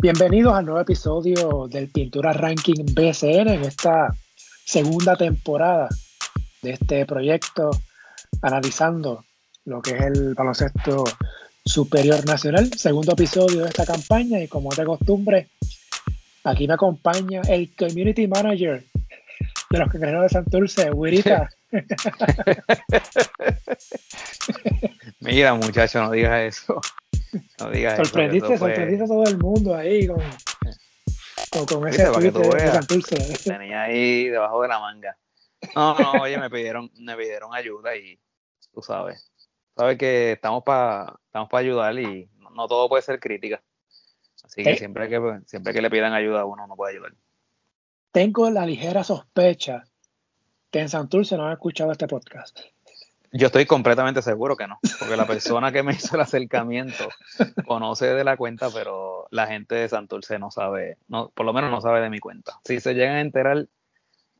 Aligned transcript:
Bienvenidos 0.00 0.54
al 0.54 0.64
nuevo 0.64 0.80
episodio 0.80 1.66
del 1.68 1.88
Pintura 1.88 2.32
Ranking 2.32 2.84
BCN 2.94 3.48
en 3.48 3.64
esta 3.64 4.14
segunda 4.64 5.16
temporada 5.16 5.88
de 6.62 6.70
este 6.70 7.04
proyecto 7.04 7.72
analizando 8.40 9.24
lo 9.64 9.82
que 9.82 9.96
es 9.96 10.02
el 10.02 10.34
baloncesto 10.34 11.02
superior 11.64 12.24
nacional. 12.24 12.72
Segundo 12.74 13.14
episodio 13.14 13.62
de 13.62 13.70
esta 13.70 13.84
campaña 13.84 14.40
y 14.40 14.46
como 14.46 14.72
de 14.72 14.84
costumbre, 14.84 15.48
aquí 16.44 16.68
me 16.68 16.74
acompaña 16.74 17.42
el 17.48 17.74
Community 17.74 18.28
Manager 18.28 18.84
de 19.70 19.78
los 19.80 19.90
cangrejeros 19.90 20.22
de 20.22 20.28
Santurce, 20.28 20.92
Wirita. 20.92 21.50
Mira, 25.18 25.54
muchacho, 25.54 26.00
no 26.00 26.12
digas 26.12 26.56
eso. 26.56 26.80
No 27.60 27.70
digas 27.70 27.96
sorprendiste, 27.96 28.54
eso, 28.54 28.64
sorprendiste 28.64 29.04
a 29.04 29.06
todo 29.06 29.24
el 29.24 29.38
mundo 29.38 29.74
ahí 29.74 30.06
con, 30.06 30.20
con, 31.66 31.88
ese 31.88 32.04
tweet 32.06 32.30
de, 32.30 32.68
Santurce. 32.68 33.16
Tenía 33.44 33.82
ahí 33.82 34.28
debajo 34.28 34.62
de 34.62 34.68
la 34.68 34.78
manga. 34.78 35.16
No, 35.74 35.98
no, 35.98 36.12
oye, 36.22 36.38
me 36.38 36.50
pidieron, 36.50 36.90
me 36.98 37.16
pidieron 37.16 37.54
ayuda 37.54 37.96
y 37.96 38.18
tú 38.72 38.82
sabes. 38.82 39.30
Sabes 39.76 39.98
que 39.98 40.32
estamos 40.32 40.62
para 40.64 41.18
estamos 41.26 41.48
para 41.48 41.60
ayudar 41.60 41.98
y 41.98 42.28
no, 42.54 42.66
todo 42.66 42.88
puede 42.88 43.02
ser 43.02 43.20
crítica. 43.20 43.62
Así 44.42 44.62
que, 44.62 44.76
siempre 44.76 45.08
que 45.08 45.20
siempre 45.46 45.72
que 45.72 45.82
le 45.82 45.90
pidan 45.90 46.12
ayuda 46.12 46.40
a 46.40 46.44
uno 46.44 46.66
no 46.66 46.76
puede 46.76 46.94
ayudar. 46.94 47.12
Tengo 48.12 48.50
la 48.50 48.66
ligera 48.66 49.04
sospecha 49.04 49.84
que 50.70 50.80
en 50.80 50.88
Santurce 50.88 51.36
no 51.36 51.46
han 51.46 51.52
escuchado 51.52 51.92
este 51.92 52.08
podcast. 52.08 52.60
Yo 53.32 53.48
estoy 53.48 53.66
completamente 53.66 54.22
seguro 54.22 54.56
que 54.56 54.66
no, 54.66 54.78
porque 54.98 55.16
la 55.16 55.26
persona 55.26 55.70
que 55.70 55.82
me 55.82 55.92
hizo 55.92 56.16
el 56.16 56.22
acercamiento 56.22 57.08
conoce 57.66 58.06
de 58.06 58.24
la 58.24 58.36
cuenta, 58.36 58.70
pero 58.70 59.26
la 59.30 59.46
gente 59.46 59.74
de 59.74 59.88
Santurce 59.88 60.38
no 60.38 60.50
sabe, 60.50 60.96
no, 61.08 61.28
por 61.30 61.44
lo 61.44 61.52
menos 61.52 61.70
no 61.70 61.80
sabe 61.80 62.00
de 62.00 62.08
mi 62.08 62.20
cuenta. 62.20 62.58
Si 62.64 62.80
se 62.80 62.94
llegan 62.94 63.16
a 63.16 63.20
enterar, 63.20 63.66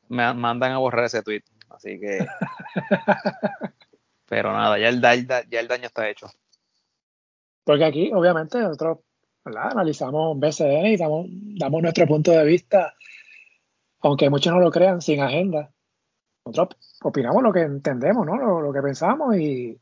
me 0.08 0.32
mandan 0.32 0.72
a 0.72 0.78
borrar 0.78 1.04
ese 1.04 1.22
tweet. 1.22 1.42
Así 1.68 2.00
que. 2.00 2.26
pero 4.26 4.52
nada, 4.52 4.78
ya 4.78 4.88
el, 4.88 5.02
ya 5.02 5.60
el 5.60 5.68
daño 5.68 5.86
está 5.86 6.08
hecho. 6.08 6.30
Porque 7.64 7.84
aquí, 7.84 8.10
obviamente, 8.14 8.58
nosotros 8.58 9.00
analizamos 9.44 10.38
BCN 10.38 10.86
y 10.86 10.96
damos, 10.96 11.26
damos 11.30 11.82
nuestro 11.82 12.06
punto 12.06 12.30
de 12.30 12.44
vista, 12.44 12.94
aunque 14.00 14.30
muchos 14.30 14.52
no 14.52 14.60
lo 14.60 14.70
crean, 14.70 15.02
sin 15.02 15.20
agenda 15.20 15.70
nosotros 16.48 16.80
opinamos 17.02 17.42
lo 17.42 17.52
que 17.52 17.60
entendemos, 17.60 18.26
¿no? 18.26 18.60
Lo, 18.60 18.72
que 18.72 18.82
pensamos 18.82 19.36
y 19.36 19.78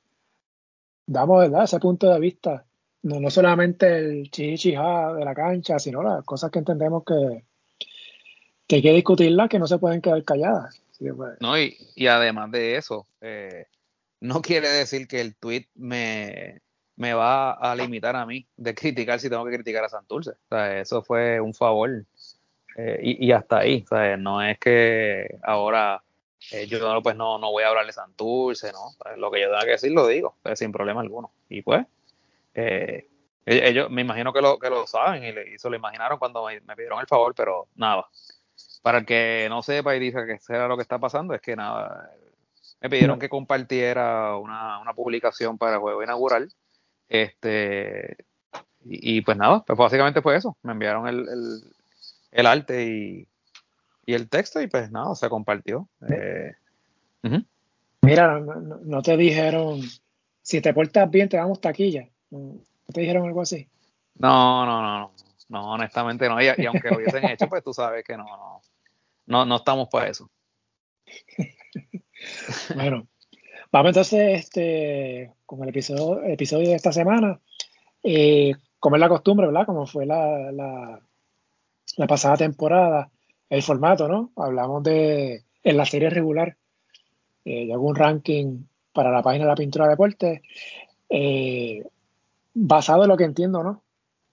damos 1.07 1.41
¿verdad? 1.41 1.65
ese 1.65 1.79
punto 1.79 2.13
de 2.13 2.21
vista. 2.21 2.65
No, 3.03 3.21
no 3.21 3.31
solamente 3.31 3.99
el 3.99 4.31
chichija 4.31 5.15
de 5.15 5.25
la 5.25 5.35
cancha, 5.35 5.79
sino 5.79 6.03
las 6.03 6.25
cosas 6.25 6.51
que 6.51 6.59
entendemos 6.59 7.05
que, 7.05 7.45
que 8.67 8.77
hay 8.77 8.83
que 8.83 8.93
discutirlas, 8.93 9.49
que 9.49 9.59
no 9.59 9.67
se 9.67 9.79
pueden 9.79 10.01
quedar 10.01 10.25
calladas. 10.25 10.83
Pues, 10.99 11.39
no, 11.41 11.59
y, 11.59 12.07
además 12.07 12.51
de 12.51 12.77
eso, 12.77 13.07
eh, 13.21 13.67
no 14.21 14.41
quiere 14.43 14.69
decir 14.69 15.07
que 15.07 15.21
el 15.21 15.37
tweet 15.37 15.67
me, 15.75 16.63
me 16.97 17.15
va 17.15 17.53
a 17.53 17.77
limitar 17.77 18.17
a 18.17 18.27
mí 18.27 18.47
de 18.57 18.75
criticar 18.75 19.21
si 19.21 19.29
tengo 19.29 19.45
que 19.45 19.55
criticar 19.55 19.85
a 19.85 19.89
Santurce. 19.89 20.31
O 20.31 20.49
sea, 20.49 20.81
eso 20.81 21.03
fue 21.03 21.41
un 21.41 21.55
favor. 21.55 22.05
Eh, 22.77 23.01
y, 23.03 23.27
y, 23.27 23.33
hasta 23.33 23.59
ahí. 23.59 23.85
O 23.91 24.17
no 24.17 24.43
es 24.43 24.59
que 24.59 25.39
ahora 25.43 26.03
eh, 26.53 26.67
yo 26.67 27.03
pues 27.03 27.17
no, 27.17 27.39
no 27.39 27.51
voy 27.51 27.65
a 27.65 27.69
hablarle 27.69 27.93
Santurce, 27.93 28.73
¿no? 28.73 28.95
Pues, 28.99 29.19
lo 29.19 29.31
que 29.31 29.41
yo 29.41 29.49
tenga 29.49 29.65
que 29.65 29.71
decir 29.73 29.93
lo 29.93 30.07
digo, 30.07 30.37
pues, 30.43 30.59
sin 30.59 30.73
problema 30.73 31.01
alguno. 31.01 31.33
Y 31.49 31.63
pues, 31.63 31.87
eh, 32.55 33.09
e-, 33.45 33.69
ellos 33.69 33.91
me 33.91 34.03
imagino 34.03 34.33
que 34.33 34.41
lo, 34.41 34.59
que 34.59 34.71
lo 34.71 34.87
saben 34.87 35.25
y, 35.25 35.59
se 35.59 35.71
lo 35.71 35.77
imaginaron 35.77 36.19
cuando 36.19 36.47
me, 36.47 36.61
pidieron 36.77 37.01
el 37.01 37.07
favor, 37.07 37.35
pero 37.35 37.69
nada. 37.75 38.09
Para 38.83 38.99
el 38.99 39.07
que 39.07 39.47
no 39.49 39.63
sepa 39.63 39.97
y 39.97 40.01
dice 40.01 40.25
que 40.27 40.39
será 40.39 40.69
lo 40.69 40.77
que 40.77 40.83
está 40.83 40.99
pasando, 40.99 41.35
es 41.35 41.41
que 41.41 41.57
nada, 41.57 42.11
me 42.81 42.91
pidieron 42.91 43.19
que 43.19 43.29
compartiera 43.29 44.37
una, 44.37 44.79
una 44.81 44.95
publicación 44.95 45.59
para 45.59 45.75
el 45.75 45.81
juego 45.81 46.03
inaugural. 46.03 46.53
Este, 47.09 48.17
y, 48.85 49.21
pues 49.23 49.37
nada, 49.37 49.65
pues 49.67 49.77
básicamente 49.77 50.23
fue 50.23 50.37
eso. 50.37 50.57
Me 50.63 50.73
enviaron 50.73 51.09
el, 51.09 51.29
el, 51.29 51.63
el 52.31 52.47
arte 52.47 52.85
y, 52.85 53.29
y 54.07 54.15
el 54.15 54.29
texto 54.29 54.63
y 54.63 54.69
pues 54.69 54.91
nada, 54.93 55.15
se 55.17 55.29
compartió. 55.29 55.89
Eh, 56.09 56.53
Mira, 58.03 58.39
no, 58.39 59.03
te 59.03 59.17
dijeron, 59.17 59.81
si 60.41 60.61
te 60.61 60.73
portas 60.73 61.11
bien 61.11 61.29
te 61.29 61.37
damos 61.37 61.61
taquilla. 61.61 62.09
¿No 62.31 62.61
te 62.93 63.01
dijeron 63.01 63.27
algo 63.27 63.43
así? 63.43 63.69
No, 64.15 64.65
no, 64.65 64.81
no, 64.81 64.99
no, 65.01 65.13
no 65.49 65.73
honestamente 65.73 66.29
no. 66.29 66.41
Y, 66.41 66.49
aunque 66.67 66.89
lo 66.89 66.99
hubiesen 66.99 67.25
hecho, 67.25 67.49
pues 67.49 67.65
tú 67.65 67.75
sabes 67.75 68.05
que 68.05 68.17
no, 68.17 68.25
no, 68.25 68.61
no, 69.27 69.45
no 69.45 69.57
estamos 69.57 69.89
para 69.89 70.09
eso. 70.09 70.31
bueno, 72.77 73.09
vamos 73.73 73.89
entonces 73.89 74.41
este, 74.41 75.35
con 75.45 75.65
el 75.65 75.71
episodio, 75.71 76.23
episodio 76.23 76.69
de 76.69 76.77
esta 76.77 76.93
semana. 76.93 77.41
Eh, 78.05 78.55
como 78.79 78.95
es 78.95 79.01
la 79.01 79.09
costumbre, 79.09 79.47
¿verdad? 79.47 79.67
Como 79.67 79.85
fue 79.85 80.07
la, 80.07 80.53
la, 80.53 81.01
la 81.97 82.07
pasada 82.07 82.37
temporada, 82.37 83.11
el 83.49 83.63
formato, 83.63 84.09
¿no? 84.09 84.33
Hablamos 84.37 84.83
de 84.83 85.45
en 85.63 85.77
la 85.77 85.85
serie 85.85 86.11
regular. 86.11 86.57
Eh, 87.45 87.73
hago 87.73 87.87
un 87.87 87.97
ranking 87.97 88.65
para 88.93 89.11
la 89.11 89.23
página 89.23 89.45
de 89.45 89.51
la 89.51 89.57
pintura 89.57 89.87
de 89.87 89.91
deporte. 89.91 90.43
Eh, 91.09 91.85
basado 92.55 93.03
en 93.03 93.09
lo 93.09 93.17
que 93.17 93.25
entiendo, 93.25 93.63
¿no? 93.63 93.83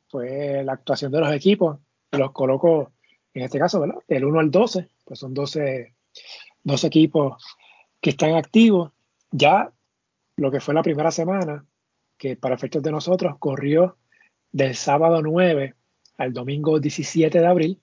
Fue 0.10 0.64
la 0.64 0.74
actuación 0.74 1.12
de 1.12 1.20
los 1.20 1.34
equipos. 1.34 1.80
Los 2.12 2.32
coloco, 2.32 2.92
en 3.34 3.44
este 3.44 3.60
caso, 3.60 3.80
¿verdad? 3.80 3.98
Del 4.08 4.26
1 4.26 4.40
al 4.40 4.52
12, 4.52 4.90
pues 5.06 5.20
son 5.20 5.34
12, 5.34 5.94
12 6.64 6.88
equipos 6.88 7.44
que 8.00 8.12
están 8.12 8.36
activos. 8.36 8.92
Ya 9.32 9.72
lo 10.38 10.52
que 10.52 10.60
fue 10.60 10.74
la 10.74 10.84
primera 10.84 11.12
semana, 11.12 11.66
que 12.18 12.36
para 12.36 12.56
efectos 12.56 12.84
de 12.84 12.92
nosotros 12.92 13.38
corrió 13.40 13.98
del 14.52 14.76
sábado 14.76 15.22
9 15.22 15.74
al 16.18 16.34
domingo 16.34 16.80
17 16.80 17.40
de 17.40 17.48
abril, 17.48 17.82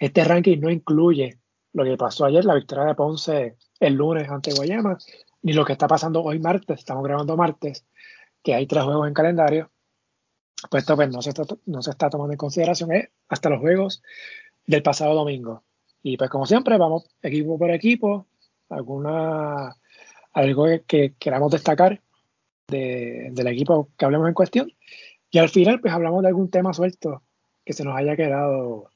este 0.00 0.24
ranking 0.24 0.58
no 0.58 0.70
incluye 0.70 1.38
lo 1.74 1.84
que 1.84 1.96
pasó 1.96 2.24
ayer, 2.24 2.44
la 2.44 2.54
victoria 2.54 2.86
de 2.86 2.94
Ponce 2.94 3.56
el 3.78 3.94
lunes 3.94 4.28
ante 4.28 4.52
Guayama, 4.52 4.98
ni 5.42 5.52
lo 5.52 5.64
que 5.64 5.72
está 5.72 5.86
pasando 5.86 6.22
hoy 6.22 6.38
martes, 6.38 6.80
estamos 6.80 7.04
grabando 7.04 7.36
martes, 7.36 7.86
que 8.42 8.54
hay 8.54 8.66
tres 8.66 8.82
juegos 8.82 9.06
en 9.06 9.14
calendario. 9.14 9.70
Pues 10.70 10.82
esto 10.82 10.96
pues, 10.96 11.10
no, 11.10 11.22
se 11.22 11.30
está, 11.30 11.44
no 11.66 11.82
se 11.82 11.90
está 11.90 12.10
tomando 12.10 12.32
en 12.32 12.38
consideración 12.38 12.92
es 12.92 13.08
hasta 13.28 13.50
los 13.50 13.60
juegos 13.60 14.02
del 14.66 14.82
pasado 14.82 15.14
domingo. 15.14 15.64
Y 16.02 16.16
pues 16.16 16.30
como 16.30 16.46
siempre, 16.46 16.78
vamos 16.78 17.04
equipo 17.22 17.58
por 17.58 17.70
equipo, 17.70 18.26
alguna 18.70 19.76
algo 20.32 20.66
que 20.86 21.14
queramos 21.18 21.50
destacar 21.50 22.00
del 22.68 23.46
equipo 23.46 23.90
que 23.98 24.04
hablemos 24.06 24.28
en 24.28 24.34
cuestión. 24.34 24.72
Y 25.30 25.38
al 25.38 25.50
final, 25.50 25.80
pues 25.80 25.92
hablamos 25.92 26.22
de 26.22 26.28
algún 26.28 26.50
tema 26.50 26.72
suelto 26.72 27.22
que 27.64 27.72
se 27.74 27.84
nos 27.84 27.96
haya 27.96 28.16
quedado 28.16 28.90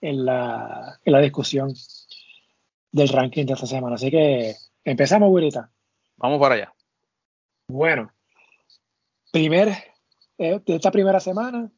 en 0.00 0.24
la, 0.24 1.00
en 1.04 1.12
la 1.12 1.20
discusión 1.20 1.72
del 2.92 3.08
ranking 3.08 3.46
de 3.46 3.52
esta 3.52 3.66
semana. 3.66 3.96
Así 3.96 4.10
que 4.10 4.54
empezamos, 4.84 5.30
Wilita. 5.30 5.70
Vamos 6.16 6.40
para 6.40 6.54
allá. 6.54 6.74
Bueno, 7.68 8.12
primer, 9.32 9.68
eh, 10.38 10.60
de 10.64 10.74
esta 10.76 10.90
primera 10.90 11.20
semana, 11.20 11.70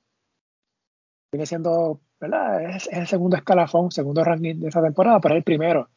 viene 1.32 1.46
siendo, 1.46 2.00
¿verdad? 2.20 2.76
Es, 2.76 2.88
el 2.92 3.06
segundo 3.06 3.36
escalafón, 3.36 3.90
segundo 3.90 4.22
ranking 4.22 4.56
de 4.60 4.68
esta 4.68 4.82
temporada, 4.82 5.20
pero 5.20 5.34
es 5.34 5.38
el 5.38 5.44
primero 5.44 5.90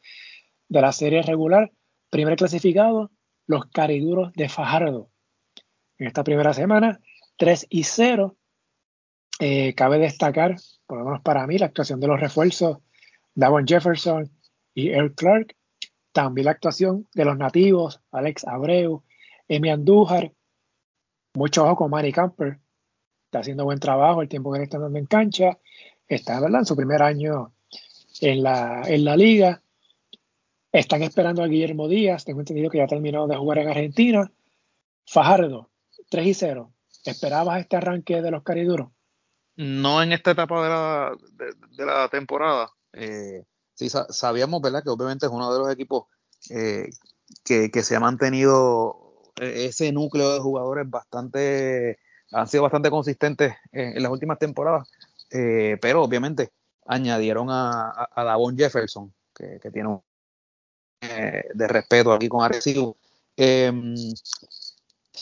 de 0.68 0.80
la 0.80 0.92
serie 0.92 1.22
regular. 1.22 1.70
Primer 2.10 2.36
clasificado, 2.36 3.10
los 3.46 3.66
cariduros 3.66 4.32
de 4.32 4.48
Fajardo. 4.48 5.10
En 5.98 6.08
esta 6.08 6.24
primera 6.24 6.52
semana, 6.52 7.00
3 7.36 7.66
y 7.70 7.84
0. 7.84 8.36
Eh, 9.40 9.74
cabe 9.74 9.98
destacar 9.98 10.56
por 10.92 10.98
lo 10.98 11.06
menos 11.06 11.22
para 11.22 11.46
mí, 11.46 11.56
la 11.56 11.64
actuación 11.64 12.00
de 12.00 12.06
los 12.06 12.20
refuerzos, 12.20 12.76
Davon 13.34 13.66
Jefferson 13.66 14.30
y 14.74 14.90
Earl 14.90 15.14
Clark. 15.14 15.56
También 16.12 16.44
la 16.44 16.50
actuación 16.50 17.08
de 17.14 17.24
los 17.24 17.38
nativos, 17.38 18.02
Alex 18.10 18.46
Abreu, 18.46 19.02
Emi 19.48 19.70
Andújar. 19.70 20.34
Mucho 21.32 21.64
ojo 21.64 21.76
con 21.76 21.90
Manny 21.90 22.12
Camper. 22.12 22.58
Está 23.24 23.38
haciendo 23.38 23.64
buen 23.64 23.78
trabajo 23.78 24.20
el 24.20 24.28
tiempo 24.28 24.52
que 24.52 24.58
le 24.58 24.64
están 24.64 24.82
dando 24.82 24.98
en 24.98 25.06
cancha. 25.06 25.58
Está 26.06 26.38
¿verdad? 26.40 26.60
en 26.60 26.66
su 26.66 26.76
primer 26.76 27.02
año 27.02 27.54
en 28.20 28.42
la, 28.42 28.82
en 28.86 29.06
la 29.06 29.16
liga. 29.16 29.62
Están 30.72 31.02
esperando 31.02 31.42
a 31.42 31.46
Guillermo 31.46 31.88
Díaz. 31.88 32.26
Tengo 32.26 32.40
entendido 32.40 32.68
que 32.68 32.76
ya 32.76 32.86
terminó 32.86 33.26
de 33.26 33.36
jugar 33.36 33.60
en 33.60 33.68
Argentina. 33.68 34.30
Fajardo, 35.06 35.70
3 36.10 36.26
y 36.26 36.34
0. 36.34 36.70
¿Esperabas 37.06 37.60
este 37.60 37.76
arranque 37.76 38.20
de 38.20 38.30
los 38.30 38.42
cariduros? 38.42 38.90
No 39.62 40.02
en 40.02 40.12
esta 40.12 40.32
etapa 40.32 40.62
de 40.62 40.68
la, 40.68 41.16
de, 41.76 41.86
la 41.86 42.08
temporada. 42.08 42.70
Eh, 42.92 43.44
sí, 43.74 43.88
sabíamos, 43.88 44.60
¿verdad? 44.60 44.82
Que 44.82 44.90
obviamente 44.90 45.26
es 45.26 45.32
uno 45.32 45.52
de 45.52 45.58
los 45.58 45.70
equipos 45.70 46.06
eh, 46.50 46.90
que, 47.44 47.82
se 47.82 47.96
ha 47.96 48.00
mantenido 48.00 49.32
eh, 49.40 49.66
ese 49.66 49.92
núcleo 49.92 50.34
de 50.34 50.40
jugadores 50.40 50.88
bastante, 50.88 51.98
han 52.32 52.48
sido 52.48 52.64
bastante 52.64 52.90
consistentes 52.90 53.54
en, 53.72 54.02
las 54.02 54.12
últimas 54.12 54.38
temporadas. 54.38 54.88
eh, 55.30 55.78
pero 55.80 56.02
obviamente 56.02 56.52
añadieron 56.86 57.48
a, 57.50 58.08
Davon 58.16 58.56
Jefferson, 58.56 59.12
que, 59.34 59.58
tiene 59.72 59.88
un 59.88 60.02
eh, 61.00 61.44
de 61.54 61.68
respeto 61.68 62.12
aquí 62.12 62.28
con 62.28 62.44
Arecibo. 62.44 62.96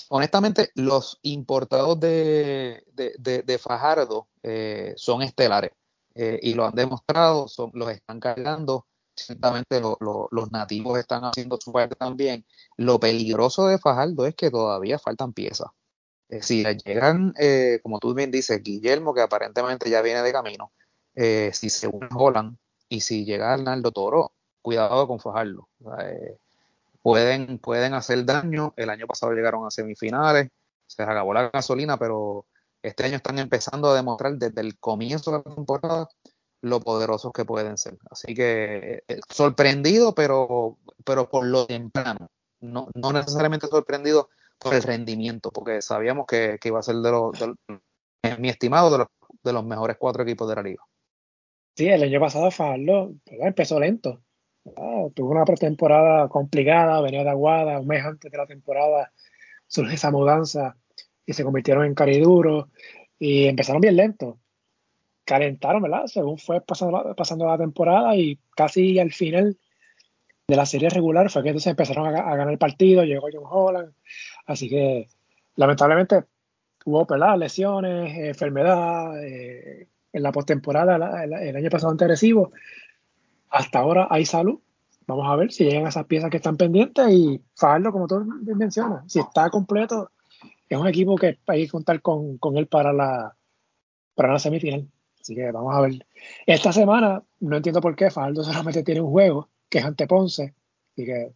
Honestamente, 0.08 0.70
los 0.74 1.18
importados 1.22 1.98
de, 1.98 2.84
de, 2.94 3.58
Fajardo 3.58 4.28
eh, 4.42 4.94
son 4.96 5.22
estelares 5.22 5.72
y 6.14 6.54
lo 6.54 6.66
han 6.66 6.74
demostrado, 6.74 7.46
los 7.72 7.90
están 7.90 8.20
cargando. 8.20 8.86
Ciertamente 9.14 9.80
los 9.80 10.52
nativos 10.52 10.98
están 10.98 11.24
haciendo 11.24 11.58
su 11.60 11.72
parte 11.72 11.96
también. 11.96 12.44
Lo 12.76 13.00
peligroso 13.00 13.66
de 13.66 13.78
Fajardo 13.78 14.26
es 14.26 14.34
que 14.34 14.50
todavía 14.50 14.98
faltan 14.98 15.32
piezas. 15.32 15.68
Eh, 16.30 16.42
si 16.42 16.64
llegan, 16.84 17.34
eh, 17.38 17.80
como 17.82 17.98
tú 17.98 18.14
bien 18.14 18.30
dices, 18.30 18.62
Guillermo, 18.62 19.12
que 19.12 19.20
aparentemente 19.20 19.90
ya 19.90 20.00
viene 20.00 20.22
de 20.22 20.32
camino, 20.32 20.72
eh, 21.14 21.50
si 21.52 21.70
se 21.70 21.88
une 21.88 22.08
Holland 22.14 22.56
y 22.88 23.00
si 23.00 23.24
llega 23.24 23.52
Arnaldo 23.52 23.90
Toro, 23.90 24.32
cuidado 24.62 25.08
con 25.08 25.18
fajarlo. 25.18 25.68
Pueden, 27.02 27.58
pueden 27.58 27.94
hacer 27.94 28.24
daño. 28.24 28.74
El 28.76 28.90
año 28.90 29.06
pasado 29.06 29.32
llegaron 29.32 29.66
a 29.66 29.70
semifinales, 29.70 30.48
se 30.86 31.02
acabó 31.02 31.34
la 31.34 31.50
gasolina, 31.50 31.98
pero 31.98 32.46
este 32.82 33.04
año 33.04 33.16
están 33.16 33.38
empezando 33.38 33.90
a 33.90 33.96
demostrar 33.96 34.34
desde 34.34 34.60
el 34.60 34.78
comienzo 34.78 35.30
de 35.30 35.38
la 35.38 35.54
temporada 35.54 36.08
lo 36.62 36.80
poderosos 36.80 37.32
que 37.32 37.44
pueden 37.44 37.78
ser. 37.78 37.96
Así 38.10 38.34
que 38.34 39.02
sorprendido, 39.28 40.14
pero, 40.14 40.78
pero 41.04 41.28
por 41.28 41.46
lo 41.46 41.66
temprano. 41.66 42.30
No, 42.60 42.88
no 42.94 43.12
necesariamente 43.12 43.66
sorprendido 43.68 44.28
por 44.58 44.74
el 44.74 44.82
rendimiento, 44.82 45.50
porque 45.50 45.80
sabíamos 45.80 46.26
que, 46.26 46.58
iba 46.62 46.78
a 46.78 46.82
ser 46.82 46.96
de 46.96 47.10
los, 47.10 47.32
mi 48.38 48.50
estimado, 48.50 48.90
de 48.90 48.98
los, 48.98 49.06
de 49.42 49.52
los 49.54 49.64
mejores 49.64 49.96
cuatro 49.98 50.22
equipos 50.22 50.48
de 50.48 50.54
la 50.54 50.62
liga. 50.62 50.82
Sí, 51.76 51.88
el 51.88 52.02
año 52.02 52.20
pasado 52.20 52.50
Farlo 52.50 53.14
empezó 53.26 53.80
lento. 53.80 54.20
Tuvo 54.64 55.30
una 55.30 55.44
pretemporada 55.44 56.28
complicada, 56.28 57.00
venía 57.00 57.24
de 57.24 57.30
Aguada, 57.30 57.80
un 57.80 57.86
mes 57.86 58.04
antes 58.04 58.30
de 58.30 58.38
la 58.38 58.46
temporada 58.46 59.12
surge 59.66 59.94
esa 59.94 60.10
mudanza 60.10 60.76
y 61.24 61.32
se 61.32 61.44
convirtieron 61.44 61.84
en 61.84 61.94
cariduros 61.94 62.68
y 63.18 63.46
empezaron 63.46 63.80
bien 63.80 63.96
lento. 63.96 64.38
Calentaron, 65.24 65.82
¿verdad? 65.82 66.06
Según 66.06 66.38
fue 66.38 66.60
pasando, 66.60 67.14
pasando 67.16 67.46
la 67.46 67.56
temporada 67.56 68.16
y 68.16 68.38
casi 68.56 68.98
al 68.98 69.12
final 69.12 69.56
de 70.48 70.56
la 70.56 70.66
serie 70.66 70.90
regular 70.90 71.30
fue 71.30 71.42
que 71.42 71.50
entonces 71.50 71.70
empezaron 71.70 72.08
a, 72.08 72.10
ganar 72.10 72.50
el 72.50 72.58
partido, 72.58 73.04
llegó 73.04 73.28
John 73.32 73.44
Holland, 73.48 73.94
así 74.46 74.68
que 74.68 75.08
lamentablemente 75.54 76.24
hubo 76.84 77.06
peladas, 77.06 77.38
lesiones, 77.38 78.16
enfermedad, 78.18 79.22
eh, 79.22 79.86
en 80.12 80.22
la 80.22 80.32
postemporada 80.32 80.96
el, 81.22 81.56
año 81.56 81.70
pasado 81.70 81.92
ante 81.92 82.08
Recibo, 82.08 82.52
hasta 83.50 83.80
ahora 83.80 84.06
hay 84.10 84.24
salud, 84.24 84.60
vamos 85.06 85.26
a 85.28 85.36
ver 85.36 85.52
si 85.52 85.64
llegan 85.64 85.86
esas 85.86 86.06
piezas 86.06 86.30
que 86.30 86.36
están 86.36 86.56
pendientes 86.56 87.06
y 87.10 87.42
Fajardo, 87.54 87.92
como 87.92 88.06
tú 88.06 88.24
mencionas, 88.56 89.10
si 89.12 89.18
está 89.18 89.50
completo, 89.50 90.10
es 90.68 90.78
un 90.78 90.86
equipo 90.86 91.16
que 91.16 91.38
hay 91.46 91.64
que 91.64 91.70
contar 91.70 92.00
con, 92.00 92.38
él 92.56 92.68
para 92.68 92.92
la, 92.92 93.36
para 94.14 94.32
la 94.32 94.38
semifinal. 94.38 94.88
Así 95.20 95.34
que 95.34 95.50
vamos 95.50 95.74
a 95.74 95.80
ver. 95.80 96.06
Esta 96.46 96.72
semana, 96.72 97.22
no 97.40 97.56
entiendo 97.56 97.80
por 97.80 97.94
qué 97.96 98.10
Fajardo 98.10 98.44
solamente 98.44 98.82
tiene 98.82 99.00
un 99.00 99.10
juego, 99.10 99.50
que 99.68 99.78
es 99.78 99.84
ante 99.84 100.06
Ponce, 100.06 100.54
y 100.96 101.04
que 101.04 101.32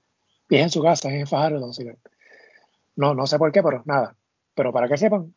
es 0.48 0.62
en 0.62 0.70
su 0.70 0.82
casa, 0.82 1.08
es 1.08 1.20
en 1.20 1.26
Fajardo, 1.26 1.70
no, 2.96 3.14
no 3.14 3.26
sé 3.26 3.38
por 3.38 3.50
qué, 3.50 3.62
pero 3.62 3.82
nada. 3.86 4.16
Pero 4.54 4.72
para 4.72 4.88
que 4.88 4.96
sepan, 4.96 5.34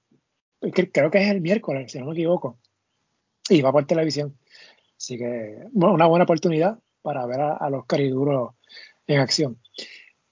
creo 0.60 1.10
que 1.10 1.18
es 1.18 1.30
el 1.30 1.42
miércoles, 1.42 1.92
si 1.92 2.00
no 2.00 2.06
me 2.06 2.14
equivoco, 2.14 2.60
y 3.50 3.62
va 3.62 3.72
por 3.72 3.86
televisión. 3.86 4.38
Así 5.08 5.18
que 5.18 5.70
una 5.72 6.06
buena 6.06 6.26
oportunidad 6.26 6.80
para 7.02 7.26
ver 7.26 7.40
a, 7.40 7.70
los 7.70 7.86
cariduros 7.86 8.56
en 9.08 9.22
acción. 9.22 9.58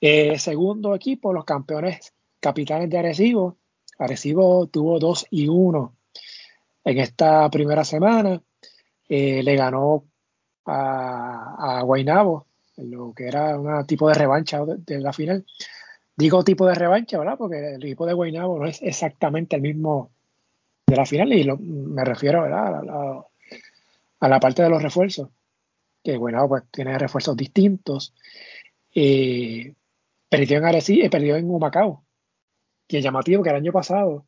Eh, 0.02 0.38
segundo 0.38 0.94
equipo, 0.94 1.32
los 1.32 1.46
campeones 1.46 2.12
capitanes 2.42 2.90
de 2.90 2.98
Arecibo. 2.98 3.56
Arecibo 3.98 4.68
tuvo 4.68 5.00
2 5.00 5.28
y 5.30 5.48
1 5.48 5.96
en 6.84 6.98
esta 6.98 7.50
primera 7.50 7.86
semana. 7.86 8.44
Eh, 9.08 9.44
le 9.44 9.56
ganó 9.56 10.04
a, 10.66 11.78
a 11.78 11.82
Guainabo 11.84 12.46
lo 12.76 13.14
que 13.14 13.28
era 13.30 13.58
un 13.58 13.88
tipo 13.88 14.10
de 14.10 14.16
revancha 14.16 14.66
de, 14.66 15.00
la 15.00 15.14
final. 15.14 15.46
Digo 16.18 16.44
tipo 16.44 16.68
de 16.68 16.76
revancha, 16.76 17.18
¿verdad? 17.18 17.38
Porque 17.38 17.76
el 17.76 17.82
equipo 17.82 18.06
de 18.06 18.12
Guaynabo 18.12 18.60
no 18.60 18.66
es 18.66 18.82
exactamente 18.82 19.56
el 19.56 19.62
mismo 19.62 20.12
de 20.86 20.98
la 20.98 21.06
final 21.06 21.32
y 21.32 21.50
me 21.50 22.04
refiero, 22.04 22.42
¿verdad? 22.42 23.24
La, 24.28 24.40
parte 24.40 24.64
de 24.64 24.70
los 24.70 24.82
refuerzos, 24.82 25.30
que 26.04 26.18
Guaynabo 26.18 26.50
pues 26.50 26.64
tiene 26.72 26.98
refuerzos 26.98 27.36
distintos. 27.36 28.14
Eh, 28.94 29.74
perdió 30.30 30.58
en 30.58 30.66
Arecibo, 30.66 31.06
eh, 31.06 31.10
perdió 31.10 31.36
en 31.36 31.50
Humacao. 31.50 32.04
Y 32.88 32.98
es 32.98 33.04
llamativo 33.04 33.44
que 33.44 33.50
el 33.50 33.56
año 33.56 33.72
pasado 33.72 34.26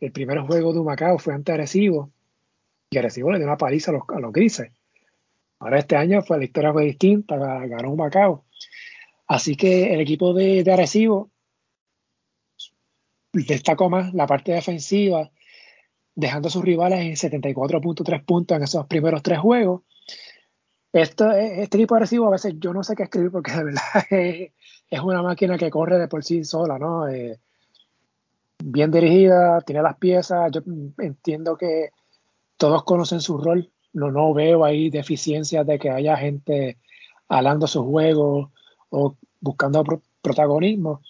el 0.00 0.12
primer 0.12 0.38
juego 0.40 0.72
de 0.72 0.80
Humacao 0.80 1.18
fue 1.18 1.34
ante 1.34 1.52
Arecibo 1.52 2.10
y 2.90 2.98
Arecibo 2.98 3.30
le 3.30 3.38
dio 3.38 3.46
una 3.46 3.56
paliza 3.56 3.90
a 3.90 3.94
los, 3.94 4.02
a 4.08 4.20
los 4.20 4.32
grises. 4.32 4.70
Ahora 5.58 5.78
este 5.78 5.96
año 5.96 6.22
fue, 6.22 6.38
la 6.38 6.44
historia 6.44 6.72
fue 6.72 6.84
distinta, 6.84 7.36
ganó 7.36 7.90
un 7.90 7.96
Macao. 7.96 8.44
Así 9.26 9.56
que 9.56 9.94
el 9.94 10.00
equipo 10.00 10.34
de, 10.34 10.62
de 10.62 10.72
Arecibo 10.72 11.30
destacó 13.32 13.88
más 13.88 14.12
la 14.14 14.26
parte 14.26 14.52
defensiva, 14.52 15.30
dejando 16.14 16.48
a 16.48 16.50
sus 16.50 16.64
rivales 16.64 17.00
en 17.00 17.30
74.3 17.30 18.24
puntos 18.24 18.56
en 18.56 18.62
esos 18.62 18.86
primeros 18.86 19.22
tres 19.22 19.38
juegos. 19.38 19.82
Esto, 20.92 21.32
este 21.32 21.76
equipo 21.76 21.94
de 21.94 22.00
Arecibo 22.00 22.28
a 22.28 22.32
veces 22.32 22.54
yo 22.58 22.72
no 22.72 22.84
sé 22.84 22.94
qué 22.94 23.02
escribir 23.04 23.32
porque 23.32 23.52
de 23.52 23.64
verdad 23.64 23.82
es, 24.10 25.00
una 25.02 25.22
máquina 25.22 25.58
que 25.58 25.70
corre 25.70 25.98
de 25.98 26.08
por 26.08 26.24
sí 26.24 26.44
sola, 26.44 26.78
¿no? 26.78 27.08
Eh, 27.08 27.40
bien 28.62 28.90
dirigida, 28.92 29.60
tiene 29.62 29.82
las 29.82 29.96
piezas, 29.96 30.52
yo 30.52 30.60
entiendo 30.98 31.56
que 31.56 31.90
todos 32.56 32.84
conocen 32.84 33.20
su 33.20 33.38
rol 33.38 33.70
no, 33.94 34.10
no 34.10 34.34
veo 34.34 34.64
ahí 34.64 34.90
deficiencias 34.90 35.66
de 35.66 35.78
que 35.78 35.88
haya 35.88 36.16
gente 36.16 36.78
alando 37.28 37.66
sus 37.66 37.84
juegos 37.84 38.50
o 38.90 39.16
buscando 39.40 39.84
protagonismo. 40.20 41.00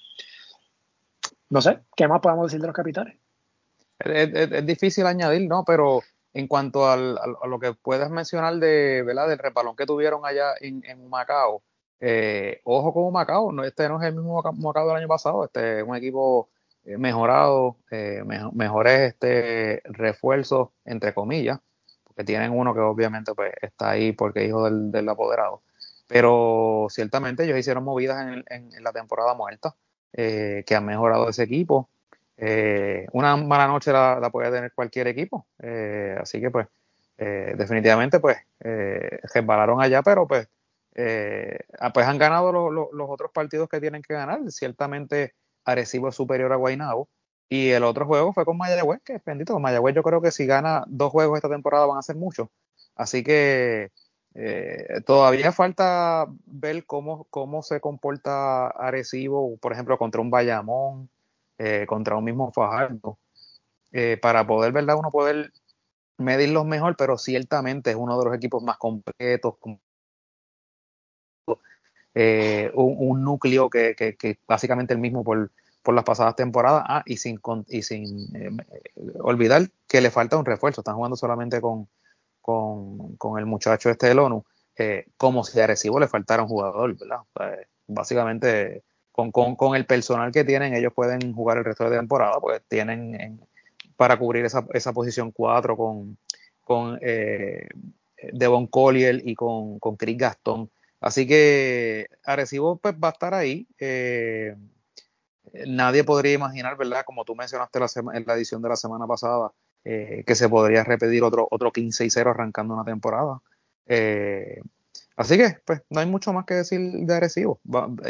No 1.49 1.61
sé, 1.61 1.81
¿qué 1.97 2.07
más 2.07 2.21
podemos 2.21 2.47
decir 2.47 2.61
de 2.61 2.67
los 2.67 2.77
capitales? 2.77 3.17
Es, 3.99 4.67
difícil 4.67 5.07
añadir, 5.07 5.49
¿no? 5.49 5.65
Pero 5.65 6.03
en 6.33 6.49
cuanto 6.49 6.87
a 6.87 6.97
lo 6.97 7.59
que 7.61 7.75
puedes 7.75 8.11
mencionar 8.11 8.57
de, 8.57 9.03
¿verdad? 9.03 9.29
del 9.29 9.39
repalón 9.39 9.77
que 9.77 9.87
tuvieron 9.87 10.27
allá 10.27 10.55
en, 10.61 11.09
Macao, 11.09 11.63
eh, 12.01 12.61
ojo 12.65 12.93
con 12.93 13.13
Macao, 13.13 13.53
no, 13.53 13.65
este 13.65 13.89
no 13.89 14.01
es 14.03 14.09
el 14.09 14.15
mismo 14.15 14.43
Macao 14.43 14.89
del 14.89 14.97
año 14.97 15.09
pasado, 15.09 15.45
este 15.45 15.79
es 15.79 15.87
un 15.87 15.95
equipo 15.95 16.51
eh, 16.85 16.99
mejorado, 16.99 17.77
eh, 17.91 18.23
mejores 18.53 19.13
este, 19.13 19.81
refuerzos, 19.85 20.71
entre 20.85 21.15
comillas, 21.15 21.61
que 22.17 22.25
tienen 22.25 22.53
uno 22.53 22.75
que 22.75 22.81
obviamente 22.81 23.33
pues, 23.35 23.53
está 23.63 23.91
ahí 23.91 24.13
porque 24.13 24.43
es 24.43 24.49
hijo 24.49 24.69
del, 24.69 25.09
apoderado. 25.09 25.63
Pero 26.09 26.89
ciertamente 26.91 27.45
ellos 27.45 27.59
hicieron 27.59 27.85
movidas 27.85 28.45
en, 28.51 28.71
la 28.83 28.93
temporada 28.93 29.35
muerta, 29.35 29.75
que 30.13 30.65
han 30.77 30.85
mejorado 30.85 31.29
ese 31.29 31.45
equipo. 31.45 31.89
Eh, 32.37 33.07
una 33.13 33.37
mala 33.37 33.67
noche 33.69 33.93
la, 33.93 34.29
puede 34.33 34.51
tener 34.51 34.73
cualquier 34.73 35.07
equipo, 35.09 35.47
eh, 35.61 36.17
así 36.21 36.41
que 36.41 36.51
pues 36.51 36.67
definitivamente 37.17 38.19
pues 38.19 38.39
resbalaron 39.33 39.81
allá, 39.81 40.03
pero 40.03 40.27
pues, 40.27 40.49
ah, 41.79 41.93
pues 41.93 42.07
han 42.07 42.19
ganado 42.19 42.53
los 42.53 43.09
otros 43.09 43.31
partidos 43.33 43.69
que 43.69 43.81
tienen 43.81 44.03
que 44.03 44.15
ganar. 44.15 44.41
Ciertamente 44.51 45.35
Arecibo 45.65 46.09
es 46.09 46.17
superior 46.17 46.53
a 46.53 46.57
Guaynabo, 46.57 47.09
y 47.49 47.71
el 47.71 47.85
otro 47.85 48.07
juego 48.07 48.33
fue 48.33 48.45
con 48.45 48.57
Mayagüez, 48.57 49.01
que 49.05 49.15
es 49.15 49.25
bendito. 49.25 49.59
Mayagüez 49.59 49.95
yo 49.95 50.03
creo 50.03 50.21
que 50.21 50.31
si 50.31 50.47
gana 50.47 50.85
dos 50.89 51.13
juegos 51.13 51.37
esta 51.37 51.49
temporada 51.49 51.87
van 51.87 51.99
a 51.99 52.03
ser 52.03 52.17
muchos. 52.17 52.49
Así 52.97 53.23
que 53.23 53.93
eh, 54.35 55.01
todavía 55.07 55.53
falta 55.53 56.27
ver 56.47 56.85
cómo, 56.87 57.25
cómo 57.31 57.63
se 57.63 57.81
comporta 57.81 58.69
Arecibo, 58.69 59.57
por 59.59 59.73
ejemplo, 59.73 59.99
contra 59.99 60.21
un 60.21 60.31
Bayamón, 60.31 61.11
eh, 61.59 61.87
contra 61.87 62.17
un 62.17 62.25
mismo 62.25 62.53
Fajardo, 62.53 63.19
eh, 63.93 64.19
para 64.21 64.47
poder, 64.47 64.73
¿verdad? 64.73 64.97
Uno 64.99 65.11
poder 65.11 65.53
medirlos 66.19 66.67
mejor, 66.67 66.97
pero 66.97 67.19
ciertamente 67.19 67.91
es 67.91 67.97
uno 67.97 68.19
de 68.19 68.25
los 68.25 68.35
equipos 68.35 68.63
más 68.63 68.79
completos, 68.79 69.55
un, 72.75 73.25
núcleo 73.25 73.71
que, 73.71 73.95
que, 73.97 74.17
que, 74.17 74.39
básicamente 74.47 74.95
el 74.95 75.01
mismo 75.01 75.25
por, 75.25 75.51
por 75.85 75.95
las 75.95 76.05
pasadas 76.05 76.35
temporadas. 76.35 76.83
Ah, 76.89 77.03
y 77.07 77.19
sin, 77.19 77.41
y 77.69 77.83
sin 77.83 78.35
eh, 78.35 78.51
olvidar 79.21 79.71
que 79.87 80.01
le 80.01 80.11
falta 80.11 80.39
un 80.39 80.47
refuerzo. 80.47 80.81
Están 80.81 80.97
jugando 80.97 81.15
solamente 81.15 81.61
con, 81.61 81.89
con, 82.41 83.39
el 83.39 83.47
muchacho 83.47 83.91
este 83.91 84.09
del 84.09 84.19
ONU. 84.19 84.45
Eh, 84.77 85.07
como 85.17 85.45
si 85.45 85.61
a 85.61 85.65
Arecibo 85.65 86.01
le 86.01 86.09
faltara 86.09 86.43
un 86.43 86.49
jugador, 86.49 86.97
¿verdad? 86.99 87.21
básicamente, 87.87 88.83
con, 89.15 89.55
con, 89.55 89.77
el 89.77 89.87
personal 89.87 90.33
que 90.33 90.43
tienen, 90.43 90.75
ellos 90.75 90.93
pueden 90.93 91.33
jugar 91.33 91.59
el 91.59 91.65
resto 91.65 91.89
de 91.89 91.97
temporada, 91.97 92.41
pues 92.41 92.61
tienen 92.69 93.41
para 93.97 94.19
cubrir 94.19 94.45
esa, 94.45 94.67
esa 94.73 94.93
posición 94.93 95.31
4 95.31 95.77
con, 95.77 96.19
con 96.65 96.99
eh, 97.01 97.69
Devon 98.33 98.67
Collier 98.67 99.23
y 99.25 99.37
con, 99.37 99.79
con 99.79 99.97
Chris 99.97 100.19
Gastón. 100.19 100.69
Así 101.01 101.29
que 101.29 102.09
Arecibo 102.25 102.77
pues, 102.79 102.95
va 102.95 103.09
a 103.09 103.13
estar 103.13 103.35
ahí. 103.35 103.69
Eh, 103.79 104.57
nadie 105.67 106.03
podría 106.03 106.33
imaginar, 106.33 106.77
¿verdad? 106.77 107.05
Como 107.05 107.25
tú 107.25 107.37
mencionaste 107.37 107.79
en 108.15 108.25
la 108.27 108.35
edición 108.35 108.63
de 108.63 108.69
la 108.69 108.77
semana 108.77 109.07
pasada, 109.07 109.53
eh, 109.85 110.25
que 110.27 110.35
se 110.35 110.49
podría 110.49 110.83
repetir 110.83 111.23
otro, 111.23 111.47
otro 111.51 111.71
15 111.71 112.05
y 112.05 112.11
0 112.11 112.31
arrancando 112.31 112.75
una 112.75 112.85
temporada. 112.85 113.41
Así 115.17 115.37
que, 115.37 115.59
pues, 115.65 115.83
no 115.91 116.01
hay 116.01 116.07
mucho 116.07 116.33
más 116.33 116.45
que 116.47 116.55
decir 116.55 116.81
de 116.81 117.15
Arecibo. 117.15 117.61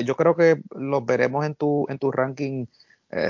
yo 0.05 0.17
creo 0.17 0.37
que 0.37 0.63
los 0.71 1.05
veremos 1.05 1.45
en 1.47 1.55
tu, 1.55 1.87
en 1.89 1.99
tu 1.99 2.11
ranking 2.11 2.67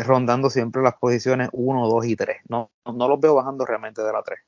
rondando 0.04 0.48
siempre 0.48 0.80
las 0.82 0.94
posiciones 0.94 1.50
1, 1.52 1.88
2 1.88 2.06
y 2.06 2.16
3. 2.16 2.38
No, 2.48 2.70
no 2.86 3.06
los 3.06 3.20
veo 3.20 3.34
bajando 3.34 3.66
realmente 3.66 4.02
de 4.02 4.12
la 4.12 4.22
3. 4.22 4.38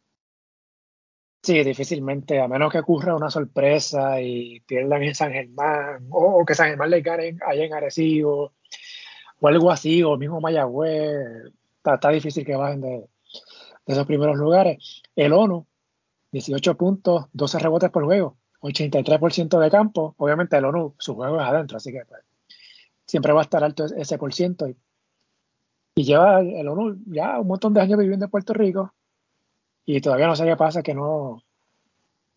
Sí, 1.47 1.62
difícilmente, 1.62 2.40
a 2.40 2.49
menos 2.49 2.73
que 2.73 2.80
ocurra 2.80 3.14
una 3.14 3.30
sorpresa 3.30 4.21
y 4.21 4.59
pierdan 4.66 5.04
en 5.04 5.14
San 5.14 5.30
Germán, 5.30 6.09
o, 6.11 6.45
que 6.45 6.56
San 6.56 6.71
Germán 6.71 6.90
le 6.90 7.02
gane 7.02 7.38
allá 7.47 7.64
en 7.64 7.73
Arecibo, 7.73 8.52
o 9.38 9.47
algo 9.49 9.71
así, 9.71 10.02
o 10.02 10.16
mismo 10.16 10.40
Mayagüez, 10.40 11.52
está, 11.76 12.11
difícil 12.11 12.45
que 12.45 12.56
bajen 12.56 12.80
de, 12.80 13.06
esos 13.87 14.06
primeros 14.06 14.37
lugares. 14.37 15.02
El 15.14 15.33
ONU, 15.33 15.68
18 16.33 16.76
puntos, 16.76 17.26
12 17.33 17.61
rebotes 17.61 17.90
por 17.90 18.04
juego, 18.04 18.37
83% 18.66 19.58
de 19.58 19.70
campo. 19.70 20.14
Obviamente 20.18 20.56
el 20.56 20.64
ONU, 20.64 20.94
su 20.99 21.14
juego 21.14 21.40
es 21.40 21.46
adentro, 21.46 21.76
así 21.76 21.92
que 21.92 22.04
pues, 22.06 22.23
siempre 23.06 23.32
va 23.32 23.40
a 23.40 23.44
estar 23.44 23.62
alto 23.62 23.85
ese 23.85 24.18
por 24.18 24.35
ciento. 24.35 24.68
Y, 24.68 24.76
y 25.94 26.04
lleva 26.04 26.40
el 26.40 26.68
ONU 26.68 26.99
ya 27.06 27.40
un 27.40 27.49
montón 27.49 27.75
de 27.75 27.80
años 27.80 27.99
viviendo 27.99 28.26
en 28.26 28.30
Puerto 28.30 28.52
Rico, 28.52 28.92
y 29.87 30.00
todavía 30.00 30.26
no 30.26 30.37
sé 30.37 30.44
qué 30.44 30.56
pasa, 30.56 30.82
que 30.82 30.94
no, 30.94 31.42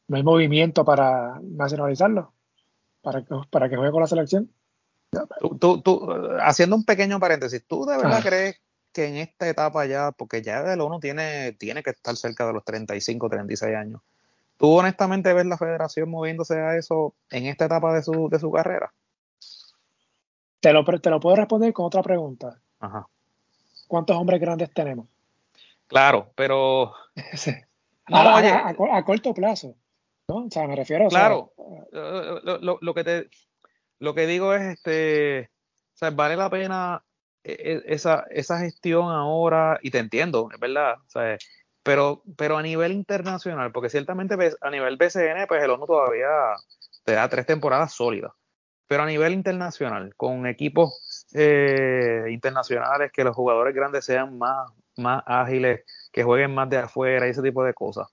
no 0.07 0.17
hay 0.17 0.23
movimiento 0.23 0.85
para 0.85 1.39
nacionalizarlo, 1.41 2.31
para 3.01 3.23
que, 3.23 3.35
para 3.49 3.69
que 3.69 3.75
juegue 3.75 3.91
con 3.91 4.01
la 4.01 4.07
selección. 4.07 4.51
Tú, 5.59 5.81
tú, 5.81 6.07
haciendo 6.41 6.75
un 6.75 6.85
pequeño 6.85 7.19
paréntesis, 7.19 7.65
¿tú 7.67 7.85
de 7.85 7.97
verdad 7.97 8.19
ah. 8.19 8.23
crees 8.23 8.61
que 8.93 9.07
en 9.07 9.17
esta 9.17 9.49
etapa 9.49 9.85
ya, 9.87 10.11
porque 10.11 10.43
ya 10.43 10.73
el 10.73 10.81
ONU 10.81 10.99
tiene, 10.99 11.53
tiene 11.53 11.81
que 11.81 11.89
estar 11.89 12.15
cerca 12.15 12.45
de 12.45 12.53
los 12.53 12.63
35, 12.63 13.29
36 13.29 13.75
años, 13.75 14.01
¿tú 14.59 14.77
honestamente 14.77 15.33
ves 15.33 15.45
la 15.45 15.57
federación 15.57 16.09
moviéndose 16.09 16.59
a 16.59 16.75
eso 16.75 17.15
en 17.31 17.45
esta 17.45 17.65
etapa 17.65 17.93
de 17.93 18.03
su, 18.03 18.29
de 18.29 18.37
su 18.37 18.51
carrera? 18.51 18.93
Te 20.59 20.73
lo, 20.73 20.83
te 20.83 21.09
lo 21.09 21.19
puedo 21.19 21.37
responder 21.37 21.71
con 21.71 21.85
otra 21.85 22.03
pregunta. 22.03 22.59
Ajá. 22.79 23.07
¿Cuántos 23.87 24.17
hombres 24.17 24.41
grandes 24.41 24.71
tenemos? 24.71 25.07
Claro, 25.87 26.31
pero. 26.35 26.93
a, 28.05 29.03
corto 29.05 29.33
plazo. 29.33 29.75
¿no? 30.27 30.45
O 30.45 30.51
sea, 30.51 30.67
me 30.67 30.75
refiero 30.75 31.05
a. 31.05 31.09
Claro. 31.09 31.53
lo, 31.91 32.77
lo, 32.81 32.93
que 32.93 33.03
te, 33.03 33.29
lo 33.97 34.13
que 34.13 34.27
digo 34.27 34.53
es, 34.53 34.61
este. 34.61 35.49
O 35.95 35.97
sea, 35.99 36.11
vale 36.11 36.35
la 36.35 36.49
pena 36.49 37.03
e, 37.43 37.53
e, 37.53 37.93
esa, 37.93 38.25
esa 38.29 38.59
gestión 38.59 39.09
ahora, 39.09 39.79
y 39.81 39.91
te 39.91 39.99
entiendo, 39.99 40.49
es 40.53 40.59
verdad. 40.59 40.97
O 40.99 41.09
sea, 41.09 41.37
pero, 41.89 42.21
pero 42.37 42.55
a 42.55 42.61
nivel 42.61 42.91
internacional, 42.91 43.71
porque 43.71 43.89
ciertamente 43.89 44.35
a 44.61 44.69
nivel 44.69 44.95
BCN, 44.95 45.47
pues 45.47 45.63
el 45.63 45.71
ONU 45.71 45.87
todavía 45.87 46.27
te 47.03 47.13
da 47.13 47.27
tres 47.27 47.47
temporadas 47.47 47.93
sólidas. 47.93 48.31
Pero 48.87 49.01
a 49.01 49.05
nivel 49.07 49.33
internacional, 49.33 50.13
con 50.15 50.45
equipos 50.45 51.25
eh, 51.33 52.25
internacionales, 52.29 53.11
que 53.11 53.23
los 53.23 53.35
jugadores 53.35 53.73
grandes 53.73 54.05
sean 54.05 54.37
más, 54.37 54.71
más 54.97 55.23
ágiles, 55.25 55.83
que 56.11 56.21
jueguen 56.21 56.53
más 56.53 56.69
de 56.69 56.77
afuera 56.77 57.25
y 57.25 57.31
ese 57.31 57.41
tipo 57.41 57.63
de 57.63 57.73
cosas. 57.73 58.07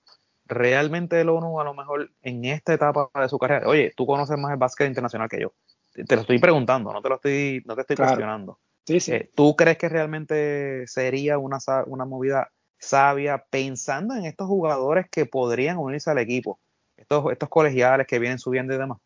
Realmente 0.45 1.21
el 1.21 1.29
ONU 1.29 1.61
a 1.61 1.63
lo 1.63 1.75
mejor 1.75 2.09
en 2.23 2.45
esta 2.45 2.73
etapa 2.73 3.11
de 3.13 3.29
su 3.29 3.37
carrera, 3.37 3.67
oye, 3.67 3.93
tú 3.95 4.07
conoces 4.07 4.39
más 4.39 4.53
el 4.53 4.57
básquet 4.57 4.87
internacional 4.87 5.29
que 5.29 5.41
yo. 5.41 5.53
Te 5.93 6.15
lo 6.15 6.21
estoy 6.21 6.39
preguntando, 6.39 6.91
no 6.91 7.03
te 7.03 7.09
lo 7.09 7.15
estoy, 7.17 7.61
no 7.67 7.75
te 7.75 7.81
estoy 7.81 7.95
cuestionando. 7.95 8.57
Sí, 8.87 8.99
sí. 8.99 9.11
Eh, 9.13 9.31
¿Tú 9.35 9.55
crees 9.55 9.77
que 9.77 9.87
realmente 9.87 10.87
sería 10.87 11.37
una, 11.37 11.59
una 11.85 12.05
movida 12.05 12.49
sabia 12.79 13.45
pensando 13.49 14.15
en 14.15 14.25
estos 14.25 14.47
jugadores 14.47 15.07
que 15.09 15.25
podrían 15.25 15.77
unirse 15.77 16.09
al 16.09 16.19
equipo? 16.19 16.59
Estos, 16.95 17.31
estos 17.31 17.49
colegiales 17.49 18.07
que 18.07 18.19
vienen 18.19 18.39
subiendo 18.39 18.73
y 18.73 18.77
demás. 18.77 18.99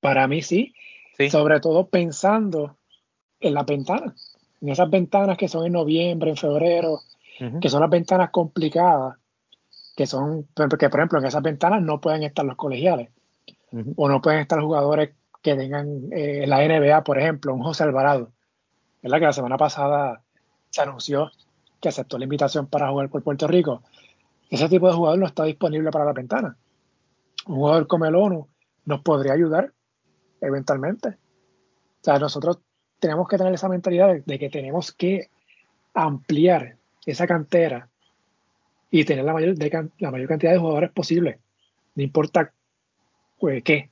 Para 0.00 0.26
mí 0.28 0.42
sí. 0.42 0.74
¿Sí? 1.16 1.30
Sobre 1.30 1.60
todo 1.60 1.88
pensando 1.88 2.76
en 3.40 3.54
las 3.54 3.64
ventanas 3.64 4.36
en 4.60 4.68
esas 4.70 4.90
ventanas 4.90 5.36
que 5.36 5.48
son 5.48 5.66
en 5.66 5.72
noviembre, 5.72 6.30
en 6.30 6.36
febrero, 6.36 7.00
que 7.60 7.68
son 7.68 7.80
las 7.80 7.90
ventanas 7.90 8.30
complicadas, 8.30 9.16
que 9.94 10.06
son, 10.06 10.46
que 10.54 10.88
por 10.88 11.00
ejemplo 11.00 11.18
en 11.18 11.26
esas 11.26 11.42
ventanas 11.42 11.82
no 11.82 12.00
pueden 12.00 12.22
estar 12.22 12.44
los 12.44 12.56
colegiales, 12.56 13.10
o 13.96 14.08
no 14.08 14.22
pueden 14.22 14.40
estar 14.40 14.60
jugadores 14.60 15.10
que 15.42 15.54
tengan 15.54 16.08
eh, 16.12 16.46
la 16.46 16.66
NBA, 16.66 17.04
por 17.04 17.18
ejemplo, 17.18 17.54
un 17.54 17.62
José 17.62 17.84
Alvarado, 17.84 18.32
¿verdad? 19.02 19.18
que 19.18 19.24
la 19.26 19.32
semana 19.32 19.58
pasada 19.58 20.22
se 20.70 20.80
anunció 20.80 21.30
que 21.80 21.88
aceptó 21.88 22.18
la 22.18 22.24
invitación 22.24 22.66
para 22.66 22.90
jugar 22.90 23.08
por 23.08 23.22
Puerto 23.22 23.46
Rico. 23.46 23.82
Ese 24.50 24.68
tipo 24.68 24.88
de 24.88 24.94
jugador 24.94 25.18
no 25.18 25.26
está 25.26 25.44
disponible 25.44 25.90
para 25.90 26.04
la 26.04 26.12
ventana. 26.12 26.56
Un 27.46 27.56
jugador 27.56 27.86
como 27.86 28.06
el 28.06 28.14
ONU 28.14 28.48
nos 28.84 29.00
podría 29.02 29.32
ayudar 29.32 29.72
eventualmente. 30.40 31.08
O 31.08 32.04
sea, 32.04 32.18
nosotros 32.18 32.58
tenemos 33.00 33.28
que 33.28 33.36
tener 33.36 33.52
esa 33.52 33.68
mentalidad 33.68 34.16
de, 34.24 34.38
que 34.38 34.48
tenemos 34.48 34.92
que 34.92 35.28
ampliar 35.94 36.76
esa 37.04 37.26
cantera 37.26 37.88
y 38.90 39.04
tener 39.04 39.24
la 39.24 39.32
mayor, 39.32 39.56
la 39.98 40.10
mayor 40.10 40.28
cantidad 40.28 40.52
de 40.52 40.58
jugadores 40.58 40.90
posible, 40.92 41.40
no 41.94 42.02
importa 42.02 42.52
pues, 43.38 43.62
qué. 43.62 43.90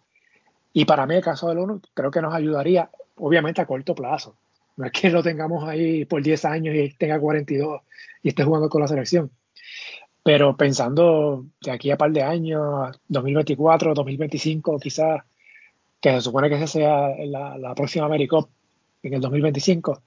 Y 0.73 0.85
para 0.85 1.07
mí, 1.07 1.15
el 1.15 1.23
caso 1.23 1.49
del 1.49 1.59
ONU, 1.59 1.81
creo 1.95 2.11
que 2.11 2.23
nos 2.23 2.35
ayudaría, 2.35 2.91
obviamente, 3.17 3.61
a 3.61 3.67
corto 3.67 3.95
plazo. 3.95 4.37
No 4.77 4.87
es 4.87 4.93
que 4.93 5.11
lo 5.11 5.23
tengamos 5.23 5.69
ahí 5.69 6.05
por 6.05 6.23
10 6.23 6.45
años 6.47 6.75
y 6.75 6.91
tenga 6.97 7.21
42 7.21 7.83
y 8.23 8.29
esté 8.29 8.45
jugando 8.45 8.69
con 8.69 8.81
la 8.81 8.89
selección. 8.89 9.31
Pero 10.23 10.57
pensando 10.57 11.47
de 11.61 11.71
aquí 11.71 11.91
a 11.91 11.97
par 11.97 12.11
de 12.11 12.23
años, 12.23 12.99
2024, 13.09 13.95
2025, 13.95 14.79
quizás, 14.79 15.23
que 16.01 16.11
se 16.13 16.21
supone 16.23 16.49
que 16.49 16.57
esa 16.57 16.67
sea 16.67 17.11
la, 17.27 17.59
la 17.59 17.75
próxima 17.75 18.07
AmeriCup, 18.07 18.49
en 19.03 19.15
el 19.15 19.21
2025, 19.21 20.03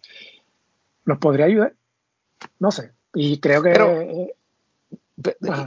nos 1.05 1.17
podría 1.19 1.45
ayudar. 1.45 1.75
No 2.59 2.71
sé. 2.71 2.91
Y 3.13 3.39
creo 3.39 3.63
que. 3.63 3.71
Eh, 3.71 4.35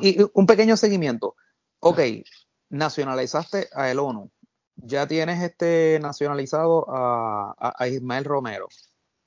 y, 0.03 0.19
un 0.35 0.47
pequeño 0.47 0.77
seguimiento. 0.77 1.37
Ok, 1.81 2.01
nacionalizaste 2.69 3.69
a 3.73 3.91
el 3.91 3.99
ONU. 3.99 4.31
Ya 4.77 5.07
tienes 5.07 5.43
este 5.43 5.99
nacionalizado 6.01 6.87
a, 6.89 7.75
Ismael 7.89 8.25
Romero. 8.25 8.69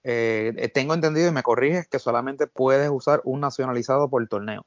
Eh, 0.03 0.69
tengo 0.73 0.93
entendido 0.93 1.29
y 1.29 1.31
me 1.31 1.43
corriges 1.43 1.87
que 1.87 1.99
solamente 1.99 2.47
puedes 2.47 2.89
usar 2.89 3.21
un 3.23 3.39
nacionalizado 3.39 4.09
por 4.09 4.27
torneo. 4.27 4.65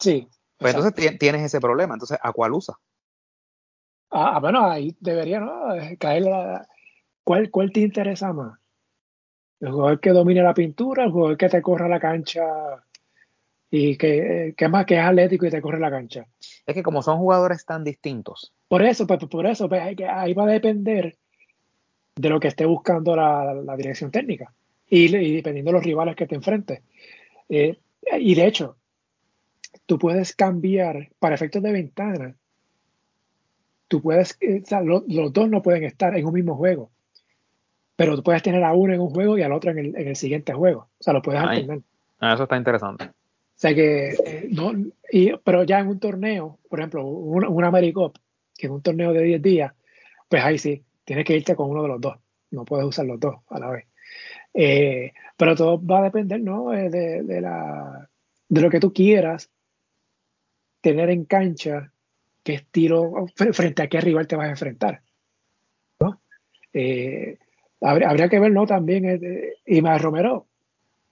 Sí. 0.00 0.28
Pues 0.58 0.74
entonces 0.74 1.18
tienes 1.18 1.42
ese 1.42 1.60
problema. 1.60 1.94
Entonces, 1.94 2.18
¿a 2.20 2.32
cuál 2.32 2.52
usa? 2.52 2.74
Ah, 4.10 4.38
bueno, 4.40 4.68
ahí 4.68 4.96
debería 5.00 5.40
¿no? 5.40 5.68
caer 5.98 6.22
la, 6.22 6.66
¿Cuál, 7.26 7.50
¿Cuál 7.50 7.72
te 7.72 7.80
interesa 7.80 8.32
más? 8.32 8.56
¿El 9.58 9.72
jugador 9.72 9.98
que 9.98 10.10
domine 10.10 10.42
la 10.44 10.54
pintura? 10.54 11.02
¿El 11.02 11.10
jugador 11.10 11.36
que 11.36 11.48
te 11.48 11.60
corra 11.60 11.88
la 11.88 11.98
cancha 11.98 12.44
y 13.68 13.96
que, 13.96 14.54
que 14.56 14.68
más 14.68 14.86
que 14.86 14.94
es 14.94 15.00
atlético 15.00 15.46
y 15.46 15.50
te 15.50 15.60
corre 15.60 15.80
la 15.80 15.90
cancha? 15.90 16.24
Es 16.64 16.72
que 16.72 16.84
como 16.84 17.02
son 17.02 17.18
jugadores 17.18 17.64
tan 17.64 17.82
distintos. 17.82 18.54
Por 18.68 18.82
eso, 18.82 19.08
pues, 19.08 19.24
por 19.24 19.44
eso, 19.44 19.68
pues, 19.68 19.82
ahí 19.82 20.34
va 20.34 20.44
a 20.44 20.52
depender 20.52 21.18
de 22.16 22.28
lo 22.28 22.40
que 22.40 22.48
esté 22.48 22.64
buscando 22.64 23.14
la, 23.14 23.76
dirección 23.76 24.10
técnica 24.10 24.52
y, 24.88 25.08
dependiendo 25.08 25.70
de 25.70 25.78
los 25.78 25.84
rivales 25.84 26.16
que 26.16 26.26
te 26.26 26.34
enfrentes. 26.34 26.82
Eh, 27.48 27.78
y 28.18 28.34
de 28.34 28.46
hecho, 28.46 28.76
tú 29.86 29.98
puedes 29.98 30.34
cambiar 30.34 31.10
para 31.18 31.34
efectos 31.34 31.62
de 31.62 31.72
ventana. 31.72 32.34
Tú 33.88 34.02
puedes, 34.02 34.36
eh, 34.40 34.62
los 35.08 35.32
dos 35.32 35.48
no 35.48 35.62
pueden 35.62 35.84
estar 35.84 36.16
en 36.16 36.26
un 36.26 36.34
mismo 36.34 36.56
juego 36.56 36.90
pero 37.96 38.14
tú 38.14 38.22
puedes 38.22 38.42
tener 38.42 38.62
a 38.62 38.74
uno 38.74 38.92
en 38.92 39.00
un 39.00 39.10
juego 39.10 39.38
y 39.38 39.42
al 39.42 39.52
otro 39.52 39.70
en 39.70 39.78
el, 39.78 39.96
en 39.96 40.08
el 40.08 40.16
siguiente 40.16 40.52
juego. 40.52 40.88
O 40.98 41.02
sea, 41.02 41.14
lo 41.14 41.22
puedes 41.22 41.40
alternar. 41.40 41.80
Ah, 42.20 42.34
eso 42.34 42.42
está 42.44 42.56
interesante. 42.56 43.06
O 43.06 43.58
sea 43.58 43.74
que, 43.74 44.10
eh, 44.10 44.48
no, 44.50 44.72
y, 45.10 45.32
pero 45.42 45.64
ya 45.64 45.80
en 45.80 45.88
un 45.88 45.98
torneo, 45.98 46.58
por 46.68 46.78
ejemplo, 46.78 47.06
un, 47.06 47.46
un 47.46 47.64
AmeriCup, 47.64 48.18
que 48.56 48.66
es 48.66 48.70
un 48.70 48.82
torneo 48.82 49.14
de 49.14 49.22
10 49.22 49.42
días, 49.42 49.72
pues 50.28 50.44
ahí 50.44 50.58
sí, 50.58 50.82
tienes 51.06 51.24
que 51.24 51.36
irte 51.36 51.56
con 51.56 51.70
uno 51.70 51.82
de 51.82 51.88
los 51.88 52.00
dos. 52.00 52.16
No 52.50 52.66
puedes 52.66 52.84
usar 52.84 53.06
los 53.06 53.18
dos 53.18 53.36
a 53.48 53.58
la 53.58 53.70
vez. 53.70 53.86
Eh, 54.52 55.12
pero 55.36 55.54
todo 55.54 55.84
va 55.84 56.00
a 56.00 56.04
depender, 56.04 56.40
¿no? 56.40 56.74
Eh, 56.74 56.90
de, 56.90 57.22
de, 57.22 57.40
la, 57.40 58.10
de 58.48 58.60
lo 58.60 58.68
que 58.68 58.80
tú 58.80 58.92
quieras 58.92 59.50
tener 60.80 61.10
en 61.10 61.24
cancha, 61.24 61.92
qué 62.42 62.54
estilo, 62.54 63.26
frente 63.34 63.82
a 63.82 63.88
qué 63.88 64.00
rival 64.00 64.26
te 64.26 64.36
vas 64.36 64.46
a 64.46 64.50
enfrentar. 64.50 65.02
¿no? 66.00 66.20
Eh, 66.72 67.38
habría, 67.80 68.28
que 68.28 68.38
ver, 68.38 68.52
¿no? 68.52 68.66
También, 68.66 69.54
y 69.64 69.82
más 69.82 70.00
Romero 70.00 70.46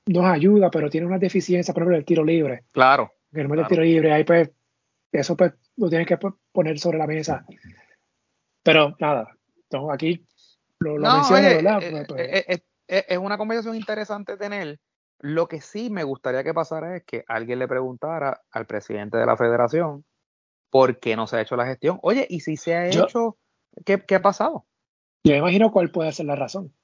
nos 0.07 0.25
ayuda, 0.27 0.71
pero 0.71 0.91
tiene 0.91 1.07
una 1.07 1.19
deficiencia, 1.19 1.73
por 1.73 1.83
ejemplo, 1.83 1.97
el 1.97 2.05
tiro 2.05 2.25
libre. 2.25 2.65
Claro, 2.73 3.13
no 3.33 3.49
mete 3.49 3.65
tiro 3.65 3.83
libre, 3.83 4.13
ahí 4.13 4.25
pues, 4.25 4.51
eso 5.11 5.37
pues 5.37 5.55
lo 5.77 5.89
tienes 5.89 6.07
que 6.07 6.19
poner 6.53 6.79
sobre 6.79 6.99
la 6.99 7.07
mesa. 7.07 7.45
Pero 8.63 8.97
nada, 9.01 9.37
aquí 9.93 10.27
lo, 10.81 10.99
lo 10.99 11.13
menciono, 11.13 11.43
¿verdad? 11.43 11.83
Eh, 11.83 12.05
pues, 12.09 12.21
eh, 12.21 12.63
eh, 12.89 13.05
es 13.09 13.19
una 13.19 13.39
conversación 13.39 13.77
interesante 13.77 14.37
tener. 14.37 14.81
Lo 15.21 15.49
que 15.49 15.61
sí 15.61 15.91
me 15.91 16.05
gustaría 16.05 16.45
que 16.45 16.53
pasara 16.53 16.97
es 16.97 17.05
que 17.05 17.25
alguien 17.29 17.59
le 17.59 17.69
preguntara 17.69 18.43
al 18.51 18.67
presidente 18.67 19.17
de 19.17 19.27
la 19.27 19.37
federación 19.37 20.05
por 20.71 20.99
qué 20.99 21.17
no 21.17 21.27
se 21.27 21.37
ha 21.37 21.41
hecho 21.41 21.57
la 21.57 21.67
gestión. 21.67 21.99
Oye, 22.03 22.27
y 22.29 22.41
si 22.41 22.57
se 22.57 22.75
ha 22.75 22.87
hecho, 22.89 23.39
¿qué, 23.85 24.05
¿qué 24.05 24.17
ha 24.17 24.23
pasado? 24.23 24.67
Yo 25.25 25.35
imagino 25.35 25.71
cuál 25.71 25.91
puede 25.91 26.13
ser 26.13 26.27
la 26.27 26.37
razón. 26.37 26.75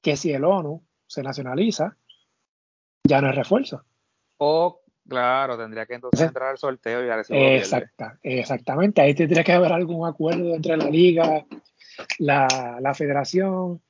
Que 0.00 0.16
si 0.16 0.32
el 0.32 0.44
ONU 0.44 0.86
se 1.06 1.22
nacionaliza, 1.22 1.96
ya 3.04 3.20
no 3.20 3.28
es 3.28 3.36
refuerzo. 3.36 3.84
O, 4.38 4.81
claro, 5.12 5.58
tendría 5.58 5.86
que 5.86 5.94
entonces 5.94 6.26
entrar 6.26 6.48
al 6.50 6.58
sorteo 6.58 7.04
y 7.04 7.10
a 7.10 7.20
Exacta, 7.56 8.18
Exactamente, 8.22 9.02
ahí 9.02 9.14
tendría 9.14 9.44
que 9.44 9.52
haber 9.52 9.72
algún 9.72 10.06
acuerdo 10.08 10.54
entre 10.54 10.76
la 10.76 10.88
liga, 10.88 11.44
la, 12.18 12.78
la 12.80 12.94
federación, 12.94 13.82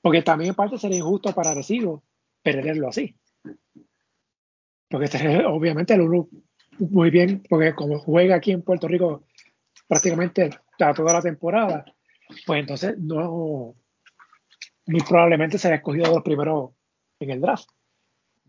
porque 0.00 0.22
también 0.22 0.50
en 0.50 0.54
parte 0.54 0.78
sería 0.78 0.98
injusto 0.98 1.32
para 1.32 1.54
Recibo 1.54 2.04
perderlo 2.42 2.88
así. 2.88 3.16
Porque 4.88 5.08
obviamente 5.46 5.94
el 5.94 6.02
ONU 6.02 6.28
muy 6.78 7.10
bien, 7.10 7.42
porque 7.48 7.74
como 7.74 7.98
juega 7.98 8.36
aquí 8.36 8.52
en 8.52 8.62
Puerto 8.62 8.86
Rico 8.86 9.24
prácticamente 9.88 10.50
toda 10.78 11.14
la 11.14 11.22
temporada, 11.22 11.84
pues 12.46 12.60
entonces 12.60 12.96
no, 12.98 13.74
muy 14.86 15.00
probablemente 15.08 15.58
será 15.58 15.76
escogido 15.76 16.08
de 16.08 16.14
los 16.14 16.22
primeros 16.22 16.70
en 17.18 17.30
el 17.30 17.40
draft. 17.40 17.68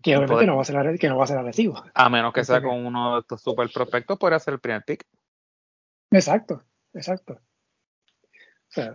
Que 0.05 0.15
obviamente 0.15 0.45
no 0.45 0.55
va 0.55 0.61
a 0.61 0.65
ser 0.65 0.99
que 0.99 1.09
no 1.09 1.17
va 1.17 1.23
a 1.23 1.27
ser 1.27 1.39
agresivo. 1.39 1.83
A 1.95 2.09
menos 2.11 2.31
que 2.31 2.43
sea 2.43 2.61
con 2.61 2.85
uno 2.85 3.15
de 3.15 3.21
estos 3.21 3.41
super 3.41 3.67
prospectos, 3.73 4.19
podría 4.19 4.37
ser 4.37 4.53
el 4.53 4.59
primer 4.59 4.83
pick. 4.83 5.03
Exacto, 6.11 6.61
exacto. 6.93 7.33
O 7.33 8.67
sea, 8.67 8.93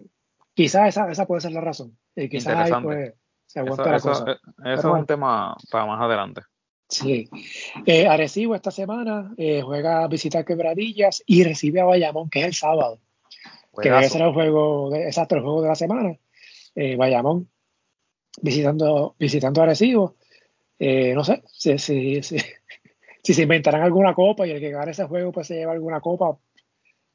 quizás 0.55 0.91
esa, 0.91 1.11
esa 1.11 1.27
puede 1.27 1.41
ser 1.41 1.51
la 1.51 1.63
razón. 1.63 1.99
Y 2.15 2.29
quizás 2.29 2.57
ahí 2.57 2.83
pues, 2.85 3.15
se 3.45 3.59
aguanta 3.59 3.97
eso, 3.97 4.09
la 4.09 4.15
cosa. 4.15 4.41
Eso, 4.65 4.95
es 4.95 5.01
un 5.01 5.07
tema 5.07 5.57
para 5.69 5.85
más 5.85 6.01
adelante. 6.01 6.43
Sí. 6.89 7.29
Eh, 7.87 8.07
Arecibo 8.07 8.55
esta 8.55 8.71
semana 8.71 9.35
eh, 9.37 9.63
juega 9.63 10.05
a 10.05 10.07
visitar 10.07 10.45
Quebradillas 10.45 11.25
y 11.27 11.43
recibe 11.43 11.81
a 11.81 11.87
Bayamón, 11.87 12.31
que 12.31 12.43
es 12.43 12.47
el 12.47 12.55
sábado. 12.55 13.01
Que 13.83 13.91
debe 13.91 14.09
ser 14.09 14.23
el 14.23 14.33
juego, 14.33 14.91
de, 14.91 15.07
exacto, 15.07 15.35
el 15.35 15.43
juego 15.43 15.63
de 15.63 15.69
la 15.71 15.75
semana. 15.75 16.17
Eh, 16.77 16.95
Bayamón 16.95 17.49
visitando, 18.41 19.17
visitando 19.19 19.61
Arecibo. 19.61 20.15
Eh, 20.83 21.15
no 21.15 21.23
sé 21.25 21.43
si, 21.47 21.77
si, 21.77 22.23
si, 22.23 22.39
si, 23.23 23.35
se 23.35 23.43
inventarán 23.43 23.83
alguna 23.83 24.15
copa 24.15 24.47
y 24.47 24.51
el 24.53 24.61
que 24.61 24.71
gane 24.71 24.93
ese 24.93 25.05
juego 25.05 25.31
pues 25.31 25.47
se 25.47 25.57
lleva 25.57 25.73
alguna 25.73 26.01
copa 26.01 26.39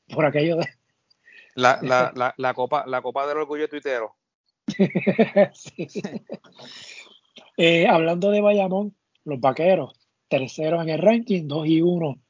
por 0.08 0.26
aquello 0.26 0.58
de. 0.58 0.68
La, 1.56 1.80
la, 1.82 2.14
la, 2.16 2.36
la 2.38 2.54
copa, 2.54 2.86
la 2.86 3.02
copa 3.02 3.26
del 3.28 3.38
orgullo 3.38 3.68
tuitero. 3.68 4.16
eh, 7.58 7.88
hablando 7.88 8.30
de 8.30 8.42
Bayamón, 8.42 8.96
los 9.24 9.40
vaqueros, 9.40 9.94
terceros 10.28 10.84
en 10.84 10.90
el 10.90 11.00
ranking, 11.00 11.48
2 11.48 11.68
y 11.68 11.82
1 11.82 12.22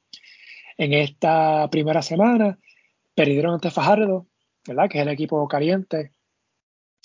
en 0.77 0.94
esta 0.94 1.70
primera 1.70 2.01
semana. 2.01 2.58
Perdieron 3.13 3.56
ante 3.56 3.72
Fajardo, 3.72 4.27
¿verdad? 4.65 4.89
Que 4.89 5.00
es 5.00 5.01
el 5.04 5.12
equipo 5.12 5.46
caliente. 5.50 6.13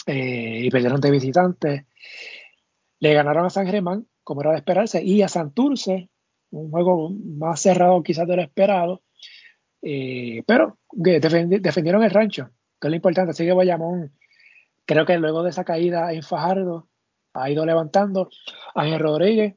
Eh, 0.07 0.63
y 0.65 0.71
perdieron 0.71 1.01
de 1.01 1.11
visitantes. 1.11 1.85
Le 3.01 3.15
ganaron 3.15 3.47
a 3.47 3.51
San 3.51 3.67
Germán, 3.67 4.07
como 4.31 4.43
era 4.43 4.53
de 4.53 4.59
esperarse, 4.59 5.03
y 5.03 5.23
a 5.23 5.29
Santurce, 5.29 6.09
un 6.53 6.71
juego 6.71 7.11
más 7.11 7.61
cerrado 7.61 8.01
quizás 8.05 8.29
de 8.29 8.37
lo 8.37 8.43
esperado. 8.43 9.03
Eh, 9.83 10.45
pero 10.47 10.79
defendieron 10.93 12.05
el 12.05 12.13
rancho, 12.13 12.49
que 12.81 12.87
es 12.87 12.91
lo 12.91 12.95
importante. 12.95 13.33
Así 13.33 13.45
que 13.45 13.53
Bayamón, 13.53 14.13
creo 14.85 15.05
que 15.05 15.19
luego 15.19 15.43
de 15.43 15.51
esa 15.51 15.65
caída 15.65 16.13
en 16.13 16.23
Fajardo, 16.23 16.87
ha 17.35 17.51
ido 17.51 17.67
levantando. 17.67 18.29
Ángel 18.77 19.01
Rodríguez 19.01 19.57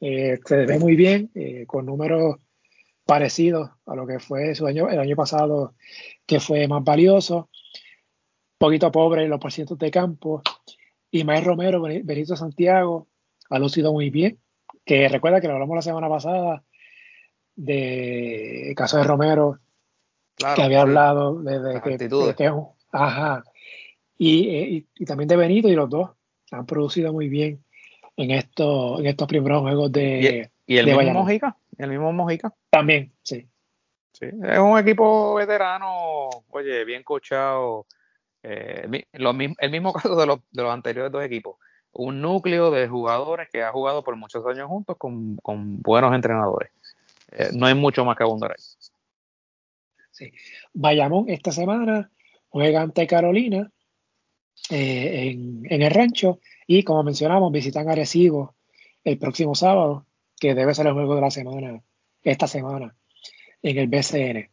eh, 0.00 0.40
se 0.44 0.66
ve 0.66 0.80
muy 0.80 0.96
bien, 0.96 1.30
eh, 1.36 1.64
con 1.68 1.86
números 1.86 2.40
parecidos 3.06 3.70
a 3.86 3.94
lo 3.94 4.04
que 4.04 4.18
fue 4.18 4.56
su 4.56 4.66
año, 4.66 4.88
el 4.88 4.98
año 4.98 5.14
pasado, 5.14 5.76
que 6.26 6.40
fue 6.40 6.66
más 6.66 6.82
valioso. 6.82 7.50
Poquito 8.58 8.90
pobre 8.90 9.22
en 9.22 9.30
los 9.30 9.38
porcientos 9.38 9.78
de 9.78 9.92
campo. 9.92 10.42
Y 11.12 11.22
Romero, 11.22 11.80
Benito 11.80 12.34
Santiago, 12.34 13.06
ha 13.52 13.58
lucido 13.58 13.92
muy 13.92 14.10
bien. 14.10 14.38
Que 14.84 15.08
recuerda 15.08 15.40
que 15.40 15.46
lo 15.46 15.54
hablamos 15.54 15.76
la 15.76 15.82
semana 15.82 16.08
pasada 16.08 16.64
de 17.54 18.72
caso 18.76 18.96
de 18.96 19.04
Romero, 19.04 19.58
que 20.36 20.62
había 20.62 20.82
hablado 20.82 21.42
de, 21.42 21.80
que, 22.36 22.52
ajá. 22.90 23.44
Eh, 24.18 24.84
y, 24.94 25.04
también 25.04 25.28
de 25.28 25.36
Benito, 25.36 25.68
y 25.68 25.74
los 25.74 25.90
dos 25.90 26.10
han 26.50 26.66
producido 26.66 27.12
muy 27.12 27.28
bien 27.28 27.62
en, 28.16 28.30
esto, 28.30 28.98
en 29.00 29.06
estos 29.06 29.28
primeros 29.28 29.62
juegos 29.62 29.92
de. 29.92 30.50
¿Y, 30.66 30.78
el 30.78 30.86
mismo 30.86 31.12
Mojica? 31.12 31.56
¿El 31.76 31.90
mismo 31.90 32.12
Mojica? 32.12 32.52
También, 32.70 33.12
sí. 33.22 33.46
Sí, 34.12 34.26
es 34.26 34.58
un 34.58 34.78
equipo 34.78 35.34
veterano, 35.34 36.28
oye, 36.50 36.84
bien 36.84 37.02
coachado. 37.02 37.86
Eh, 38.42 39.04
el 39.12 39.70
mismo 39.70 39.92
caso 39.92 40.16
de 40.16 40.26
los, 40.26 40.40
de 40.50 40.62
los 40.62 40.72
anteriores 40.72 41.12
dos 41.12 41.24
equipos. 41.24 41.56
Un 41.92 42.20
núcleo 42.20 42.70
de 42.70 42.88
jugadores 42.88 43.48
que 43.50 43.62
ha 43.62 43.70
jugado 43.70 44.02
por 44.02 44.16
muchos 44.16 44.46
años 44.46 44.68
juntos 44.68 44.96
con, 44.96 45.36
con 45.36 45.80
buenos 45.82 46.14
entrenadores. 46.14 46.70
Eh, 47.32 47.50
no 47.52 47.66
hay 47.66 47.74
mucho 47.74 48.04
más 48.04 48.16
que 48.16 48.22
abundar 48.22 48.52
ahí. 48.52 48.64
Sí. 50.10 50.32
Bayamón 50.74 51.28
esta 51.28 51.52
semana 51.52 52.10
juega 52.48 52.82
ante 52.82 53.06
Carolina 53.06 53.70
eh, 54.70 55.30
en, 55.30 55.62
en, 55.68 55.82
el 55.82 55.90
rancho 55.90 56.38
y 56.66 56.82
como 56.82 57.02
mencionamos, 57.02 57.50
visitan 57.50 57.88
Arecibo 57.88 58.54
el 59.04 59.18
próximo 59.18 59.54
sábado, 59.54 60.06
que 60.38 60.54
debe 60.54 60.74
ser 60.74 60.86
el 60.86 60.92
juego 60.92 61.14
de 61.14 61.20
la 61.20 61.30
semana, 61.30 61.82
esta 62.22 62.46
semana, 62.46 62.94
en 63.62 63.78
el 63.78 63.88
BCN. 63.88 64.50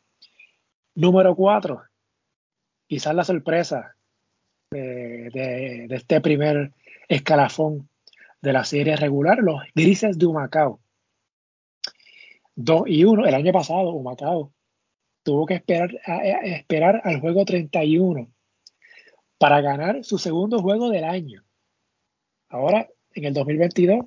Número 0.96 1.36
4, 1.36 1.82
quizás 2.88 3.16
la 3.16 3.24
sorpresa 3.24 3.96
de, 4.72 5.88
este 5.90 6.22
primer 6.22 6.74
escalafón 7.10 7.90
de 8.42 8.54
la 8.54 8.64
serie 8.64 8.96
regular, 8.96 9.40
los 9.40 9.62
Grises 9.76 10.18
de 10.18 10.26
Humacao. 10.28 10.80
2 12.56 12.84
y 12.88 13.04
1, 13.04 13.26
el 13.26 13.36
año 13.36 13.52
pasado 13.52 13.92
Humacao 13.92 14.54
tuvo 15.24 15.46
que 15.46 15.56
esperar, 15.56 15.90
esperar 16.44 17.02
al 17.04 17.20
juego 17.20 17.44
31 17.46 18.32
para 19.38 19.62
ganar 19.62 20.04
su 20.04 20.18
segundo 20.18 20.60
juego 20.60 20.90
del 20.90 21.04
año. 21.04 21.44
Ahora, 22.50 22.88
en 23.14 23.26
el 23.26 23.34
2022, 23.34 24.06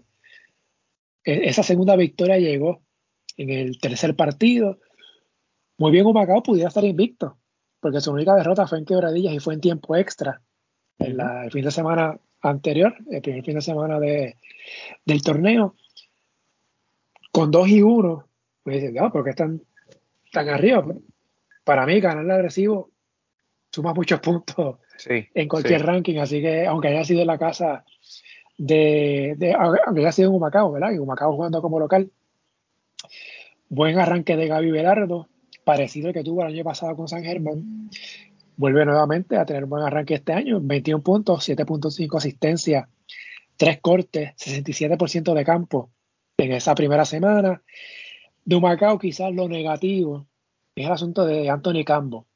e-, 1.24 1.48
esa 1.48 1.62
segunda 1.62 1.96
victoria 1.96 2.38
llegó 2.38 2.82
en 3.36 3.50
el 3.50 3.80
tercer 3.80 4.14
partido. 4.14 4.78
Muy 5.78 5.90
bien, 5.90 6.06
Humacao 6.06 6.42
pudiera 6.42 6.68
estar 6.68 6.84
invicto, 6.84 7.38
porque 7.80 8.00
su 8.00 8.12
única 8.12 8.34
derrota 8.34 8.66
fue 8.66 8.78
en 8.78 8.84
quebradillas 8.84 9.34
y 9.34 9.40
fue 9.40 9.54
en 9.54 9.60
tiempo 9.60 9.96
extra. 9.96 10.42
En 10.98 11.18
el 11.20 11.50
fin 11.50 11.64
de 11.64 11.70
semana 11.70 12.20
anterior, 12.42 12.94
el 13.10 13.22
primer 13.22 13.44
fin 13.44 13.54
de 13.54 13.60
semana 13.60 13.98
de, 13.98 14.36
del 15.04 15.22
torneo, 15.22 15.76
con 17.30 17.50
2 17.50 17.68
y 17.68 17.82
1, 17.82 18.28
pues 18.62 18.76
dicen, 18.76 18.94
no, 18.94 19.10
porque 19.10 19.30
están 19.30 19.62
tan 20.32 20.48
arriba. 20.48 20.84
Para 21.64 21.86
mí, 21.86 22.00
ganar 22.00 22.24
el 22.24 22.30
agresivo 22.30 22.90
suma 23.70 23.94
muchos 23.94 24.20
puntos 24.20 24.76
en 25.06 25.48
cualquier 25.48 25.84
ranking, 25.84 26.18
así 26.18 26.42
que 26.42 26.66
aunque 26.66 26.88
haya 26.88 27.04
sido 27.04 27.22
en 27.22 27.26
la 27.26 27.38
casa 27.38 27.84
de, 28.58 29.34
de 29.38 29.54
aunque 29.54 30.00
haya 30.00 30.12
sido 30.12 30.28
en 30.28 30.36
Humacao, 30.36 30.72
¿verdad? 30.72 30.92
Y 30.92 30.98
Humacao 30.98 31.32
jugando 31.32 31.62
como 31.62 31.80
local. 31.80 32.10
Buen 33.68 33.98
arranque 33.98 34.36
de 34.36 34.48
Gaby 34.48 34.70
Velardo, 34.70 35.28
parecido 35.64 36.08
al 36.08 36.14
que 36.14 36.22
tuvo 36.22 36.42
el 36.42 36.48
año 36.48 36.64
pasado 36.64 36.94
con 36.94 37.08
San 37.08 37.24
Germán. 37.24 37.88
Vuelve 38.56 38.84
nuevamente 38.84 39.36
a 39.36 39.46
tener 39.46 39.66
buen 39.66 39.82
arranque 39.82 40.14
este 40.14 40.32
año, 40.32 40.60
21 40.60 41.02
puntos, 41.02 41.48
7.5 41.48 42.16
asistencia, 42.18 42.88
3 43.56 43.80
cortes, 43.80 44.32
67% 44.36 45.34
de 45.34 45.44
campo 45.44 45.90
en 46.36 46.52
esa 46.52 46.74
primera 46.74 47.04
semana. 47.04 47.62
De 48.44 48.56
Humacao 48.56 48.98
quizás 48.98 49.32
lo 49.32 49.48
negativo 49.48 50.26
es 50.74 50.86
el 50.86 50.92
asunto 50.92 51.24
de 51.26 51.48
Anthony 51.48 51.84
Cambo. 51.84 52.26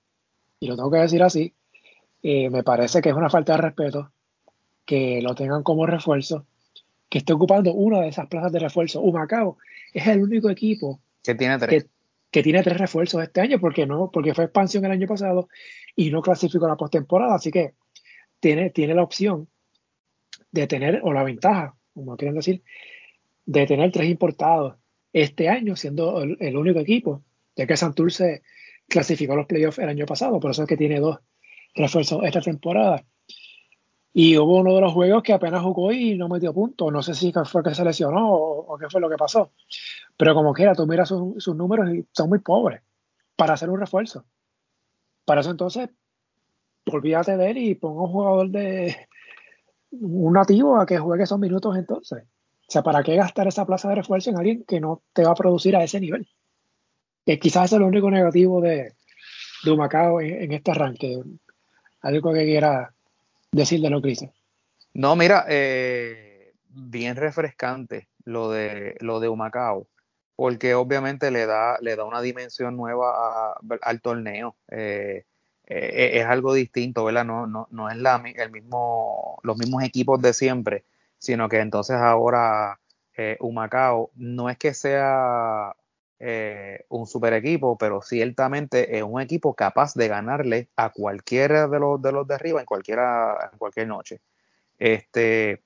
Y 0.61 0.68
lo 0.68 0.76
tengo 0.76 0.90
que 0.90 0.98
decir 0.98 1.22
así, 1.22 1.55
eh, 2.22 2.48
me 2.50 2.62
parece 2.62 3.00
que 3.00 3.11
es 3.11 3.14
una 3.14 3.31
falta 3.31 3.52
de 3.52 3.62
respeto 3.62 4.12
que 4.85 5.20
lo 5.20 5.35
tengan 5.35 5.62
como 5.62 5.87
refuerzo, 5.87 6.46
que 7.09 7.18
esté 7.18 7.33
ocupando 7.33 7.72
una 7.72 8.00
de 8.00 8.09
esas 8.09 8.29
plazas 8.29 8.52
de 8.52 8.61
refuerzo. 8.61 9.00
Humacao 9.00 9.59
es 9.92 10.07
el 10.07 10.22
único 10.22 10.48
equipo 10.48 11.00
que 11.22 11.35
tiene 11.35 11.59
tres. 11.59 11.87
Que, 12.31 12.42
tiene 12.42 12.62
tres 12.62 12.79
refuerzos 12.79 13.22
este 13.22 13.40
año, 13.40 13.59
porque 13.59 13.87
no, 13.87 14.11
porque 14.12 14.35
fue 14.35 14.44
expansión 14.44 14.85
el 14.85 14.92
año 14.92 15.07
pasado 15.07 15.48
y 15.96 16.11
no 16.11 16.22
clasificó 16.22 16.68
la 16.68 16.76
postemporada, 16.76 17.35
así 17.35 17.50
que 17.50 17.74
tiene, 18.38 18.70
tiene 18.70 18.94
la 18.94 19.02
opción 19.02 19.48
de 20.52 20.66
tener, 20.66 21.00
o 21.02 21.12
la 21.12 21.24
ventaja, 21.24 21.74
como 21.94 22.16
quieren 22.16 22.37
decir, 22.37 22.62
de 23.46 23.66
tener 23.66 23.90
tres 23.90 24.09
importados 24.09 24.76
este 25.12 25.48
año, 25.48 25.76
siendo 25.76 26.22
el, 26.22 26.56
único 26.56 26.78
equipo, 26.78 27.22
ya 27.56 27.66
que 27.66 27.76
Santurce 27.76 28.42
clasificó 28.87 29.32
a 29.32 29.37
los 29.37 29.46
playoffs 29.46 29.78
el 29.78 29.88
año 29.88 30.04
pasado, 30.04 30.38
por 30.38 30.50
eso 30.50 30.62
es 30.62 30.68
que 30.68 30.76
tiene 30.76 31.00
dos 31.00 31.18
refuerzos 31.74 32.22
esta 32.24 32.40
temporada. 32.40 33.02
Y 34.12 34.37
hubo 34.38 34.61
uno 34.61 34.74
de 34.74 34.80
los 34.80 34.92
juegos 34.92 35.22
que 35.22 35.35
apenas 35.35 35.62
jugó 35.62 35.92
y 35.92 36.16
no 36.16 36.28
metió 36.28 36.54
puntos. 36.54 36.90
No 36.90 37.02
sé 37.02 37.12
si 37.12 37.32
fue 37.44 37.62
que 37.62 37.74
se 37.74 37.85
lesionó 37.85 38.32
o, 38.32 38.78
qué 38.78 38.88
fue 38.88 38.98
lo 38.98 39.11
que 39.11 39.16
pasó. 39.16 39.52
Pero 40.16 40.35
como 40.35 40.54
quiera, 40.54 40.74
tú 40.74 40.87
miras 40.87 41.09
sus, 41.09 41.54
números 41.54 41.94
y 41.94 42.06
son 42.12 42.30
muy 42.30 42.38
pobres 42.38 42.80
para 43.37 43.52
hacer 43.52 43.68
un 43.68 43.78
refuerzo. 43.78 44.24
Para 45.27 45.43
eso 45.43 45.51
entonces, 45.51 45.91
olvídate 46.87 47.37
de 47.37 47.51
él 47.51 47.59
y 47.59 47.75
ponga 47.75 48.03
un 48.03 48.12
jugador 48.12 48.49
de 48.49 48.97
un 49.91 50.33
nativo 50.33 50.79
a 50.79 50.87
que 50.87 50.99
juegue 50.99 51.25
esos 51.25 51.39
minutos 51.39 51.77
entonces. 51.77 52.23
O 52.23 52.71
sea, 52.71 52.83
¿para 52.83 53.03
qué 53.03 53.17
gastar 53.17 53.49
esa 53.49 53.67
plaza 53.67 53.89
de 53.89 53.97
refuerzo 53.97 54.31
en 54.31 54.39
alguien 54.39 54.65
que 54.65 54.81
no 54.81 55.03
te 55.12 55.25
va 55.25 55.33
a 55.33 55.37
producir 55.37 55.77
a 55.77 55.85
ese 55.85 56.01
nivel? 56.01 56.27
Que 57.25 57.39
quizás 57.39 57.67
es 57.67 57.73
el 57.77 57.83
único 57.83 58.11
negativo 58.11 58.61
de, 58.61 58.95
Humacao 59.67 60.21
en, 60.21 60.53
este 60.53 60.71
arranque. 60.71 61.21
Algo 62.03 62.33
que 62.33 62.45
quiera 62.45 62.95
decir 63.51 63.81
de 63.81 63.91
lo 63.91 64.01
que 64.01 64.11
hizo. 64.11 64.33
No, 64.95 65.17
mira, 65.17 65.45
eh, 65.49 66.55
bien 66.69 67.17
refrescante 67.17 68.09
lo 68.25 68.51
de 68.51 68.97
lo 69.01 69.19
de 69.19 69.29
Humacao, 69.29 69.89
porque 70.37 70.75
obviamente 70.75 71.31
le 71.31 71.46
da, 71.46 71.79
le 71.81 71.96
da 71.96 72.05
una 72.05 72.20
dimensión 72.20 72.77
nueva 72.77 73.55
al 73.83 74.01
torneo. 74.03 74.57
Eh, 74.68 75.25
eh, 75.66 76.11
es 76.20 76.27
algo 76.27 76.53
distinto, 76.55 77.05
¿verdad? 77.05 77.25
No, 77.25 77.46
no, 77.46 77.66
no 77.70 77.90
es 77.90 77.96
el 78.37 78.51
mismo, 78.51 79.40
los 79.42 79.57
mismos 79.57 79.83
equipos 79.83 80.20
de 80.20 80.35
siempre, 80.35 80.85
sino 81.18 81.49
que 81.49 81.59
entonces 81.59 81.96
ahora 81.96 82.79
Humacao 83.40 84.11
no 84.14 84.51
es 84.51 84.59
que 84.59 84.75
sea 84.75 85.75
un 86.88 87.07
super 87.07 87.33
equipo, 87.33 87.79
pero 87.79 88.03
ciertamente 88.03 88.99
es 88.99 89.03
un 89.03 89.20
equipo 89.20 89.55
capaz 89.55 89.94
de 89.94 90.09
ganarle 90.09 90.68
a 90.77 90.90
cualquiera 90.90 91.66
de 91.66 91.79
los 91.79 92.01
de 92.01 92.12
los 92.12 92.29
de 92.29 92.35
arriba 92.35 92.61
en 92.61 92.66
cualquiera 92.66 93.51
en 93.53 93.59
cualquier 93.59 93.88
noche. 93.88 94.20
Este, 94.79 95.62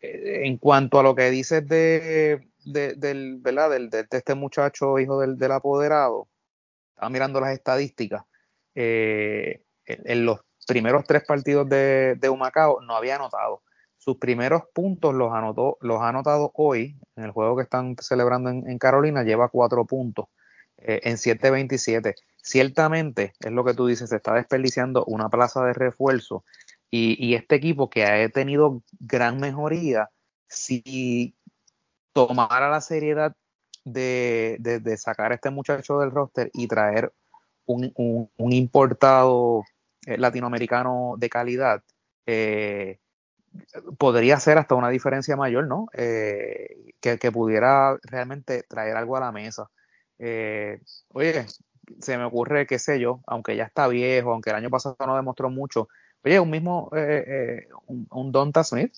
en 0.00 0.58
cuanto 0.58 0.98
a 0.98 1.02
lo 1.02 1.14
que 1.14 1.30
dices 1.30 1.66
de, 1.66 2.48
del, 2.66 3.38
¿verdad? 3.40 3.70
Del, 3.70 3.90
de, 3.90 4.06
este 4.10 4.34
muchacho 4.34 4.98
hijo 4.98 5.20
del, 5.20 5.36
del, 5.36 5.52
apoderado, 5.52 6.28
estaba 6.90 7.10
mirando 7.10 7.40
las 7.40 7.52
estadísticas. 7.52 8.24
Eh, 8.74 9.62
en, 9.86 10.24
los 10.26 10.40
primeros 10.66 11.04
tres 11.04 11.24
partidos 11.24 11.68
de, 11.68 12.16
de 12.16 12.28
Humacao 12.28 12.80
no 12.80 12.96
había 12.96 13.16
anotado. 13.16 13.62
Sus 13.96 14.18
primeros 14.18 14.62
puntos 14.72 15.14
los 15.14 15.32
anotó, 15.32 15.78
los 15.80 16.00
ha 16.00 16.08
anotado 16.08 16.52
hoy, 16.54 16.96
en 17.16 17.24
el 17.24 17.30
juego 17.30 17.56
que 17.56 17.62
están 17.62 17.96
celebrando 18.00 18.50
en, 18.50 18.78
Carolina, 18.78 19.22
lleva 19.22 19.48
cuatro 19.48 19.84
puntos 19.84 20.26
eh, 20.78 21.00
en 21.04 21.16
7-27. 21.16 22.14
Ciertamente, 22.36 23.32
es 23.40 23.50
lo 23.50 23.64
que 23.64 23.74
tú 23.74 23.86
dices, 23.86 24.10
se 24.10 24.16
está 24.16 24.34
desperdiciando 24.34 25.04
una 25.06 25.28
plaza 25.28 25.64
de 25.64 25.72
refuerzo 25.72 26.44
y, 26.90 27.34
este 27.34 27.56
equipo 27.56 27.90
que 27.90 28.04
ha 28.04 28.28
tenido 28.28 28.82
gran 29.00 29.38
mejoría, 29.38 30.10
si 30.48 31.34
tomara 32.16 32.70
la 32.70 32.80
seriedad 32.80 33.36
de, 33.84 34.96
sacar 34.96 35.32
a 35.32 35.34
este 35.34 35.50
muchacho 35.50 35.98
del 35.98 36.10
roster 36.10 36.50
y 36.54 36.66
traer 36.66 37.12
un, 37.66 37.92
importado 38.38 39.64
eh, 40.06 40.16
latinoamericano 40.16 41.16
de 41.18 41.28
calidad, 41.28 41.82
eh, 42.24 43.00
podría 43.98 44.40
ser 44.40 44.56
hasta 44.56 44.74
una 44.74 44.88
diferencia 44.88 45.36
mayor, 45.36 45.66
¿no? 45.66 45.88
Eh, 45.92 46.94
que, 47.00 47.30
pudiera 47.30 47.98
realmente 48.02 48.62
traer 48.62 48.96
algo 48.96 49.18
a 49.18 49.20
la 49.20 49.30
mesa. 49.30 49.68
oye, 50.18 51.46
se 52.00 52.16
me 52.16 52.24
ocurre, 52.24 52.66
qué 52.66 52.78
sé 52.78 52.98
yo, 52.98 53.20
aunque 53.26 53.56
ya 53.56 53.64
está 53.64 53.88
viejo, 53.88 54.32
aunque 54.32 54.50
el 54.50 54.56
año 54.56 54.70
pasado 54.70 54.96
no 55.06 55.16
demostró 55.16 55.50
mucho, 55.50 55.88
Oye, 56.24 56.40
un 56.40 56.50
mismo, 56.50 56.90
eh, 56.96 57.68
un, 57.86 58.32
Donta 58.32 58.64
Smith 58.64 58.92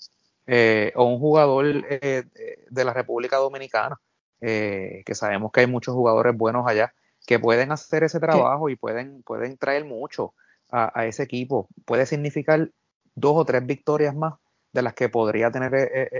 eh, 0.49 0.93
o 0.97 1.05
un 1.05 1.21
jugador 1.21 1.85
de 1.87 2.85
la 2.85 2.93
República 2.93 3.37
Dominicana, 3.37 4.01
que 4.41 5.15
sabemos 5.15 5.53
que 5.53 5.61
hay 5.61 5.67
muchos 5.67 5.95
jugadores 5.95 6.37
buenos 6.37 6.67
allá 6.67 6.93
que 7.27 7.39
pueden 7.39 7.71
hacer 7.73 8.05
ese 8.05 8.19
trabajo 8.19 8.71
y 8.71 8.77
pueden, 8.77 9.23
pueden 9.23 9.59
traer 9.59 9.85
mucho 9.85 10.35
a, 10.71 11.07
ese 11.07 11.23
equipo. 11.23 11.69
Puede 11.85 12.07
significar 12.07 12.71
dos 13.15 13.33
o 13.37 13.45
tres 13.45 13.67
victorias 13.67 14.15
más 14.15 14.35
de 14.73 14.83
las 14.83 14.95
que 14.95 15.09
podría 15.09 15.51
tener 15.51 15.75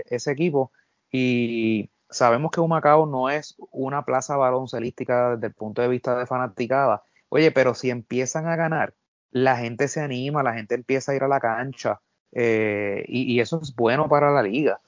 ese 0.09 0.31
equipo. 0.31 0.71
Y 1.11 1.89
sabemos 2.09 2.51
que 2.51 2.61
Humacao 2.61 3.07
no 3.07 3.29
es 3.29 3.55
una 3.71 4.05
plaza 4.05 4.37
baloncelística 4.37 5.35
desde 5.35 5.47
el 5.47 5.53
punto 5.53 5.81
de 5.81 5.87
vista 5.87 6.17
de 6.17 6.27
fanaticada. 6.27 7.01
Oye, 7.29 7.51
pero 7.51 7.73
si 7.73 7.89
empiezan 7.89 8.47
a 8.47 8.55
ganar 8.55 8.93
la 9.31 9.57
gente 9.57 9.87
se 9.87 10.01
anima, 10.01 10.43
la 10.43 10.53
gente 10.53 10.75
empieza 10.75 11.11
a 11.11 11.15
ir 11.15 11.23
a 11.23 11.27
la 11.27 11.39
cancha 11.39 12.01
eh, 12.31 13.03
y, 13.07 13.39
eso 13.39 13.59
es 13.61 13.75
bueno 13.75 14.07
para 14.07 14.31
la 14.31 14.43
liga. 14.43 14.79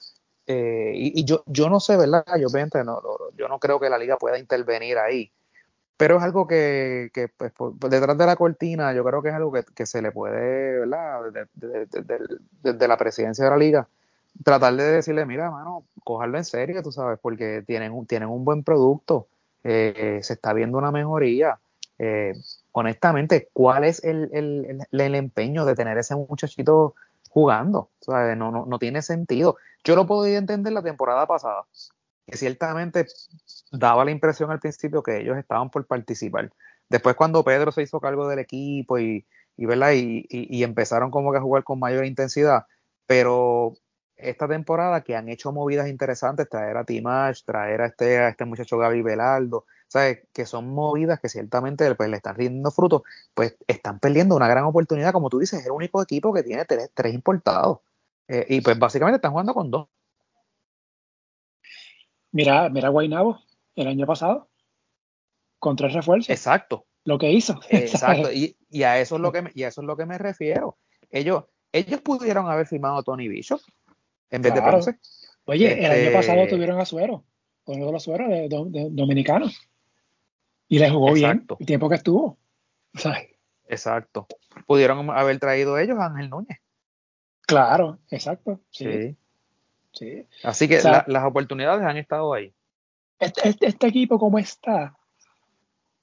Eh, 0.47 0.91
y, 0.95 1.23
yo, 1.23 1.43
yo 1.47 1.69
no 1.69 1.79
sé, 1.79 1.97
¿verdad? 1.97 2.25
Yo, 2.39 2.47
no, 2.83 3.01
yo 3.37 3.47
no 3.47 3.59
creo 3.59 3.79
que 3.79 3.89
la 3.89 3.97
liga 3.97 4.17
pueda 4.17 4.37
intervenir 4.37 4.97
ahí, 4.97 5.31
pero 5.97 6.17
es 6.17 6.23
algo 6.23 6.47
que, 6.47 7.11
que 7.13 7.27
pues, 7.27 7.53
detrás 7.89 8.17
de 8.17 8.25
la 8.25 8.35
cortina 8.35 8.93
yo 8.93 9.03
creo 9.03 9.21
que 9.21 9.29
es 9.29 9.35
algo 9.35 9.51
que, 9.51 9.85
se 9.85 10.01
le 10.01 10.11
puede, 10.11 10.79
¿verdad? 10.79 11.21
Desde, 12.63 12.87
la 12.87 12.97
presidencia 12.97 13.45
de 13.45 13.51
la 13.51 13.57
liga, 13.57 13.87
tratar 14.43 14.75
de 14.75 14.83
decirle, 14.83 15.25
mira, 15.25 15.51
mano, 15.51 15.83
cojarlo 16.03 16.37
en 16.37 16.45
serio, 16.45 16.81
tú 16.81 16.91
sabes, 16.91 17.19
porque 17.21 17.63
tienen, 17.65 18.05
tienen 18.07 18.29
un 18.29 18.43
buen 18.43 18.63
producto, 18.63 19.27
eh, 19.63 20.19
se 20.23 20.33
está 20.33 20.53
viendo 20.53 20.77
una 20.77 20.91
mejoría. 20.91 21.59
Eh, 21.99 22.33
honestamente, 22.71 23.49
¿cuál 23.53 23.83
es 23.83 24.03
el, 24.03 24.31
el, 24.91 25.15
empeño 25.15 25.65
de 25.65 25.75
tener 25.75 25.99
ese 25.99 26.15
muchachito 26.15 26.95
jugando? 27.31 27.91
No, 28.07 28.65
no, 28.65 28.79
tiene 28.79 29.01
sentido. 29.01 29.55
Yo 29.83 29.95
lo 29.95 30.05
podía 30.05 30.37
entender 30.37 30.73
la 30.73 30.83
temporada 30.83 31.25
pasada, 31.25 31.63
que 32.27 32.37
ciertamente 32.37 33.07
daba 33.71 34.03
la 34.03 34.11
impresión 34.11 34.51
al 34.51 34.59
principio 34.59 35.01
que 35.01 35.21
ellos 35.21 35.37
estaban 35.37 35.69
por 35.69 35.87
participar. 35.87 36.51
Después 36.89 37.15
cuando 37.15 37.43
Pedro 37.43 37.71
se 37.71 37.83
hizo 37.83 38.01
cargo 38.01 38.27
del 38.27 38.39
equipo 38.39 38.99
y, 38.99 39.25
y, 39.55 39.65
y, 39.65 40.27
y 40.29 40.63
empezaron 40.63 41.09
como 41.09 41.31
que 41.31 41.37
a 41.37 41.41
jugar 41.41 41.63
con 41.63 41.79
mayor 41.79 42.05
intensidad, 42.05 42.65
pero 43.07 43.75
esta 44.17 44.47
temporada 44.47 45.01
que 45.01 45.15
han 45.15 45.29
hecho 45.29 45.53
movidas 45.53 45.87
interesantes, 45.87 46.49
traer 46.49 46.75
a 46.75 46.83
Timash, 46.83 47.43
traer 47.45 47.81
a 47.81 47.85
este, 47.87 48.19
a 48.19 48.29
este 48.29 48.43
muchacho 48.43 48.77
Gaby 48.77 49.01
Velardo, 49.01 49.65
¿sabes? 49.91 50.19
Que 50.31 50.45
son 50.45 50.73
movidas 50.73 51.19
que 51.19 51.27
ciertamente 51.27 51.93
pues, 51.95 52.09
le 52.09 52.15
están 52.15 52.35
rindiendo 52.35 52.71
frutos, 52.71 53.01
pues 53.33 53.57
están 53.67 53.99
perdiendo 53.99 54.37
una 54.37 54.47
gran 54.47 54.63
oportunidad, 54.63 55.11
como 55.11 55.29
tú 55.29 55.39
dices, 55.39 55.59
es 55.59 55.65
el 55.65 55.73
único 55.73 56.01
equipo 56.01 56.33
que 56.33 56.43
tiene 56.43 56.63
tres, 56.63 57.13
importados. 57.13 57.79
Eh, 58.29 58.45
y 58.47 58.61
pues 58.61 58.79
básicamente 58.79 59.17
están 59.17 59.31
jugando 59.31 59.53
con 59.53 59.69
dos. 59.69 59.89
Mira, 62.31 62.69
mira 62.69 62.87
Guainabo, 62.87 63.41
el 63.75 63.87
año 63.89 64.07
pasado, 64.07 64.47
con 65.59 65.75
tres 65.75 65.91
refuerzos. 65.91 66.29
Exacto. 66.29 66.85
Lo 67.03 67.17
que 67.17 67.29
hizo. 67.29 67.59
Exacto. 67.69 68.31
Y, 68.31 68.55
a 68.83 68.97
eso 68.97 69.15
es 69.15 69.21
lo 69.21 69.33
que 69.33 69.41
me, 69.41 69.51
y 69.53 69.63
a 69.63 69.67
eso 69.67 69.81
es 69.81 69.87
lo 69.87 69.97
que 69.97 70.05
me 70.05 70.17
refiero. 70.17 70.77
Ellos, 71.09 71.43
ellos 71.73 71.99
pudieron 71.99 72.49
haber 72.49 72.65
firmado 72.65 72.99
a 72.99 73.03
Tony 73.03 73.27
Bishop 73.27 73.59
en 74.29 74.41
vez 74.41 74.53
de 74.53 74.61
Ponce. 74.61 74.97
Oye, 75.43 75.85
el 75.85 75.91
año 75.91 76.13
pasado 76.13 76.43
este 76.43 76.55
tuvieron 76.55 76.79
a 76.79 76.85
Suero, 76.85 77.25
uno 77.65 77.87
de 77.87 77.91
los 77.91 78.03
Sueros 78.03 78.29
de, 78.29 78.87
dominicanos. 78.91 79.59
Y 80.71 80.79
le 80.79 80.89
jugó 80.89 81.11
bien 81.11 81.45
el 81.59 81.65
tiempo 81.65 81.89
que 81.89 81.95
estuvo. 81.95 82.37
Exacto. 83.67 84.25
Pudieron 84.65 85.09
haber 85.09 85.37
traído 85.37 85.77
ellos 85.77 85.99
a 85.99 86.05
Ángel 86.05 86.29
Núñez. 86.29 86.59
Claro, 87.41 87.99
exacto. 88.09 88.61
Sí. 88.69 89.17
sí. 89.91 90.25
Así 90.43 90.69
que 90.69 90.81
las 90.81 91.25
oportunidades 91.25 91.83
han 91.83 91.97
estado 91.97 92.33
ahí. 92.33 92.53
Este, 93.19 93.49
este, 93.49 93.67
este, 93.67 93.87
equipo, 93.87 94.17
como 94.17 94.39
está, 94.39 94.95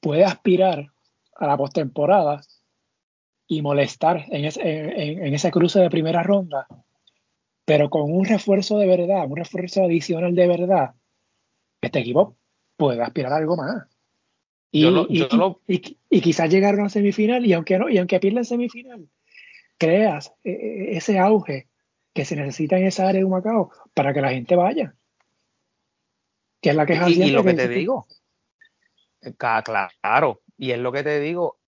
puede 0.00 0.26
aspirar 0.26 0.92
a 1.36 1.46
la 1.46 1.56
postemporada 1.56 2.42
y 3.46 3.62
molestar 3.62 4.26
en, 4.28 4.50
en, 4.54 5.34
ese 5.34 5.50
cruce 5.50 5.80
de 5.80 5.88
primera 5.88 6.22
ronda, 6.22 6.66
pero 7.64 7.88
con 7.88 8.12
un 8.12 8.26
refuerzo 8.26 8.76
de 8.76 8.86
verdad, 8.86 9.24
un 9.26 9.36
refuerzo 9.36 9.84
adicional 9.84 10.34
de 10.34 10.46
verdad, 10.46 10.94
este 11.80 12.00
equipo 12.00 12.36
puede 12.76 13.02
aspirar 13.02 13.32
a 13.32 13.36
algo 13.36 13.56
más. 13.56 13.97
Y, 14.70 16.20
quizás 16.20 16.50
llegar 16.50 16.74
a 16.74 16.78
una 16.78 16.88
semifinal 16.88 17.44
y 17.46 17.52
aunque, 17.52 17.78
no, 17.78 17.88
y 17.88 17.98
aunque 17.98 18.20
pierda 18.20 18.40
en 18.40 18.44
semifinal, 18.44 19.08
creas 19.78 20.32
eh, 20.44 20.50
eh, 20.50 20.96
ese 20.96 21.18
auge 21.18 21.68
que 22.12 22.24
se 22.24 22.36
necesita 22.36 22.76
en 22.76 22.86
esa 22.86 23.08
área 23.08 23.22
de 23.22 23.28
Macao 23.28 23.70
para 23.94 24.12
que 24.12 24.20
la 24.20 24.30
gente 24.30 24.56
vaya. 24.56 24.94
Que 26.60 26.70
es 26.70 26.76
la 26.76 26.86
que 26.86 26.94
y, 26.94 27.22
y 27.22 27.30
lo 27.30 27.44
que, 27.44 27.54
te 27.54 27.68
digo, 27.68 28.06
eh, 29.22 29.32
claro, 29.36 30.42
y 30.56 30.72
es 30.72 30.78
lo 30.78 30.90
que 30.90 31.04
te 31.04 31.20
digo, 31.20 31.58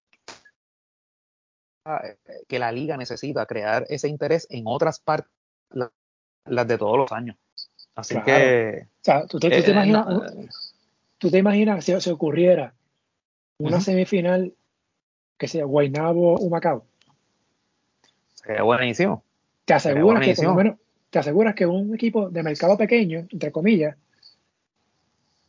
que 2.48 2.58
la 2.58 2.72
liga 2.72 2.96
necesita 2.96 3.46
crear 3.46 3.86
ese 3.88 4.08
interés 4.08 4.46
en 4.50 4.64
otras 4.66 4.98
partes, 4.98 5.32
las 5.70 6.66
de 6.66 6.76
todos 6.76 6.98
los 6.98 7.12
años. 7.12 7.36
Así 7.94 8.20
que. 8.22 8.88
O 9.00 9.04
sea, 9.04 9.26
tú 9.26 9.38
te, 9.38 9.50
tú 9.50 9.62
te 9.62 9.70
imaginas. 9.70 10.06
tú 11.18 11.30
te 11.30 11.38
imaginas 11.38 11.84
si 11.84 12.00
se 12.00 12.10
ocurriera 12.10 12.74
una 13.60 13.80
semifinal 13.80 14.54
que 15.36 15.48
sea 15.48 15.64
Guaynabo 15.64 16.34
o 16.34 16.48
Macao. 16.48 16.84
Sería 18.34 18.62
buenísimo. 18.62 19.22
Te 19.64 19.74
aseguras 19.74 20.24
que 20.24 20.34
por 20.34 20.44
lo 20.44 20.54
menos, 20.54 20.76
te 21.10 21.18
aseguras 21.18 21.54
que 21.54 21.66
un 21.66 21.94
equipo 21.94 22.30
de 22.30 22.42
mercado 22.42 22.76
pequeño, 22.76 23.26
entre 23.30 23.52
comillas, 23.52 23.96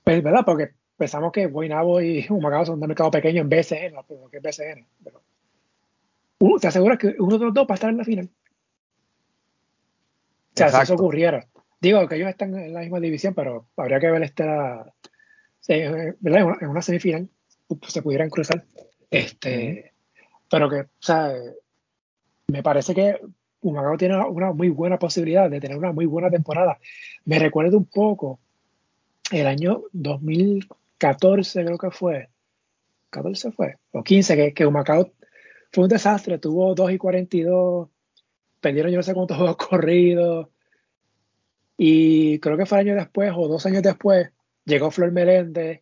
pues, 0.04 0.22
¿verdad? 0.22 0.44
Porque 0.46 0.72
pensamos 0.98 1.32
que 1.32 1.48
Guaynabo 1.48 2.02
y 2.02 2.26
Humacao 2.30 2.66
son 2.66 2.80
de 2.80 2.88
mercado 2.88 3.12
pequeño 3.12 3.42
en 3.42 3.50
BCN, 3.50 3.94
lo 3.94 4.30
que 4.30 4.38
es 4.38 4.44
BCN. 4.44 4.86
Pero, 5.04 5.22
uh, 6.40 6.60
te 6.60 6.68
aseguras 6.68 6.98
que 6.98 7.16
uno 7.20 7.38
de 7.38 7.46
los 7.46 7.54
dos 7.54 7.66
va 7.66 7.74
a 7.74 7.76
estar 7.76 7.90
en 7.90 7.98
la 7.98 8.04
final. 8.04 8.30
O 10.54 10.58
sea, 10.58 10.70
si 10.70 10.82
eso 10.82 10.96
ocurriera. 10.96 11.48
Digo 11.80 12.08
que 12.08 12.16
ellos 12.16 12.30
están 12.30 12.56
en 12.56 12.74
la 12.74 12.82
misma 12.82 13.00
división, 13.00 13.34
pero 13.34 13.68
habría 13.78 14.00
que 14.00 14.12
ver 14.12 14.24
esta. 14.24 14.94
¿verdad? 16.20 16.58
En 16.60 16.68
una 16.68 16.82
semifinal 16.82 17.30
se 17.88 18.02
pudieran 18.02 18.30
cruzar. 18.30 18.64
Este, 19.10 19.94
pero 20.50 20.70
que, 20.70 20.82
o 20.82 20.88
sea, 21.00 21.34
me 22.48 22.64
parece 22.64 22.94
que 22.94 23.20
Humacao 23.62 23.98
tiene 23.98 24.18
una 24.18 24.52
muy 24.52 24.70
buena 24.70 24.98
posibilidad 24.98 25.50
de 25.50 25.60
tener 25.60 25.78
una 25.78 25.92
muy 25.92 26.06
buena 26.06 26.30
temporada. 26.30 26.80
Me 27.26 27.40
recuerdo 27.40 27.78
un 27.78 27.86
poco 27.86 28.40
el 29.32 29.48
año 29.48 29.84
2014, 29.94 31.66
creo 31.66 31.78
que 31.78 31.92
fue. 31.92 32.30
14 33.10 33.52
fue, 33.52 33.76
o 33.92 34.04
15, 34.04 34.36
que, 34.38 34.54
que 34.54 34.66
Humacao 34.66 35.12
fue 35.72 35.84
un 35.84 35.90
desastre. 35.90 36.38
Tuvo 36.38 36.74
2 36.74 36.94
y 36.94 36.98
42, 36.98 37.90
perdieron 38.60 38.92
yo 38.92 38.98
no 38.98 39.04
sé 39.04 39.14
cuántos 39.14 39.38
juegos 39.38 39.58
corridos. 39.58 40.48
Y 41.78 42.40
creo 42.40 42.58
que 42.58 42.66
fue 42.66 42.80
el 42.80 42.88
año 42.88 42.96
después, 42.96 43.32
o 43.36 43.48
dos 43.48 43.66
años 43.66 43.84
después, 43.84 44.30
llegó 44.66 44.92
Flor 44.92 45.12
Meléndez 45.12 45.82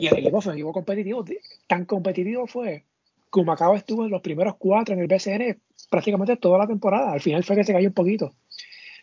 y 0.00 0.06
el 0.08 0.18
equipo 0.18 0.40
fue 0.40 0.52
un 0.52 0.58
equipo 0.58 0.72
competitivo. 0.72 1.24
Tan 1.66 1.84
competitivo 1.84 2.46
fue 2.46 2.84
Macao 3.44 3.76
estuvo 3.76 4.04
en 4.04 4.10
los 4.10 4.20
primeros 4.20 4.56
cuatro 4.56 4.94
en 4.94 5.00
el 5.00 5.06
BCN 5.06 5.60
prácticamente 5.88 6.36
toda 6.36 6.58
la 6.58 6.66
temporada. 6.66 7.12
Al 7.12 7.20
final 7.20 7.44
fue 7.44 7.56
que 7.56 7.64
se 7.64 7.72
cayó 7.72 7.88
un 7.88 7.94
poquito. 7.94 8.34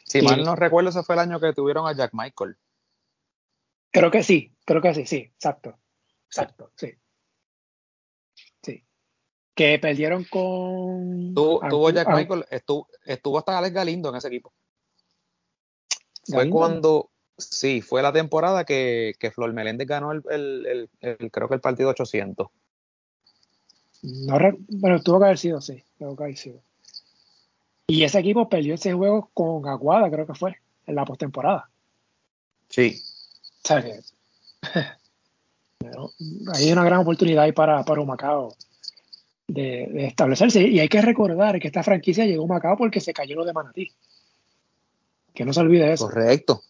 Si 0.03 0.21
mal 0.21 0.43
no 0.43 0.55
recuerdo, 0.55 0.89
ese 0.89 1.03
fue 1.03 1.15
el 1.15 1.19
año 1.19 1.39
que 1.39 1.53
tuvieron 1.53 1.87
a 1.87 1.93
Jack 1.93 2.11
Michael. 2.13 2.57
Creo 3.91 4.11
que 4.11 4.23
sí, 4.23 4.53
creo 4.65 4.81
que 4.81 4.93
sí, 4.93 5.05
sí, 5.05 5.17
exacto. 5.17 5.77
Exacto, 6.27 6.71
sí. 6.75 6.93
Sí. 8.61 8.83
Que 9.55 9.79
perdieron 9.79 10.25
con. 10.25 11.33
Tuvo, 11.33 11.89
Jack 11.89 12.09
Michael, 12.09 12.45
estuvo, 12.49 12.87
estuvo 13.05 13.37
hasta 13.37 13.57
Alex 13.57 13.73
Galindo 13.73 14.09
en 14.09 14.15
ese 14.15 14.27
equipo. 14.27 14.53
Fue 16.25 16.49
cuando, 16.49 17.11
Sí, 17.37 17.81
fue 17.81 18.01
la 18.01 18.11
temporada 18.11 18.65
que, 18.65 19.13
que 19.19 19.31
Flor 19.31 19.53
Meléndez 19.53 19.87
ganó 19.87 20.11
el, 20.11 20.23
el, 20.29 20.89
el, 21.01 21.31
creo 21.31 21.47
que 21.47 21.55
el 21.55 21.61
partido 21.61 21.89
800. 21.89 22.47
No, 24.03 24.37
bueno, 24.69 25.01
tuvo 25.01 25.19
que 25.19 25.25
haber 25.25 25.37
sido, 25.37 25.61
sí, 25.61 25.83
tuvo 25.99 26.15
que 26.15 26.23
haber 26.23 26.37
sido. 26.37 26.61
Y 27.87 28.03
ese 28.03 28.19
equipo 28.19 28.49
perdió 28.49 28.75
ese 28.75 28.93
juego 28.93 29.29
con 29.33 29.67
Aguada, 29.67 30.09
creo 30.09 30.25
que 30.25 30.33
fue, 30.33 30.57
en 30.85 30.95
la 30.95 31.05
postemporada. 31.05 31.69
Sí. 32.69 33.01
O 33.63 33.67
sea 33.67 33.83
hay 36.53 36.71
una 36.71 36.83
gran 36.83 36.99
oportunidad 36.99 37.43
ahí 37.43 37.51
para, 37.51 37.83
para 37.83 38.01
Humacao 38.01 38.55
de, 39.47 39.87
de, 39.91 40.07
establecerse. 40.07 40.61
Y 40.61 40.79
hay 40.79 40.89
que 40.89 41.01
recordar 41.01 41.59
que 41.59 41.67
esta 41.67 41.83
franquicia 41.83 42.25
llegó 42.25 42.41
a 42.41 42.45
Humacao 42.45 42.77
porque 42.77 42.99
se 42.99 43.13
cayó 43.13 43.35
lo 43.35 43.45
de 43.45 43.53
Manatí. 43.53 43.91
Que 45.33 45.45
no 45.45 45.53
se 45.53 45.59
olvide 45.59 45.93
eso. 45.93 46.07
Correcto. 46.07 46.63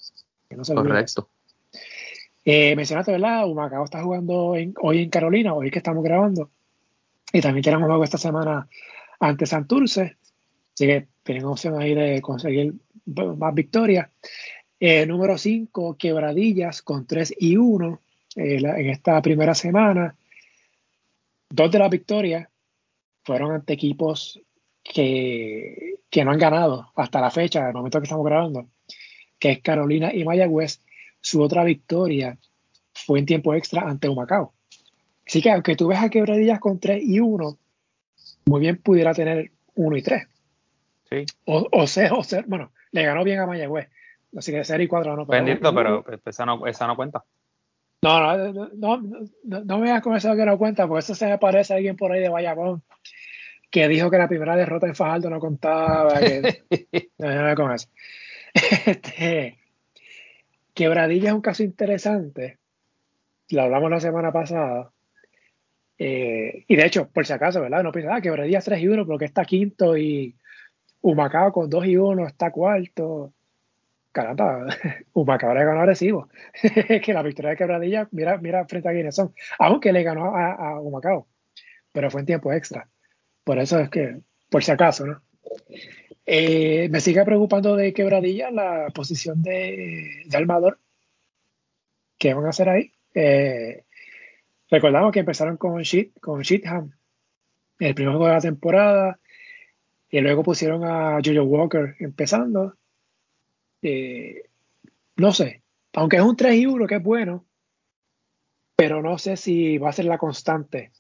Correcto. 0.50 1.30
Eh, 2.46 2.76
mencionaste, 2.76 3.12
¿verdad? 3.12 3.46
Humacao 3.46 3.84
está 3.84 4.02
jugando 4.02 4.56
hoy 4.82 5.00
en 5.00 5.10
Carolina, 5.10 5.54
hoy 5.54 5.70
que 5.70 5.80
estamos 5.80 6.04
grabando. 6.04 6.50
Y 7.34 7.42
también 7.42 7.64
tenemos 7.64 7.88
juego 7.88 8.04
esta 8.04 8.18
semana 8.18 8.68
ante 9.20 9.46
Santurce. 9.46 10.16
Así 10.74 10.86
que 10.86 11.08
tienen 11.24 11.46
opción 11.46 11.80
ahí 11.80 11.94
de 11.94 12.22
conseguir 12.22 12.74
más 13.06 13.54
victorias. 13.54 14.10
Eh, 14.80 15.06
número 15.06 15.38
5, 15.38 15.98
Quebradillas 15.98 16.82
con 16.82 17.06
3 17.06 17.36
y 17.38 17.58
1 17.58 18.02
eh, 18.38 18.56
en 18.56 18.90
esta 18.90 19.22
primera 19.22 19.54
semana. 19.54 20.16
Dos 21.50 21.72
de 21.72 21.80
las 21.80 21.90
victorias 21.90 22.48
fueron 23.26 23.52
ante 23.52 23.74
equipos 23.74 24.40
que, 24.84 25.96
que 26.10 26.24
no 26.24 26.32
han 26.32 26.40
ganado 26.40 26.92
hasta 26.96 27.20
la 27.20 27.32
fecha, 27.32 27.68
el 27.68 27.74
momento 27.74 28.00
que 28.00 28.06
estamos 28.06 28.26
grabando 28.26 28.68
que 29.40 29.52
es 29.52 29.62
Carolina 29.62 30.14
y 30.14 30.24
Mayagüez, 30.24 30.82
su 31.22 31.42
otra 31.42 31.64
victoria 31.64 32.38
fue 32.94 33.20
en 33.20 33.26
tiempo 33.26 33.54
extra 33.54 33.82
ante 33.82 34.10
Humacao. 34.10 34.54
Así 35.26 35.42
que 35.42 35.52
aunque 35.52 35.76
tú 35.76 35.88
ves 35.88 36.00
a 36.00 36.10
Quebradillas 36.10 36.60
con 36.60 36.80
3 36.80 37.04
y 37.04 37.20
1, 37.20 37.58
muy 38.46 38.60
bien 38.60 38.78
pudiera 38.78 39.14
tener 39.14 39.52
1 39.76 39.98
y 39.98 40.02
3. 40.02 40.28
Sí. 41.10 41.26
O, 41.46 41.68
o, 41.72 41.88
sea, 41.88 42.14
o 42.14 42.24
sea, 42.24 42.44
bueno, 42.48 42.72
le 42.92 43.04
ganó 43.04 43.24
bien 43.24 43.40
a 43.40 43.46
Mayagüez. 43.46 43.90
Así 44.36 44.52
que 44.52 44.64
0 44.64 44.84
y 44.84 44.88
4 44.88 45.16
no. 45.16 45.26
Bendito, 45.26 45.74
pero, 45.74 46.06
esa, 46.26 46.46
no, 46.46 46.66
esa 46.66 46.88
no 46.88 46.96
cuenta. 46.96 47.24
No, 48.02 48.20
no, 48.20 48.54
no, 48.74 49.02
no, 49.44 49.64
no 49.64 49.80
me 49.80 50.02
con 50.02 50.16
eso 50.16 50.36
que 50.36 50.46
no 50.46 50.58
cuenta, 50.58 50.88
porque 50.88 51.00
eso 51.00 51.16
se 51.16 51.28
me 51.28 51.38
parece 51.38 51.74
a 51.74 51.78
alguien 51.78 51.96
por 51.96 52.12
ahí 52.12 52.22
de 52.22 52.30
Bayamón 52.30 52.84
que 53.70 53.88
dijo 53.88 54.10
que 54.10 54.18
la 54.18 54.28
primera 54.28 54.56
derrota 54.56 54.88
en 54.88 54.96
Fajardo 54.96 55.30
no 55.30 55.40
contaba. 55.40 56.20
Que, 56.20 56.64
no, 57.18 57.48
no, 57.48 57.56
con 57.56 57.72
eso. 57.72 57.88
Este, 58.86 59.58
Quebradilla 60.74 61.30
es 61.30 61.36
un 61.36 61.42
caso 61.42 61.64
interesante. 61.64 62.58
Lo 63.50 63.64
hablamos 63.64 63.90
la 63.90 64.00
semana 64.00 64.32
pasada. 64.32 64.92
Eh, 65.98 66.66
y 66.68 66.76
de 66.76 66.86
hecho, 66.86 67.10
por 67.10 67.26
si 67.26 67.34
acaso, 67.34 67.62
¿verdad? 67.62 67.84
No 67.84 67.92
piensa, 67.92 68.16
ah, 68.16 68.22
Quebradilla 68.22 68.60
3 68.60 68.82
y 68.82 68.88
1 68.88 69.06
porque 69.06 69.26
está 69.26 69.46
quinto 69.46 69.98
y 69.98 70.36
Humacao 71.02 71.52
con 71.52 71.70
2 71.70 71.86
y 71.88 71.98
1 71.98 72.28
está 72.28 72.52
cuarto. 72.52 73.34
Caramba, 74.12 74.68
Humacao 75.14 75.54
le 75.54 75.66
ganó 75.66 75.82
agresivo. 75.82 76.30
que 77.04 77.14
la 77.14 77.24
victoria 77.24 77.52
de 77.52 77.58
Quebradilla, 77.58 78.08
mira, 78.12 78.38
mira 78.38 78.66
frente 78.66 78.90
a 78.90 78.92
quiénes 78.92 79.16
son. 79.16 79.34
Aunque 79.60 79.92
le 79.92 80.04
ganó 80.04 80.36
a, 80.36 80.54
a 80.54 80.80
Humacao, 80.80 81.28
pero 81.92 82.12
fue 82.12 82.22
en 82.22 82.28
tiempo 82.28 82.54
extra. 82.54 82.88
Por 83.44 83.60
eso 83.60 83.80
es 83.80 83.90
que, 83.90 84.20
por 84.50 84.64
si 84.64 84.72
acaso, 84.72 85.06
¿no? 85.06 85.22
Eh, 86.30 86.90
me 86.92 87.00
sigue 87.00 87.24
preocupando 87.24 87.78
de 87.78 87.94
quebradilla 87.94 88.52
la 88.52 88.90
posición 88.94 89.42
de, 89.42 90.24
de 90.26 90.38
Almador. 90.38 90.78
¿Qué 92.18 92.34
van 92.34 92.46
a 92.46 92.50
hacer 92.50 92.68
ahí? 92.68 92.92
Eh, 93.14 93.86
recordamos 94.70 95.14
que 95.14 95.22
empezaron 95.22 95.56
con 95.56 95.82
Sheet, 95.82 96.20
con 96.20 96.42
Sheetham, 96.42 96.92
el 97.80 97.96
primer 97.96 98.12
juego 98.12 98.28
de 98.28 98.34
la 98.34 98.42
temporada, 98.42 99.20
y 100.10 100.20
luego 100.20 100.44
pusieron 100.44 100.84
a 100.84 101.20
Jojo 101.24 101.44
Walker 101.44 101.96
empezando. 102.00 102.76
Eh, 103.82 104.50
no 105.16 105.32
sé, 105.32 105.64
aunque 105.94 106.18
es 106.18 106.24
un 106.24 106.36
3 106.36 106.56
y 106.56 106.66
1 106.66 106.88
que 106.88 106.96
es 106.96 107.04
bueno, 107.04 107.46
pero 108.76 109.02
no 109.02 109.18
sé 109.18 109.38
si 109.38 109.78
va 109.78 109.90
a 109.90 109.94
ser 109.94 110.06
la 110.06 110.18
constante 110.18 110.92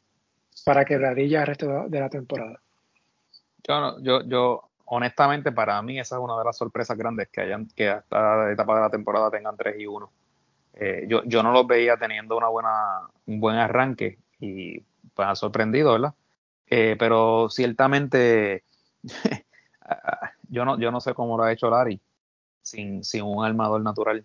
para 0.63 0.85
quebradilla 0.85 1.41
el 1.41 1.47
resto 1.47 1.85
de 1.89 1.99
la 1.99 2.09
temporada. 2.09 2.61
Yo, 3.67 3.99
yo, 4.01 4.23
yo 4.25 4.66
honestamente, 4.87 5.51
para 5.51 5.81
mí 5.81 5.99
esa 5.99 6.15
es 6.15 6.21
una 6.21 6.37
de 6.37 6.45
las 6.45 6.57
sorpresas 6.57 6.97
grandes 6.97 7.27
que 7.29 7.41
hayan 7.41 7.67
que 7.67 7.89
hasta 7.89 8.37
la 8.37 8.51
etapa 8.51 8.75
de 8.75 8.81
la 8.81 8.89
temporada 8.89 9.29
tengan 9.29 9.57
3 9.57 9.79
y 9.79 9.85
1. 9.85 10.11
Eh, 10.75 11.05
yo, 11.07 11.23
yo 11.25 11.43
no 11.43 11.51
los 11.51 11.67
veía 11.67 11.97
teniendo 11.97 12.37
una 12.37 12.47
buena, 12.47 13.01
un 13.25 13.39
buen 13.39 13.57
arranque 13.57 14.17
y 14.39 14.79
pues 15.13 15.27
ha 15.27 15.35
sorprendido, 15.35 15.93
¿verdad? 15.93 16.13
Eh, 16.67 16.95
pero 16.97 17.49
ciertamente 17.49 18.63
yo 20.49 20.63
no, 20.65 20.79
yo 20.79 20.91
no 20.91 21.01
sé 21.01 21.13
cómo 21.13 21.37
lo 21.37 21.43
ha 21.43 21.51
hecho 21.51 21.69
Larry 21.69 21.99
sin, 22.61 23.03
sin 23.03 23.23
un 23.23 23.43
armador 23.43 23.81
natural. 23.81 24.23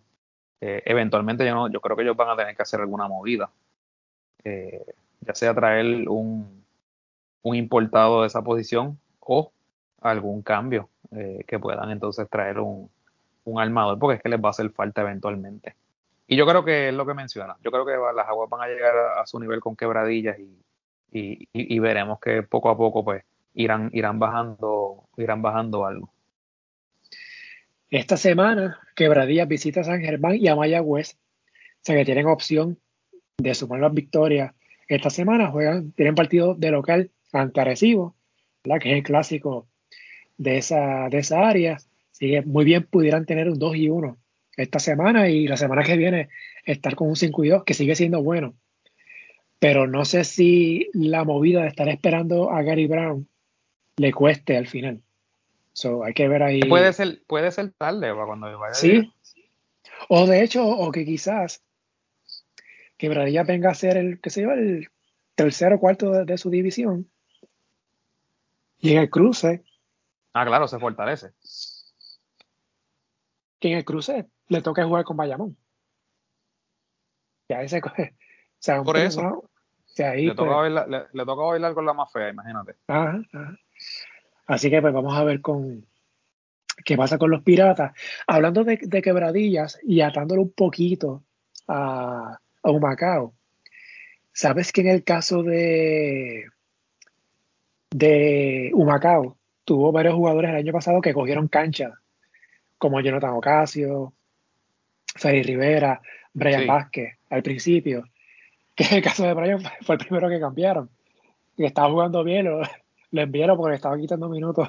Eh, 0.61 0.83
eventualmente 0.87 1.45
yo 1.45 1.55
no, 1.55 1.69
yo 1.71 1.81
creo 1.81 1.97
que 1.97 2.05
ellos 2.05 2.17
van 2.17 2.31
a 2.31 2.37
tener 2.37 2.55
que 2.55 2.63
hacer 2.63 2.81
alguna 2.81 3.09
movida. 3.09 3.51
ya 4.45 5.35
sea 5.35 5.55
traer 5.55 6.09
un, 6.09 6.65
un 7.43 7.57
importado 7.57 8.21
de 8.21 8.29
esa 8.29 8.43
posición 8.43 8.99
o 9.21 9.51
algún 10.03 10.43
cambio 10.43 10.89
eh, 11.11 11.45
que 11.47 11.59
puedan 11.59 11.91
entonces 11.91 12.29
traer 12.29 12.59
un, 12.59 12.91
un, 13.45 13.61
armador, 13.61 13.99
porque 13.99 14.17
es 14.17 14.23
que 14.23 14.29
les 14.29 14.41
va 14.41 14.49
a 14.49 14.51
hacer 14.51 14.71
falta 14.71 15.03
eventualmente. 15.03 15.75
Y 16.27 16.37
yo 16.37 16.47
creo 16.47 16.65
que 16.65 16.89
es 16.89 16.95
lo 16.95 17.07
que 17.07 17.15
menciona. 17.15 17.57
Yo 17.63 17.71
creo 17.71 17.85
que 17.85 17.97
las 18.15 18.27
aguas 18.27 18.49
van 18.49 18.63
a 18.63 18.69
llegar 18.69 18.95
a, 19.19 19.27
su 19.27 19.39
nivel 19.39 19.61
con 19.61 19.77
quebradillas 19.77 20.39
y, 20.39 20.59
y, 21.11 21.49
y, 21.53 21.79
veremos 21.79 22.19
que 22.21 22.43
poco 22.43 22.71
a 22.71 22.77
poco 22.77 23.05
pues 23.05 23.25
irán, 23.55 23.91
irán 23.93 24.19
bajando, 24.19 25.05
irán 25.17 25.43
bajando 25.43 25.85
algo. 25.85 26.11
Esta 27.91 28.17
semana, 28.17 28.81
Quebradillas 28.97 29.47
visita 29.47 29.81
a 29.81 29.85
San 29.85 30.01
Germán 30.01 30.37
y 30.37 30.49
a 30.49 30.57
Mayagüez. 30.57 31.15
O 31.15 31.85
sea 31.85 31.97
que 31.97 32.07
tienen 32.07 32.27
opción 32.27 32.79
de 33.37 33.55
sumar 33.55 33.81
las 33.81 33.93
victorias. 33.93 34.55
Esta 34.89 35.11
semana 35.11 35.51
juegan, 35.51 35.93
tienen 35.93 36.15
partido 36.15 36.55
de 36.55 36.71
local 36.71 37.11
ante 37.33 37.61
Arecibo, 37.61 38.15
que 38.63 38.91
es 38.91 38.97
el 38.97 39.03
clásico 39.03 39.67
de 40.37 40.59
esa, 40.59 41.09
de 41.09 41.19
esa 41.19 41.49
área. 41.49 41.79
Así 42.13 42.41
muy 42.45 42.65
bien 42.65 42.85
pudieran 42.85 43.27
tener 43.27 43.49
un 43.49 43.59
2 43.59 43.77
y 43.77 43.89
1 43.89 44.17
esta 44.57 44.79
semana 44.79 45.29
y 45.29 45.49
la 45.49 45.57
semana 45.57 45.83
que 45.83 45.97
viene 45.97 46.29
estar 46.65 46.95
con 46.95 47.09
un 47.09 47.17
5 47.17 47.45
y 47.45 47.49
2, 47.49 47.65
que 47.65 47.75
sigue 47.75 47.95
siendo 47.95 48.23
bueno. 48.23 48.55
Pero 49.59 49.87
no 49.87 50.05
sé 50.05 50.25
si 50.25 50.89
la 50.93 51.25
movida 51.25 51.63
de 51.63 51.69
estar 51.69 51.89
esperando 51.89 52.51
a 52.51 52.63
Gary 52.63 52.87
Brown 52.87 53.29
le 53.97 54.13
cueste 54.13 54.57
al 54.57 54.67
final. 54.67 55.01
So, 55.73 56.05
hay 56.05 56.13
que 56.13 56.29
ver 56.29 56.43
ahí. 56.43 56.61
Puede 56.61 56.93
ser, 56.93 57.23
puede 57.27 57.51
ser 57.51 57.73
tarde 57.73 58.13
cuando 58.15 58.59
vaya. 58.59 58.75
Sí. 58.75 59.11
O 60.09 60.27
de 60.27 60.43
hecho, 60.43 60.67
o 60.67 60.91
que 60.91 61.05
quizás 61.05 61.63
Quebradilla 63.03 63.43
venga 63.43 63.69
a 63.69 63.75
ser 63.75 63.97
el, 63.97 64.21
qué 64.21 64.31
sé 64.31 64.43
yo, 64.43 64.53
el 64.53 64.89
tercero 65.35 65.75
o 65.75 65.81
cuarto 65.81 66.25
de, 66.25 66.39
su 66.39 66.51
división. 66.51 67.11
Y 68.79 68.93
en 68.93 68.99
el 68.99 69.11
cruce. 69.11 69.65
Ah, 70.33 70.47
claro, 70.47 70.67
se 70.67 70.79
fortalece. 70.79 71.33
Que 73.61 73.73
en 73.73 73.79
el 73.79 73.85
cruce 73.85 74.29
le 74.49 74.63
toca 74.63 74.85
jugar 74.85 75.05
con 75.05 75.17
Bayamón. 75.17 75.57
Ya 77.49 77.63
ese. 77.63 77.81
O 78.63 78.65
sea, 78.65 78.81
Por 78.85 78.97
eso. 78.97 79.51
le, 79.99 80.29
toca 80.37 80.45
pues 80.45 80.57
bailar, 80.57 81.09
le, 81.13 81.25
toca 81.27 81.43
bailar, 81.43 81.75
con 81.75 81.85
la 81.85 81.93
más 81.93 82.13
fea, 82.13 82.29
imagínate. 82.29 82.77
Ajá, 82.87 83.21
ajá. 83.33 83.59
Así 84.47 84.71
que 84.71 84.81
pues 84.81 84.95
vamos 84.95 85.13
a 85.17 85.25
ver 85.25 85.41
con 85.41 85.85
qué 86.85 86.97
pasa 86.97 87.19
con 87.19 87.33
los 87.33 87.43
piratas. 87.43 87.93
Hablando 88.29 88.63
de, 88.63 88.79
quebradillas 89.03 89.81
y 89.83 90.01
atándolo 90.01 90.43
un 90.43 90.53
poquito 90.53 91.25
a, 91.67 92.39
a 92.63 92.71
Humacao. 92.71 93.35
¿Sabes 94.33 94.71
que 94.71 94.83
en 94.83 94.89
el 94.89 95.03
caso 95.03 95.43
de, 95.43 96.47
de 97.91 98.71
Humacao 98.75 99.39
tuvo 99.65 99.93
varios 99.93 100.15
jugadores 100.15 100.51
el 100.51 100.57
año 100.57 100.73
pasado 100.73 101.01
que 101.01 101.15
cogieron 101.15 101.49
cancha, 101.49 101.93
como 102.79 103.01
Jonathan 103.01 103.35
Ocasio, 103.35 104.13
Freddy 105.15 105.43
Rivera, 105.43 106.01
Brian 106.33 106.67
Vázquez, 106.67 107.19
al 107.31 107.43
principio? 107.43 108.05
Que 108.75 108.85
en 108.85 108.95
el 108.95 109.03
caso 109.03 109.25
de 109.25 109.35
Brian 109.35 109.61
fue 109.83 109.97
el 109.97 109.99
primero 109.99 110.31
que 110.31 110.41
cambiaron. 110.41 110.89
Y 111.59 111.67
estaba 111.67 111.91
jugando 111.91 112.25
bien, 112.25 112.47
lo, 112.47 112.63
enviaron 113.13 113.59
porque 113.59 113.73
le 113.73 113.77
estaba 113.77 113.99
quitando 113.99 114.31
minutos 114.31 114.67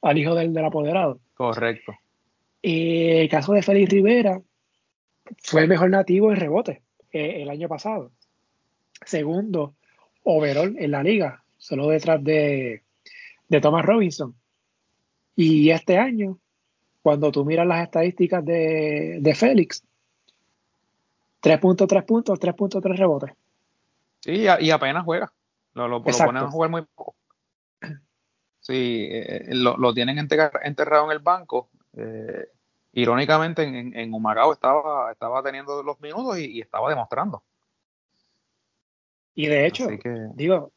al 0.00 0.16
hijo 0.16 0.34
del, 0.34 0.54
del 0.54 0.64
apoderado. 0.64 1.20
Correcto. 1.34 1.92
Y 2.62 3.08
el 3.10 3.28
caso 3.28 3.52
de 3.52 3.60
Félix 3.60 3.90
Rivera 3.90 4.40
fue 5.42 5.60
el 5.60 5.68
mejor 5.68 5.90
nativo 5.90 6.30
en 6.30 6.36
rebote 6.36 6.80
eh, 7.12 7.42
el 7.42 7.50
año 7.50 7.68
pasado 7.68 8.10
segundo 9.04 9.74
overall 10.24 10.76
en 10.78 10.90
la 10.90 11.02
liga, 11.02 11.42
solo 11.58 11.88
detrás 11.88 12.22
de, 12.22 12.82
de 13.52 13.60
Thomas 13.60 13.84
Robinson. 13.84 14.34
Y 15.36 15.70
este 15.70 15.98
año, 15.98 16.38
cuando 17.02 17.30
tú 17.30 17.44
miras 17.44 17.66
las 17.66 17.84
estadísticas 17.84 18.44
de, 18.44 19.18
de 19.20 19.34
Félix, 19.34 19.84
3.3 21.42 22.06
puntos, 22.06 22.40
3.3 22.40 22.96
rebotes. 22.96 23.32
Sí, 24.20 24.46
y 24.60 24.70
apenas 24.70 25.04
juega. 25.04 25.30
Lo, 25.74 25.86
lo, 25.86 26.02
ponen 26.02 26.36
a 26.38 26.50
jugar 26.50 26.70
muy 26.70 26.82
poco. 26.94 27.14
Sí, 28.60 29.08
eh, 29.10 29.50
eh, 29.50 29.54
lo, 29.54 29.92
tienen 29.92 30.18
enterrado 30.18 31.06
en 31.06 31.10
el 31.10 31.18
banco. 31.18 31.68
Eh, 31.94 32.46
irónicamente, 32.92 33.64
en, 33.64 33.94
en 33.94 34.14
Humacao 34.14 34.52
estaba, 34.52 35.12
estaba 35.12 35.42
teniendo 35.42 35.82
los 35.82 36.00
minutos 36.00 36.38
y 36.38 36.60
estaba 36.60 36.88
demostrando. 36.88 37.42
Y 39.34 39.46
de 39.46 39.66
hecho, 39.66 39.88
digo, 40.34 40.72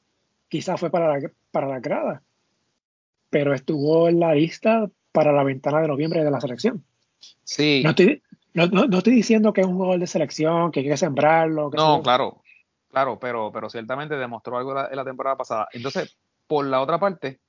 quizás 0.50 0.80
fue 0.80 0.90
para 0.90 1.18
la, 1.18 1.32
para 1.52 1.68
la 1.68 1.80
grada, 1.80 2.24
pero 3.36 3.54
estuvo 3.54 4.08
en 4.08 4.22
la 4.22 4.34
lista 4.34 4.90
para 5.12 5.34
la 5.34 5.44
ventana 5.44 5.82
de 5.82 5.90
noviembre 5.90 6.24
de 6.24 6.32
la 6.32 6.40
selección. 6.40 6.86
Sí. 7.44 7.82
No 7.84 7.90
estoy, 7.90 8.24
no, 8.54 8.98
estoy 8.98 9.14
diciendo 9.14 9.52
que 9.52 9.60
es 9.60 9.68
un 9.68 9.76
jugador 9.76 10.00
de 10.00 10.08
selección, 10.08 10.72
que 10.72 10.80
hay 10.80 10.88
que 10.88 10.96
sembrarlo. 10.96 11.70
no, 11.76 12.02
claro, 12.02 12.42
claro, 12.90 13.20
pero, 13.20 13.52
pero 13.52 13.70
ciertamente 13.70 14.16
demostró 14.16 14.58
algo 14.58 14.72
en 14.90 14.96
la 14.96 15.04
temporada 15.04 15.36
pasada. 15.36 15.68
Entonces, 15.74 16.16
por 16.48 16.66
la 16.66 16.80
otra 16.80 16.98
parte, 16.98 17.42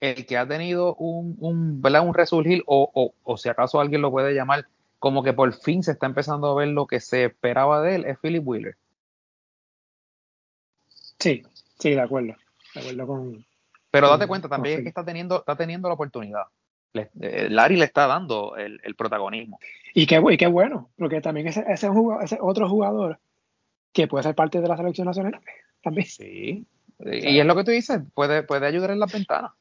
el 0.00 0.24
que 0.24 0.38
ha 0.38 0.48
tenido 0.48 0.94
un, 0.94 1.36
un, 1.38 1.82
¿verdad? 1.82 2.08
un 2.08 2.14
resurgir, 2.14 2.62
o, 2.66 2.90
o, 2.94 3.12
o 3.22 3.36
si 3.36 3.50
acaso 3.50 3.78
alguien 3.80 4.00
lo 4.00 4.10
puede 4.10 4.32
llamar, 4.32 4.66
como 4.98 5.22
que 5.22 5.34
por 5.34 5.52
fin 5.52 5.82
se 5.82 5.92
está 5.92 6.06
empezando 6.06 6.50
a 6.50 6.54
ver 6.54 6.68
lo 6.68 6.86
que 6.86 7.00
se 7.00 7.26
esperaba 7.26 7.82
de 7.82 7.96
él, 7.96 8.04
es 8.06 8.18
Philip 8.18 8.48
Wheeler. 8.48 8.78
Sí, 11.18 11.42
sí, 11.78 11.90
de 11.90 12.00
acuerdo. 12.00 12.34
De 12.74 12.80
acuerdo 12.80 13.06
con. 13.06 13.46
Pero 13.94 14.08
date 14.08 14.26
cuenta 14.26 14.48
también 14.48 14.82
que 14.82 14.88
está 14.88 15.04
teniendo, 15.04 15.38
está 15.38 15.54
teniendo 15.54 15.86
la 15.86 15.94
oportunidad. 15.94 16.42
Eh, 16.94 17.46
Larry 17.48 17.76
le 17.76 17.84
está 17.84 18.08
dando 18.08 18.56
el, 18.56 18.80
protagonismo. 18.96 19.60
Y 19.94 20.06
qué, 20.06 20.20
y 20.30 20.36
qué 20.36 20.48
bueno, 20.48 20.90
porque 20.98 21.20
también 21.20 21.46
ese, 21.46 21.64
ese, 21.68 21.88
ese, 22.22 22.38
otro 22.40 22.68
jugador 22.68 23.20
que 23.92 24.08
puede 24.08 24.24
ser 24.24 24.34
parte 24.34 24.60
de 24.60 24.66
la 24.66 24.76
selección 24.76 25.06
nacional 25.06 25.38
también. 25.80 26.08
Sí. 26.08 26.66
Y 27.04 27.38
es 27.38 27.46
lo 27.46 27.54
que 27.54 27.62
tú 27.62 27.70
dices, 27.70 28.00
puede, 28.14 28.42
puede 28.42 28.66
ayudar 28.66 28.90
en 28.90 28.98
las 28.98 29.12
ventanas. 29.12 29.52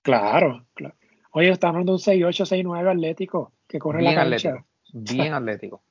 Claro, 0.00 0.64
claro. 0.72 0.94
Oye, 1.32 1.50
estamos 1.50 1.74
hablando 1.74 1.98
de 1.98 2.16
un 2.16 2.32
6'8, 2.32 2.64
6'9 2.64 2.90
atlético 2.90 3.52
que 3.66 3.78
corre 3.78 3.98
bien 3.98 4.14
la 4.14 4.22
cancha. 4.22 4.48
Atlético, 4.48 4.66
bien 4.92 5.32
atlético. 5.34 5.82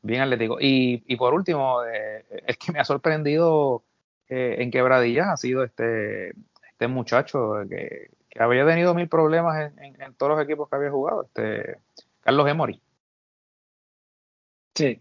Bien 0.00 0.20
atlético. 0.22 0.56
Y, 0.58 1.04
y 1.06 1.16
por 1.16 1.34
último, 1.34 1.84
eh, 1.84 2.24
es 2.46 2.56
que 2.56 2.72
me 2.72 2.78
ha 2.78 2.84
sorprendido 2.84 3.82
eh, 4.28 4.56
en 4.58 4.70
quebradillas 4.70 5.28
ha 5.28 5.36
sido 5.36 5.62
este, 5.62 6.32
este 6.76 6.88
muchacho 6.88 7.54
que, 7.70 8.10
había 8.38 8.66
tenido 8.66 8.94
mil 8.94 9.08
problemas 9.08 9.72
en, 9.78 10.12
todos 10.14 10.36
los 10.36 10.44
equipos 10.44 10.68
que 10.68 10.76
había 10.76 10.90
jugado, 10.90 11.22
este 11.22 11.78
Carlos 12.20 12.46
Emory. 12.46 12.82
Sí. 14.74 15.00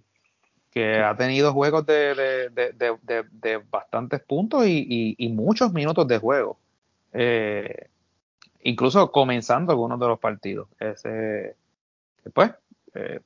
Que 0.71 0.99
ha 0.99 1.17
tenido 1.17 1.51
juegos 1.51 1.85
de, 1.85 2.49
de, 2.53 3.61
bastantes 3.69 4.21
puntos 4.21 4.65
y, 4.65 5.33
muchos 5.33 5.73
minutos 5.73 6.07
de 6.07 6.17
juego. 6.17 6.57
Eh, 7.11 7.89
incluso 8.61 9.11
comenzando 9.11 9.73
algunos 9.73 9.99
de 9.99 10.07
los 10.07 10.19
partidos. 10.19 10.69
Ese, 10.79 11.57
pues, 12.33 12.51
eh, 12.93 13.19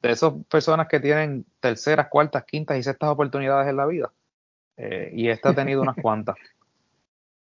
de 0.00 0.10
esas 0.12 0.32
personas 0.48 0.86
que 0.86 1.00
tienen 1.00 1.44
terceras, 1.58 2.06
cuartas, 2.06 2.44
quintas 2.44 2.78
y 2.78 2.84
sextas 2.84 3.10
oportunidades 3.10 3.68
en 3.68 3.76
la 3.76 3.86
vida. 3.86 4.12
Eh, 4.76 5.10
y 5.12 5.28
esta 5.28 5.48
ha 5.48 5.54
tenido 5.56 5.82
unas 5.82 5.96
cuantas. 5.96 6.36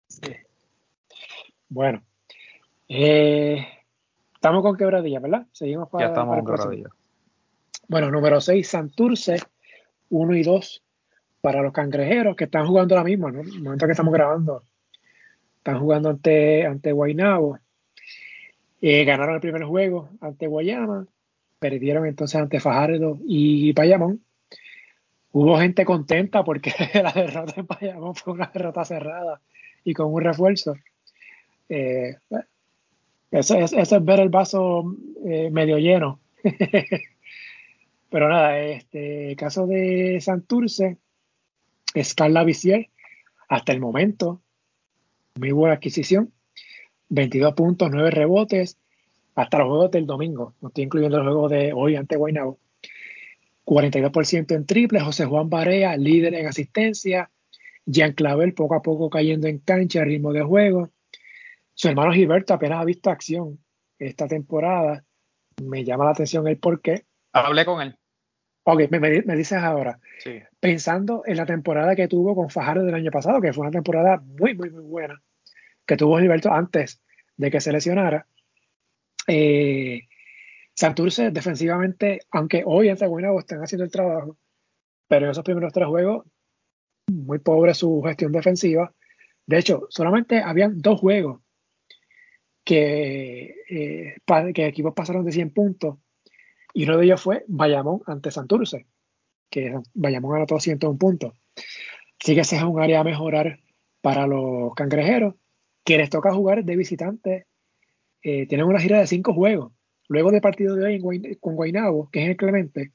Bueno, 1.72 2.04
eh, 2.90 3.66
estamos 4.34 4.62
con 4.62 4.76
quebradilla, 4.76 5.22
¿verdad? 5.22 5.48
Seguimos 5.54 5.88
para, 5.88 6.04
ya 6.04 6.10
estamos 6.10 6.36
con 6.36 6.46
quebradilla. 6.46 6.90
Bueno, 7.88 8.12
número 8.12 8.42
6, 8.42 8.68
Santurce, 8.68 9.38
1 10.10 10.36
y 10.36 10.44
2 10.44 10.84
para 11.40 11.62
los 11.62 11.72
cangrejeros 11.72 12.36
que 12.36 12.44
están 12.44 12.68
jugando 12.68 12.96
ahora 12.96 13.06
mismo, 13.06 13.32
¿no? 13.32 13.40
En 13.40 13.48
el 13.48 13.64
momento 13.64 13.86
que 13.86 13.94
estamos 13.94 14.14
grabando, 14.14 14.64
están 15.60 15.80
jugando 15.80 16.10
ante, 16.10 16.66
ante 16.66 16.92
Guaynabo. 16.92 17.58
Eh, 18.82 19.06
ganaron 19.06 19.36
el 19.36 19.42
primer 19.42 19.64
juego 19.64 20.10
ante 20.20 20.48
Guayama, 20.48 21.08
perdieron 21.58 22.06
entonces 22.06 22.36
ante 22.36 22.60
Fajardo 22.60 23.18
y 23.26 23.72
Payamón 23.72 24.20
hubo 25.32 25.58
gente 25.58 25.86
contenta 25.86 26.44
porque 26.44 26.74
la 27.02 27.14
derrota 27.14 27.54
en 27.56 27.66
Bayamón 27.66 28.16
fue 28.16 28.34
una 28.34 28.52
derrota 28.54 28.84
cerrada 28.84 29.40
y 29.86 29.94
con 29.94 30.14
un 30.14 30.22
refuerzo. 30.22 30.76
Eh, 31.74 32.18
eso, 33.32 33.56
es, 33.56 34.04
ver 34.04 34.20
el 34.20 34.30
vaso 34.30 34.94
eh, 35.26 35.50
medio 35.52 35.78
lleno. 35.78 36.20
Pero 38.10 38.28
nada, 38.28 38.60
este 38.60 39.38
caso 39.38 39.66
de 39.68 40.20
Santurce, 40.20 40.98
Scarla 41.98 42.44
Vicier, 42.44 42.90
hasta 43.48 43.72
el 43.72 43.80
momento, 43.80 44.42
muy 45.36 45.52
buena 45.52 45.76
adquisición. 45.76 46.34
22 47.08 47.54
puntos, 47.54 47.90
9 47.90 48.12
rebotes, 48.12 48.78
hasta 49.36 49.60
los 49.60 49.68
juegos 49.70 49.92
del 49.92 50.06
domingo. 50.06 50.54
No 50.60 50.68
estoy 50.68 50.84
incluyendo 50.84 51.18
el 51.18 51.24
juego 51.24 51.48
de 51.48 51.72
hoy 51.72 51.96
ante 51.96 52.18
Guaynabo. 52.18 52.60
42% 53.64 54.56
en 54.56 54.66
triple, 54.66 55.00
José 55.00 55.26
Juan 55.26 55.50
Barea, 55.50 55.96
líder 55.96 56.34
en 56.34 56.48
asistencia, 56.48 57.32
Jean 57.86 58.12
Clavel 58.12 58.54
poco 58.54 58.76
a 58.76 58.82
poco 58.82 59.10
cayendo 59.10 59.48
en 59.48 59.60
cancha, 59.60 60.04
ritmo 60.04 60.34
de 60.34 60.42
juego. 60.42 60.90
Su 61.82 61.88
hermano 61.88 62.12
Gilberto 62.12 62.54
apenas 62.54 62.80
ha 62.80 62.86
visto 62.86 63.10
acción 63.10 63.58
esta 63.98 64.28
temporada. 64.28 65.04
Me 65.64 65.84
llama 65.84 66.06
la 66.06 66.12
atención 66.12 66.48
el 66.48 66.60
por 66.60 66.80
qué. 66.80 67.08
Hablé 67.34 67.66
con 67.66 67.82
él. 67.82 67.98
Ok, 68.66 68.82
me, 68.92 69.36
dices 69.36 69.58
ahora. 69.58 70.00
Pensando 70.60 71.24
en 71.26 71.38
la 71.38 71.48
temporada 71.48 71.96
que 71.96 72.08
tuvo 72.08 72.36
con 72.36 72.52
Fajardo 72.52 72.86
del 72.86 72.94
año 72.94 73.10
pasado, 73.10 73.42
que 73.42 73.52
fue 73.52 73.64
una 73.64 73.72
temporada 73.72 74.22
muy, 74.24 74.54
muy, 74.54 74.70
muy 74.70 74.84
buena, 74.84 75.24
que 75.84 75.98
tuvo 75.98 76.20
Gilberto 76.20 76.54
antes 76.54 77.02
de 77.36 77.50
que 77.50 77.60
se 77.60 77.72
lesionara. 77.72 78.28
Eh, 79.26 80.02
Santurce 80.76 81.32
defensivamente, 81.32 82.20
aunque 82.30 82.62
hoy 82.64 82.90
ante 82.90 83.08
Guaynabo 83.08 83.40
están 83.40 83.64
haciendo 83.64 83.86
el 83.86 83.92
trabajo, 83.92 84.38
pero 85.08 85.26
en 85.26 85.32
esos 85.32 85.44
primeros 85.44 85.74
tres 85.74 85.88
juegos, 85.88 86.28
muy 87.08 87.40
pobre 87.40 87.74
su 87.74 88.04
gestión 88.06 88.32
defensiva. 88.32 88.94
De 89.48 89.58
hecho, 89.58 89.88
solamente 89.90 90.44
habían 90.44 90.78
dos 90.78 91.00
juegos 91.00 91.42
que, 92.64 93.56
eh, 93.70 94.16
que 94.54 94.66
equipos 94.66 94.94
pasaron 94.94 95.26
de 95.26 95.32
100 95.32 95.52
puntos 95.52 95.98
Y 96.74 96.86
uno 96.86 96.98
de 96.98 97.06
ellos 97.06 97.22
fue 97.22 97.44
Bayamón 97.48 98.02
ante 98.06 98.32
Santurce, 98.32 98.88
que 99.50 99.74
Bayamón 99.94 100.34
ganó 100.34 100.46
201 100.46 100.98
puntos. 100.98 101.34
Así 102.22 102.36
que 102.36 102.42
ese 102.42 102.58
es 102.58 102.64
un 102.64 102.80
área 102.82 103.00
a 103.00 103.04
mejorar 103.04 103.60
para 104.02 104.28
los 104.28 104.74
cangrejeros, 104.76 105.36
que 105.84 105.98
les 105.98 106.10
toca 106.10 106.34
jugar 106.34 106.64
de 106.64 106.76
visitante. 106.76 107.48
Eh, 108.24 108.46
tienen 108.48 108.68
una 108.68 108.80
gira 108.80 109.00
de 109.00 109.08
cinco 109.08 109.34
juegos. 109.34 109.74
Luego 110.08 110.32
del 110.32 110.42
partido 110.42 110.76
de 110.76 110.86
hoy 110.86 111.38
con 111.40 111.56
Guaynabo, 111.56 112.10
que 112.12 112.24
es 112.24 112.30
el 112.30 112.38
Clemente, 112.38 112.92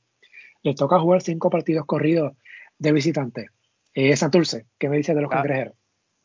les 0.62 0.76
toca 0.76 1.00
jugar 1.00 1.22
cinco 1.22 1.50
partidos 1.50 1.86
corridos 1.86 2.36
de 2.78 2.92
visitante. 2.92 3.48
Eh, 3.94 4.16
Santurce, 4.16 4.66
¿qué 4.78 4.88
me 4.88 4.98
dice 4.98 5.14
de 5.14 5.22
los 5.22 5.30
ah, 5.32 5.36
cangrejeros? 5.36 5.74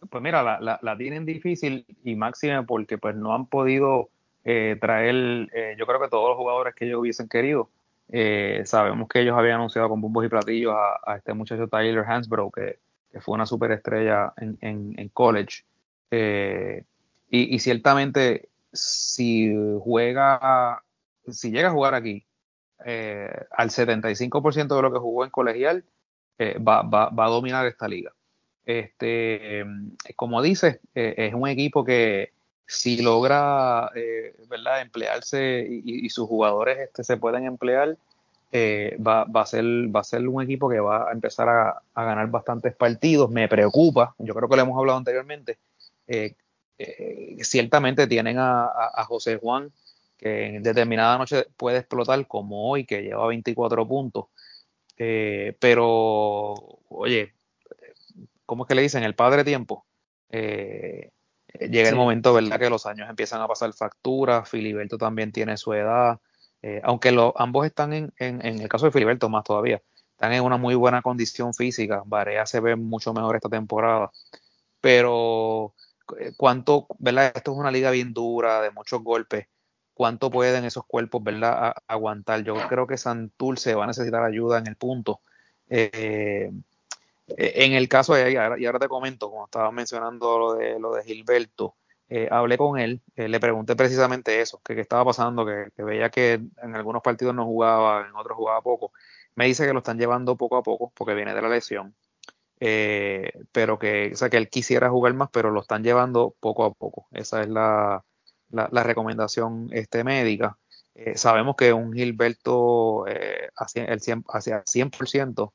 Pues 0.10 0.24
mira, 0.24 0.60
la, 0.60 0.98
tienen 0.98 1.26
difícil 1.26 1.86
y 2.04 2.16
máxima 2.16 2.64
porque 2.66 2.98
pues 2.98 3.16
no 3.16 3.36
han 3.36 3.46
podido 3.46 4.10
eh, 4.44 4.78
traer, 4.82 5.50
eh, 5.54 5.76
yo 5.78 5.86
creo 5.86 6.02
que 6.02 6.10
todos 6.10 6.30
los 6.30 6.38
jugadores 6.38 6.74
que 6.74 6.86
ellos 6.86 7.00
hubiesen 7.00 7.30
querido. 7.30 7.70
Eh, 8.10 8.64
sabemos 8.66 9.08
que 9.08 9.22
ellos 9.22 9.38
habían 9.38 9.56
anunciado 9.56 9.88
con 9.90 10.02
bombos 10.02 10.26
y 10.26 10.30
platillos 10.30 10.74
a, 11.06 11.16
este 11.16 11.34
muchacho 11.34 11.68
Tyler 11.68 12.04
Hansbrough, 12.06 12.52
que, 12.52 12.80
fue 13.20 13.36
una 13.36 13.46
superestrella 13.46 14.34
en, 14.38 14.58
en, 14.62 15.10
college. 15.10 15.66
Y, 17.30 17.60
ciertamente, 17.60 18.50
si 18.72 19.54
juega, 19.82 20.82
si 21.28 21.52
llega 21.52 21.68
a 21.68 21.72
jugar 21.72 21.94
aquí 21.94 22.26
al 22.80 23.70
75% 23.70 24.76
de 24.76 24.82
lo 24.82 24.94
que 24.94 25.00
jugó 25.00 25.26
en 25.26 25.30
colegial, 25.30 25.84
va 26.40 27.26
a 27.26 27.30
dominar 27.30 27.66
esta 27.66 27.88
liga. 27.90 28.14
Este, 28.66 29.66
como 30.16 30.42
dices, 30.42 30.80
es 30.94 31.34
un 31.34 31.48
equipo 31.48 31.84
que, 31.84 32.32
si 32.72 33.02
logra 33.02 33.92
eh, 33.96 34.34
¿verdad? 34.48 34.82
emplearse 34.82 35.68
y, 35.70 36.10
sus 36.10 36.26
jugadores 36.26 36.80
este, 36.80 37.04
se 37.04 37.18
pueden 37.18 37.44
emplear, 37.44 37.98
eh, 38.54 38.98
va, 39.06 39.24
a 39.24 39.46
ser, 39.46 39.66
va 39.94 40.00
a 40.00 40.06
ser 40.06 40.26
un 40.26 40.42
equipo 40.42 40.70
que 40.70 40.80
va 40.80 41.10
a 41.10 41.12
empezar 41.12 41.50
a, 41.50 41.82
ganar 41.94 42.30
bastantes 42.30 42.74
partidos. 42.74 43.30
Me 43.30 43.50
preocupa, 43.50 44.16
yo 44.20 44.34
creo 44.34 44.48
que 44.48 44.56
lo 44.56 44.62
hemos 44.62 44.78
hablado 44.78 44.98
anteriormente. 45.00 45.58
Eh, 46.08 46.36
ciertamente 47.42 48.08
tienen 48.08 48.38
a, 48.40 49.04
José 49.06 49.38
Juan, 49.38 49.70
que 50.18 50.56
en 50.56 50.64
determinada 50.64 51.18
noche 51.18 51.48
puede 51.58 51.80
explotar, 51.80 52.26
como 52.26 52.70
hoy, 52.70 52.86
que 52.86 53.02
lleva 53.02 53.28
24 53.28 53.86
puntos. 53.86 54.28
pero, 54.96 56.54
oye, 56.88 57.34
¿cómo 58.52 58.66
es 58.66 58.68
que 58.68 58.76
le 58.76 58.82
dicen? 58.82 59.04
El 59.04 59.16
padre 59.16 59.46
tiempo. 59.46 59.86
Eh, 60.28 61.10
llega 61.58 61.88
el 61.88 61.96
momento, 61.96 62.34
¿verdad? 62.34 62.60
Que 62.60 62.70
los 62.70 62.86
años 62.86 63.10
empiezan 63.10 63.40
a 63.40 63.48
pasar 63.48 63.72
factura. 63.72 64.44
Filiberto 64.44 64.98
también 64.98 65.32
tiene 65.32 65.56
su 65.56 65.72
edad. 65.72 66.20
Eh, 66.62 66.82
aunque 66.84 67.18
ambos 67.38 67.66
están 67.66 67.94
en, 67.94 68.12
en, 68.18 68.44
el 68.44 68.68
caso 68.68 68.88
de 68.88 68.92
Filiberto 68.92 69.30
más 69.30 69.46
todavía, 69.46 69.82
están 70.12 70.34
en 70.34 70.44
una 70.44 70.58
muy 70.58 70.76
buena 70.76 71.02
condición 71.02 71.54
física. 71.54 72.04
Varea 72.06 72.46
se 72.46 72.60
ve 72.60 72.76
mucho 72.76 73.14
mejor 73.14 73.38
esta 73.38 73.48
temporada. 73.48 74.12
Pero, 74.82 75.74
eh, 76.20 76.34
¿cuánto, 76.36 76.88
verdad? 77.00 77.32
Esto 77.34 77.54
es 77.54 77.58
una 77.58 77.72
liga 77.72 77.90
bien 77.90 78.12
dura, 78.12 78.62
de 78.62 78.72
muchos 78.72 79.02
golpes. 79.02 79.48
¿Cuánto 79.94 80.30
pueden 80.30 80.66
esos 80.66 80.86
cuerpos, 80.86 81.24
verdad, 81.24 81.74
aguantar? 81.88 82.44
Yo 82.44 82.56
creo 82.68 82.86
que 82.86 82.98
Santurce 82.98 83.76
va 83.76 83.86
a 83.86 83.88
necesitar 83.88 84.26
ayuda 84.26 84.58
en 84.58 84.68
el 84.68 84.76
punto. 84.76 85.22
Eh, 85.70 86.52
en 87.38 87.74
el 87.74 87.88
caso 87.88 88.14
de, 88.14 88.32
y 88.32 88.36
ahora, 88.36 88.60
y 88.60 88.66
ahora 88.66 88.80
te 88.80 88.88
comento, 88.88 89.30
como 89.30 89.46
estaba 89.46 89.72
mencionando 89.72 90.40
lo 90.40 90.54
de, 90.56 90.80
lo 90.80 90.94
de 90.94 91.04
Gilberto, 91.04 91.76
eh, 92.14 92.28
hablé 92.30 92.58
con 92.58 92.78
él, 92.78 93.02
eh, 93.16 93.30
le 93.30 93.40
pregunté 93.40 93.74
precisamente 93.78 94.42
eso, 94.42 94.60
que 94.66 94.76
qué 94.76 94.82
estaba 94.82 95.06
pasando, 95.06 95.46
que, 95.46 95.72
veía 95.82 96.10
que 96.10 96.34
en 96.34 96.76
algunos 96.76 97.02
partidos 97.02 97.34
no 97.34 97.46
jugaba, 97.46 98.06
en 98.06 98.14
otros 98.18 98.36
jugaba 98.36 98.62
poco. 98.62 98.92
Me 99.36 99.46
dice 99.46 99.66
que 99.66 99.72
lo 99.72 99.80
están 99.80 99.98
llevando 99.98 100.36
poco 100.36 100.58
a 100.58 100.64
poco 100.64 100.92
porque 100.94 101.14
viene 101.14 101.34
de 101.34 101.42
la 101.42 101.48
lesión, 101.48 101.96
pero 102.60 103.80
que, 103.80 104.12
o 104.14 104.18
sea, 104.18 104.30
que 104.30 104.36
él 104.36 104.50
quisiera 104.50 104.90
jugar 104.90 105.14
más, 105.14 105.30
pero 105.32 105.52
lo 105.52 105.62
están 105.62 105.84
llevando 105.84 106.36
poco 106.42 106.66
a 106.66 106.74
poco. 106.74 107.08
Esa 107.12 107.44
es 107.44 107.48
la, 107.48 108.04
la, 108.50 108.84
recomendación 108.84 109.70
este, 109.72 110.04
médica. 110.04 110.58
sabemos 111.16 111.56
que 111.56 111.72
un 111.72 111.94
Gilberto 111.94 113.06
hacia, 113.56 113.86
el 113.86 114.02
100, 114.02 114.26
hacia 114.28 114.66
100% 114.66 115.54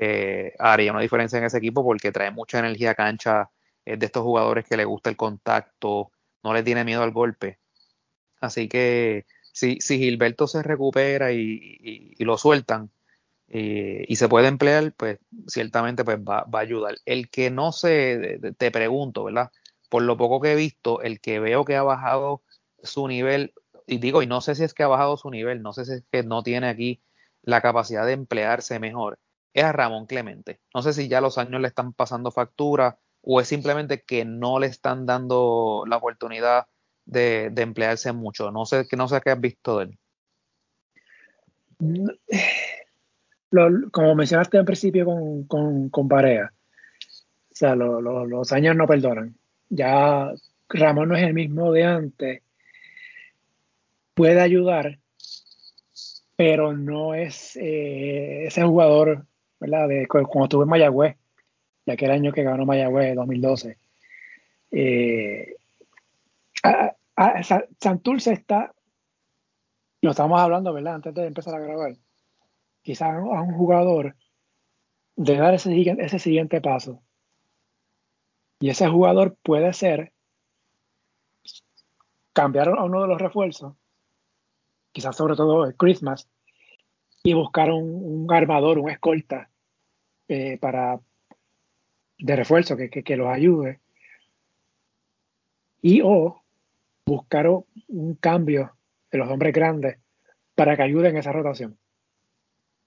eh, 0.00 0.54
haría 0.60 0.92
una 0.92 1.00
diferencia 1.00 1.38
en 1.38 1.44
ese 1.44 1.58
equipo 1.58 1.82
porque 1.84 2.12
trae 2.12 2.30
mucha 2.30 2.60
energía 2.60 2.94
cancha, 2.94 3.50
es 3.84 3.98
de 3.98 4.06
estos 4.06 4.22
jugadores 4.22 4.64
que 4.64 4.76
le 4.76 4.84
gusta 4.84 5.10
el 5.10 5.16
contacto, 5.16 6.12
no 6.44 6.54
le 6.54 6.62
tiene 6.62 6.84
miedo 6.84 7.02
al 7.02 7.10
golpe. 7.10 7.58
Así 8.40 8.68
que 8.68 9.26
si, 9.52 9.80
si 9.80 9.98
Gilberto 9.98 10.46
se 10.46 10.62
recupera 10.62 11.32
y, 11.32 12.14
lo 12.20 12.38
sueltan 12.38 12.90
eh, 13.48 14.04
y 14.08 14.16
se 14.16 14.28
puede 14.28 14.48
emplear, 14.48 14.92
pues 14.92 15.18
ciertamente 15.48 16.04
pues 16.04 16.18
va, 16.18 16.46
a 16.52 16.58
ayudar. 16.58 16.98
El 17.04 17.28
que 17.28 17.50
no 17.50 17.72
sé, 17.72 18.38
te 18.56 18.70
pregunto, 18.70 19.24
¿verdad? 19.24 19.50
Por 19.88 20.02
lo 20.02 20.16
poco 20.16 20.40
que 20.40 20.52
he 20.52 20.56
visto, 20.56 21.02
el 21.02 21.20
que 21.20 21.40
veo 21.40 21.64
que 21.64 21.76
ha 21.76 21.82
bajado 21.82 22.42
su 22.84 23.08
nivel, 23.08 23.52
y 23.86 23.98
digo, 23.98 24.22
y 24.22 24.28
no 24.28 24.40
sé 24.42 24.54
si 24.54 24.64
es 24.64 24.74
que 24.74 24.84
ha 24.84 24.88
bajado 24.88 25.16
su 25.16 25.30
nivel, 25.30 25.62
no 25.62 25.72
sé 25.72 25.84
si 25.86 25.92
es 25.94 26.04
que 26.12 26.22
no 26.22 26.42
tiene 26.44 26.68
aquí 26.68 27.02
la 27.42 27.60
capacidad 27.62 28.06
de 28.06 28.12
emplearse 28.12 28.78
mejor, 28.78 29.18
es 29.52 29.64
a 29.64 29.72
Ramón 29.72 30.06
Clemente. 30.06 30.60
No 30.74 30.82
sé 30.82 30.92
si 30.92 31.08
ya 31.08 31.20
los 31.20 31.38
años 31.38 31.60
le 31.60 31.68
están 31.68 31.92
pasando 31.92 32.30
factura 32.30 32.98
o 33.22 33.40
es 33.40 33.48
simplemente 33.48 34.02
que 34.02 34.24
no 34.24 34.58
le 34.58 34.66
están 34.66 35.06
dando 35.06 35.84
la 35.86 35.96
oportunidad 35.96 36.66
de, 37.04 37.52
emplearse 37.56 38.12
mucho. 38.12 38.50
No 38.50 38.66
sé, 38.66 38.86
no 38.96 39.08
sé 39.08 39.20
qué 39.20 39.30
has 39.30 39.40
visto 39.40 39.78
de 39.78 39.84
él. 39.84 39.98
como 43.92 44.14
mencionaste 44.14 44.58
en 44.58 44.64
principio 44.64 45.06
con, 45.06 45.44
con, 45.44 45.88
con 45.88 46.08
o 46.12 46.48
sea, 47.58 47.74
los 47.74 48.52
años 48.52 48.76
no 48.76 48.86
perdonan. 48.86 49.36
Ya 49.68 50.32
Ramón 50.68 51.08
no 51.08 51.16
es 51.16 51.24
el 51.24 51.34
mismo 51.34 51.72
de 51.72 51.84
antes. 51.84 52.42
Puede 54.14 54.40
ayudar, 54.40 55.00
pero 56.36 56.76
no 56.76 57.14
es 57.14 57.56
eh, 57.56 58.46
ese 58.46 58.62
jugador 58.62 59.26
¿verdad? 59.60 59.88
De, 59.88 60.06
cuando 60.06 60.44
estuve 60.44 60.64
en 60.64 60.68
Mayagüez, 60.68 61.16
de 61.86 61.92
aquel 61.92 62.10
año 62.10 62.32
que 62.32 62.42
ganó 62.42 62.66
Mayagüez, 62.66 63.14
2012. 63.14 63.78
Eh, 64.70 65.56
Santurce 67.80 68.32
está, 68.32 68.74
lo 70.02 70.10
estamos 70.10 70.40
hablando, 70.40 70.72
¿verdad? 70.72 70.96
Antes 70.96 71.14
de 71.14 71.26
empezar 71.26 71.54
a 71.54 71.60
grabar. 71.60 71.96
Quizás 72.82 73.14
a 73.14 73.42
un 73.42 73.54
jugador 73.54 74.14
de 75.16 75.36
dar 75.36 75.54
ese, 75.54 75.74
ese 75.98 76.18
siguiente 76.18 76.60
paso. 76.60 77.02
Y 78.60 78.70
ese 78.70 78.88
jugador 78.88 79.36
puede 79.42 79.72
ser 79.72 80.12
cambiar 82.32 82.68
a 82.68 82.84
uno 82.84 83.02
de 83.02 83.08
los 83.08 83.20
refuerzos, 83.20 83.74
quizás 84.92 85.16
sobre 85.16 85.34
todo 85.34 85.64
el 85.64 85.74
Christmas, 85.74 86.28
y 87.28 87.34
buscar 87.34 87.70
un, 87.70 88.26
armador, 88.30 88.78
un 88.78 88.88
escolta 88.88 89.50
eh, 90.28 90.56
para 90.56 90.98
de 92.16 92.36
refuerzo 92.36 92.74
que, 92.74 92.88
que, 92.88 93.16
los 93.18 93.28
ayude. 93.28 93.80
Y 95.82 96.00
o 96.02 96.42
buscar 97.04 97.46
un 97.46 98.14
cambio 98.14 98.72
de 99.10 99.18
los 99.18 99.28
hombres 99.28 99.52
grandes 99.52 99.98
para 100.54 100.74
que 100.74 100.84
ayuden 100.84 101.10
en 101.10 101.16
esa 101.18 101.32
rotación. 101.32 101.76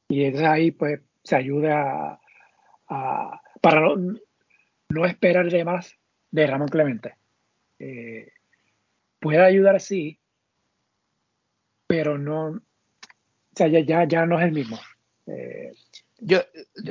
Y 0.09 0.23
entonces 0.23 0.49
ahí 0.49 0.71
pues 0.71 1.01
se 1.23 1.35
ayuda 1.35 2.19
a, 2.87 3.41
para 3.61 3.93
no, 3.95 5.05
esperar 5.05 5.51
de 5.51 5.63
más 5.63 5.95
de 6.31 6.47
Ramón 6.47 6.69
Clemente. 6.69 7.13
Eh, 7.77 8.31
puede 9.19 9.45
ayudar 9.45 9.79
sí, 9.79 10.17
pero 11.85 12.17
no, 12.17 12.59
o 13.53 13.57
sea, 13.57 13.67
ya, 13.67 14.05
ya, 14.05 14.25
no 14.25 14.39
es 14.39 14.45
el 14.45 14.51
mismo. 14.53 14.79
Eh, 15.27 15.73
yo, 16.19 16.39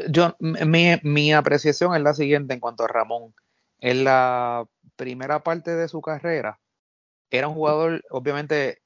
yo 0.09 0.37
mi, 0.41 0.97
mi, 1.03 1.33
apreciación 1.33 1.95
es 1.95 2.03
la 2.03 2.15
siguiente 2.15 2.55
en 2.55 2.61
cuanto 2.61 2.85
a 2.85 2.89
Ramón. 2.89 3.35
En 3.79 4.05
la 4.05 4.67
primera 4.97 5.43
parte 5.43 5.75
de 5.75 5.89
su 5.89 6.03
carrera, 6.03 6.61
era 7.31 7.49
un 7.49 7.55
jugador, 7.55 8.03
obviamente, 8.11 8.83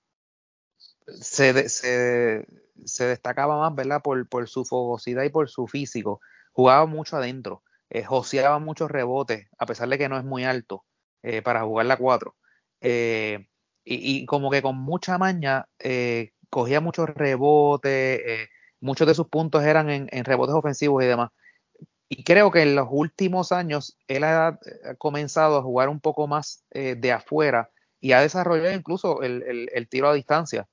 se, 1.06 1.68
se, 1.68 2.46
se 2.84 3.06
destacaba 3.06 3.58
más, 3.58 3.74
¿verdad? 3.74 4.02
Por, 4.02 4.28
por, 4.28 4.48
su 4.48 4.64
fogosidad 4.64 5.24
y 5.24 5.30
por 5.30 5.48
su 5.48 5.66
físico. 5.66 6.20
Jugaba 6.52 6.86
mucho 6.86 7.16
adentro, 7.16 7.64
eh, 7.90 8.04
joseaba 8.04 8.60
muchos 8.60 8.90
rebotes, 8.90 9.48
a 9.58 9.66
pesar 9.66 9.88
de 9.88 9.98
que 9.98 10.08
no 10.08 10.18
es 10.18 10.24
muy 10.24 10.44
alto 10.44 10.84
eh, 11.22 11.42
para 11.42 11.62
jugar 11.64 11.86
la 11.86 11.96
4. 11.96 12.36
Eh, 12.82 13.48
y, 13.84 14.20
y, 14.20 14.26
como 14.26 14.50
que 14.50 14.62
con 14.62 14.76
mucha 14.76 15.18
maña 15.18 15.66
eh, 15.78 16.32
cogía 16.54 16.80
muchos 16.80 17.08
rebotes, 17.10 18.20
eh, 18.24 18.48
muchos 18.78 19.08
de 19.08 19.14
sus 19.14 19.26
puntos 19.26 19.64
eran 19.64 19.90
en, 19.90 20.24
rebotes 20.24 20.54
ofensivos 20.54 21.02
y 21.02 21.06
demás. 21.08 21.30
Y 22.08 22.22
creo 22.22 22.52
que 22.52 22.62
en 22.62 22.76
los 22.76 22.86
últimos 22.88 23.50
años 23.50 23.98
él 24.06 24.22
ha, 24.22 24.60
comenzado 24.98 25.56
a 25.58 25.62
jugar 25.62 25.88
un 25.88 25.98
poco 25.98 26.28
más 26.28 26.62
eh, 26.70 26.94
de 26.96 27.10
afuera 27.10 27.70
y 28.00 28.12
ha 28.12 28.20
desarrollado 28.20 28.72
incluso 28.72 29.22
el, 29.22 29.88
tiro 29.88 30.08
a 30.08 30.14
distancia. 30.14 30.68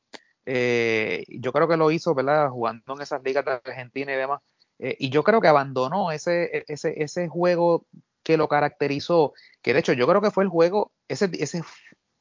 Eh, 0.45 1.23
yo 1.29 1.51
creo 1.51 1.67
que 1.67 1.77
lo 1.77 1.89
hizo, 1.89 2.13
¿verdad? 2.13 2.49
Jugando 2.49 2.93
en 2.93 3.01
esas 3.01 3.23
ligas 3.23 3.43
de 3.43 3.53
Argentina 3.53 4.13
y 4.13 4.17
demás. 4.17 4.41
Eh, 4.77 4.97
y 4.99 5.09
yo 5.09 5.23
creo 5.23 5.41
que 5.41 5.47
abandonó 5.47 6.11
ese, 6.11 6.63
ese, 6.67 7.27
juego 7.27 7.87
que 8.21 8.37
lo 8.37 8.47
caracterizó, 8.47 9.33
que 9.63 9.73
de 9.73 9.79
hecho 9.79 9.93
yo 9.93 10.07
creo 10.07 10.21
que 10.21 10.29
fue 10.29 10.43
el 10.43 10.49
juego, 10.51 10.91
ese 11.07 11.27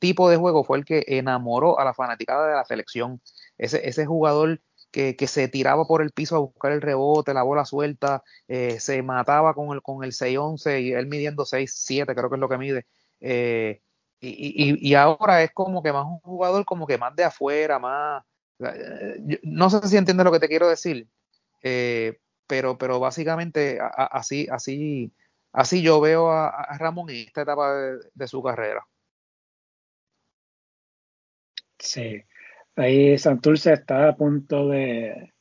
tipo 0.00 0.28
de 0.28 0.36
juego 0.36 0.64
fue 0.64 0.78
el 0.78 0.84
que 0.84 1.04
enamoró 1.06 1.78
a 1.78 1.84
la 1.84 1.94
fanaticada 1.94 2.48
de 2.48 2.54
la 2.56 2.64
selección. 2.64 3.20
Ese, 3.58 4.06
jugador 4.06 4.60
que, 4.90 5.14
se 5.28 5.48
tiraba 5.48 5.84
por 5.86 6.02
el 6.02 6.10
piso 6.10 6.36
a 6.36 6.40
buscar 6.40 6.72
el 6.72 6.80
rebote, 6.80 7.34
la 7.34 7.44
bola 7.44 7.64
suelta, 7.64 8.24
eh, 8.48 8.80
se 8.80 9.02
mataba 9.02 9.54
con 9.54 9.72
el, 9.74 9.82
con 9.82 10.02
el 10.02 10.12
6-11 10.12 10.82
y 10.82 10.92
él 10.92 11.06
midiendo 11.06 11.44
6-7, 11.44 12.14
creo 12.14 12.28
que 12.28 12.36
es 12.36 12.40
lo 12.40 12.48
que 12.48 12.58
mide. 12.58 12.86
Eh, 13.20 13.80
y, 14.22 14.94
ahora 14.94 15.42
es 15.42 15.50
como 15.52 15.82
que 15.82 15.92
más 15.92 16.04
un 16.04 16.18
jugador 16.20 16.64
como 16.64 16.86
que 16.86 16.98
más 16.98 17.14
de 17.14 17.24
afuera, 17.24 17.78
más... 17.78 18.22
Eh, 18.58 19.40
no 19.42 19.70
sé 19.70 19.86
si 19.88 19.96
entiendes 19.96 20.24
lo 20.24 20.32
que 20.32 20.40
te 20.40 20.48
quiero 20.48 20.68
decir, 20.68 21.08
pero, 22.46 22.76
pero 22.78 22.98
básicamente 23.00 23.78
así, 23.80 24.48
así, 24.50 25.12
así 25.52 25.82
yo 25.82 26.00
veo 26.00 26.30
a, 26.30 26.76
Ramón 26.78 27.10
en 27.10 27.28
esta 27.28 27.42
etapa 27.42 27.72
de, 28.12 28.28
su 28.28 28.42
carrera. 28.42 28.86
Sí, 31.80 32.22
ahí 32.76 33.18
Santurce 33.18 33.72
está 33.72 34.10
a 34.10 34.16
punto 34.16 34.68
de, 34.68 35.32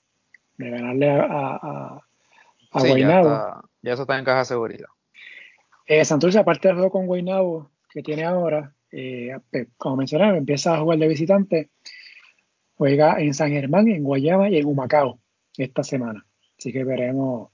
de 0.57 0.69
ganarle 0.69 1.09
a, 1.09 1.25
a, 1.25 2.01
a 2.71 2.87
Ya, 2.87 3.61
ya, 3.81 3.93
eso 3.93 4.01
está 4.03 4.17
en 4.17 4.25
caja 4.25 4.39
de 4.39 4.45
seguridad. 4.45 4.87
Eh, 5.85 6.05
Santurce, 6.05 6.39
aparte 6.39 6.67
del 6.67 6.77
juego 6.77 6.91
con 6.91 7.07
Guaynabo, 7.07 7.71
que 7.89 8.01
tiene 8.01 8.23
ahora, 8.23 8.73
eh, 8.91 9.35
como 9.77 9.97
mencionaba, 9.97 10.37
empieza 10.37 10.75
a 10.75 10.79
jugar 10.79 10.97
de 10.99 11.07
visitante, 11.07 11.69
juega 12.75 13.19
en 13.19 13.33
San 13.33 13.49
Germán, 13.49 13.87
en 13.89 14.03
Guayama 14.03 14.49
y 14.49 14.57
en 14.57 14.65
Humacao 14.65 15.19
esta 15.57 15.83
semana. 15.83 16.25
Así 16.57 16.71
que 16.71 16.83
veremos 16.83 17.49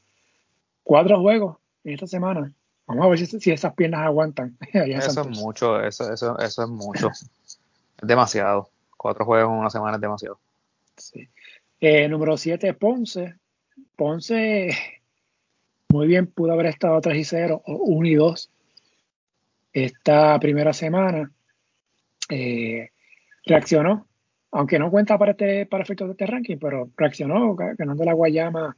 cuatro 0.83 1.19
juegos 1.19 1.57
en 1.83 1.93
esta 1.93 2.07
semana. 2.07 2.53
Vamos 2.87 3.05
a 3.05 3.09
ver 3.09 3.25
si, 3.25 3.51
esas 3.51 3.73
piernas 3.73 4.01
aguantan. 4.01 4.57
eso 4.73 5.21
es 5.21 5.27
mucho, 5.27 5.81
eso, 5.81 6.13
eso, 6.13 6.37
eso 6.37 6.63
es 6.63 6.69
mucho. 6.69 7.09
es 7.47 7.59
demasiado. 8.01 8.69
Cuatro 9.05 9.23
juegos 9.23 9.53
en 9.53 9.59
una 9.59 9.69
semana 9.69 9.97
es 9.97 10.01
demasiado. 10.01 10.39
Sí. 10.97 11.29
Eh, 11.79 12.07
número 12.09 12.37
siete, 12.37 12.73
Ponce. 12.73 13.35
Ponce 13.95 14.69
muy 15.89 16.07
bien 16.07 16.25
pudo 16.25 16.53
haber 16.53 16.65
estado 16.65 16.99
3 16.99 17.15
y 17.15 17.23
0 17.23 17.61
o 17.67 17.73
1 17.75 18.07
y 18.07 18.15
2 18.15 18.51
esta 19.73 20.39
primera 20.39 20.73
semana. 20.73 21.31
Eh, 22.29 22.89
reaccionó, 23.45 24.07
aunque 24.49 24.79
no 24.79 24.89
cuenta 24.89 25.19
para, 25.19 25.33
este, 25.33 25.67
para 25.67 25.83
efectos 25.83 26.07
de 26.07 26.11
este 26.13 26.25
ranking, 26.25 26.57
pero 26.57 26.89
reaccionó 26.97 27.55
ganando 27.55 28.03
la 28.05 28.13
Guayama 28.13 28.75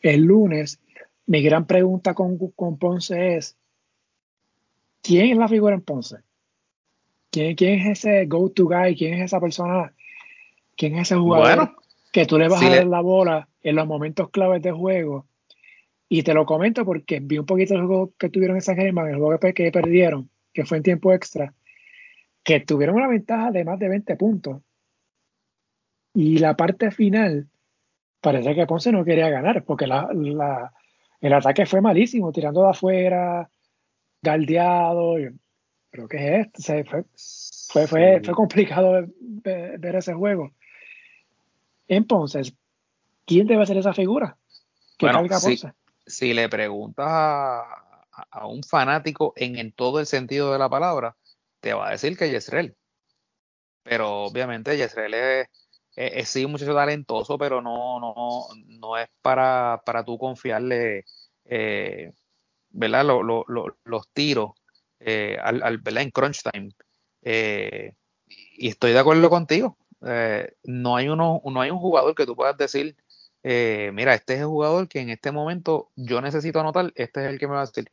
el 0.00 0.22
lunes. 0.22 0.80
Mi 1.26 1.40
gran 1.40 1.68
pregunta 1.68 2.14
con, 2.14 2.36
con 2.36 2.78
Ponce 2.78 3.36
es, 3.36 3.56
¿quién 5.02 5.30
es 5.30 5.38
la 5.38 5.46
figura 5.46 5.76
en 5.76 5.82
Ponce? 5.82 6.16
¿Quién, 7.32 7.56
quién 7.56 7.80
es 7.80 7.98
ese 7.98 8.26
go-to 8.26 8.66
guy? 8.66 8.94
¿Quién 8.94 9.14
es 9.14 9.22
esa 9.22 9.40
persona? 9.40 9.94
¿Quién 10.76 10.96
es 10.96 11.10
ese 11.10 11.16
jugador 11.16 11.76
que 12.12 12.26
tú 12.26 12.38
le 12.38 12.46
vas 12.46 12.62
a 12.62 12.68
dar 12.68 12.86
la 12.86 13.00
bola 13.00 13.48
en 13.62 13.76
los 13.76 13.86
momentos 13.86 14.28
claves 14.28 14.60
de 14.62 14.70
juego? 14.70 15.26
Y 16.10 16.22
te 16.24 16.34
lo 16.34 16.44
comento 16.44 16.84
porque 16.84 17.20
vi 17.20 17.38
un 17.38 17.46
poquito 17.46 17.74
el 17.74 17.86
juego 17.86 18.12
que 18.18 18.28
tuvieron 18.28 18.56
en 18.58 18.62
San 18.62 18.76
Germán, 18.76 19.08
el 19.08 19.16
juego 19.16 19.38
que 19.54 19.72
perdieron, 19.72 20.28
que 20.52 20.66
fue 20.66 20.76
en 20.76 20.82
tiempo 20.82 21.10
extra, 21.10 21.54
que 22.44 22.60
tuvieron 22.60 22.96
una 22.96 23.08
ventaja 23.08 23.50
de 23.50 23.64
más 23.64 23.78
de 23.78 23.88
20 23.88 24.16
puntos. 24.16 24.60
Y 26.12 26.36
la 26.36 26.54
parte 26.54 26.90
final, 26.90 27.48
parece 28.20 28.54
que 28.54 28.66
Ponce 28.66 28.92
no 28.92 29.06
quería 29.06 29.30
ganar, 29.30 29.64
porque 29.64 29.86
la, 29.86 30.06
el 31.22 31.32
ataque 31.32 31.64
fue 31.64 31.80
malísimo, 31.80 32.30
tirando 32.30 32.62
de 32.62 32.68
afuera, 32.68 33.48
galdeado. 34.20 35.16
¿Pero 35.92 36.08
qué 36.08 36.40
es 36.40 36.46
esto? 36.46 36.62
fue, 36.90 37.04
fue, 37.70 37.86
fue, 37.86 38.20
fue, 38.24 38.34
complicado 38.34 39.06
ver, 39.20 39.96
ese 39.96 40.14
juego. 40.14 40.50
Entonces, 41.86 42.54
¿quién 43.26 43.46
debe 43.46 43.66
ser 43.66 43.76
esa 43.76 43.92
figura? 43.92 44.38
Que 44.96 45.06
bueno, 45.06 45.28
Ponce? 45.28 45.74
si 46.06 46.32
le 46.32 46.48
preguntas 46.48 47.06
a, 47.06 48.46
un 48.46 48.62
fanático 48.62 49.34
en, 49.36 49.70
todo 49.72 50.00
el 50.00 50.06
sentido 50.06 50.50
de 50.50 50.58
la 50.58 50.70
palabra, 50.70 51.14
te 51.60 51.74
va 51.74 51.88
a 51.88 51.92
decir 51.92 52.16
que 52.16 52.30
Yesrel. 52.30 52.74
Pero 53.82 54.22
obviamente 54.22 54.78
Yesrel 54.78 55.12
es, 55.12 55.46
es, 55.94 56.26
sí 56.26 56.46
un 56.46 56.52
muchacho 56.52 56.74
talentoso, 56.74 57.36
pero 57.36 57.60
no, 57.60 58.00
no, 58.00 58.46
no 58.66 58.96
es 58.96 59.10
para, 59.20 59.82
para 59.84 60.02
tú 60.06 60.16
confiarle 60.16 61.04
eh, 61.44 62.12
¿verdad? 62.70 63.04
los 63.04 64.08
tiros 64.14 64.52
eh, 65.04 65.38
al, 65.42 65.62
al, 65.62 65.98
en 65.98 66.10
crunch 66.10 66.42
time. 66.42 66.70
Eh, 67.22 67.94
y 68.26 68.68
estoy 68.68 68.92
de 68.92 68.98
acuerdo 68.98 69.28
contigo. 69.30 69.76
no, 70.64 70.96
hay 70.96 71.08
uno, 71.08 71.42
no 71.44 71.60
hay 71.60 71.70
un 71.70 71.78
jugador 71.78 72.14
que 72.14 72.26
tú 72.26 72.34
puedas 72.34 72.56
decir 72.56 72.96
eh, 73.42 73.90
mira, 73.92 74.14
este 74.14 74.34
es 74.34 74.40
el 74.40 74.46
jugador 74.46 74.88
que 74.88 75.00
en 75.00 75.10
este 75.10 75.32
momento 75.32 75.90
yo 75.96 76.20
necesito 76.20 76.60
anotar, 76.60 76.92
este 76.94 77.24
es 77.24 77.30
el 77.30 77.38
que 77.38 77.48
me 77.48 77.54
va 77.54 77.62
a 77.62 77.66
decir. 77.66 77.88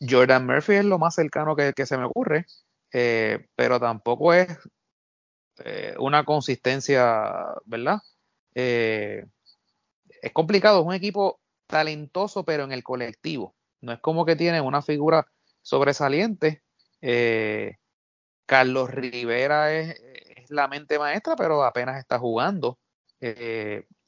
Jordan 0.00 0.46
Murphy 0.46 0.74
es 0.74 0.84
lo 0.84 0.98
más 0.98 1.14
cercano 1.14 1.54
que, 1.56 1.72
se 1.86 1.98
me 1.98 2.04
ocurre, 2.04 2.46
eh, 2.92 3.46
pero 3.54 3.80
tampoco 3.80 4.32
es 4.34 4.48
eh, 5.64 5.94
una 5.98 6.24
consistencia, 6.24 7.32
¿verdad? 7.64 8.00
es 8.54 9.26
complicado, 10.32 10.80
es 10.80 10.86
un 10.86 10.94
equipo 10.94 11.40
talentoso, 11.66 12.44
pero 12.44 12.64
en 12.64 12.72
el 12.72 12.84
colectivo. 12.84 13.54
No 13.80 13.92
es 13.92 14.00
como 14.00 14.24
que 14.24 14.36
tiene 14.36 14.60
una 14.60 14.80
figura 14.80 15.26
sobresaliente. 15.64 16.62
Carlos 18.46 18.90
Rivera 18.90 19.72
es, 19.72 20.00
es, 20.36 20.50
la 20.50 20.68
mente 20.68 20.98
maestra, 20.98 21.34
pero 21.34 21.64
apenas 21.64 21.98
está 21.98 22.18
jugando. 22.18 22.78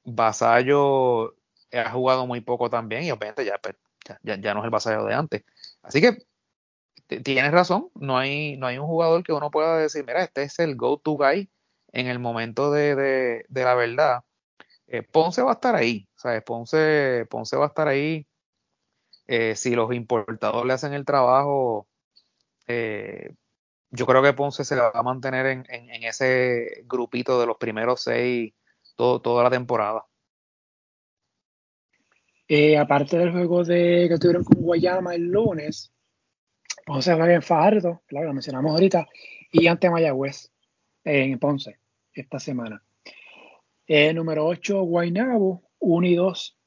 Vasallo 0.05 1.35
ha 1.73 1.91
jugado 1.91 2.27
muy 2.27 2.41
poco 2.41 2.71
también 2.71 3.03
y 3.03 3.11
obviamente 3.11 3.51
pues, 3.61 3.77
ya, 4.23 4.37
ya, 4.37 4.55
no 4.55 4.61
es 4.61 4.65
el 4.65 4.71
Vasallo 4.71 5.05
de 5.05 5.15
antes. 5.15 5.45
Así 5.83 6.01
que 6.01 6.19
tienes 7.23 7.53
razón, 7.53 7.91
no 7.95 8.19
hay, 8.19 8.57
no 8.57 8.67
hay 8.67 8.79
un 8.79 8.87
jugador 8.87 9.23
que 9.23 9.33
uno 9.33 9.51
pueda 9.51 9.79
decir, 9.79 10.05
mira, 10.07 10.23
este 10.23 10.43
es 10.45 10.59
el 10.59 10.77
go-to 10.77 11.13
guy 11.13 11.51
en 11.93 12.07
el 12.07 12.19
momento 12.19 12.71
de, 12.71 13.45
la 13.49 13.75
verdad. 13.75 14.25
Eh, 14.87 15.03
Ponce 15.03 15.43
va 15.43 15.53
a 15.53 15.55
estar 15.55 15.75
ahí, 15.75 16.09
¿sabes? 16.17 16.43
Ponce, 16.43 17.27
Ponce 17.29 17.57
va 17.57 17.65
a 17.65 17.69
estar 17.69 17.89
ahí. 17.89 18.27
Eh, 19.29 19.57
si 19.57 19.75
los 19.75 19.93
importadores 19.93 20.67
le 20.67 20.73
hacen 20.73 20.93
el 20.93 21.05
trabajo, 21.05 21.89
eh, 22.69 23.35
yo 23.91 24.07
creo 24.07 24.23
que 24.23 24.33
Ponce 24.33 24.65
se 24.65 24.77
va 24.77 24.93
a 24.95 25.03
mantener 25.03 25.47
en, 25.47 26.05
ese 26.05 26.85
grupito 26.85 27.41
de 27.41 27.47
los 27.47 27.57
primeros 27.57 28.03
seis 28.03 28.55
toda 28.95 29.43
la 29.43 29.51
temporada. 29.51 30.05
Eh, 32.49 32.79
aparte 32.79 33.19
del 33.19 33.33
juego 33.33 33.65
de 33.65 34.07
que 34.09 34.19
tuvieron 34.19 34.45
con 34.45 34.63
Guayama 34.63 35.15
el 35.15 35.25
lunes, 35.25 35.93
Ponce 36.85 37.13
va 37.15 37.33
en 37.33 37.43
Fajardo, 37.43 38.03
claro, 38.07 38.29
lo 38.29 38.35
mencionamos 38.35 38.71
ahorita, 38.71 39.09
y 39.51 39.67
ante 39.67 39.91
Mayagüez 39.91 40.53
en 41.03 41.39
Ponce 41.41 41.81
esta 42.13 42.39
semana. 42.39 42.83
Número 43.89 44.47
8, 44.47 44.83
Guaynabo, 44.83 45.63
1 45.81 46.07
y 46.07 46.15
2 46.15 46.59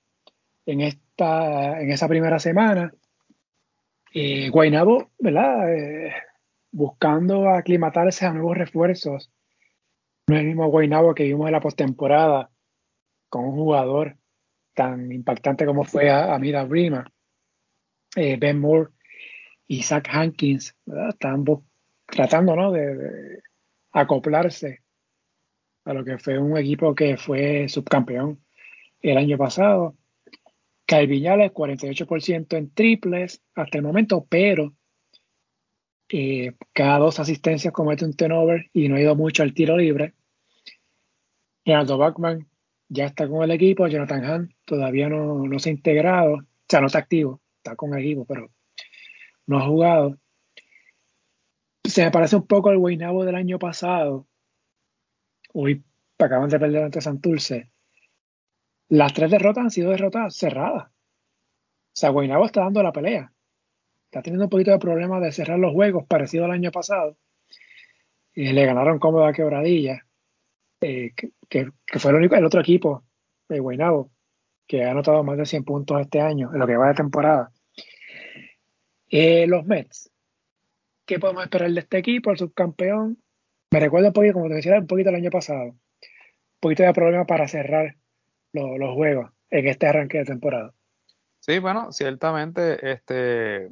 en, 0.66 0.82
esta, 1.20 1.82
en 1.82 1.92
esa 1.92 2.08
primera 2.08 2.40
semana. 2.40 2.94
Eh, 4.14 4.50
Guaynabo, 4.50 5.12
¿verdad? 5.20 5.74
Eh, 5.74 6.14
buscando 6.72 7.50
aclimatarse 7.50 8.26
a 8.26 8.34
nuevos 8.34 8.58
refuerzos 8.58 9.32
no 10.28 10.36
es 10.36 10.42
el 10.42 10.48
mismo 10.48 10.68
Guaynabo 10.68 11.16
que 11.16 11.24
vimos 11.24 11.48
en 11.48 11.54
la 11.54 11.60
postemporada 11.60 12.50
con 13.30 13.46
un 13.46 13.52
jugador 13.52 14.16
tan 14.76 15.12
impactante 15.12 15.66
como 15.66 15.84
fue 15.84 16.10
Amida 16.10 16.64
Brima, 16.64 17.12
eh, 18.16 18.38
Ben 18.40 18.60
Moore 18.60 18.92
y 19.68 19.82
Zach 19.82 20.08
Hankins, 20.10 20.76
están 21.10 21.46
tratando 22.06 22.56
¿no? 22.56 22.72
de, 22.72 23.42
acoplarse 23.92 24.82
a 25.86 25.94
lo 25.94 26.06
que 26.06 26.18
fue 26.20 26.38
un 26.38 26.58
equipo 26.58 26.94
que 26.94 27.18
fue 27.18 27.68
subcampeón 27.68 28.40
el 29.02 29.18
año 29.18 29.38
pasado. 29.38 29.99
Calviñales, 30.90 31.52
48% 31.52 32.58
en 32.58 32.72
triples 32.72 33.44
hasta 33.54 33.78
el 33.78 33.84
momento, 33.84 34.26
pero 34.28 34.74
eh, 36.10 36.56
cada 36.74 36.98
dos 36.98 37.20
asistencias 37.20 37.72
comete 37.72 38.06
un 38.06 38.16
turnover 38.16 38.72
y 38.74 38.90
no 38.90 38.96
ha 38.96 39.00
ido 39.00 39.16
mucho 39.16 39.44
al 39.44 39.54
tiro 39.54 39.78
libre. 39.78 40.16
Geraldo 41.64 42.00
Bachman 42.00 42.50
ya 42.88 43.06
está 43.06 43.28
con 43.28 43.44
el 43.44 43.52
equipo, 43.52 43.88
Jonathan 43.88 44.26
Hahn 44.26 44.56
todavía 44.66 45.10
no, 45.10 45.60
se 45.60 45.70
ha 45.70 45.74
integrado, 45.74 46.34
o 46.38 46.46
sea, 46.68 46.82
no 46.82 46.88
está 46.88 46.98
activo, 46.98 47.40
está 47.58 47.76
con 47.76 47.94
el 47.94 48.04
equipo, 48.04 48.26
pero 48.26 48.50
no 49.46 49.60
ha 49.60 49.68
jugado. 49.68 50.18
Se 51.84 52.04
me 52.04 52.10
parece 52.10 52.36
un 52.36 52.48
poco 52.48 52.70
al 52.70 52.80
Guaynabo 52.80 53.26
del 53.26 53.36
año 53.36 53.60
pasado. 53.60 54.28
Hoy 55.54 55.84
acaban 56.18 56.50
de 56.50 56.60
perder 56.60 56.84
ante 56.84 57.00
Santurce. 57.00 57.70
Las 58.90 59.14
tres 59.14 59.30
derrotas 59.30 59.64
han 59.64 59.72
sido 59.72 59.92
derrotas 59.92 60.36
cerradas. 60.36 60.88
O 60.88 61.96
sea, 62.00 62.10
Guaynabo 62.10 62.46
está 62.46 62.62
dando 62.62 62.82
la 62.82 62.92
pelea. 62.92 63.32
Está 64.06 64.24
teniendo 64.24 64.46
un 64.46 64.50
poquito 64.50 64.72
de 64.72 64.80
problema 64.80 65.20
de 65.20 65.32
cerrar 65.32 65.60
los 65.60 65.74
juegos, 65.74 66.08
parecido 66.08 66.46
al 66.46 66.52
año 66.52 66.72
pasado. 66.72 67.16
Y 68.34 68.52
le 68.52 68.66
ganaron 68.66 68.98
cómoda 68.98 69.32
quebradilla, 69.32 70.06
eh, 70.82 71.12
que, 71.48 71.72
fue 72.00 72.12
el, 72.12 72.18
único, 72.18 72.36
el 72.36 72.46
otro 72.46 72.62
equipo 72.62 73.04
de 73.48 73.60
Guaynabo 73.60 74.12
que 74.66 74.84
ha 74.84 74.92
anotado 74.92 75.24
más 75.24 75.38
de 75.38 75.46
100 75.46 75.64
puntos 75.64 76.02
este 76.02 76.22
año, 76.22 76.52
en 76.54 76.60
lo 76.60 76.68
que 76.68 76.78
va 76.78 76.90
de 76.90 76.94
temporada. 76.94 77.52
Eh, 79.08 79.46
los 79.48 79.66
Mets. 79.66 80.12
¿Qué 81.06 81.20
podemos 81.20 81.44
esperar 81.44 81.72
de 81.72 81.80
este 81.80 81.98
equipo? 81.98 82.32
El 82.32 82.38
subcampeón. 82.38 83.22
Me 83.72 83.80
recuerda 83.80 84.08
un 84.10 84.14
poquito, 84.14 84.34
como 84.34 84.48
te 84.48 84.56
decía, 84.56 84.80
un 84.80 84.88
poquito 84.88 85.10
el 85.10 85.16
año 85.16 85.32
pasado. 85.32 85.66
Un 85.66 85.80
poquito 86.60 86.84
de 86.84 86.94
problema 86.94 87.26
para 87.26 87.48
cerrar 87.48 87.99
los 88.54 88.94
juegos 88.96 89.32
en 89.50 89.68
este 89.68 89.88
arranque 89.88 90.20
de 90.20 90.26
temporada. 90.26 90.74
Sí, 91.40 91.60
bueno, 91.60 91.92
ciertamente 91.92 92.92
este 92.92 93.70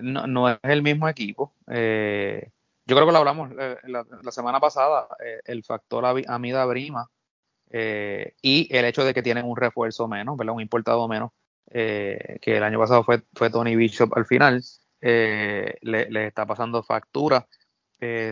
no, 0.00 0.48
es 0.50 0.58
el 0.62 0.82
mismo 0.82 1.08
equipo. 1.08 1.54
Eh, 1.70 2.50
yo 2.86 2.96
creo 2.96 3.06
que 3.06 3.12
lo 3.12 3.18
hablamos 3.18 3.50
eh, 3.58 3.76
la, 3.84 4.30
semana 4.30 4.60
pasada, 4.60 5.08
el 5.44 5.64
factor 5.64 6.04
Amida 6.04 6.64
Brima 6.66 7.08
eh, 7.70 8.34
y 8.42 8.68
el 8.74 8.84
hecho 8.84 9.04
de 9.04 9.12
que 9.12 9.22
tienen 9.22 9.44
un 9.44 9.56
refuerzo 9.56 10.06
menos, 10.08 10.36
¿verdad? 10.36 10.54
un 10.54 10.62
importado 10.62 11.06
menos, 11.08 11.32
eh, 11.70 12.38
que 12.40 12.56
el 12.56 12.62
año 12.62 12.78
pasado 12.78 13.04
fue, 13.04 13.22
fue 13.34 13.50
Tony 13.50 13.74
Bishop 13.76 14.16
al 14.16 14.26
final, 14.26 14.62
eh, 15.00 15.74
le, 15.82 16.26
está 16.26 16.46
pasando 16.46 16.82
factura. 16.82 17.46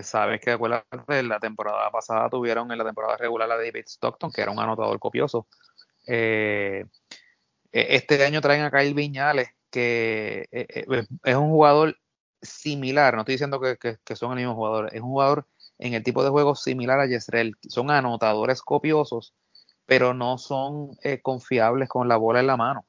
Sabes 0.02 0.40
que 0.40 0.52
acuérdate, 0.52 1.22
la 1.22 1.40
temporada 1.40 1.90
pasada 1.90 2.28
tuvieron 2.28 2.70
en 2.70 2.78
la 2.78 2.84
temporada 2.84 3.16
regular 3.16 3.50
a 3.50 3.56
David 3.56 3.84
Stockton, 3.86 4.30
que 4.30 4.42
era 4.42 4.50
un 4.50 4.60
anotador 4.60 4.98
copioso. 4.98 5.46
E, 6.06 6.84
este 7.72 8.24
año 8.24 8.40
traen 8.40 8.62
a 8.62 8.70
Kyle 8.70 8.94
Viñales, 8.94 9.48
que 9.70 10.48
es 10.50 11.36
un 11.36 11.50
jugador 11.50 11.96
similar, 12.44 13.14
no 13.14 13.20
estoy 13.20 13.34
diciendo 13.34 13.60
que, 13.60 13.98
son 14.14 14.32
el 14.32 14.38
mismo 14.38 14.54
jugador, 14.54 14.90
es 14.92 15.00
un 15.00 15.08
jugador 15.08 15.46
en 15.78 15.94
el 15.94 16.02
tipo 16.02 16.22
de 16.22 16.30
juego 16.30 16.54
similar 16.54 17.00
a 17.00 17.06
Yesrel. 17.06 17.56
Son 17.68 17.90
anotadores 17.90 18.62
copiosos, 18.62 19.34
pero 19.86 20.14
no 20.14 20.38
son 20.38 20.96
eh, 21.02 21.20
confiables 21.20 21.88
con 21.88 22.08
la 22.08 22.16
bola 22.16 22.40
en 22.40 22.46
la 22.46 22.56
mano. 22.56 22.86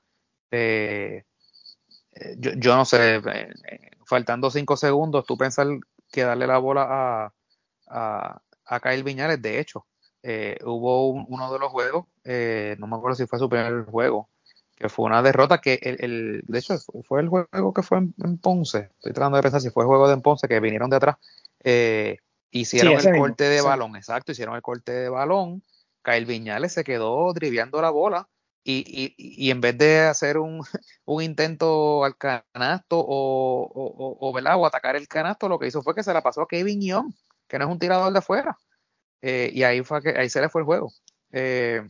Eh, 0.51 1.23
eh, 2.13 2.36
yo, 2.38 2.76
no 2.76 2.86
sé, 2.86 3.21
faltando 4.05 4.51
cinco 4.51 4.78
segundos, 4.78 5.26
tú 5.26 5.38
pensar 5.38 5.67
que 6.16 6.24
darle 6.24 6.47
la 6.47 6.57
bola 6.57 6.88
a, 6.89 7.34
a, 7.88 8.41
a 8.66 8.80
Kyle 8.80 9.03
Viñales, 9.03 9.41
de 9.41 9.59
hecho, 9.59 9.86
hubo 10.63 11.09
uno 11.09 11.53
de 11.53 11.59
los 11.59 11.72
juegos, 11.72 12.05
no 12.24 12.88
me 12.88 12.95
acuerdo 12.95 13.16
si 13.16 13.28
fue 13.28 13.38
su 13.38 13.47
primer 13.47 13.86
juego, 13.86 14.30
que 14.76 14.89
fue 14.89 15.05
una 15.05 15.22
derrota 15.22 15.59
que 15.59 15.80
el, 15.82 16.41
de 16.47 16.59
hecho 16.59 16.76
fue 17.03 17.22
el 17.22 17.30
juego 17.30 17.74
que 17.74 17.84
fue 17.84 17.99
en, 17.99 18.38
Ponce, 18.39 18.89
estoy 18.97 19.13
tratando 19.13 19.38
de 19.38 19.43
pensar 19.43 19.61
si 19.61 19.70
fue 19.70 19.84
el 19.84 19.88
juego 19.88 20.09
de 20.09 20.18
Ponce 20.18 20.47
que 20.47 20.59
vinieron 20.59 20.89
de 20.89 20.95
atrás, 20.95 21.18
Hicieron 22.55 22.93
el 22.93 23.20
corte 23.20 23.43
de 23.43 23.61
balón, 23.61 23.97
exacto, 23.97 24.32
hicieron 24.32 24.55
el 24.55 24.61
corte 24.61 24.93
de 24.93 25.09
balón. 25.09 25.61
Kyle 26.01 26.26
Viñales 26.26 26.72
se 26.72 26.86
quedó 26.86 27.34
driviando 27.34 27.82
la 27.82 27.89
bola 27.89 28.30
y, 28.68 29.13
y, 29.18 29.51
en 29.51 29.61
vez 29.61 29.78
de 29.78 29.99
hacer 30.01 30.39
un, 30.39 30.61
intento 31.22 32.03
al 32.03 32.18
canasto 32.18 32.99
o, 32.99 33.72
o, 33.72 34.32
o, 34.32 34.66
atacar 34.66 34.95
el 34.95 35.07
canasto, 35.07 35.47
lo 35.47 35.59
que 35.59 35.68
hizo 35.68 35.84
fue 35.84 35.93
que 35.93 36.03
se 36.03 36.13
la 36.13 36.24
pasó 36.24 36.41
a 36.41 36.47
Kevin 36.47 36.82
Young, 36.82 37.13
que 37.47 37.59
no 37.59 37.66
es 37.66 37.72
un 37.72 37.80
tirador 37.80 38.11
de 38.11 38.20
afuera. 38.20 38.57
Eh, 39.22 39.51
y 39.53 39.63
ahí, 39.63 39.84
fue 39.84 40.01
que, 40.01 40.09
ahí 40.09 40.30
se 40.30 40.41
le 40.41 40.49
fue 40.49 40.61
el 40.61 40.66
juego. 40.66 40.91
Eh, 41.32 41.84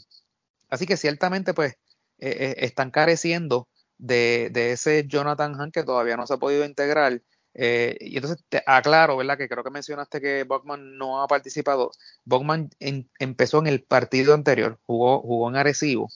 así 0.70 0.86
que 0.86 0.98
ciertamente, 0.98 1.54
pues, 1.54 1.76
eh, 2.20 2.56
están 2.60 2.92
careciendo 2.92 3.70
de, 3.98 4.52
ese 4.54 5.08
Jonathan 5.08 5.60
Hunt 5.60 5.74
que 5.74 5.84
todavía 5.84 6.18
no 6.18 6.28
se 6.28 6.34
ha 6.34 6.38
podido 6.38 6.66
integrar 6.66 7.22
eh, 7.58 7.98
y 8.02 8.18
entonces 8.18 8.44
te 8.50 8.62
aclaro, 8.66 9.16
¿verdad? 9.16 9.38
Que 9.38 9.48
creo 9.48 9.64
que 9.64 9.70
mencionaste 9.72 10.20
que 10.20 10.44
Bogman 10.44 10.98
no 10.98 11.24
ha 11.24 11.28
participado. 11.28 11.92
Bogman 12.26 12.70
empezó 12.80 13.60
en 13.60 13.68
el 13.68 13.82
partido 13.82 14.34
anterior, 14.34 14.78
jugó, 14.84 15.22
jugó 15.22 15.50
en 15.50 15.56
Arecibo, 15.56 16.10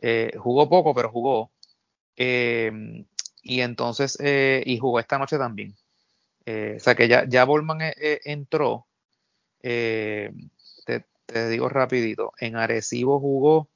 eh, 0.00 0.32
jugó 0.38 0.68
poco, 0.68 0.94
pero 0.94 1.10
jugó. 1.10 1.50
Eh, 2.16 3.04
y 3.42 3.60
entonces, 3.60 4.18
y 4.20 4.78
jugó 4.78 5.00
esta 5.00 5.18
noche 5.18 5.38
también. 5.38 5.74
o 6.46 6.80
sea 6.80 6.94
que 6.94 7.08
ya, 7.08 7.26
ya 7.28 7.44
Bogman 7.44 7.78
entró. 8.24 8.86
Te, 9.60 11.48
digo 11.48 11.68
rapidito, 11.68 12.32
en 12.38 12.56
Arecibo 12.56 13.20
jugó 13.20 13.68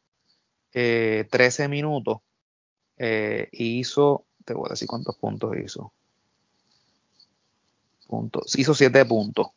13 0.73 1.69
minutos 1.69 2.19
y 2.99 3.79
hizo, 3.79 4.27
te 4.45 4.55
voy 4.55 4.67
a 4.69 4.71
decir 4.71 4.89
cuántos 4.89 5.17
puntos 5.17 5.57
hizo 5.57 5.93
puntos. 8.15 8.57
Hizo 8.59 8.75
7 8.75 9.05
puntos. 9.05 9.49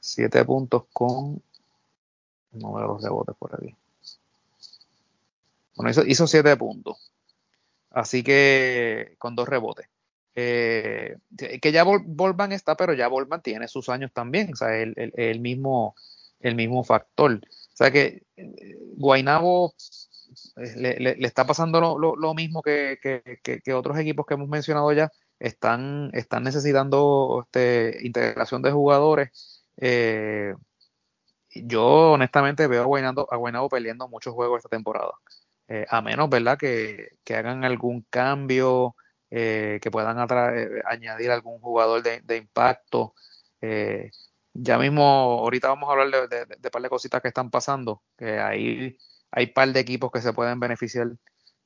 7 0.00 0.44
puntos 0.44 0.84
con. 0.92 1.42
No 2.52 2.72
veo 2.74 2.88
los 2.88 3.02
rebotes 3.02 3.36
por 3.38 3.54
aquí. 3.54 3.74
Bueno, 5.78 5.92
hizo 6.06 6.26
7 6.26 6.56
puntos. 6.56 7.12
Así 7.90 8.24
que 8.24 9.14
con 9.18 9.36
dos 9.36 9.48
rebotes. 9.48 9.88
Eh, 10.34 11.16
que 11.62 11.72
ya 11.72 11.84
Volvan 11.84 12.52
está, 12.52 12.76
pero 12.76 12.94
ya 12.94 13.08
Volvan 13.08 13.42
tiene 13.42 13.68
sus 13.68 13.88
años 13.88 14.12
también. 14.12 14.52
O 14.52 14.56
sea, 14.56 14.76
el, 14.76 14.94
el, 14.96 15.40
mismo, 15.40 15.94
el 16.40 16.56
mismo 16.56 16.82
factor. 16.82 17.40
O 17.44 17.76
sea 17.76 17.92
que 17.92 18.24
eh, 18.36 18.76
Guainabo 18.96 19.74
eh, 20.56 20.96
le, 20.98 21.26
está 21.26 21.46
pasando 21.46 21.80
lo, 21.80 22.34
mismo 22.34 22.60
que, 22.60 22.98
otros 23.72 23.98
equipos 23.98 24.26
que 24.26 24.34
hemos 24.34 24.48
mencionado 24.48 24.92
ya 24.92 25.12
están, 25.38 26.10
están 26.12 26.42
necesitando 26.42 27.44
este, 27.44 28.04
integración 28.04 28.62
de 28.62 28.72
jugadores. 28.72 29.62
Eh, 29.76 30.54
yo 31.54 32.12
honestamente 32.12 32.66
veo 32.66 32.82
a 32.82 32.86
Guaynabo, 32.86 33.28
a 33.64 33.68
peleando 33.68 34.08
muchos 34.08 34.34
juegos 34.34 34.58
esta 34.58 34.68
temporada. 34.68 35.12
Eh, 35.68 35.86
a 35.88 36.02
menos, 36.02 36.30
¿verdad?, 36.30 36.58
que, 36.58 37.18
hagan 37.28 37.64
algún 37.64 38.02
cambio, 38.10 38.96
eh, 39.30 39.78
que 39.82 39.90
puedan 39.90 40.18
añadir 40.86 41.30
algún 41.30 41.60
jugador 41.60 42.02
de, 42.02 42.36
impacto. 42.36 43.14
ya 44.54 44.78
mismo, 44.78 45.02
ahorita 45.02 45.68
vamos 45.68 45.88
a 45.88 45.92
hablar 45.92 46.28
de, 46.28 46.46
de, 46.46 46.70
par 46.70 46.82
de 46.82 46.88
cositas 46.88 47.22
que 47.22 47.28
están 47.28 47.50
pasando, 47.50 48.02
que 48.16 48.38
ahí 48.40 48.96
hay 49.30 49.46
par 49.48 49.72
de 49.72 49.80
equipos 49.80 50.10
que 50.10 50.20
se 50.22 50.32
pueden 50.32 50.60
beneficiar 50.60 51.08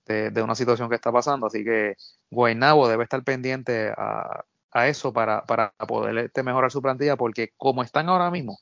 de, 0.07 0.43
una 0.43 0.55
situación 0.55 0.89
que 0.89 0.97
está 0.97 1.13
pasando. 1.13 1.47
Así 1.47 1.65
que 1.65 1.97
Guaynabo 2.31 2.89
debe 2.89 3.05
estar 3.05 3.23
pendiente 3.25 3.93
a, 3.97 4.45
eso 4.87 5.13
para, 5.13 5.45
poder 5.87 6.17
este, 6.19 6.43
mejorar 6.43 6.71
su 6.71 6.81
plantilla, 6.81 7.17
porque 7.17 7.53
como 7.57 7.83
están 7.83 8.09
ahora 8.09 8.31
mismo, 8.31 8.59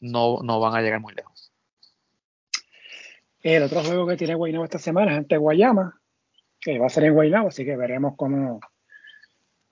no, 0.00 0.38
no 0.42 0.58
van 0.60 0.74
a 0.74 0.80
llegar 0.80 1.00
muy 1.00 1.14
lejos. 1.14 1.29
El 3.42 3.62
otro 3.62 3.82
juego 3.82 4.06
que 4.06 4.16
tiene 4.16 4.34
Guaynabo 4.34 4.64
esta 4.64 4.78
semana 4.78 5.12
es 5.12 5.18
ante 5.18 5.36
Guayama, 5.36 5.98
que 6.60 6.78
va 6.78 6.86
a 6.86 6.90
ser 6.90 7.04
en 7.04 7.14
Guaynabo, 7.14 7.48
así 7.48 7.64
que 7.64 7.76
veremos 7.76 8.14
cómo, 8.16 8.60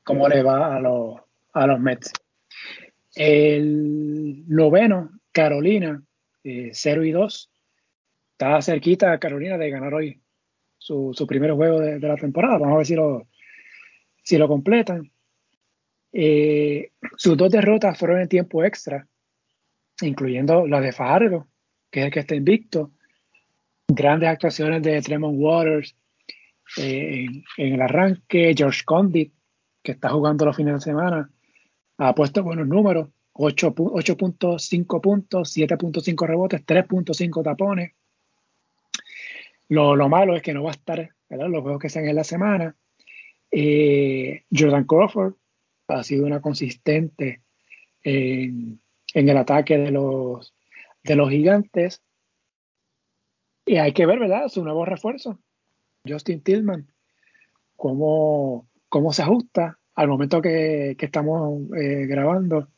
cómo 0.04 0.28
le 0.28 0.42
va 0.42 0.76
a 0.76 0.80
los, 0.80 1.20
a 1.52 1.66
los 1.66 1.78
Mets. 1.78 2.12
El 3.14 4.44
noveno, 4.48 5.10
Carolina, 5.32 6.02
0 6.42 7.02
eh, 7.02 7.08
y 7.08 7.10
2. 7.10 7.50
Está 8.32 8.62
cerquita 8.62 9.18
Carolina 9.18 9.58
de 9.58 9.70
ganar 9.70 9.92
hoy 9.92 10.20
su, 10.78 11.12
su 11.14 11.26
primer 11.26 11.52
juego 11.52 11.80
de, 11.80 11.98
la 11.98 12.16
temporada. 12.16 12.56
Vamos 12.58 12.74
a 12.74 12.78
ver 12.78 12.86
si 12.86 12.94
lo, 12.94 13.26
si 14.22 14.38
lo 14.38 14.48
completan. 14.48 15.10
Eh, 16.12 16.92
sus 17.16 17.36
dos 17.36 17.50
derrotas 17.50 17.98
fueron 17.98 18.20
en 18.20 18.28
tiempo 18.28 18.64
extra, 18.64 19.06
incluyendo 20.00 20.66
la 20.66 20.80
de 20.80 20.92
Fajardo, 20.92 21.48
que 21.90 22.00
es 22.00 22.06
el 22.06 22.12
que 22.12 22.20
está 22.20 22.34
invicto. 22.34 22.92
Grandes 23.88 24.28
actuaciones 24.28 24.82
de 24.82 25.00
Tremont 25.00 25.36
Waters 25.38 25.96
eh, 26.76 27.26
en, 27.56 27.74
el 27.74 27.80
arranque. 27.80 28.54
George 28.56 28.82
Condit, 28.84 29.32
que 29.82 29.92
está 29.92 30.10
jugando 30.10 30.44
los 30.44 30.56
fines 30.56 30.74
de 30.74 30.80
semana, 30.80 31.30
ha 31.96 32.14
puesto 32.14 32.42
buenos 32.42 32.68
números. 32.68 33.08
8.5 33.32 35.00
puntos, 35.00 35.56
7.5 35.56 36.26
rebotes, 36.26 36.66
3.5 36.66 37.42
tapones. 37.42 37.92
Lo, 39.68 39.94
lo, 39.94 40.08
malo 40.08 40.34
es 40.34 40.42
que 40.42 40.52
no 40.52 40.64
va 40.64 40.70
a 40.70 40.72
estar 40.72 41.10
los 41.30 41.62
juegos 41.62 41.80
que 41.80 41.88
sean 41.88 42.08
en 42.08 42.16
la 42.16 42.24
semana. 42.24 42.74
Eh, 43.50 44.44
Jordan 44.50 44.84
Crawford 44.84 45.34
ha 45.88 46.02
sido 46.02 46.26
una 46.26 46.42
consistente 46.42 47.42
en, 48.02 48.80
en, 49.14 49.28
el 49.28 49.36
ataque 49.36 49.78
de 49.78 49.90
los, 49.90 50.54
de 51.04 51.16
los 51.16 51.30
gigantes. 51.30 52.02
Y 53.68 53.76
hay 53.76 53.92
que 53.92 54.06
ver, 54.06 54.18
¿verdad? 54.18 54.48
Su 54.48 54.64
nuevo 54.64 54.86
refuerzo, 54.86 55.38
Justin 56.06 56.42
Tillman, 56.42 56.90
cómo, 57.76 58.66
cómo 58.88 59.12
se 59.12 59.20
ajusta 59.20 59.78
al 59.94 60.08
momento 60.08 60.40
que, 60.40 60.96
que 60.98 61.04
estamos 61.04 61.70
eh, 61.76 62.06
grabando. 62.06 62.68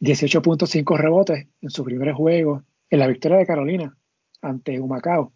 18.5 0.00 0.98
rebotes 0.98 1.46
en 1.60 1.70
su 1.70 1.84
primer 1.84 2.12
juego 2.14 2.64
en 2.90 2.98
la 2.98 3.06
victoria 3.06 3.38
de 3.38 3.46
Carolina 3.46 3.96
ante 4.40 4.80
Humacao, 4.80 5.32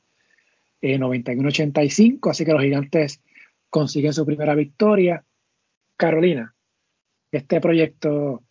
eh, 0.80 0.98
91-85, 0.98 2.28
así 2.30 2.44
que 2.44 2.52
los 2.52 2.62
gigantes 2.62 3.22
consiguen 3.70 4.12
su 4.12 4.26
primera 4.26 4.56
victoria. 4.56 5.24
Carolina, 5.96 6.56
este 7.30 7.60
proyecto, 7.60 8.42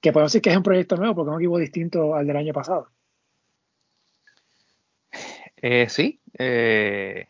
que 0.00 0.12
podemos 0.12 0.32
decir 0.32 0.40
que 0.40 0.48
es 0.48 0.56
un 0.56 0.62
proyecto 0.62 0.96
nuevo 0.96 1.14
porque 1.14 1.28
es 1.28 1.36
un 1.36 1.42
equipo 1.42 1.58
distinto 1.58 2.14
al 2.14 2.26
del 2.26 2.38
año 2.38 2.54
pasado. 2.54 2.88
Eh, 5.62 5.88
sí, 5.90 6.20
eh, 6.38 7.28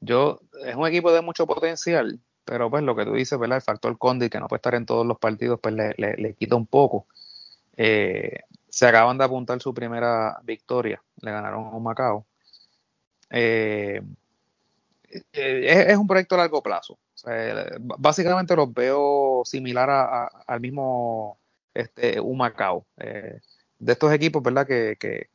yo 0.00 0.40
es 0.66 0.76
un 0.76 0.86
equipo 0.86 1.10
de 1.12 1.22
mucho 1.22 1.46
potencial, 1.46 2.20
pero 2.44 2.70
pues 2.70 2.82
lo 2.82 2.94
que 2.94 3.04
tú 3.04 3.14
dices, 3.14 3.38
¿verdad? 3.38 3.56
El 3.56 3.62
factor 3.62 3.96
Condi, 3.98 4.28
que 4.28 4.38
no 4.38 4.48
puede 4.48 4.58
estar 4.58 4.74
en 4.74 4.86
todos 4.86 5.06
los 5.06 5.18
partidos, 5.18 5.58
pues 5.60 5.74
le, 5.74 6.34
quita 6.34 6.56
un 6.56 6.66
poco. 6.66 7.06
Eh, 7.76 8.40
se 8.68 8.86
acaban 8.86 9.16
de 9.18 9.24
apuntar 9.24 9.60
su 9.60 9.72
primera 9.72 10.38
victoria, 10.44 11.02
le 11.22 11.30
ganaron 11.32 11.74
a 11.74 11.78
Macao. 11.78 12.26
es, 13.30 14.02
un 15.96 16.06
proyecto 16.06 16.34
a 16.34 16.38
largo 16.38 16.62
plazo. 16.62 16.98
básicamente 17.98 18.56
los 18.56 18.72
veo 18.74 19.42
similar 19.44 20.30
al 20.46 20.60
mismo 20.60 21.38
este, 21.74 22.20
Humacao. 22.20 22.84
de 22.96 23.92
estos 23.92 24.12
equipos, 24.12 24.42
¿verdad? 24.42 24.66
que, 24.66 24.96
que, 25.00 25.30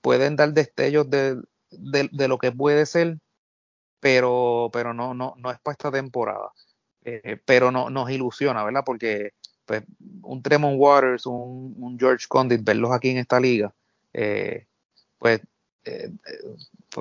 pueden 0.00 0.36
dar 0.36 0.52
destellos 0.52 1.08
de, 1.10 1.42
lo 2.28 2.38
que 2.38 2.52
puede 2.52 2.86
ser, 2.86 3.18
pero, 4.00 4.70
pero 4.72 4.94
no, 4.94 5.14
no, 5.14 5.34
no 5.36 5.50
es 5.50 5.58
para 5.60 5.72
esta 5.72 5.90
temporada. 5.90 6.52
Eh, 7.02 7.38
pero 7.44 7.70
no, 7.70 7.88
nos 7.88 8.10
ilusiona, 8.10 8.64
¿verdad? 8.64 8.82
Porque 8.84 9.32
pues, 9.64 9.82
un 10.22 10.42
Tremont 10.42 10.76
Waters, 10.78 11.26
un, 11.26 11.96
George 11.98 12.26
Condit, 12.28 12.62
verlos 12.62 12.92
aquí 12.92 13.10
en 13.10 13.18
esta 13.18 13.40
liga, 13.40 13.72
eh, 14.12 14.66
pues 15.18 15.40
eh, 15.84 16.10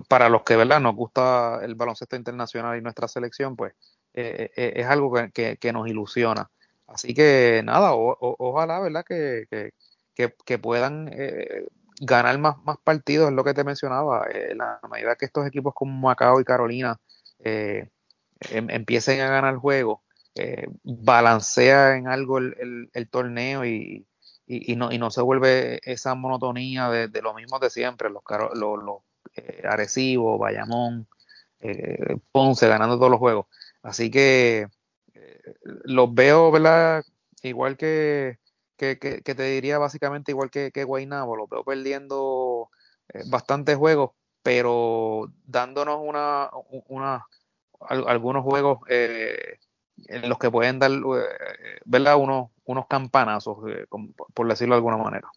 para 0.07 0.29
los 0.29 0.43
que 0.43 0.55
¿verdad? 0.55 0.79
nos 0.79 0.95
gusta 0.95 1.59
el 1.63 1.75
baloncesto 1.75 2.15
internacional 2.15 2.77
y 2.77 2.81
nuestra 2.81 3.07
selección, 3.07 3.55
pues 3.55 3.73
es 4.13 4.85
algo 4.85 5.13
que, 5.33 5.57
que, 5.57 5.73
nos 5.73 5.87
ilusiona. 5.87 6.49
Así 6.87 7.13
que 7.13 7.61
nada, 7.63 7.91
ojalá 7.93 8.79
¿verdad? 8.79 9.05
Que, 9.05 9.71
que 10.15 10.59
puedan 10.59 11.09
ganar 11.99 12.37
más, 12.39 12.57
más 12.63 12.77
partidos, 12.83 13.29
es 13.29 13.35
lo 13.35 13.43
que 13.43 13.53
te 13.53 13.63
mencionaba. 13.63 14.27
Eh, 14.33 14.55
la 14.55 14.79
medida 14.89 15.15
que 15.15 15.25
estos 15.25 15.45
equipos 15.45 15.73
como 15.73 15.91
Macao 16.07 16.39
y 16.39 16.45
Carolina 16.45 16.99
eh, 17.39 17.89
em, 18.49 18.69
empiecen 18.69 19.21
a 19.21 19.29
ganar 19.29 19.57
juegos, 19.57 19.99
eh, 20.35 20.67
balancea 20.83 21.97
en 21.97 22.07
algo 22.07 22.37
el, 22.37 23.09
torneo 23.11 23.65
y, 23.65 24.05
no, 24.75 24.91
y 24.91 24.97
no 24.97 25.11
se 25.11 25.21
vuelve 25.21 25.79
esa 25.83 26.15
monotonía 26.15 26.89
de, 26.89 27.21
lo 27.21 27.33
mismo 27.33 27.59
de 27.59 27.69
siempre, 27.69 28.09
los, 28.09 28.23
los, 28.55 28.83
los 28.83 28.97
Arecibo, 29.63 30.37
Bayamón, 30.37 31.07
Ponce 32.31 32.67
ganando 32.67 32.97
todos 32.97 33.11
los 33.11 33.19
juegos. 33.19 33.47
Así 33.83 34.09
que 34.09 34.67
los 35.83 36.13
veo, 36.13 36.51
¿verdad? 36.51 37.03
Igual 37.43 37.77
que, 37.77 38.39
que, 38.79 38.95
te 39.21 39.43
diría 39.43 39.77
básicamente 39.77 40.31
igual 40.31 40.49
que, 40.49 40.71
que 40.71 40.85
Guaynabo, 40.85 41.35
lo 41.35 41.47
veo 41.47 41.63
perdiendo 41.63 42.69
eh, 43.13 43.23
bastantes 43.27 43.75
juegos, 43.75 44.11
pero 44.41 45.31
dándonos 45.45 45.99
una, 46.01 46.49
una 46.87 47.25
algunos 47.79 48.43
juegos 48.43 48.79
eh, 48.89 49.57
en 50.07 50.29
los 50.29 50.37
que 50.37 50.49
pueden 50.49 50.79
dar, 50.79 50.91
eh, 50.91 51.79
¿verdad? 51.85 52.17
Unos, 52.17 52.51
unos 52.65 52.87
campanazos, 52.87 53.57
por 54.33 54.47
decirlo 54.47 54.75
de 54.75 54.77
alguna 54.77 54.97
manera. 54.97 55.29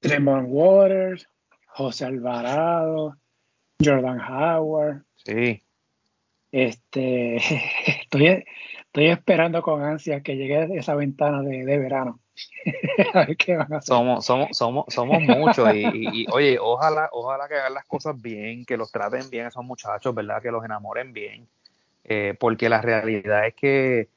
Tremont 0.00 0.48
Waters, 0.50 1.28
José 1.66 2.04
Alvarado, 2.06 3.16
Jordan 3.82 4.20
Howard. 4.20 5.04
Sí. 5.16 5.62
Este, 6.52 7.36
estoy, 8.02 8.44
estoy 8.94 9.08
esperando 9.08 9.60
con 9.60 9.82
ansia 9.82 10.20
que 10.20 10.36
llegue 10.36 10.68
esa 10.78 10.94
ventana 10.94 11.42
de, 11.42 11.78
verano. 11.78 12.20
Somos, 13.82 14.24
somos, 14.24 14.56
somos, 14.56 14.84
somos 14.88 15.20
muchos 15.20 15.74
y, 15.74 16.26
oye, 16.30 16.58
ojalá, 16.60 17.08
ojalá 17.12 17.48
que 17.48 17.54
hagan 17.56 17.74
las 17.74 17.84
cosas 17.86 18.20
bien, 18.20 18.64
que 18.64 18.76
los 18.76 18.92
traten 18.92 19.28
bien 19.30 19.46
esos 19.46 19.64
muchachos, 19.64 20.14
¿verdad? 20.14 20.40
Que 20.40 20.52
los 20.52 20.64
enamoren 20.64 21.12
bien. 21.12 21.48
Eh, 22.04 22.36
porque 22.38 22.68
la 22.68 22.80
realidad 22.80 23.48
es 23.48 23.54
que 23.54 24.08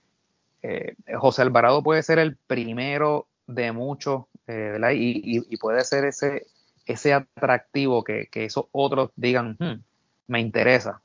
eh, 0.61 0.95
José 1.15 1.41
Alvarado 1.41 1.81
puede 1.81 2.03
ser 2.03 2.19
el 2.19 2.35
primero 2.35 3.27
de 3.47 3.71
muchos, 3.71 4.25
eh, 4.45 4.73
¿verdad? 4.73 4.91
Y, 4.93 5.57
puede 5.57 5.83
ser 5.85 6.05
ese, 6.05 6.45
ese 6.85 7.13
atractivo 7.13 8.03
que, 8.03 8.29
esos 8.31 8.65
otros 8.71 9.09
digan, 9.15 9.57
hmm, 9.59 9.81
me 10.27 10.39
interesa. 10.39 11.01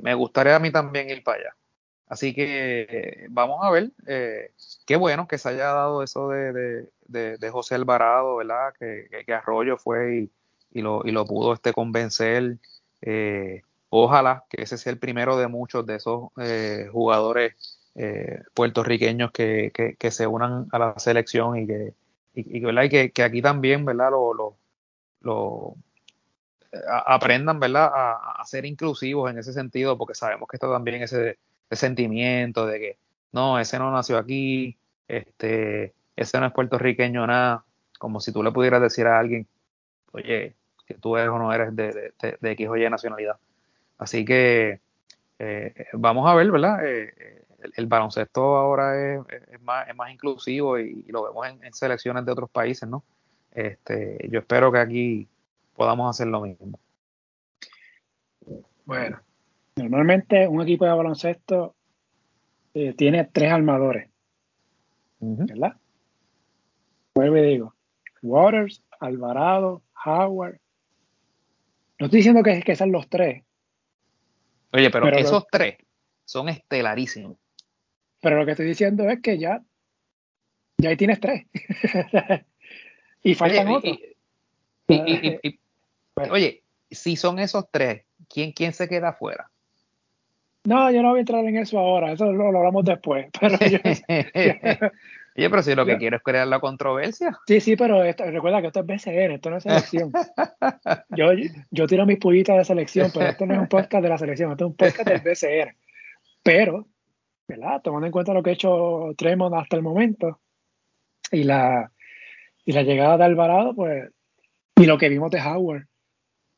me 0.00 0.14
gustaría 0.14 0.56
a 0.56 0.60
mí 0.60 0.72
también 0.72 1.08
ir 1.08 1.22
para 1.22 1.38
allá. 1.38 1.56
Así 2.10 2.34
que 2.34 3.26
vamos 3.30 3.60
a 3.62 3.70
ver. 3.70 3.92
Eh, 4.08 4.50
qué 4.84 4.96
bueno 4.96 5.28
que 5.28 5.38
se 5.38 5.48
haya 5.48 5.66
dado 5.66 6.02
eso 6.02 6.28
de, 6.28 7.50
José 7.52 7.76
Alvarado, 7.76 8.36
¿verdad? 8.36 8.74
Que, 8.76 9.32
Arroyo 9.32 9.76
fue 9.78 10.28
y, 10.72 10.80
lo, 10.82 11.24
pudo 11.24 11.52
este, 11.54 11.72
convencer. 11.72 12.58
Eh, 13.00 13.62
ojalá 13.90 14.44
que 14.50 14.62
ese 14.62 14.76
sea 14.76 14.92
el 14.92 14.98
primero 14.98 15.38
de 15.38 15.46
muchos 15.46 15.86
de 15.86 15.94
esos 15.94 16.30
eh, 16.38 16.88
jugadores 16.90 17.86
puertorriqueños 18.54 19.30
que, 19.30 19.96
se 20.10 20.26
unan 20.26 20.66
a 20.72 20.78
la 20.80 20.98
selección 20.98 21.58
y 21.58 21.66
que, 21.68 21.94
y, 22.34 23.10
que, 23.12 23.22
aquí 23.22 23.40
también, 23.40 23.84
¿verdad? 23.84 24.10
Lo, 24.10 24.56
lo, 25.20 25.76
aprendan, 27.06 27.60
¿verdad? 27.60 27.88
A, 27.94 28.42
a, 28.42 28.46
ser 28.46 28.66
inclusivos 28.66 29.30
en 29.30 29.38
ese 29.38 29.52
sentido, 29.52 29.96
porque 29.96 30.14
sabemos 30.16 30.48
que 30.48 30.56
esto 30.56 30.72
también 30.72 31.04
ese 31.04 31.38
sentimiento 31.76 32.66
de 32.66 32.78
que 32.78 32.98
no, 33.32 33.58
ese 33.58 33.78
no 33.78 33.90
nació 33.90 34.18
aquí, 34.18 34.76
este, 35.08 35.94
ese 36.16 36.40
no 36.40 36.46
es 36.46 36.52
puertorriqueño 36.52 37.26
nada, 37.26 37.64
como 37.98 38.20
si 38.20 38.32
tú 38.32 38.42
le 38.42 38.52
pudieras 38.52 38.80
decir 38.80 39.06
a 39.06 39.18
alguien, 39.18 39.46
oye, 40.12 40.54
que 40.86 40.94
tú 40.94 41.16
eres 41.16 41.30
o 41.30 41.38
no 41.38 41.52
eres 41.52 41.74
de, 41.76 42.12
de, 42.40 42.50
X 42.52 42.68
o 42.68 42.76
Y 42.76 42.88
nacionalidad. 42.88 43.36
Así 43.98 44.24
que 44.24 44.80
eh, 45.38 45.86
vamos 45.92 46.28
a 46.28 46.34
ver, 46.34 46.50
¿verdad? 46.50 46.84
Eh, 46.84 47.44
el, 47.76 47.86
baloncesto 47.86 48.56
ahora 48.56 49.14
es, 49.14 49.20
es, 49.52 49.62
más, 49.62 49.88
es 49.88 49.94
más 49.94 50.10
inclusivo 50.10 50.78
y, 50.78 51.04
lo 51.08 51.24
vemos 51.24 51.46
en, 51.46 51.62
en, 51.64 51.72
selecciones 51.72 52.24
de 52.24 52.32
otros 52.32 52.50
países, 52.50 52.88
¿no? 52.88 53.04
Este, 53.52 54.28
yo 54.30 54.40
espero 54.40 54.72
que 54.72 54.78
aquí 54.78 55.28
podamos 55.74 56.10
hacer 56.10 56.28
lo 56.28 56.40
mismo. 56.40 56.78
Bueno, 58.84 59.20
Normalmente 59.80 60.46
un 60.46 60.60
equipo 60.60 60.84
de 60.84 60.92
baloncesto 60.92 61.74
eh, 62.74 62.92
tiene 62.92 63.24
tres 63.24 63.50
armadores, 63.50 64.10
¿verdad? 65.18 65.76
Vuelvo 67.14 67.36
y 67.38 67.42
digo, 67.42 67.74
Waters, 68.22 68.82
Alvarado, 69.00 69.82
Howard. 70.04 70.60
No 71.98 72.06
estoy 72.06 72.18
diciendo 72.18 72.42
que, 72.42 72.60
que 72.62 72.76
sean 72.76 72.92
los 72.92 73.08
tres. 73.08 73.42
Oye, 74.72 74.90
pero, 74.90 75.08
esos 75.08 75.46
tres 75.50 75.78
son 76.24 76.48
estelarísimos. 76.48 77.38
Pero 78.20 78.38
lo 78.38 78.44
que 78.44 78.52
estoy 78.52 78.66
diciendo 78.66 79.08
es 79.08 79.20
que 79.20 79.38
ya, 79.38 79.62
ya 80.78 80.90
ahí 80.90 80.96
tienes 80.96 81.20
tres. 81.20 81.46
y 83.22 83.34
faltan 83.34 83.68
otros. 83.68 83.98
oye, 86.30 86.62
si 86.90 87.16
son 87.16 87.38
esos 87.38 87.64
tres, 87.70 88.04
¿quién, 88.28 88.52
quién 88.52 88.74
se 88.74 88.88
queda 88.88 89.08
afuera? 89.10 89.49
No, 90.64 90.90
yo 90.90 91.02
no 91.02 91.10
voy 91.10 91.18
a 91.18 91.20
entrar 91.20 91.44
en 91.44 91.56
eso 91.56 91.78
ahora, 91.78 92.12
eso 92.12 92.30
lo, 92.32 92.46
hablamos 92.46 92.84
después. 92.84 93.28
Pero 93.40 93.56
yo, 93.58 93.78
Oye, 95.36 95.48
pero 95.48 95.62
si 95.62 95.74
lo 95.76 95.86
que 95.86 95.96
quiero 95.96 96.16
es 96.16 96.22
crear 96.22 96.46
la 96.48 96.58
controversia. 96.58 97.38
Sí, 97.46 97.60
sí, 97.60 97.76
pero 97.76 98.02
recuerda 98.02 98.60
que 98.60 98.66
esto 98.66 98.80
es 98.80 98.86
BCN, 98.86 99.32
esto 99.32 99.48
no 99.48 99.56
es 99.56 99.62
selección. 99.62 100.12
yo, 101.10 101.28
yo 101.70 101.86
tiro 101.86 102.04
mis 102.04 102.18
pullitas 102.18 102.58
de 102.58 102.64
selección, 102.64 103.10
pero 103.14 103.26
esto 103.30 103.46
no 103.46 103.54
es 103.54 103.60
un 103.60 103.68
podcast 103.68 104.02
de 104.02 104.08
la 104.08 104.18
selección, 104.18 104.50
esto 104.50 104.64
es 104.64 104.70
un 104.70 104.76
podcast 104.76 105.08
del 105.08 105.20
BCN. 105.20 105.76
Pero, 106.42 106.88
¿verdad? 107.46 107.80
Tomando 107.80 108.06
en 108.06 108.12
cuenta 108.12 108.34
lo 108.34 108.42
que 108.42 108.50
ha 108.50 108.54
hecho 108.54 109.14
Tremont 109.16 109.54
hasta 109.54 109.76
el 109.76 109.82
momento 109.82 110.40
y 111.30 111.44
la, 111.44 111.92
y 112.64 112.72
la 112.72 112.82
llegada 112.82 113.16
de 113.16 113.24
Alvarado, 113.24 113.74
pues, 113.74 114.10
y 114.76 114.84
lo 114.84 114.98
que 114.98 115.08
vimos 115.08 115.30
de 115.30 115.40
Howard 115.40 115.86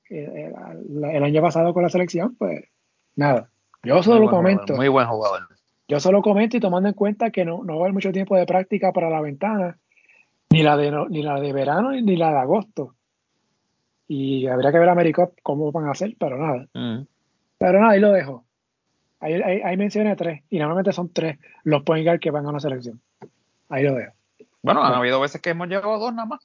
eh, 0.09 0.51
el 1.13 1.23
año 1.23 1.43
pasado 1.43 1.75
con 1.75 1.83
la 1.83 1.91
selección, 1.91 2.35
pues, 2.37 2.65
nada 3.17 3.52
yo 3.83 4.03
solo 4.03 4.29
comento. 4.29 4.75
muy 4.75 4.89
buen 4.89 5.07
jugador. 5.07 5.49
Yo 5.89 6.01
solo 6.01 6.23
comento 6.23 6.57
y 6.57 6.61
tomando 6.61 6.89
en 6.89 6.95
cuenta 6.95 7.31
que 7.31 7.45
no, 7.45 7.63
no 7.65 7.75
va 7.75 7.81
a 7.81 7.83
haber 7.83 7.93
mucho 7.93 8.13
tiempo 8.13 8.37
de 8.37 8.47
práctica 8.47 8.93
para 8.93 9.11
la 9.11 9.21
ventana, 9.21 9.79
ni 10.51 10.63
la 10.63 10.77
de, 10.77 10.91
ni 11.11 11.23
la 11.23 11.41
de 11.41 11.53
verano 11.53 11.93
ni 11.93 12.17
la 12.17 12.31
de 12.31 12.39
agosto. 12.39 12.95
Y 14.09 14.47
habría 14.47 14.73
que 14.73 14.79
ver 14.79 14.89
a 14.89 14.93
Americop 14.93 15.39
cómo 15.43 15.73
van 15.73 15.87
a 15.87 15.93
hacer, 15.93 16.15
pero 16.19 16.39
nada. 16.39 16.67
Mm. 16.75 17.07
Pero 17.59 17.81
nada, 17.81 17.93
ahí 17.93 18.01
lo 18.01 18.13
dejo. 18.13 18.45
Ahí, 19.21 19.35
ahí, 19.35 19.77
mencioné 19.77 20.17
tres, 20.17 20.43
y 20.51 20.59
normalmente 20.59 20.93
son 20.93 21.13
tres 21.13 21.39
los 21.63 21.85
point 21.85 22.05
guard 22.05 22.19
que 22.19 22.33
van 22.33 22.45
a 22.45 22.49
una 22.49 22.59
selección. 22.59 23.01
Ahí 23.69 23.85
lo 23.85 23.95
dejo. 23.95 24.13
Bueno, 24.63 24.83
han 24.83 24.95
habido 24.95 25.21
veces 25.21 25.41
que 25.41 25.51
hemos 25.51 25.69
llegado 25.69 25.95
a 25.95 25.99
dos 25.99 26.13
nada 26.13 26.27
más. 26.27 26.41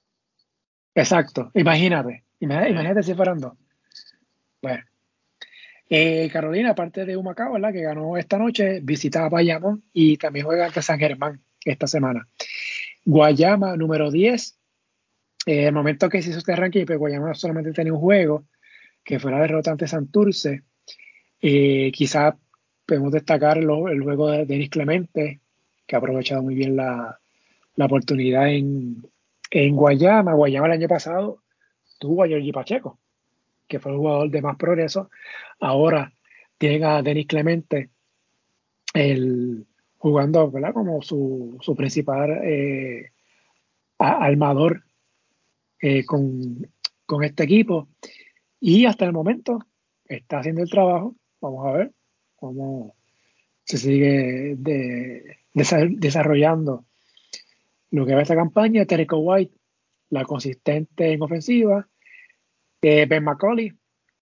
Exacto, 0.93 1.51
imagínate, 1.55 2.23
imagínate, 2.39 3.01
si 3.01 3.15
fueran 3.15 3.39
dos. 3.39 3.53
Bueno, 4.61 4.83
eh, 5.89 6.29
Carolina, 6.31 6.71
aparte 6.71 7.05
de 7.05 7.15
Humacao, 7.15 7.53
¿verdad? 7.53 7.71
Que 7.71 7.81
ganó 7.81 8.17
esta 8.17 8.37
noche, 8.37 8.81
visita 8.81 9.25
a 9.25 9.29
Bayamón 9.29 9.83
y 9.93 10.17
también 10.17 10.45
juega 10.45 10.65
ante 10.65 10.81
San 10.81 10.99
Germán 10.99 11.41
esta 11.63 11.87
semana. 11.87 12.27
Guayama, 13.05 13.77
número 13.77 14.11
10. 14.11 14.57
Eh, 15.45 15.67
el 15.67 15.73
momento 15.73 16.09
que 16.09 16.21
se 16.21 16.29
hizo 16.29 16.39
este 16.39 16.55
ranking, 16.55 16.85
pues 16.85 16.99
Guayama 16.99 17.33
solamente 17.33 17.71
tenía 17.71 17.93
un 17.93 17.99
juego, 17.99 18.45
que 19.03 19.19
fue 19.19 19.31
la 19.31 19.39
derrota 19.39 19.71
ante 19.71 19.87
Santurce. 19.87 20.63
Eh, 21.41 21.91
quizás 21.93 22.35
podemos 22.85 23.11
destacar 23.11 23.57
el 23.57 24.01
juego 24.01 24.29
de 24.29 24.45
Denis 24.45 24.69
Clemente, 24.69 25.39
que 25.85 25.95
ha 25.95 25.99
aprovechado 25.99 26.43
muy 26.43 26.55
bien 26.55 26.75
la, 26.75 27.19
oportunidad 27.77 28.49
en, 28.49 29.01
Guayama. 29.51 30.33
Guayama 30.33 30.67
el 30.67 30.73
año 30.73 30.87
pasado 30.89 31.41
tuvo 31.99 32.23
a 32.23 32.27
Giorgi 32.27 32.51
Pacheco, 32.51 32.99
que 33.67 33.79
fue 33.79 33.91
el 33.91 33.97
jugador 33.97 34.29
de 34.29 34.41
más 34.41 34.57
progreso. 34.57 35.09
Ahora 35.59 36.13
tienen 36.57 36.83
a 36.83 37.01
Denis 37.01 37.27
Clemente 37.27 37.89
el, 38.93 39.65
jugando 39.97 40.51
como 40.73 41.01
su, 41.01 41.75
principal 41.75 42.39
eh, 42.43 43.11
armador 43.97 44.83
eh, 45.81 46.05
con, 46.05 46.67
con 47.05 47.23
este 47.23 47.43
equipo. 47.43 47.87
Y 48.59 48.85
hasta 48.85 49.05
el 49.05 49.13
momento 49.13 49.59
está 50.05 50.39
haciendo 50.39 50.61
el 50.61 50.69
trabajo. 50.69 51.15
Vamos 51.41 51.67
a 51.67 51.71
ver 51.71 51.91
cómo 52.35 52.95
se 53.63 53.77
sigue 53.77 54.55
desarrollando 55.53 56.85
lo 57.91 58.05
que 58.05 58.15
va 58.15 58.21
esta 58.21 58.35
campaña. 58.35 58.85
Terico 58.85 59.17
White, 59.17 59.55
la 60.09 60.23
consistente 60.23 61.11
en 61.11 61.21
ofensiva. 61.21 61.87
Eh, 62.81 63.05
ben 63.07 63.23
McCauley, 63.23 63.73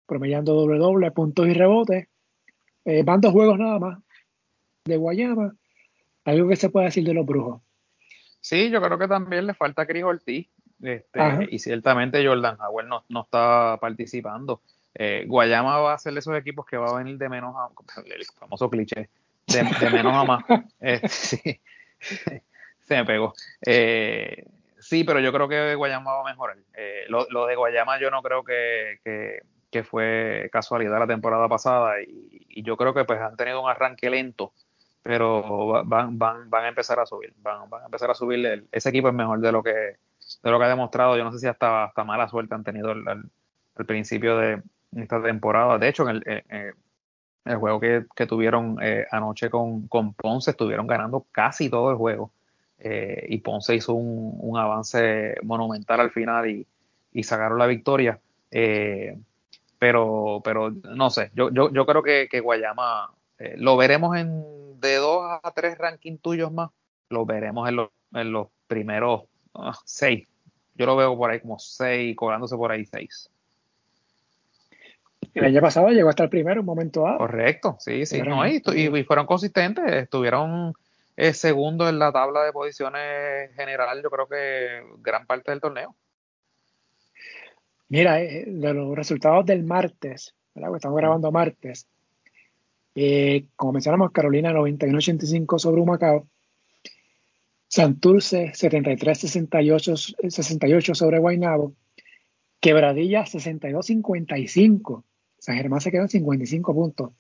promediando 0.05 0.53
doble 0.53 0.77
doble, 0.77 1.11
puntos 1.11 1.47
y 1.47 1.53
rebotes. 1.53 2.07
Eh, 2.85 3.03
van 3.03 3.21
dos 3.21 3.31
juegos 3.31 3.57
nada 3.57 3.79
más 3.79 3.99
de 4.85 4.97
Guayama. 4.97 5.55
Algo 6.23 6.47
que 6.47 6.55
se 6.55 6.69
puede 6.69 6.87
decir 6.87 7.03
de 7.03 7.13
los 7.13 7.25
brujos. 7.25 7.61
Sí, 8.39 8.69
yo 8.69 8.81
creo 8.81 8.97
que 8.97 9.07
también 9.07 9.47
le 9.47 9.53
falta 9.53 9.83
a 9.83 9.85
Chris 9.85 10.03
Ortiz. 10.03 10.47
Este, 10.81 11.47
y 11.49 11.59
ciertamente 11.59 12.25
Jordan 12.25 12.57
Howard 12.59 12.87
no, 12.87 13.03
no 13.09 13.21
está 13.21 13.77
participando. 13.81 14.61
Eh, 14.93 15.25
Guayama 15.27 15.77
va 15.79 15.93
a 15.93 15.97
ser 15.97 16.13
de 16.13 16.19
esos 16.19 16.37
equipos 16.37 16.65
que 16.65 16.77
va 16.77 16.89
a 16.89 16.97
venir 16.97 17.17
de 17.17 17.27
menos 17.27 17.55
a 17.55 17.69
el 18.05 18.25
famoso 18.39 18.69
cliché, 18.69 19.09
de, 19.47 19.89
menos 19.91 20.13
a 20.13 20.23
más. 20.23 20.43
Eh, 20.79 21.01
sí, 21.07 21.59
se 22.79 22.95
me 22.95 23.05
pegó. 23.05 23.33
Eh, 23.65 24.45
sí, 24.87 25.03
pero 25.03 25.19
yo 25.19 25.31
creo 25.31 25.47
que 25.47 25.75
Guayama 25.75 26.13
va 26.13 26.21
a 26.21 26.31
mejorar. 26.31 26.57
Lo, 27.09 27.45
de 27.45 27.55
Guayama 27.55 27.99
yo 27.99 28.11
no 28.11 28.21
creo 28.21 28.43
que, 28.43 28.99
que, 29.03 29.83
fue 29.83 30.49
casualidad 30.53 30.99
la 30.99 31.07
temporada 31.07 31.49
pasada 31.49 32.01
y, 32.01 32.63
yo 32.63 32.77
creo 32.77 32.93
que 32.93 33.03
pues 33.03 33.19
han 33.19 33.35
tenido 33.35 33.61
un 33.61 33.69
arranque 33.69 34.09
lento, 34.09 34.53
pero 35.03 35.83
van, 35.85 36.17
van, 36.17 36.49
van 36.49 36.63
a 36.63 36.67
empezar 36.69 36.99
a 36.99 37.05
subir. 37.05 37.33
Van, 37.37 37.69
van 37.69 37.81
a 37.81 37.85
empezar 37.85 38.09
a 38.09 38.13
subir. 38.15 38.65
ese 38.71 38.89
equipo 38.89 39.09
es 39.09 39.13
mejor 39.13 39.39
de 39.39 39.51
lo 39.51 39.61
que 39.61 39.97
de 40.41 40.51
lo 40.51 40.57
que 40.57 40.65
ha 40.65 40.69
demostrado. 40.69 41.17
Yo 41.17 41.23
no 41.23 41.31
sé 41.31 41.39
si 41.39 41.47
hasta, 41.47 41.85
hasta 41.85 42.03
mala 42.03 42.29
suerte 42.29 42.55
han 42.55 42.63
tenido 42.63 42.91
al 42.91 43.85
principio 43.85 44.37
de, 44.37 44.61
esta 44.95 45.21
temporada. 45.21 45.77
De 45.77 45.89
hecho, 45.89 46.09
en 46.09 46.23
el, 46.25 46.75
el 47.45 47.57
juego 47.57 47.79
que, 47.79 48.25
tuvieron 48.27 48.77
eh, 48.81 49.05
anoche 49.11 49.49
con, 49.49 49.87
Ponce, 49.87 50.51
estuvieron 50.51 50.87
ganando 50.87 51.25
casi 51.31 51.69
todo 51.69 51.91
el 51.91 51.97
juego. 51.97 52.31
Eh, 52.79 53.25
y 53.29 53.37
Ponce 53.39 53.75
hizo 53.75 53.93
un, 53.93 54.57
avance 54.57 55.35
monumental 55.43 55.99
al 55.99 56.11
final 56.11 56.49
y, 56.49 57.23
sacaron 57.23 57.57
la 57.57 57.67
victoria. 57.67 58.19
Eh, 58.51 59.17
pero, 59.79 60.41
pero 60.43 60.71
no 60.71 61.09
sé, 61.09 61.31
yo, 61.33 61.49
yo, 61.51 61.71
yo 61.71 61.85
creo 61.85 62.03
que, 62.03 62.39
Guayama 62.39 63.11
lo 63.57 63.75
veremos 63.75 64.15
en 64.17 64.79
de 64.79 64.95
dos 64.95 65.23
a 65.43 65.51
tres 65.51 65.77
rankings 65.77 66.21
tuyos 66.21 66.51
más, 66.51 66.69
lo 67.09 67.25
veremos 67.25 67.67
en, 67.69 67.79
en 68.13 68.31
los 68.31 68.47
primeros 68.67 69.23
ah, 69.53 69.77
seis. 69.85 70.27
Yo 70.75 70.85
lo 70.85 70.95
veo 70.95 71.17
por 71.17 71.31
ahí 71.31 71.39
como 71.39 71.57
seis, 71.57 72.15
cobrándose 72.15 72.55
por 72.55 72.71
ahí 72.71 72.85
seis. 72.85 73.29
El 75.33 75.45
año 75.45 75.61
pasado 75.61 75.89
llegó 75.89 76.09
hasta 76.09 76.23
el 76.23 76.29
primero, 76.29 76.61
un 76.61 76.65
momento 76.65 77.07
A. 77.07 77.17
Correcto, 77.17 77.75
sí, 77.79 78.05
sí. 78.05 78.21
No, 78.21 78.47
y, 78.47 78.61
y, 78.73 79.03
fueron 79.03 79.25
consistentes, 79.25 79.85
estuvieron 79.91 80.73
eh, 81.17 81.33
segundo 81.33 81.89
en 81.89 81.99
la 81.99 82.11
tabla 82.11 82.43
de 82.43 82.51
posiciones 82.51 83.55
general, 83.55 84.01
yo 84.03 84.09
creo 84.09 84.27
que 84.27 84.83
gran 84.99 85.25
parte 85.25 85.51
del 85.51 85.61
torneo. 85.61 85.95
Mira, 87.89 88.21
eh, 88.21 88.45
los 88.47 88.95
resultados 88.95 89.45
del 89.45 89.63
martes, 89.63 90.33
estamos 90.53 90.97
grabando 90.97 91.31
martes, 91.31 91.87
eh, 92.95 93.45
como 93.55 93.73
mencionamos, 93.73 94.11
Carolina 94.11 94.51
91-85 94.51 95.59
sobre 95.59 95.81
Humacao, 95.81 96.27
Santurce 97.67 98.53
73-68 98.53 100.95
sobre 100.95 101.19
Guaynabo, 101.19 101.73
Quebradilla 102.59 103.25
62-55 103.25 105.03
San 105.45 105.57
Germán 105.57 105.79
se 105.79 105.91
quedó 105.91 106.01
en 106.01 106.09
55 106.09 106.73
puntos 106.73 107.11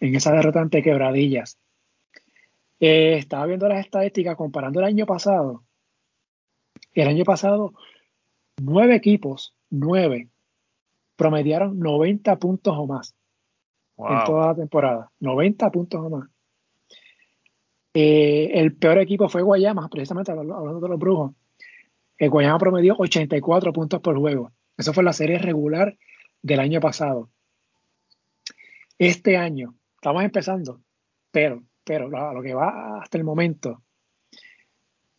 en 0.00 0.14
esa 0.14 0.32
derrota 0.32 0.60
ante 0.60 0.82
Quebradillas. 0.82 1.58
Eh, 2.80 3.16
estaba 3.18 3.46
viendo 3.46 3.68
las 3.68 3.80
estadísticas 3.80 4.36
comparando 4.36 4.80
el 4.80 4.86
año 4.86 5.06
pasado. 5.06 5.64
El 6.94 7.08
año 7.08 7.24
pasado, 7.24 7.74
nueve 8.60 8.94
equipos, 8.94 9.54
nueve, 9.70 10.28
promediaron 11.16 11.78
90 11.78 12.38
puntos 12.38 12.74
o 12.76 12.86
más 12.86 13.14
en 13.98 14.24
toda 14.24 14.48
la 14.48 14.54
temporada. 14.54 15.10
90 15.20 15.70
puntos 15.70 16.00
o 16.00 16.10
más. 16.10 16.28
Eh, 17.94 18.50
el 18.54 18.76
peor 18.76 18.98
equipo 18.98 19.28
fue 19.28 19.42
Guayama, 19.42 19.88
precisamente 19.88 20.30
hablando 20.30 20.80
de 20.80 20.88
los 20.88 20.98
brujos. 20.98 21.32
El 22.16 22.30
Guayama 22.30 22.58
promedió 22.58 22.94
84 22.98 23.72
puntos 23.72 24.00
por 24.00 24.16
juego. 24.16 24.52
Eso 24.76 24.92
fue 24.92 25.02
la 25.02 25.12
serie 25.12 25.38
regular 25.38 25.96
del 26.42 26.60
año 26.60 26.80
pasado. 26.80 27.30
Este 28.98 29.36
año, 29.36 29.74
estamos 29.94 30.22
empezando, 30.24 30.80
pero, 31.30 31.62
pero 31.88 32.06
lo, 32.06 32.42
que 32.42 32.52
va 32.52 33.00
hasta 33.00 33.16
el 33.16 33.24
momento, 33.24 33.82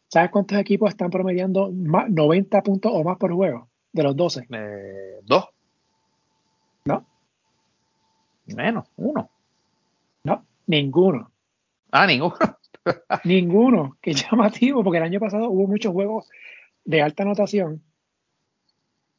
¿sabes 0.08 0.30
cuántos 0.30 0.60
equipos 0.60 0.92
están 0.92 1.10
promediando 1.10 1.72
90 1.74 2.62
puntos 2.62 2.92
o 2.94 3.04
más 3.04 3.18
por 3.18 3.34
juego 3.34 3.70
de 3.92 4.04
los 4.04 4.16
12? 4.16 4.46
Eh, 4.52 5.20
dos. 5.24 5.50
No. 6.86 7.04
Menos, 8.56 8.88
uno. 8.98 9.32
No, 10.24 10.46
ninguno. 10.68 11.32
Ah, 11.92 12.06
ninguno. 12.06 12.38
ninguno, 13.24 13.98
que 14.00 14.14
llamativo, 14.14 14.84
porque 14.84 15.00
el 15.00 15.06
año 15.06 15.20
pasado 15.20 15.50
hubo 15.50 15.66
muchos 15.66 15.92
juegos 15.92 16.30
de 16.86 17.02
alta 17.02 17.24
anotación. 17.24 17.82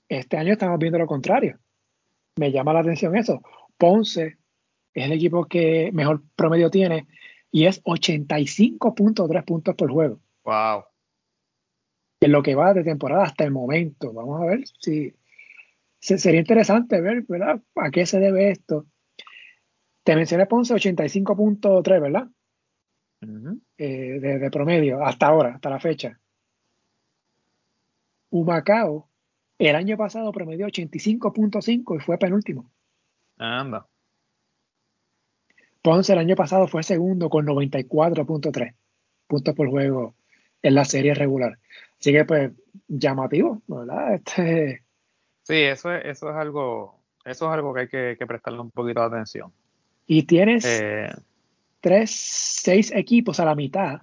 Este 0.09 0.37
año 0.37 0.53
estamos 0.53 0.79
viendo 0.79 1.01
lo 1.01 1.09
contrario. 1.09 1.59
Me 2.37 2.53
llama 2.53 2.73
la 2.75 2.81
atención 2.81 3.17
eso. 3.17 3.43
Ponce 3.77 4.39
es 4.95 5.05
el 5.05 5.11
equipo 5.11 5.47
que 5.47 5.91
mejor 5.93 6.23
promedio 6.37 6.71
tiene 6.71 7.09
y 7.51 7.67
es 7.67 7.83
85.3 7.85 9.45
puntos 9.45 9.75
por 9.75 9.91
juego. 9.91 10.21
Wow. 10.45 10.85
En 12.21 12.33
lo 12.33 12.43
que 12.43 12.55
va 12.55 12.75
de 12.75 12.85
temporada 12.85 13.25
hasta 13.25 13.45
el 13.45 13.51
momento. 13.51 14.13
Vamos 14.13 14.41
a 14.41 14.45
ver 14.45 14.65
si 14.79 15.15
sería 15.99 16.41
interesante 16.41 17.01
ver, 17.01 17.25
¿verdad? 17.29 17.61
¿A 17.77 17.91
qué 17.91 18.07
se 18.07 18.21
debe 18.21 18.51
esto? 18.51 18.87
Te 20.03 20.17
mencioné 20.17 20.47
Ponce 20.47 20.75
85.3, 20.75 22.01
¿verdad? 22.01 22.29
Eh, 23.77 24.19
de, 24.21 24.51
promedio, 24.51 25.05
hasta 25.05 25.27
ahora, 25.27 25.55
hasta 25.55 25.69
la 25.71 25.79
fecha. 25.79 26.19
Humacao, 28.31 29.09
el 29.59 29.77
año 29.77 29.97
pasado 29.97 30.33
promedió 30.33 30.67
85.5 30.67 31.97
y 31.97 32.01
fue 32.01 32.17
penúltimo. 32.17 32.71
Anda. 33.37 33.90
Ponce 35.83 36.13
el 36.13 36.19
año 36.19 36.37
pasado 36.37 36.67
fue 36.69 36.83
segundo 36.83 37.31
con 37.31 37.47
94.3 37.47 38.75
puntos 39.27 39.55
por 39.55 39.69
juego 39.69 40.15
en 40.63 40.75
la 40.75 40.85
serie 40.85 41.15
regular. 41.15 41.59
Así 41.99 42.13
que, 42.13 42.25
pues, 42.25 42.53
llamativo, 42.89 43.63
¿verdad? 43.67 44.15
Este... 44.27 44.83
Sí, 45.43 45.57
eso 45.57 45.93
es, 45.93 46.05
eso 46.05 46.31
es 46.31 46.37
algo, 46.37 47.01
eso 47.25 47.47
es 47.47 47.53
algo 47.53 47.75
que 47.75 47.81
hay 47.81 47.89
que, 47.89 48.27
prestarle 48.27 48.61
un 48.61 48.71
poquito 48.71 49.01
de 49.01 49.07
atención. 49.07 49.53
Y 50.07 50.25
tienes 50.25 50.65
eh, 50.65 51.11
tres, 51.81 52.11
seis 52.11 52.93
equipos 52.93 53.41
a 53.41 53.45
la 53.45 53.55
mitad 53.55 54.03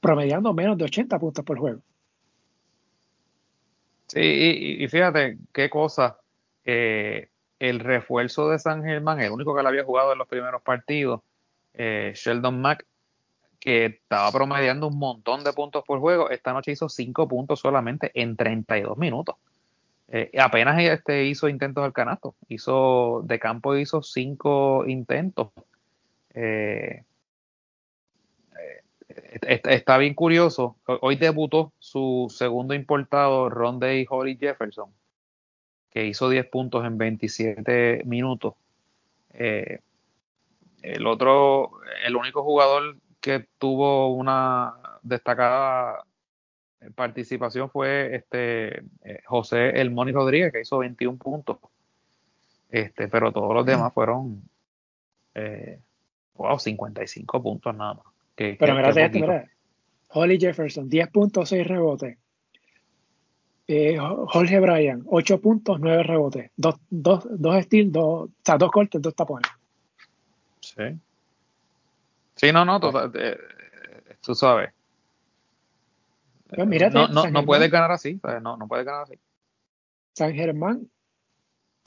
promediando 0.00 0.52
menos 0.52 0.76
de 0.76 0.84
80 0.84 1.18
puntos 1.18 1.44
por 1.44 1.58
juego. 1.58 1.80
Sí, 4.08 4.20
y, 4.80 4.88
fíjate 4.88 5.38
qué 5.52 5.70
cosa. 5.70 6.18
Eh, 6.64 7.29
el 7.60 7.78
refuerzo 7.78 8.48
de 8.48 8.58
San 8.58 8.82
Germán, 8.82 9.20
el 9.20 9.30
único 9.30 9.54
que 9.54 9.62
le 9.62 9.68
había 9.68 9.84
jugado 9.84 10.12
en 10.12 10.18
los 10.18 10.26
primeros 10.26 10.62
partidos, 10.62 11.20
eh, 11.74 12.12
Sheldon 12.16 12.60
Mack, 12.60 12.86
que 13.60 13.84
estaba 13.84 14.32
promediando 14.32 14.88
un 14.88 14.98
montón 14.98 15.44
de 15.44 15.52
puntos 15.52 15.84
por 15.84 16.00
juego, 16.00 16.30
esta 16.30 16.54
noche 16.54 16.72
hizo 16.72 16.88
5 16.88 17.28
puntos 17.28 17.60
solamente 17.60 18.10
en 18.14 18.34
32 18.34 18.96
minutos. 18.96 19.36
Eh, 20.08 20.32
apenas 20.40 20.80
este 20.80 21.26
hizo 21.26 21.48
intentos 21.48 21.84
al 21.84 21.92
canasto, 21.92 22.34
hizo 22.48 23.22
de 23.24 23.38
campo 23.38 23.76
hizo 23.76 24.02
5 24.02 24.86
intentos. 24.86 25.50
Eh, 26.32 27.04
está 29.42 29.98
bien 29.98 30.14
curioso. 30.14 30.76
Hoy 31.02 31.16
debutó 31.16 31.72
su 31.78 32.32
segundo 32.34 32.72
importado, 32.72 33.50
Ronde 33.50 34.06
Holly 34.08 34.36
Jefferson, 34.36 34.90
que 35.90 36.06
hizo 36.06 36.28
10 36.28 36.46
puntos 36.46 36.84
en 36.84 36.98
27 36.98 38.02
minutos. 38.04 38.54
el 39.32 41.06
otro, 41.06 41.72
el 42.04 42.16
único 42.16 42.42
jugador 42.42 42.96
que 43.20 43.46
tuvo 43.58 44.14
una 44.14 44.74
destacada 45.02 46.04
participación 46.94 47.70
fue 47.70 48.14
este 48.14 48.78
eh, 49.04 49.22
José 49.26 49.80
El 49.80 49.90
Moni 49.90 50.12
Rodríguez, 50.12 50.52
que 50.52 50.60
hizo 50.60 50.78
21 50.78 51.18
puntos. 51.18 51.58
Este, 52.70 53.08
pero 53.08 53.32
todos 53.32 53.52
los 53.54 53.66
demás 53.66 53.92
fueron 53.92 54.42
eh, 55.34 55.78
wow, 56.34 56.58
55 56.58 57.42
puntos 57.42 57.74
nada 57.74 57.94
más. 57.94 58.04
pero 58.34 58.74
mira, 58.74 59.08
mira. 59.08 59.50
Holly 60.12 60.38
Jefferson, 60.40 60.88
10 60.88 61.08
puntos, 61.08 61.48
6 61.50 61.66
rebotes. 61.66 62.18
Eh, 63.72 63.96
Jorge 63.98 64.58
Bryan, 64.58 65.04
8 65.06 65.40
puntos, 65.40 65.78
9 65.78 66.02
rebotes. 66.02 66.50
2 66.56 66.74
dos, 66.90 67.28
dos, 67.30 67.62
steals, 67.62 67.92
dos, 67.92 68.28
o 68.28 68.30
sea, 68.44 68.58
dos 68.58 68.68
cortes, 68.72 69.00
dos 69.00 69.14
tapones. 69.14 69.48
Sí. 70.58 70.82
Sí, 72.34 72.52
no, 72.52 72.64
no, 72.64 72.80
eh, 73.14 73.38
tú 74.20 74.34
sabes. 74.34 74.70
Pues 76.48 76.92
no, 76.92 77.06
no, 77.30 77.46
puedes 77.46 77.70
ganar 77.70 77.92
así, 77.92 78.18
no, 78.42 78.56
no 78.56 78.66
puedes 78.66 78.84
ganar 78.84 79.02
así. 79.02 79.14
San 80.14 80.34
Germán, 80.34 80.90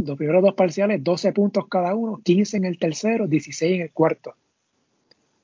los 0.05 0.17
primeros 0.17 0.41
dos 0.41 0.53
parciales, 0.53 1.03
12 1.03 1.33
puntos 1.33 1.67
cada 1.67 1.95
uno, 1.95 2.21
15 2.23 2.55
en 2.55 2.63
el 2.63 2.79
tercero, 2.79 3.27
16 3.27 3.75
en 3.75 3.81
el 3.81 3.91
cuarto. 3.91 4.37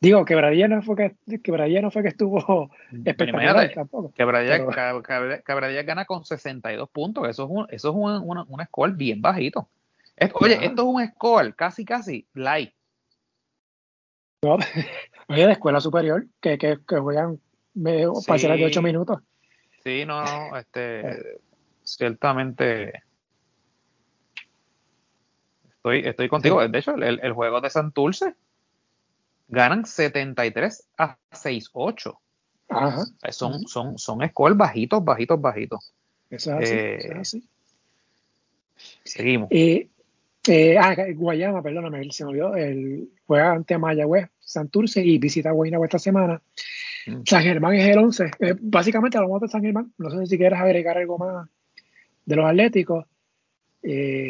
Digo, 0.01 0.23
Quebradilla 0.23 0.69
no 0.69 0.81
fue 0.81 0.95
que, 0.95 1.39
Quebradilla 1.39 1.81
no 1.81 1.91
fue 1.91 2.03
que 2.03 2.07
estuvo 2.07 2.71
espectacular 3.05 3.73
tampoco. 3.73 4.13
Quebradilla, 4.13 5.83
gana 5.83 6.05
con 6.05 6.23
62 6.23 6.89
puntos, 6.89 7.27
eso 7.27 7.43
es 7.43 7.49
un, 7.49 7.67
eso 7.69 7.89
es 7.89 7.95
un, 7.95 8.45
un, 8.47 8.65
score 8.65 8.93
bien 8.93 9.21
bajito. 9.21 9.67
oye, 10.35 10.65
esto 10.65 10.81
es 10.83 10.87
un 10.87 11.07
score 11.07 11.53
casi, 11.53 11.83
casi 11.83 12.25
light. 12.33 12.73
No, 14.41 14.55
oye, 15.27 15.45
de 15.45 15.51
escuela 15.51 15.81
superior, 15.81 16.25
que, 16.39 16.57
que, 16.57 16.79
que 16.87 16.97
juegan 16.97 17.41
parciales 18.25 18.59
de 18.59 18.65
8 18.67 18.81
minutos. 18.81 19.19
Sí, 19.83 20.05
no, 20.05 20.23
no, 20.23 20.55
este, 20.57 21.41
ciertamente 21.83 23.03
estoy, 25.69 26.07
estoy 26.07 26.29
contigo. 26.29 26.65
De 26.65 26.79
hecho, 26.79 26.95
el, 26.95 27.19
el 27.21 27.33
juego 27.33 27.59
de 27.59 27.69
Santurce 27.69 28.35
ganan 29.49 29.85
73 29.85 30.87
a 30.97 31.17
6-8. 31.31 32.17
Ajá. 32.69 33.05
Son, 33.31 33.67
son, 33.67 33.97
son 33.97 34.27
scores 34.29 34.55
bajitos, 34.55 35.03
bajitos, 35.03 35.41
bajitos. 35.41 35.93
Eso 36.29 36.59
es 36.59 36.69
así. 36.69 36.75
Eh, 36.75 37.13
así. 37.19 37.49
Seguimos. 39.03 39.49
Eh, 39.51 39.89
eh, 40.47 40.77
ah, 40.77 40.95
Guayama, 41.15 41.61
perdóname, 41.61 42.09
se 42.11 42.23
me 42.23 42.29
olvidó. 42.29 42.55
El, 42.55 43.09
juega 43.25 43.51
ante 43.51 43.77
Mayagüez, 43.77 44.29
Santurce 44.39 45.03
y 45.03 45.17
visita 45.17 45.51
Guaynabo 45.51 45.83
esta 45.85 45.99
semana. 45.99 46.41
Mm. 47.07 47.21
San 47.25 47.43
Germán 47.43 47.75
es 47.75 47.87
el 47.87 47.97
11. 47.97 48.31
Eh, 48.39 48.55
básicamente 48.59 49.17
hablamos 49.17 49.41
de 49.41 49.47
San 49.47 49.63
Germán. 49.63 49.91
No 49.97 50.11
sé 50.11 50.25
si 50.27 50.37
quieres 50.37 50.59
agregar 50.59 50.97
algo 50.97 51.17
más 51.17 51.49
de 52.25 52.35
los 52.35 52.45
Atléticos. 52.45 53.05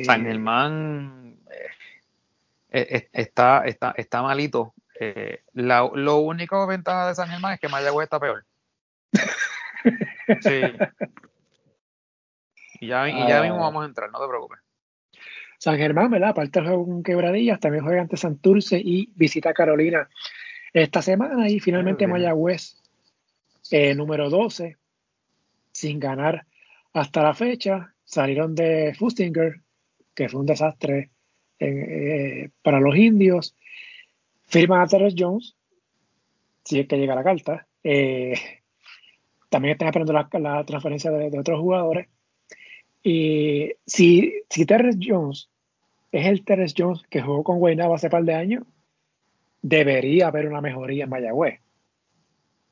San 0.06 0.24
Germán 0.24 1.38
está, 2.70 3.66
está, 3.66 3.94
está 3.98 4.22
malito. 4.22 4.74
La, 5.54 5.90
lo 5.94 6.18
único 6.18 6.66
ventaja 6.68 7.08
de 7.08 7.16
San 7.16 7.30
Germán 7.30 7.54
es 7.54 7.60
que 7.60 7.70
Mayagüez 7.70 8.06
está 8.06 8.20
peor. 8.20 8.46
sí. 10.42 10.62
Y 12.82 12.88
ya, 12.88 13.10
y 13.10 13.28
ya 13.28 13.40
ah. 13.40 13.44
mismo 13.44 13.60
vamos 13.60 13.84
a 13.84 13.88
entrar, 13.88 14.10
no 14.12 14.20
te 14.20 14.28
preocupes. 14.28 14.60
San 15.58 15.78
Germán, 15.78 16.10
¿verdad? 16.10 16.30
Aparte 16.30 16.62
juega 16.62 16.78
con 16.78 17.04
Quebradillas, 17.04 17.60
también 17.60 17.84
juega 17.84 18.02
ante 18.02 18.16
Santurce 18.16 18.80
y 18.80 19.10
visita 19.16 19.54
Carolina 19.54 20.10
esta 20.72 21.02
semana. 21.02 21.50
Y 21.50 21.60
finalmente 21.60 22.08
Mayagüez, 22.08 22.78
eh, 23.70 23.94
número 23.94 24.30
12, 24.30 24.78
sin 25.74 26.00
ganar 26.00 26.46
hasta 26.94 27.24
la 27.24 27.34
fecha. 27.34 27.94
Salieron 28.06 28.56
de 28.56 28.96
Fustinger, 28.98 29.60
que 30.16 30.30
fue 30.30 30.40
un 30.40 30.46
desastre 30.46 31.10
eh, 31.60 32.50
para 32.64 32.80
los 32.80 32.96
indios. 32.96 33.56
Firman 34.50 34.82
a 34.82 34.88
Terrence 34.88 35.16
Jones, 35.18 35.56
si 36.64 36.80
es 36.80 36.88
que 36.88 36.98
llega 36.98 37.16
la 37.16 37.24
carta. 37.24 37.68
Eh, 37.84 38.34
también 39.50 39.74
están 39.74 39.90
esperando 39.90 40.14
la, 40.14 40.66
transferencia 40.66 41.12
de, 41.12 41.40
otros 41.40 41.60
jugadores. 41.60 42.08
Y 43.04 43.74
si, 43.86 44.34
si 44.50 44.66
Terrence 44.66 45.00
Jones 45.02 45.50
es 46.12 46.26
el 46.26 46.44
Terrence 46.44 46.76
Jones 46.78 47.04
que 47.10 47.22
jugó 47.22 47.44
con 47.44 47.60
Guaynabo 47.60 47.94
hace 47.94 48.10
par 48.10 48.24
de 48.24 48.34
años, 48.34 48.64
debería 49.62 50.28
haber 50.28 50.48
una 50.48 50.62
mejoría 50.62 51.04
en 51.04 51.10
Mayagüez. 51.10 51.60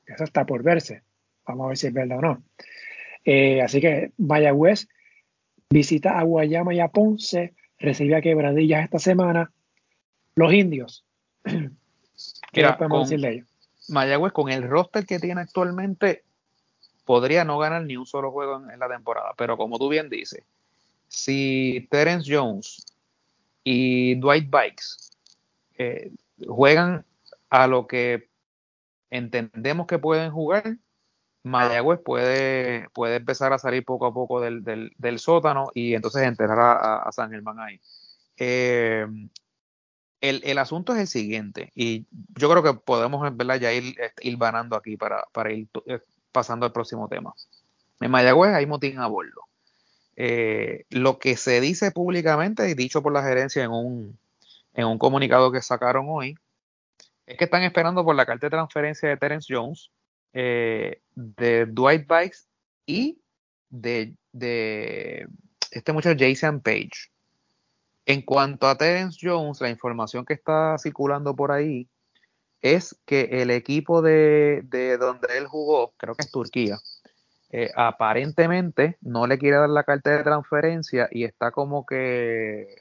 Eso 0.06 0.24
está 0.24 0.46
por 0.46 0.64
verse. 0.64 1.04
Vamos 1.46 1.66
a 1.66 1.68
ver 1.70 1.78
si 1.78 1.88
es 1.88 1.94
verdad 1.94 2.18
o 2.18 2.22
no. 2.22 2.44
Eh, 3.24 3.62
así 3.62 3.80
que 3.82 4.12
Mayagüez 4.18 4.88
visita 5.70 6.18
a 6.18 6.24
Guayama 6.24 6.74
y 6.74 6.80
a 6.80 6.88
Ponce, 6.88 7.54
recibe 7.78 8.16
a 8.16 8.22
Quebradillas 8.22 8.84
esta 8.84 9.00
semana. 9.00 9.52
Los 10.36 10.54
indios. 10.54 11.07
¿Qué 12.52 12.64
podemos 12.78 13.10
decir 13.10 13.22
de 13.22 13.34
ellos? 13.34 13.48
Mayagüez, 13.90 14.34
con 14.34 14.50
el 14.50 14.64
roster 14.64 15.06
que 15.06 15.20
tiene 15.20 15.42
actualmente, 15.42 16.24
podría 17.06 17.46
no 17.46 17.58
ganar 17.58 17.84
ni 17.84 17.96
un 17.96 18.06
solo 18.06 18.32
juego 18.32 18.70
en, 18.70 18.80
la 18.80 18.90
temporada. 18.90 19.34
Pero 19.38 19.58
como 19.58 19.80
tú 19.80 19.90
bien 19.90 20.10
dices, 20.10 20.44
si 21.08 21.88
Terence 21.90 22.34
Jones 22.34 22.86
y 23.64 24.16
Dwight 24.16 24.50
Bikes 24.50 24.86
eh, 25.78 26.12
juegan 26.48 27.06
a 27.50 27.68
lo 27.68 27.88
que 27.88 28.30
entendemos 29.10 29.88
que 29.88 30.00
pueden 30.00 30.32
jugar, 30.32 30.78
Mayagüez 31.44 32.02
puede, 32.02 32.90
puede 32.90 33.16
empezar 33.16 33.54
a 33.54 33.58
salir 33.58 33.86
poco 33.86 34.06
a 34.06 34.14
poco 34.14 34.42
del, 34.42 35.20
sótano 35.20 35.72
y 35.74 35.94
entonces 35.94 36.24
enterrar 36.24 36.78
a, 37.06 37.12
San 37.14 37.32
Germán 37.32 37.60
ahí. 37.60 37.80
Eh, 38.36 39.08
el, 40.22 40.58
asunto 40.58 40.94
es 40.94 41.00
el 41.00 41.08
siguiente, 41.08 41.72
y 41.76 42.06
yo 42.36 42.50
creo 42.50 42.64
que 42.64 42.74
podemos 42.74 43.32
ya 43.60 43.74
ir, 43.74 43.96
ir 44.22 44.38
ganando 44.38 44.76
aquí 44.76 44.98
para, 44.98 45.24
para 45.32 45.54
ir 45.54 45.68
eh, 45.86 46.00
pasando 46.32 46.66
al 46.66 46.72
próximo 46.72 47.08
tema. 47.08 47.34
En 48.00 48.12
Mayagüez 48.12 48.54
hay 48.54 48.66
motín 48.66 49.00
a 49.00 49.08
bordo. 49.08 49.42
Eh, 50.16 50.86
lo 50.90 51.20
que 51.20 51.38
se 51.38 51.62
dice 51.62 51.92
públicamente 51.92 52.68
y 52.70 52.74
dicho 52.74 53.04
por 53.04 53.14
la 53.14 53.22
gerencia 53.22 53.64
en 53.64 53.72
un, 53.72 54.18
en 54.74 54.86
un 54.86 54.98
comunicado 54.98 55.52
que 55.52 55.62
sacaron 55.62 56.06
hoy 56.10 56.36
es 57.28 57.38
que 57.38 57.44
están 57.44 57.64
esperando 57.64 58.04
por 58.04 58.16
la 58.16 58.26
carta 58.26 58.48
de 58.48 58.52
transferencia 58.52 59.10
de 59.10 59.18
Terence 59.18 59.54
Jones, 59.54 59.92
eh, 60.34 61.02
de 61.14 61.66
Dwight 61.68 62.08
Bikes 62.08 62.40
y 62.86 63.20
de, 63.70 64.16
de 64.32 65.28
este 65.72 65.94
muchacho 65.94 66.18
Jason 66.18 66.62
Page. 66.62 67.12
En 68.08 68.22
cuanto 68.22 68.68
a 68.68 68.78
Terence 68.78 69.20
Jones, 69.22 69.60
la 69.60 69.70
información 69.70 70.24
que 70.24 70.34
está 70.34 70.78
circulando 70.78 71.36
por 71.36 71.52
ahí 71.52 71.90
es 72.62 72.98
que 73.06 73.42
el 73.42 73.52
equipo 73.52 74.02
de, 74.02 74.64
donde 74.98 75.38
él 75.38 75.46
jugó, 75.46 75.92
creo 75.98 76.16
que 76.16 76.24
es 76.24 76.32
Turquía, 76.32 76.78
eh, 77.52 77.70
aparentemente 77.76 78.98
no 79.02 79.28
le 79.28 79.38
quiere 79.38 79.58
dar 79.58 79.70
la 79.70 79.84
carta 79.84 80.12
de 80.12 80.24
transferencia 80.24 81.10
y 81.12 81.26
está 81.26 81.52
como 81.52 81.86
que, 81.86 82.78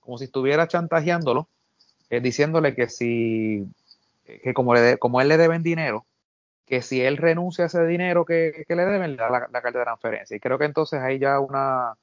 como 0.00 0.16
si 0.16 0.24
estuviera 0.24 0.66
chantajeándolo, 0.66 1.46
eh, 2.08 2.22
diciéndole 2.22 2.74
que 2.74 2.88
si, 2.88 3.68
que 4.24 4.54
como, 4.54 4.74
le 4.74 4.96
como 4.96 5.20
él 5.20 5.28
le 5.28 5.36
deben 5.36 5.62
dinero, 5.62 6.06
que 6.64 6.80
si 6.80 7.02
él 7.02 7.18
renuncia 7.18 7.64
a 7.64 7.66
ese 7.66 7.84
dinero 7.84 8.24
que, 8.24 8.64
le 8.66 8.86
deben, 8.86 9.10
le 9.10 9.16
da 9.18 9.28
la, 9.28 9.60
carta 9.60 9.78
de 9.80 9.84
transferencia. 9.84 10.34
Y 10.34 10.40
creo 10.40 10.58
que 10.58 10.64
entonces 10.64 10.98
ahí 11.02 11.18
ya 11.18 11.40
una, 11.40 11.98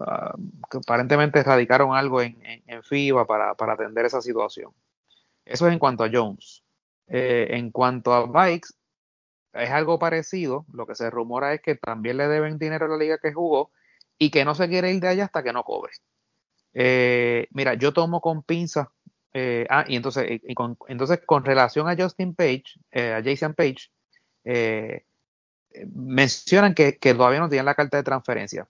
ah, 0.00 0.34
que 0.70 0.78
aparentemente 0.78 1.42
radicaron 1.42 1.94
algo 1.94 2.22
en, 2.22 2.38
en, 2.42 2.82
FIBA 2.82 3.26
para, 3.26 3.54
para 3.54 3.74
atender 3.74 4.06
esa 4.06 4.20
situación. 4.20 4.72
Eso 5.44 5.66
es 5.66 5.72
en 5.72 5.78
cuanto 5.78 6.04
a 6.04 6.10
Jones. 6.12 6.62
Eh, 7.08 7.48
en 7.50 7.70
cuanto 7.70 8.12
a 8.12 8.26
Bikes, 8.26 8.68
es 9.54 9.70
algo 9.70 9.98
parecido. 9.98 10.66
Lo 10.72 10.86
que 10.86 10.94
se 10.94 11.10
rumora 11.10 11.54
es 11.54 11.62
que 11.62 11.74
también 11.74 12.18
le 12.18 12.28
deben 12.28 12.58
dinero 12.58 12.86
a 12.86 12.88
la 12.88 12.96
liga 12.96 13.18
que 13.18 13.32
jugó 13.32 13.70
y 14.18 14.30
que 14.30 14.44
no 14.44 14.54
se 14.54 14.68
quiere 14.68 14.92
ir 14.92 15.00
de 15.00 15.08
allá 15.08 15.24
hasta 15.24 15.42
que 15.42 15.52
no 15.52 15.64
cobre. 15.64 15.92
Eh, 16.74 17.48
mira, 17.50 17.74
yo 17.74 17.92
tomo 17.92 18.20
con 18.20 18.42
pinzas 18.42 18.88
Eh, 19.34 19.66
ah, 19.68 19.84
y 19.86 19.96
entonces, 19.96 20.40
con, 20.54 20.76
entonces, 20.88 21.20
con 21.24 21.44
relación 21.44 21.86
a 21.88 21.94
Justin 21.96 22.34
Page, 22.34 22.64
eh, 22.92 23.12
a 23.12 23.22
Jason 23.22 23.54
Page, 23.54 23.90
mencionan 25.94 26.74
que, 26.74 26.92
todavía 26.92 27.40
no 27.40 27.48
tienen 27.48 27.66
la 27.66 27.74
carta 27.74 27.98
de 27.98 28.02
transferencia. 28.02 28.66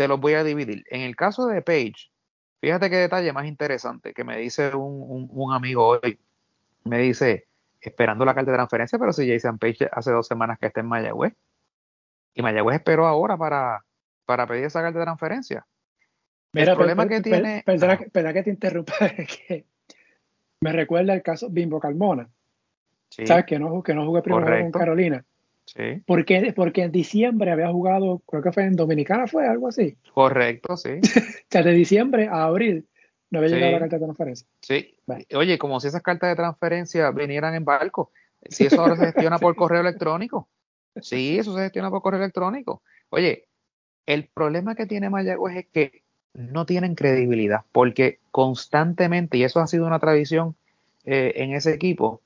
Te 0.00 0.08
los 0.08 0.18
voy 0.18 0.32
a 0.32 0.42
dividir. 0.42 0.82
En 0.88 1.02
el 1.02 1.14
caso 1.14 1.46
de 1.46 1.60
Page, 1.60 2.10
fíjate 2.62 2.88
qué 2.88 2.96
detalle 2.96 3.34
más 3.34 3.44
interesante 3.44 4.14
que 4.14 4.24
me 4.24 4.38
dice 4.38 4.74
un, 4.74 5.52
amigo 5.52 5.88
hoy. 5.88 6.18
Me 6.84 6.96
dice, 7.00 7.48
esperando 7.82 8.24
la 8.24 8.34
carta 8.34 8.50
de 8.50 8.56
transferencia, 8.56 8.98
pero 8.98 9.12
si 9.12 9.30
Jason 9.30 9.58
Page 9.58 9.90
hace 9.92 10.10
dos 10.10 10.26
semanas 10.26 10.58
que 10.58 10.68
está 10.68 10.80
en 10.80 10.86
Mayagüez. 10.86 11.34
Y 12.32 12.40
Mayagüez 12.40 12.76
esperó 12.76 13.06
ahora 13.06 13.36
para, 13.36 13.84
para 14.24 14.46
pedir 14.46 14.64
esa 14.64 14.80
carta 14.80 15.00
de 15.00 15.04
transferencia. 15.04 15.66
Mira, 16.54 16.70
el 16.70 16.78
problema 16.78 17.06
que 17.06 17.20
tiene. 17.20 17.62
Perdona, 17.66 17.98
que 18.32 18.42
te 18.42 18.48
interrumpa, 18.48 18.94
que 19.48 19.66
me 20.62 20.72
recuerda 20.72 21.12
el 21.12 21.22
caso 21.22 21.50
Bimbo 21.50 21.78
Calmona. 21.78 22.26
¿Sabes? 23.10 23.44
Que 23.44 23.58
no, 23.58 23.82
que 23.82 23.92
no 23.92 24.06
jugué 24.06 24.22
primero 24.22 24.62
con 24.62 24.72
Carolina. 24.72 25.22
Sí. 25.76 26.02
Porque, 26.06 26.52
porque 26.54 26.82
en 26.82 26.92
diciembre 26.92 27.52
había 27.52 27.68
jugado, 27.70 28.22
creo 28.26 28.42
que 28.42 28.52
fue 28.52 28.64
en 28.64 28.74
Dominicana, 28.74 29.28
fue 29.28 29.46
algo 29.46 29.68
así. 29.68 29.96
Correcto, 30.12 30.76
sí. 30.76 31.00
o 31.02 31.46
sea, 31.48 31.62
de 31.62 31.72
diciembre 31.72 32.26
a 32.26 32.44
abril 32.44 32.88
no 33.30 33.38
había 33.38 33.50
llegado 33.50 33.72
la 33.72 33.78
carta 33.78 33.96
de 33.96 34.04
transferencia. 34.04 34.46
Sí. 34.60 34.96
Oye, 35.34 35.58
como 35.58 35.78
si 35.78 35.88
esas 35.88 36.02
cartas 36.02 36.30
de 36.30 36.36
transferencia 36.36 37.10
vinieran 37.12 37.54
en 37.54 37.64
barco. 37.64 38.10
Si 38.48 38.66
eso 38.66 38.80
ahora 38.80 38.96
se 38.96 39.06
gestiona 39.06 39.38
por 39.38 39.54
correo 39.54 39.80
electrónico. 39.80 40.48
Sí, 41.00 41.38
eso 41.38 41.54
se 41.54 41.62
gestiona 41.62 41.90
por 41.90 42.02
correo 42.02 42.20
electrónico. 42.20 42.82
Oye, 43.10 43.46
el 44.06 44.26
problema 44.26 44.74
que 44.74 44.86
tiene 44.86 45.10
Mayagüez 45.10 45.56
es 45.56 45.66
que 45.68 46.02
no 46.34 46.66
tienen 46.66 46.96
credibilidad, 46.96 47.60
porque 47.70 48.18
constantemente, 48.32 49.38
y 49.38 49.44
eso 49.44 49.60
ha 49.60 49.66
sido 49.66 49.86
una 49.86 50.00
tradición 50.00 50.56
eh, 51.04 51.34
en 51.36 51.52
ese 51.52 51.72
equipo, 51.72 52.22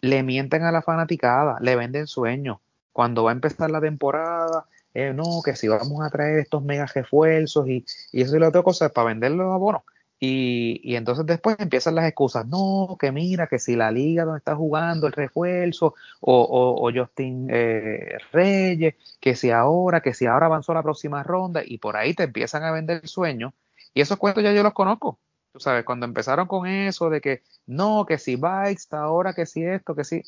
le 0.00 0.22
mienten 0.22 0.62
a 0.64 0.72
la 0.72 0.82
fanaticada, 0.82 1.58
le 1.60 1.76
venden 1.76 2.06
sueños. 2.06 2.58
Cuando 2.92 3.24
va 3.24 3.30
a 3.30 3.34
empezar 3.34 3.70
la 3.70 3.80
temporada, 3.80 4.66
eh, 4.94 5.12
no, 5.14 5.42
que 5.44 5.54
si 5.56 5.68
vamos 5.68 6.04
a 6.04 6.10
traer 6.10 6.40
estos 6.40 6.62
mega 6.64 6.86
refuerzos 6.86 7.68
y, 7.68 7.84
y 8.12 8.22
eso 8.22 8.36
y 8.36 8.40
la 8.40 8.48
otra 8.48 8.62
cosa 8.62 8.88
para 8.88 9.08
vender 9.08 9.32
los 9.32 9.52
abonos. 9.52 9.82
Y, 10.20 10.80
y, 10.82 10.96
entonces 10.96 11.24
después 11.26 11.56
empiezan 11.60 11.94
las 11.94 12.06
excusas, 12.06 12.44
no, 12.48 12.96
que 12.98 13.12
mira, 13.12 13.46
que 13.46 13.60
si 13.60 13.76
la 13.76 13.92
liga 13.92 14.24
donde 14.24 14.38
está 14.38 14.56
jugando 14.56 15.06
el 15.06 15.12
refuerzo, 15.12 15.94
o, 16.20 16.76
o, 16.80 16.92
Justin 16.92 17.46
eh, 17.50 18.18
Reyes, 18.32 18.96
que 19.20 19.36
si 19.36 19.52
ahora, 19.52 20.00
que 20.00 20.14
si 20.14 20.26
ahora 20.26 20.46
avanzó 20.46 20.74
la 20.74 20.82
próxima 20.82 21.22
ronda, 21.22 21.62
y 21.64 21.78
por 21.78 21.96
ahí 21.96 22.14
te 22.14 22.24
empiezan 22.24 22.64
a 22.64 22.72
vender 22.72 23.00
el 23.02 23.08
sueño. 23.08 23.54
Y 23.94 24.00
esos 24.00 24.18
cuentos 24.18 24.42
ya 24.42 24.52
yo 24.52 24.64
los 24.64 24.72
conozco. 24.72 25.20
Tú 25.52 25.60
sabes, 25.60 25.84
cuando 25.84 26.06
empezaron 26.06 26.46
con 26.46 26.66
eso 26.66 27.10
de 27.10 27.20
que 27.20 27.42
no, 27.66 28.04
que 28.06 28.18
si 28.18 28.36
Bikes, 28.36 28.84
ahora 28.90 29.32
que 29.32 29.46
si 29.46 29.64
esto, 29.64 29.94
que 29.94 30.04
si. 30.04 30.22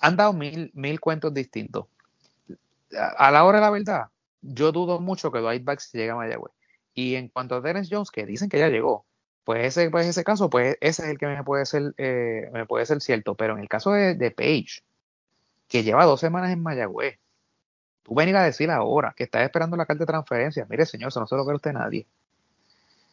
Han 0.00 0.16
dado 0.16 0.32
mil, 0.32 0.70
mil 0.74 0.98
cuentos 1.00 1.32
distintos. 1.34 1.86
A, 3.16 3.30
la 3.30 3.44
hora 3.44 3.58
de 3.58 3.64
la 3.64 3.70
verdad, 3.70 4.06
yo 4.42 4.72
dudo 4.72 5.00
mucho 5.00 5.30
que 5.30 5.38
Dwight 5.40 5.64
Bikes 5.64 5.84
llegue 5.92 6.10
a 6.10 6.16
Mayagüez. 6.16 6.52
Y 6.94 7.14
en 7.14 7.28
cuanto 7.28 7.56
a 7.56 7.62
Terence 7.62 7.94
Jones, 7.94 8.10
que 8.10 8.26
dicen 8.26 8.48
que 8.48 8.58
ya 8.58 8.68
llegó, 8.68 9.04
pues 9.44 9.66
ese, 9.66 9.90
pues 9.90 10.06
ese 10.06 10.24
caso, 10.24 10.50
pues 10.50 10.76
ese 10.80 11.02
es 11.02 11.08
el 11.08 11.18
que 11.18 11.26
me 11.26 11.44
puede 11.44 11.66
ser, 11.66 11.94
eh, 11.98 12.50
me 12.52 12.66
puede 12.66 12.86
ser 12.86 13.00
cierto. 13.00 13.34
Pero 13.34 13.54
en 13.54 13.60
el 13.60 13.68
caso 13.68 13.92
de, 13.92 14.14
de, 14.14 14.30
Page, 14.30 14.82
que 15.68 15.82
lleva 15.82 16.04
dos 16.04 16.20
semanas 16.20 16.50
en 16.52 16.62
Mayagüez, 16.62 17.18
tú 18.02 18.14
venir 18.14 18.36
a 18.36 18.42
decir 18.42 18.70
ahora 18.70 19.14
que 19.16 19.24
estás 19.24 19.42
esperando 19.42 19.76
la 19.76 19.86
carta 19.86 20.04
de 20.04 20.06
transferencia, 20.06 20.66
mire 20.68 20.86
señor, 20.86 21.08
eso 21.08 21.20
no 21.20 21.26
se 21.26 21.36
lo 21.36 21.44
quiere 21.44 21.56
usted 21.56 21.72
nadie. 21.72 22.06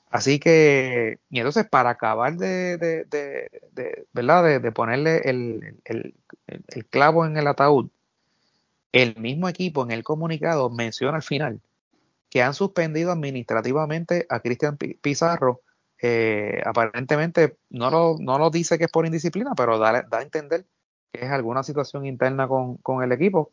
Así 0.09 0.39
que, 0.39 1.19
y 1.29 1.39
entonces 1.39 1.67
para 1.67 1.89
acabar 1.91 2.37
de, 2.37 2.77
de, 2.77 3.05
de, 3.05 4.07
¿verdad? 4.13 4.61
de, 4.61 4.71
ponerle 4.71 5.17
el, 5.25 5.79
el, 5.83 6.15
el, 6.45 6.85
clavo 6.85 7.25
en 7.25 7.37
el 7.37 7.47
ataúd, 7.47 7.89
el 8.93 9.15
mismo 9.17 9.49
equipo 9.49 9.83
en 9.83 9.91
el 9.91 10.03
comunicado 10.03 10.69
menciona 10.69 11.17
al 11.17 11.23
final 11.23 11.59
que 12.29 12.41
han 12.41 12.53
suspendido 12.53 13.11
administrativamente 13.11 14.25
a 14.29 14.39
Cristian 14.39 14.77
Pizarro. 14.77 15.61
Eh, 16.01 16.61
aparentemente 16.65 17.57
no 17.69 17.89
lo, 17.89 18.17
no 18.19 18.37
lo 18.37 18.49
dice 18.49 18.77
que 18.77 18.85
es 18.85 18.91
por 18.91 19.05
indisciplina, 19.05 19.53
pero 19.55 19.79
da, 19.79 20.03
da 20.03 20.19
a 20.19 20.21
entender 20.21 20.65
que 21.11 21.25
es 21.25 21.31
alguna 21.31 21.63
situación 21.63 22.05
interna 22.05 22.47
con, 22.47 22.77
con, 22.77 23.03
el 23.03 23.11
equipo, 23.11 23.51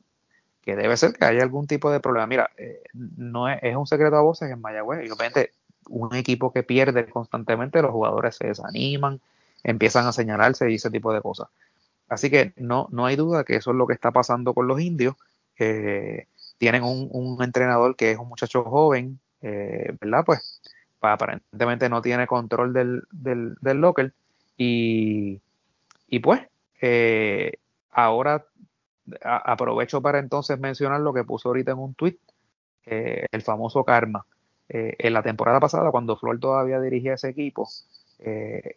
que 0.60 0.76
debe 0.76 0.96
ser 0.96 1.14
que 1.14 1.24
haya 1.24 1.42
algún 1.42 1.66
tipo 1.66 1.90
de 1.90 2.00
problema. 2.00 2.26
Mira, 2.26 2.50
eh, 2.56 2.82
no 2.92 3.48
es, 3.48 3.58
es, 3.62 3.76
un 3.76 3.86
secreto 3.86 4.16
a 4.16 4.22
voces 4.22 4.50
en 4.50 4.60
Mayagüez, 4.60 5.06
y 5.06 5.10
obviamente 5.10 5.52
un 5.88 6.14
equipo 6.14 6.52
que 6.52 6.62
pierde 6.62 7.06
constantemente, 7.06 7.82
los 7.82 7.90
jugadores 7.90 8.36
se 8.36 8.48
desaniman, 8.48 9.20
empiezan 9.62 10.06
a 10.06 10.12
señalarse 10.12 10.70
y 10.70 10.76
ese 10.76 10.90
tipo 10.90 11.12
de 11.12 11.22
cosas. 11.22 11.48
Así 12.08 12.30
que 12.30 12.52
no, 12.56 12.88
no 12.90 13.06
hay 13.06 13.16
duda 13.16 13.44
que 13.44 13.56
eso 13.56 13.70
es 13.70 13.76
lo 13.76 13.86
que 13.86 13.94
está 13.94 14.10
pasando 14.10 14.54
con 14.54 14.66
los 14.66 14.80
indios. 14.80 15.16
Tienen 15.56 16.82
un, 16.82 17.38
entrenador 17.42 17.96
que 17.96 18.10
es 18.12 18.18
un 18.18 18.28
muchacho 18.28 18.64
joven, 18.64 19.18
eh, 19.42 19.96
¿verdad? 20.00 20.24
Pues 20.24 20.60
aparentemente 21.00 21.88
no 21.88 22.02
tiene 22.02 22.26
control 22.26 22.72
del, 22.72 23.02
del, 23.10 23.56
del 23.60 23.78
locker 23.78 24.12
y, 24.56 25.40
y 26.08 26.18
pues 26.20 26.42
eh, 26.80 27.52
ahora 27.90 28.46
aprovecho 29.22 30.00
para 30.00 30.18
entonces 30.18 30.58
mencionar 30.58 31.00
lo 31.00 31.12
que 31.12 31.24
puso 31.24 31.48
ahorita 31.48 31.72
en 31.72 31.78
un 31.78 31.94
tweet, 31.94 32.16
eh, 32.86 33.26
el 33.30 33.42
famoso 33.42 33.84
karma. 33.84 34.26
En 34.68 35.12
la 35.12 35.22
temporada 35.22 35.60
pasada, 35.60 35.90
cuando 35.90 36.16
Flor 36.16 36.40
todavía 36.40 36.80
dirigía 36.80 37.14
ese 37.14 37.28
equipo, 37.28 37.68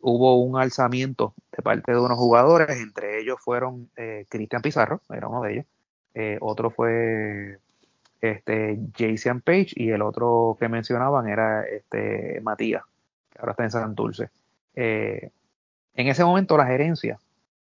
hubo 0.02 0.44
un 0.44 0.60
alzamiento 0.60 1.34
de 1.56 1.64
parte 1.64 1.92
de 1.92 2.00
unos 2.00 2.18
jugadores, 2.18 2.70
entre 2.82 3.22
ellos 3.22 3.38
fueron 3.40 3.90
Cristian 4.30 4.62
Pizarro, 4.62 5.02
era 5.10 5.28
uno 5.28 5.42
de 5.42 5.54
ellos, 5.54 5.66
otro 6.42 6.72
fue 6.72 7.58
este, 8.22 8.80
Jason 8.98 9.42
Page 9.42 9.74
y 9.76 9.90
el 9.90 10.02
otro 10.02 10.58
que 10.60 10.68
mencionaban 10.70 11.28
era 11.28 11.64
este, 11.64 12.40
Matías, 12.42 12.84
que 13.32 13.40
ahora 13.40 13.52
está 13.52 13.64
en 13.64 13.72
San 13.72 13.96
Dulce. 13.96 14.30
Eh, 14.76 15.32
en 15.96 16.08
ese 16.08 16.24
momento 16.24 16.58
la 16.58 16.66
gerencia 16.66 17.20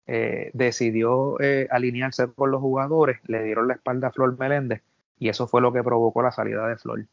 eh, 0.07 0.51
decidió 0.53 1.39
eh, 1.39 1.67
alinearse 1.69 2.27
con 2.27 2.51
los 2.51 2.61
jugadores, 2.61 3.19
le 3.27 3.43
dieron 3.43 3.67
la 3.67 3.75
espalda 3.75 4.07
a 4.07 4.11
Flor 4.11 4.37
Meléndez 4.37 4.81
y 5.19 5.29
eso 5.29 5.47
fue 5.47 5.61
lo 5.61 5.71
que 5.71 5.83
provocó 5.83 6.21
la 6.21 6.31
salida 6.31 6.67
de 6.67 6.77
Flor. 6.77 7.05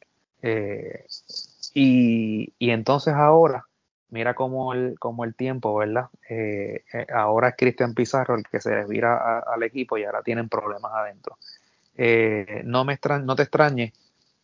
Y, 1.75 2.53
y, 2.59 2.71
entonces 2.71 3.15
ahora, 3.15 3.65
mira 4.11 4.35
cómo 4.35 4.73
el, 4.73 4.99
como 4.99 5.25
el 5.25 5.35
tiempo, 5.35 5.75
¿verdad? 5.77 6.07
ahora 7.15 7.49
es 7.51 7.55
Cristian 7.57 7.95
Pizarro 7.95 8.37
el 8.37 8.45
que 8.45 8.61
se 8.61 8.71
desvira 8.71 9.41
al 9.41 9.63
equipo 9.63 9.99
y 9.99 10.05
ahora 10.05 10.23
tienen 10.23 10.49
problemas 10.49 10.93
adentro. 10.95 11.37
Eh, 11.99 12.63
no, 12.65 12.85
me 12.85 12.97
no 13.25 13.35
te 13.35 13.43
extrañe 13.43 13.93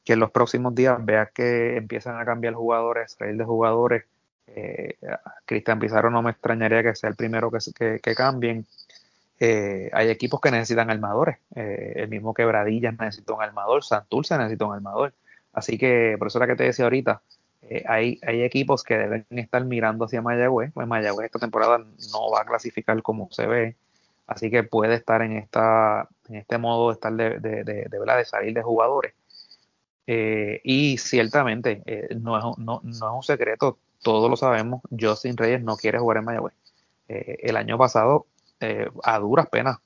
que 0.05 0.14
en 0.14 0.18
los 0.18 0.32
próximos 0.32 0.74
días 0.74 1.02
veas 1.02 1.31
que 1.32 1.77
empiezan 1.77 2.18
a 2.20 2.24
cambiar 2.24 2.55
jugadores, 2.55 3.12
salir 3.12 3.36
de 3.36 3.44
jugadores. 3.44 4.05
Eh, 4.48 4.98
Cristian 5.47 5.78
Pizarro 5.78 6.10
no 6.10 6.20
me 6.20 6.32
extrañaría 6.32 6.82
que 6.82 6.94
sea 6.97 7.09
el 7.09 7.16
primero 7.16 7.51
que, 7.51 8.01
que, 8.02 8.14
cambien. 8.14 8.66
Eh, 9.39 9.89
hay 9.93 10.10
equipos 10.10 10.40
que 10.40 10.51
necesitan 10.51 10.90
armadores. 10.90 11.39
el 11.55 12.09
mismo 12.09 12.35
Quebradillas 12.35 12.98
necesita 12.98 13.35
un 13.35 13.43
armador, 13.43 13.85
Santurce 13.85 14.36
necesita 14.36 14.66
un 14.66 14.74
armador. 14.74 15.14
Así 15.55 15.78
que, 15.78 16.16
por 16.18 16.28
eso 16.28 16.39
era 16.39 16.47
que 16.47 16.56
te 16.56 16.64
decía 16.64 16.85
ahorita, 16.85 17.22
hay, 17.89 18.20
hay 18.26 18.43
equipos 18.43 18.82
que 18.82 18.98
deben 18.98 19.26
estar 19.31 19.64
mirando 19.64 20.05
hacia 20.05 20.20
Mayagüez. 20.20 20.72
Pues 20.74 20.86
Mayagüez 20.86 21.26
esta 21.26 21.39
temporada 21.39 21.78
no 21.78 22.31
va 22.31 22.43
a 22.43 22.44
clasificar 22.44 23.01
como 23.02 23.28
se 23.31 23.47
ve. 23.47 23.76
Así 24.26 24.51
que 24.51 24.62
puede 24.62 24.94
estar 24.94 25.22
en, 25.22 25.36
esta, 25.36 26.09
en 26.28 26.36
este 26.36 26.59
modo 26.59 26.89
de, 26.89 26.94
estar 26.94 27.12
de, 27.12 27.39
de, 27.40 27.64
de, 27.64 27.89
de 27.89 28.24
salir 28.24 28.55
de 28.55 28.62
jugadores. 28.62 29.14
Eh, 30.06 30.60
y 30.64 30.98
ciertamente, 30.98 31.82
eh, 31.86 32.14
no, 32.20 32.39
es, 32.39 32.59
no, 32.59 32.81
no, 32.82 32.90
es 32.93 33.01
un 33.01 33.22
secreto, 33.22 33.78
todos 34.02 34.28
lo 34.28 34.36
sabemos, 34.36 34.82
Justin 34.98 35.36
Reyes 35.36 35.62
no 35.62 35.76
quiere 35.76 35.98
jugar 35.98 36.18
en 36.18 36.24
Mayagüez. 36.24 36.55
Eh, 37.09 37.39
el 37.43 37.56
año 37.56 37.78
pasado, 37.78 38.26
a 39.02 39.18
duras 39.18 39.47
penas, 39.51 39.76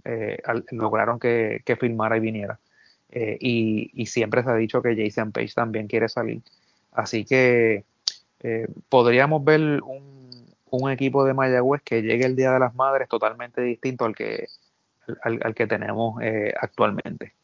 lograron 0.70 1.18
que, 1.18 1.62
que 1.64 1.74
firmara 1.74 2.16
y 2.16 2.20
viniera. 2.20 2.60
Y, 3.10 3.90
y, 3.94 4.06
siempre 4.06 4.42
se 4.42 4.50
ha 4.50 4.54
dicho 4.54 4.82
que 4.82 4.94
Jason 4.94 5.32
Page 5.32 5.52
también 5.54 5.86
quiere 5.86 6.08
salir. 6.08 6.42
Así 6.92 7.24
que 7.24 7.84
podríamos 8.88 9.42
ver 9.44 9.80
un 10.70 10.90
equipo 10.90 11.24
de 11.24 11.34
Mayagüez 11.34 11.82
que 11.82 12.02
llegue 12.02 12.26
el 12.26 12.36
Día 12.36 12.52
de 12.52 12.60
las 12.60 12.74
Madres 12.74 13.08
totalmente 13.08 13.62
distinto 13.62 14.04
al 14.04 14.14
que, 14.14 14.48
al, 15.22 15.54
que 15.54 15.66
tenemos 15.66 16.20
eh, 16.22 16.52
actualmente. 16.60 17.34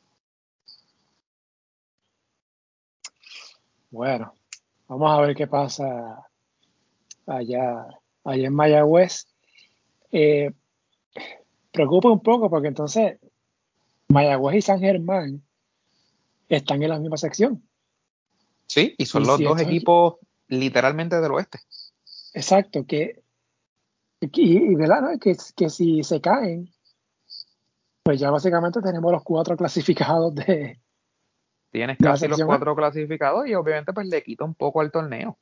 Bueno, 3.90 4.34
vamos 4.88 5.10
a 5.10 5.20
ver 5.20 5.36
qué 5.36 5.46
pasa 5.46 6.26
allá, 7.26 7.86
allá 8.24 8.46
en 8.46 8.54
Mayagüez. 8.54 9.26
Eh, 10.10 10.52
preocupa 11.70 12.10
un 12.10 12.20
poco 12.20 12.50
porque 12.50 12.68
entonces 12.68 13.18
Mayagüez 14.08 14.56
y 14.56 14.62
San 14.62 14.80
Germán 14.80 15.42
están 16.56 16.82
en 16.82 16.90
la 16.90 16.98
misma 16.98 17.16
sección. 17.16 17.62
Sí, 18.66 18.94
y 18.98 19.06
son 19.06 19.26
los 19.26 19.40
dos 19.40 19.60
equipos 19.60 20.16
literalmente 20.48 21.20
del 21.20 21.32
oeste. 21.32 21.58
Exacto, 22.34 22.84
que 22.86 23.24
y, 24.32 24.74
¿verdad? 24.74 25.02
¿no? 25.02 25.18
Que, 25.18 25.36
que 25.56 25.68
si 25.68 26.02
se 26.02 26.20
caen, 26.20 26.72
pues 28.02 28.20
ya 28.20 28.30
básicamente 28.30 28.80
tenemos 28.80 29.12
los 29.12 29.22
cuatro 29.22 29.56
clasificados 29.56 30.34
de. 30.34 30.80
Tienes 31.70 31.98
casi 31.98 32.28
los 32.28 32.42
cuatro 32.44 32.76
clasificados 32.76 33.48
y 33.48 33.54
obviamente 33.54 33.92
pues 33.92 34.06
le 34.06 34.22
quita 34.22 34.44
un 34.44 34.54
poco 34.54 34.80
al 34.80 34.92
torneo. 34.92 35.38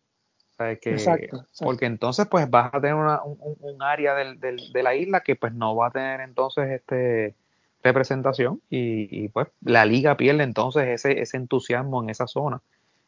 exacto, 0.59 1.45
Porque 1.61 1.85
entonces 1.85 2.27
pues 2.27 2.49
vas 2.49 2.73
a 2.73 2.81
tener 2.81 2.95
un, 2.95 3.83
área 3.83 4.15
del, 4.15 4.41
de 4.41 4.83
la 4.83 4.95
isla 4.95 5.21
que 5.21 5.37
pues 5.37 5.53
no 5.53 5.77
va 5.77 5.89
a 5.89 5.91
tener 5.91 6.21
entonces 6.23 6.71
este 6.71 7.37
representación 7.83 8.61
y, 8.71 9.29
pues 9.29 9.49
la 9.61 9.85
liga 9.85 10.17
pierde 10.17 10.45
entonces 10.45 10.89
ese, 10.89 11.21
ese 11.21 11.37
entusiasmo 11.37 12.03
en 12.03 12.11
esa 12.11 12.27
zona. 12.27 12.61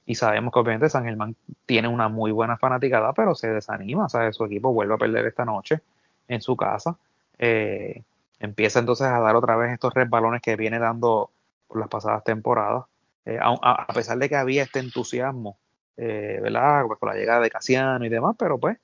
Y 0.07 0.17
sabemos 0.17 0.53
que 0.53 0.59
obviamente 0.59 0.91
San 0.91 1.05
Germán 1.05 1.35
tiene 1.65 1.89
una 1.89 2.09
muy 2.09 2.31
buena 2.31 2.59
fanaticada 2.59 3.13
pero 3.15 3.35
se 3.35 3.49
desanima, 3.49 4.07
o 4.07 4.33
su 4.33 4.45
equipo 4.45 4.73
vuelve 4.73 4.95
a 4.95 4.99
perder 4.99 5.27
esta 5.27 5.45
noche 5.45 5.81
en 6.29 6.41
su 6.41 6.57
casa. 6.57 6.97
Eh, 7.39 8.03
empieza 8.41 8.81
entonces 8.81 9.07
a 9.07 9.21
dar 9.21 9.37
otra 9.37 9.57
vez 9.57 9.73
estos 9.73 9.95
resbalones 9.95 10.43
que 10.43 10.57
viene 10.57 10.79
dando 10.79 11.31
por 11.69 11.79
las 11.79 11.89
pasadas 11.89 12.25
temporadas. 12.25 12.85
Eh, 13.25 13.39
a, 13.41 13.87
pesar 13.95 14.19
de 14.19 14.29
que 14.29 14.37
había 14.37 14.65
este 14.65 14.81
entusiasmo 14.81 15.57
eh, 15.97 16.41
¿verdad? 16.43 16.85
Pues 16.87 16.99
con 16.99 17.09
la 17.09 17.15
llegada 17.15 17.41
de 17.41 17.49
Casiano 17.49 18.05
y 18.05 18.11
demás 18.11 18.37
pero 18.39 18.59
pues 18.59 18.77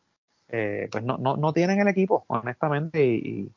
pues 0.49 1.05
no, 1.05 1.17
no, 1.19 1.37
no 1.37 1.53
tienen 1.53 1.79
el 1.81 1.87
equipo 1.87 2.25
honestamente 2.27 3.05
y 3.05 3.53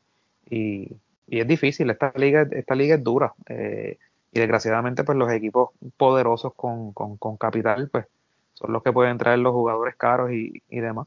y 1.26 1.40
es 1.40 1.46
difícil, 1.46 1.90
esta 1.90 2.12
liga, 2.16 2.46
esta 2.50 2.74
liga 2.74 2.96
es 2.96 3.04
dura. 3.04 3.34
Eh, 3.48 3.98
y 4.32 4.40
desgraciadamente, 4.40 5.04
pues 5.04 5.16
los 5.16 5.30
equipos 5.30 5.70
poderosos 5.96 6.54
con, 6.54 6.92
con, 6.92 7.36
capital, 7.36 7.88
pues 7.90 8.06
son 8.54 8.72
los 8.72 8.82
que 8.82 8.92
pueden 8.92 9.16
traer 9.16 9.38
los 9.38 9.52
jugadores 9.52 9.94
caros 9.96 10.32
y, 10.32 10.62
y 10.68 10.80
demás. 10.80 11.06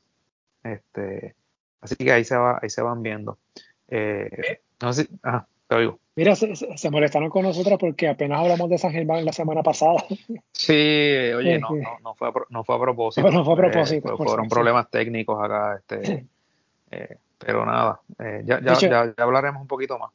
Este, 0.63 1.35
así 1.81 1.95
que 1.95 2.11
ahí 2.11 2.23
se 2.23 2.37
va, 2.37 2.59
ahí 2.61 2.69
se 2.69 2.81
van 2.81 3.03
viendo. 3.03 3.37
Eh, 3.89 4.59
no 4.81 4.93
sé, 4.93 5.07
ajá, 5.23 5.47
te 5.67 5.75
oigo. 5.75 5.99
Mira, 6.15 6.35
se, 6.35 6.89
molestaron 6.89 7.29
con 7.29 7.43
nosotros 7.43 7.77
porque 7.79 8.07
apenas 8.07 8.39
hablamos 8.39 8.69
de 8.69 8.77
San 8.79 8.91
Germán 8.91 9.23
la 9.23 9.33
semana 9.33 9.61
pasada. 9.61 10.03
Sí, 10.51 10.73
oye, 10.73 11.59
no, 11.59 11.69
no, 11.69 11.99
no, 12.03 12.15
fue 12.15 12.29
a, 12.29 12.31
no 12.49 12.63
fue 12.63 12.75
a 12.75 12.79
propósito. 12.79 13.29
No, 13.29 13.45
fue 13.45 13.53
a 13.53 13.57
propósito. 13.57 14.13
Eh, 14.13 14.17
fueron 14.17 14.49
problemas 14.49 14.89
técnicos 14.89 15.37
acá. 15.43 15.75
Este, 15.75 16.25
eh, 16.91 17.17
pero 17.37 17.65
nada, 17.65 18.01
eh, 18.19 18.41
ya, 18.45 18.59
ya, 18.61 18.73
ya, 18.79 19.13
hablaremos 19.17 19.61
un 19.61 19.67
poquito 19.67 19.97
más. 19.99 20.11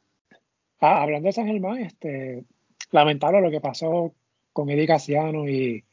Ah, 0.79 1.01
hablando 1.01 1.27
de 1.27 1.33
San 1.33 1.47
Germán, 1.47 1.77
este, 1.77 2.43
lamentable 2.91 3.41
lo 3.41 3.49
que 3.49 3.61
pasó 3.61 4.13
con 4.51 4.69
Eddie 4.69 4.87
Casiano 4.87 5.47
y, 5.47 5.83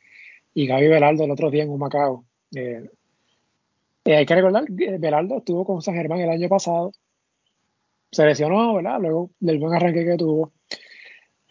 y 0.54 0.66
Gaby 0.66 0.88
Velardo 0.88 1.24
el 1.24 1.30
otro 1.30 1.50
día 1.50 1.62
en 1.62 1.70
Humacao. 1.70 2.24
Eh, 2.54 2.90
eh, 4.04 4.16
hay 4.16 4.26
que 4.26 4.34
recordar 4.34 4.64
que 4.66 4.98
Velardo 4.98 5.38
estuvo 5.38 5.64
con 5.64 5.80
San 5.80 5.94
Germán 5.94 6.20
el 6.20 6.30
año 6.30 6.48
pasado, 6.48 6.92
se 8.10 8.26
lesionó, 8.26 8.74
¿verdad? 8.74 8.98
Luego 9.00 9.30
del 9.38 9.58
buen 9.58 9.74
arranque 9.74 10.04
que 10.04 10.16
tuvo. 10.16 10.52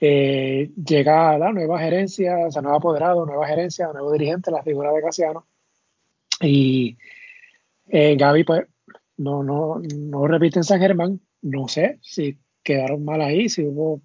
llega 0.01 1.37
la 1.37 1.53
nueva 1.53 1.79
gerencia, 1.79 2.47
o 2.47 2.51
sea, 2.51 2.61
nuevo 2.61 2.77
apoderado, 2.77 3.25
nueva 3.25 3.47
gerencia, 3.47 3.87
nuevo 3.93 4.11
dirigente, 4.11 4.51
la 4.51 4.63
figura 4.63 4.91
de 4.91 5.01
Casiano. 5.01 5.45
Y 6.41 6.97
Gaby, 7.87 8.43
pues, 8.43 8.67
no, 9.19 9.43
no, 9.43 9.81
no 9.81 10.27
repiten 10.27 10.63
San 10.63 10.79
Germán. 10.79 11.19
No 11.41 11.67
sé 11.67 11.99
si 12.01 12.37
quedaron 12.63 13.03
mal 13.03 13.21
ahí, 13.21 13.49
si 13.49 13.65
hubo 13.65 14.01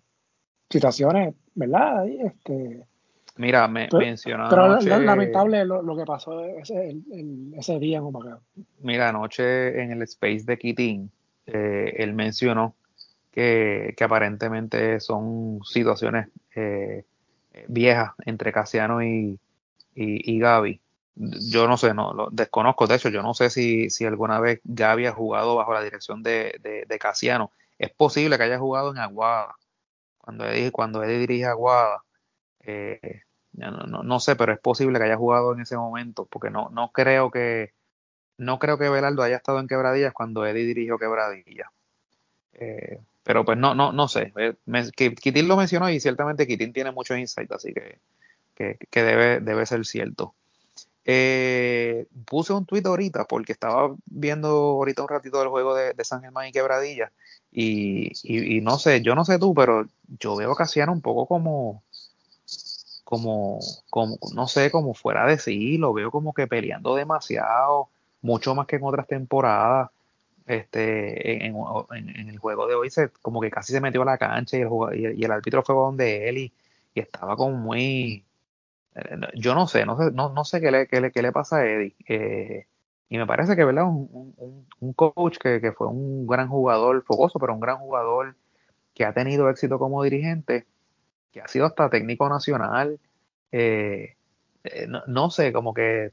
situaciones, 0.69 1.35
¿verdad? 1.55 2.07
este, 2.07 2.87
Mira, 3.37 3.67
me 3.69 3.89
mencionó 3.93 4.49
Pero 4.49 4.81
lamentable 4.81 5.65
lo, 5.65 5.97
que 5.97 6.05
pasó 6.05 6.45
ese, 6.45 6.97
ese 7.57 7.79
día 7.79 7.99
en 7.99 8.05
Humacao. 8.05 8.41
Mira, 8.81 9.09
anoche 9.09 9.81
en 9.81 9.93
el 9.93 10.03
space 10.03 10.45
de 10.47 10.59
Kitín, 10.59 11.11
eh, 11.47 11.95
él 11.97 12.13
mencionó 12.15 12.75
que, 13.31 13.95
que, 13.97 14.05
aparentemente 14.05 14.99
son 15.01 15.61
situaciones 15.65 16.29
eh, 16.55 17.05
viejas 17.69 18.13
entre 18.25 18.53
Casiano 18.53 19.03
y, 19.03 19.39
y, 19.95 20.33
y 20.33 20.39
Gaby 20.39 20.81
yo 21.17 21.69
no 21.69 21.77
sé, 21.77 21.95
no 21.95 22.13
lo 22.13 22.29
desconozco. 22.31 22.87
De 22.87 22.97
hecho, 22.97 23.09
yo 23.09 23.23
no 23.23 23.35
sé 23.35 23.51
si, 23.51 23.91
si 23.91 24.05
alguna 24.05 24.41
vez 24.41 24.61
ya 24.65 24.93
había 24.93 25.13
jugado 25.13 25.57
bajo 25.57 25.73
la 25.73 25.83
dirección 25.83 26.23
de, 26.23 26.59
de, 26.89 26.99
Casiano. 26.99 27.53
Es 27.79 27.91
posible 27.91 28.37
que 28.37 28.45
haya 28.45 28.59
jugado 28.59 28.91
en 28.91 28.99
Aguada. 28.99 29.57
Cuando 30.19 30.47
Eddie, 30.47 30.73
cuando 30.73 31.03
Eddie 31.03 31.19
dirige 31.19 31.47
Aguada, 31.47 32.03
eh, 32.61 33.23
no, 33.53 33.71
no, 33.71 34.03
no, 34.03 34.21
sé, 34.21 34.37
pero 34.37 34.53
es 34.53 34.59
posible 34.59 34.99
que 34.99 35.05
haya 35.05 35.17
jugado 35.17 35.53
en 35.53 35.61
ese 35.61 35.77
momento, 35.77 36.27
porque 36.27 36.51
no, 36.51 36.71
no 36.71 36.91
creo 36.93 37.31
que 37.31 37.73
no 38.37 38.59
creo 38.59 38.79
que 38.79 38.89
Belardo 38.89 39.23
haya 39.23 39.37
estado 39.37 39.61
en 39.61 39.69
Quebradillas 39.69 40.13
cuando 40.13 40.45
Eddie 40.47 40.67
dirigió 40.67 40.99
Quebradillas. 40.99 41.69
Eh, 42.55 43.01
pero 43.23 43.45
pues 43.45 43.59
no, 43.59 43.75
no, 43.75 43.93
no 43.93 44.09
sé. 44.09 44.33
Eh, 44.37 44.55
Kitín 44.95 45.49
lo 45.49 45.57
mencionó 45.57 45.89
y 45.91 46.01
ciertamente 46.01 46.47
Kitín 46.47 46.73
tiene 46.73 46.91
muchos 46.91 47.19
insights, 47.19 47.53
así 47.53 47.73
que, 47.73 47.99
que, 48.55 48.79
que 48.91 49.03
debe, 49.03 49.41
debe 49.41 49.67
ser 49.67 49.85
cierto. 49.87 50.35
Eh, 51.07 52.07
puse 52.25 52.55
un 52.55 52.65
tuit 52.65 52.87
ahorita 52.87 53.27
porque 53.27 53.53
estaba 53.53 53.95
viendo 54.07 54.49
ahorita 54.49 55.03
un 55.03 55.09
ratito 55.09 55.39
del 55.39 55.49
juego 55.49 55.75
de, 55.75 55.93
San 56.03 56.23
Germán 56.23 56.49
y 56.49 56.53
Quebradilla 56.53 57.13
y, 57.53 58.11
y, 58.23 58.61
no 58.63 58.79
sé, 58.79 59.03
yo 59.03 59.15
no 59.15 59.25
sé 59.25 59.39
tú, 59.39 59.55
pero 59.55 59.87
yo 60.19 60.35
veo 60.35 60.53
a 60.53 60.57
Casiano 60.57 60.93
un 60.93 61.03
poco 61.03 61.27
como, 61.27 61.83
como, 63.05 63.61
como, 63.91 64.19
no 64.35 64.49
sé, 64.49 64.71
como 64.71 64.95
fuera 64.95 65.27
de 65.27 65.39
sí, 65.39 65.79
lo 65.79 65.93
veo 65.93 66.11
como 66.11 66.33
que 66.33 66.47
peleando 66.47 66.97
demasiado, 66.97 67.89
mucho 68.23 68.55
más 68.55 68.67
que 68.67 68.77
en 68.77 68.85
otras 68.85 69.07
temporadas. 69.07 69.91
Este, 70.47 71.47
en, 71.47 71.57
el 72.29 72.39
juego 72.39 72.67
de 72.67 72.75
hoy 72.75 72.91
se, 72.91 73.09
como 73.23 73.41
que 73.41 73.51
casi 73.51 73.73
se 73.73 73.81
metió 73.81 74.03
a 74.03 74.05
la 74.05 74.19
cancha 74.19 74.59
y 74.59 74.61
el, 74.61 75.19
y 75.19 75.25
el, 75.25 75.31
árbitro 75.31 75.63
fue 75.63 75.75
donde 75.75 76.29
él 76.29 76.39
y, 76.39 76.53
estaba 76.95 77.37
como 77.37 77.57
muy, 77.57 78.25
yo 79.35 79.55
no 79.55 79.67
sé, 79.67 79.85
no 79.87 79.97
sé, 79.97 80.11
no, 80.13 80.31
no 80.31 80.45
sé 80.45 80.61
qué 80.61 80.71
le, 80.71 80.87
qué, 80.87 81.01
le, 81.01 81.11
qué 81.11 81.23
le 81.23 81.33
pasa 81.33 81.59
a 81.59 81.67
Eddie. 81.67 81.97
Eh, 82.09 82.67
y 83.09 83.19
me 83.19 83.27
parece 83.27 83.57
que, 83.57 83.65
¿verdad? 83.65 83.85
Un, 83.85 84.35
un, 84.37 84.67
un 84.81 84.93
coach 84.93 85.39
que, 85.39 85.61
que, 85.61 85.73
fue 85.73 85.89
un 85.89 86.27
gran 86.27 86.49
jugador, 86.49 87.03
fogoso, 87.05 87.39
pero 87.39 87.55
un 87.55 87.61
gran 87.61 87.79
jugador 87.79 88.37
que 88.95 89.05
ha 89.05 89.13
tenido 89.13 89.51
éxito 89.51 89.79
como 89.79 90.03
dirigente, 90.03 90.67
que 91.33 91.41
ha 91.41 91.49
sido 91.49 91.67
hasta 91.67 91.91
técnico 91.91 92.29
nacional. 92.29 93.01
Eh, 93.53 94.17
no, 94.89 95.03
no, 95.07 95.31
sé, 95.31 95.53
como 95.53 95.75
que. 95.75 96.13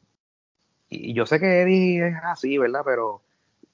Y 0.90 1.14
yo 1.14 1.26
sé 1.26 1.40
que 1.40 1.62
Eddie 1.62 2.08
es 2.08 2.16
así, 2.24 2.58
¿verdad? 2.58 2.82
Pero 2.86 3.22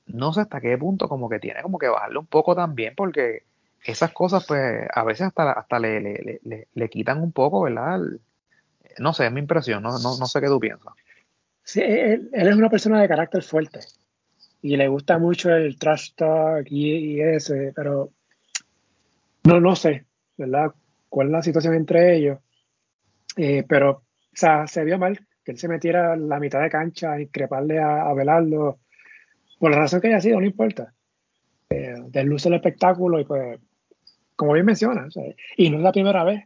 no 0.07 0.33
sé 0.33 0.41
hasta 0.41 0.61
qué 0.61 0.77
punto, 0.77 1.09
como 1.09 1.29
que 1.29 1.39
tiene 1.39 1.61
como 1.61 1.79
que 1.79 1.87
bajarle 1.87 2.19
un 2.19 2.27
poco 2.27 2.55
también, 2.55 2.93
porque 2.95 3.43
esas 3.83 4.11
cosas, 4.11 4.45
pues, 4.47 4.87
a 4.93 5.03
veces 5.03 5.27
hasta, 5.27 5.51
hasta 5.53 5.79
le, 5.79 6.01
le, 6.01 6.39
le, 6.43 6.67
le 6.73 6.89
quitan 6.89 7.21
un 7.21 7.31
poco, 7.31 7.61
¿verdad? 7.61 7.99
No 8.99 9.13
sé, 9.13 9.25
es 9.27 9.31
mi 9.31 9.39
impresión, 9.39 9.83
no, 9.83 9.91
no, 9.91 10.25
sé 10.25 10.41
qué 10.41 10.47
tú 10.47 10.59
piensas. 10.59 10.93
Sí, 11.63 11.81
él, 11.81 12.29
es 12.31 12.55
una 12.55 12.69
persona 12.69 13.01
de 13.01 13.07
carácter 13.07 13.43
fuerte 13.43 13.79
y 14.61 14.77
le 14.77 14.87
gusta 14.87 15.17
mucho 15.17 15.51
el 15.51 15.77
trash 15.77 16.13
talk 16.15 16.65
y, 16.69 17.21
ese, 17.21 17.73
pero 17.75 18.11
no, 19.43 19.59
no 19.59 19.75
sé, 19.75 20.05
¿verdad? 20.37 20.71
¿Cuál 21.09 21.27
es 21.27 21.33
la 21.33 21.41
situación 21.41 21.73
entre 21.73 22.15
ellos? 22.15 22.39
Eh, 23.35 23.63
pero, 23.67 23.91
o 23.91 24.03
sea, 24.33 24.67
se 24.67 24.83
vio 24.83 24.97
mal 24.97 25.19
que 25.43 25.51
él 25.51 25.57
se 25.57 25.67
metiera 25.67 26.15
la 26.17 26.39
mitad 26.39 26.61
de 26.61 26.69
cancha 26.69 27.13
a 27.13 27.21
increparle 27.21 27.79
a, 27.79 28.01
a 28.01 28.15
por 29.59 29.71
la 29.71 29.77
razón 29.77 30.01
que 30.01 30.07
haya 30.07 30.21
sido, 30.21 30.39
no 30.39 30.45
importa. 30.45 30.93
Eh, 31.69 31.95
desluce 32.07 32.49
el 32.49 32.55
espectáculo 32.55 33.19
y 33.19 33.25
pues, 33.25 33.59
como 34.35 34.53
bien 34.53 34.65
menciona, 34.65 35.07
y 35.55 35.69
no 35.69 35.77
es 35.77 35.83
la 35.83 35.91
primera 35.91 36.23
vez 36.23 36.43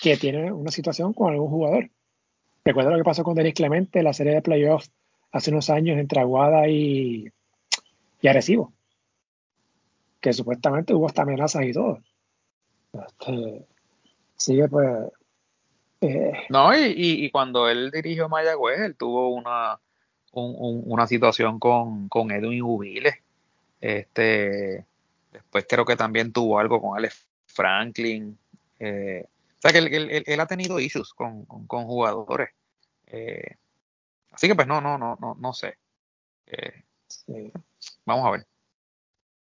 que 0.00 0.16
tiene 0.16 0.52
una 0.52 0.70
situación 0.70 1.12
con 1.12 1.32
algún 1.32 1.48
jugador. 1.48 1.90
Recuerda 2.64 2.90
lo 2.90 2.98
que 2.98 3.04
pasó 3.04 3.22
con 3.22 3.34
Denis 3.34 3.54
Clemente 3.54 4.00
en 4.00 4.04
la 4.04 4.12
serie 4.12 4.34
de 4.34 4.42
playoffs 4.42 4.90
hace 5.32 5.50
unos 5.50 5.70
años 5.70 5.98
entre 5.98 6.20
Aguada 6.20 6.68
y, 6.68 7.30
y 8.20 8.28
Arecibo, 8.28 8.72
que 10.20 10.32
supuestamente 10.32 10.94
hubo 10.94 11.06
hasta 11.06 11.22
amenazas 11.22 11.64
y 11.64 11.72
todo. 11.72 12.00
Este, 12.92 13.66
sigue 14.36 14.68
pues... 14.68 15.08
Eh, 16.02 16.32
no, 16.50 16.76
y, 16.76 16.92
y, 16.96 17.30
cuando 17.30 17.68
él 17.68 17.90
dirigió 17.90 18.28
Mayagüez, 18.28 18.80
él 18.80 18.96
tuvo 18.96 19.30
una, 19.30 19.80
una 20.32 21.06
situación 21.06 21.58
con, 21.58 22.08
con 22.08 22.30
Edwin 22.30 22.62
Jubiles. 22.62 23.14
Este, 23.80 24.84
después 25.32 25.66
creo 25.68 25.84
que 25.84 25.96
también 25.96 26.32
tuvo 26.32 26.58
algo 26.58 26.82
con 26.82 26.98
Alex 26.98 27.26
Franklin. 27.46 28.38
Eh, 28.78 29.26
que 29.72 30.24
él, 30.26 30.40
ha 30.40 30.46
tenido 30.46 30.80
issues 30.80 31.12
con, 31.12 31.46
jugadores. 31.46 32.50
Eh, 33.06 33.56
así 34.30 34.48
que 34.48 34.54
pues 34.54 34.66
no, 34.66 34.80
no, 34.80 34.98
no, 34.98 35.16
no, 35.20 35.34
no 35.38 35.52
sé. 35.52 35.78
Eh, 36.46 37.52
vamos 38.04 38.26
a 38.26 38.30
ver. 38.30 38.46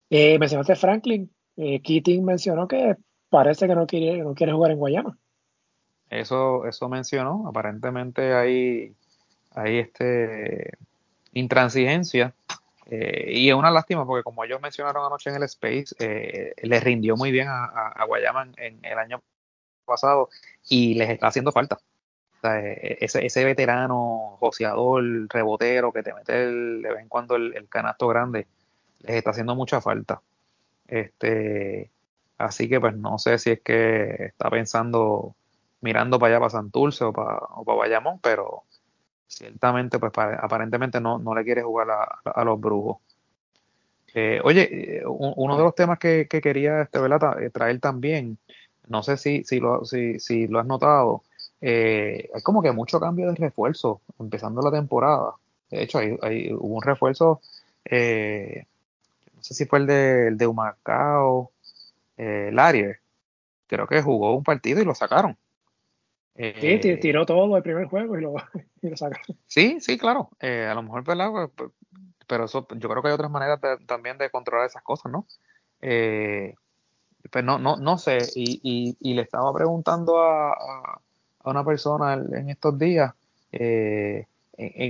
Eh, 0.09 0.37
mencionaste 0.39 0.75
Franklin. 0.75 1.31
Keating 1.55 2.25
mencionó 2.25 2.67
que 2.67 2.97
parece 3.29 3.67
que 3.67 3.75
no 3.75 3.87
quiere, 3.87 4.17
no 4.17 4.33
quiere 4.33 4.51
jugar 4.51 4.71
en 4.71 4.77
Guayama. 4.77 5.17
Eso, 6.09 6.65
eso 6.65 6.89
mencionó. 6.89 7.47
Aparentemente 7.47 8.33
hay, 8.33 8.95
hay 9.51 9.77
este 9.79 10.77
intransigencia 11.35 12.33
Eh, 12.87 13.31
y 13.33 13.49
es 13.49 13.55
una 13.55 13.71
lástima 13.71 14.05
porque 14.05 14.23
como 14.23 14.43
ellos 14.43 14.61
mencionaron 14.61 15.03
anoche 15.03 15.31
en 15.31 15.37
el 15.37 15.43
Space, 15.43 15.95
eh, 15.97 16.53
les 16.61 16.83
rindió 16.83 17.17
muy 17.17 17.31
bien 17.31 17.47
a, 17.47 17.65
a, 17.65 18.05
Guayama 18.05 18.51
en, 18.57 18.79
el 18.85 18.99
año 18.99 19.23
pasado 19.85 20.29
y 20.69 20.95
les 20.95 21.09
está 21.09 21.27
haciendo 21.27 21.51
falta. 21.51 21.79
E, 22.43 22.97
ese, 23.01 23.25
ese, 23.25 23.43
veterano, 23.45 24.37
joseador, 24.39 25.03
rebotero 25.29 25.91
que 25.91 26.03
te 26.03 26.13
mete 26.13 26.33
de 26.33 26.89
vez 26.89 27.01
en 27.01 27.09
cuando 27.09 27.35
el, 27.35 27.67
canasto 27.69 28.07
grande, 28.07 28.47
les 29.01 29.15
está 29.17 29.31
haciendo 29.31 29.55
mucha 29.55 29.81
falta. 29.81 30.21
Este, 30.87 31.89
así 32.37 32.69
que 32.69 32.79
pues 32.79 32.95
no 32.95 33.17
sé 33.17 33.37
si 33.39 33.51
es 33.51 33.61
que 33.61 34.25
está 34.25 34.49
pensando 34.49 35.35
mirando 35.81 36.19
para 36.19 36.35
allá 36.35 36.39
para 36.39 36.49
Santurce 36.49 37.03
o 37.03 37.13
para, 37.13 37.37
o 37.37 37.63
para 37.63 37.77
Bayamón, 37.77 38.19
pero 38.19 38.63
ciertamente, 39.27 39.99
pues 39.99 40.11
aparentemente 40.15 41.01
no, 41.01 41.19
no 41.19 41.35
le 41.35 41.43
quiere 41.43 41.61
jugar 41.61 41.87
a, 41.91 42.43
los 42.43 42.59
brujos. 42.59 42.97
Eh, 44.13 44.39
oye, 44.43 44.99
eh, 44.99 45.03
uno 45.05 45.57
de 45.57 45.63
los 45.63 45.75
temas 45.75 45.99
que, 45.99 46.27
quería 46.27 46.83
este, 46.83 46.99
eh, 46.99 47.49
traer 47.51 47.79
también, 47.79 48.37
no 48.87 49.03
sé 49.03 49.17
si, 49.17 49.43
si, 49.43 49.59
lo, 49.59 49.85
si, 49.85 50.19
si 50.19 50.47
lo 50.47 50.59
has 50.59 50.65
notado, 50.65 51.23
eh, 51.61 52.29
hay 52.33 52.41
como 52.41 52.61
que 52.61 52.71
mucho 52.71 52.99
cambio 52.99 53.29
de 53.29 53.35
refuerzo 53.35 54.01
empezando 54.19 54.61
la 54.61 54.71
temporada. 54.71 55.33
De 55.69 55.83
hecho, 55.83 55.99
hay, 55.99 56.53
hubo 56.53 56.75
un 56.75 56.83
refuerzo, 56.83 57.41
no 57.89 59.43
sé 59.43 59.53
si 59.53 59.65
fue 59.65 59.79
el 59.79 59.87
de, 59.87 60.27
el 60.27 60.37
de 60.37 60.47
Humacao, 60.47 61.51
Larier, 62.17 62.99
creo 63.67 63.87
que 63.87 64.01
jugó 64.01 64.35
un 64.35 64.43
partido 64.43 64.81
y 64.81 64.85
lo 64.85 64.95
sacaron. 64.95 65.37
Sí, 66.35 66.43
eh, 66.43 66.97
tiró 66.97 67.25
todo 67.25 67.55
el 67.55 67.63
primer 67.63 67.85
juego 67.85 68.17
y 68.17 68.21
lo, 68.21 68.35
y 68.81 68.91
Sí, 69.47 69.79
sí, 69.79 69.97
claro. 69.97 70.29
Eh, 70.41 70.67
a 70.69 70.73
lo 70.73 70.83
mejor, 70.83 71.05
pues, 71.05 71.17
pues, 71.55 71.71
pero 72.27 72.45
eso, 72.45 72.67
yo 72.75 72.89
creo 72.89 73.01
que 73.01 73.07
hay 73.07 73.13
otras 73.13 73.31
maneras 73.31 73.59
también 73.85 74.17
de 74.17 74.29
controlar 74.29 74.67
esas 74.67 74.83
cosas, 74.83 75.11
¿no? 75.11 75.27
Eh, 75.81 76.55
pues 77.31 77.43
no, 77.43 77.59
no, 77.59 77.77
no 77.77 77.97
sé. 77.97 78.19
Y, 78.35 78.95
y, 78.99 79.13
le 79.13 79.21
estaba 79.21 79.53
preguntando 79.53 80.21
a, 80.21 80.51
a, 80.51 80.99
una 81.43 81.63
persona 81.63 82.13
en 82.13 82.49
estos 82.49 82.77
días, 82.77 83.13
en, 83.51 84.27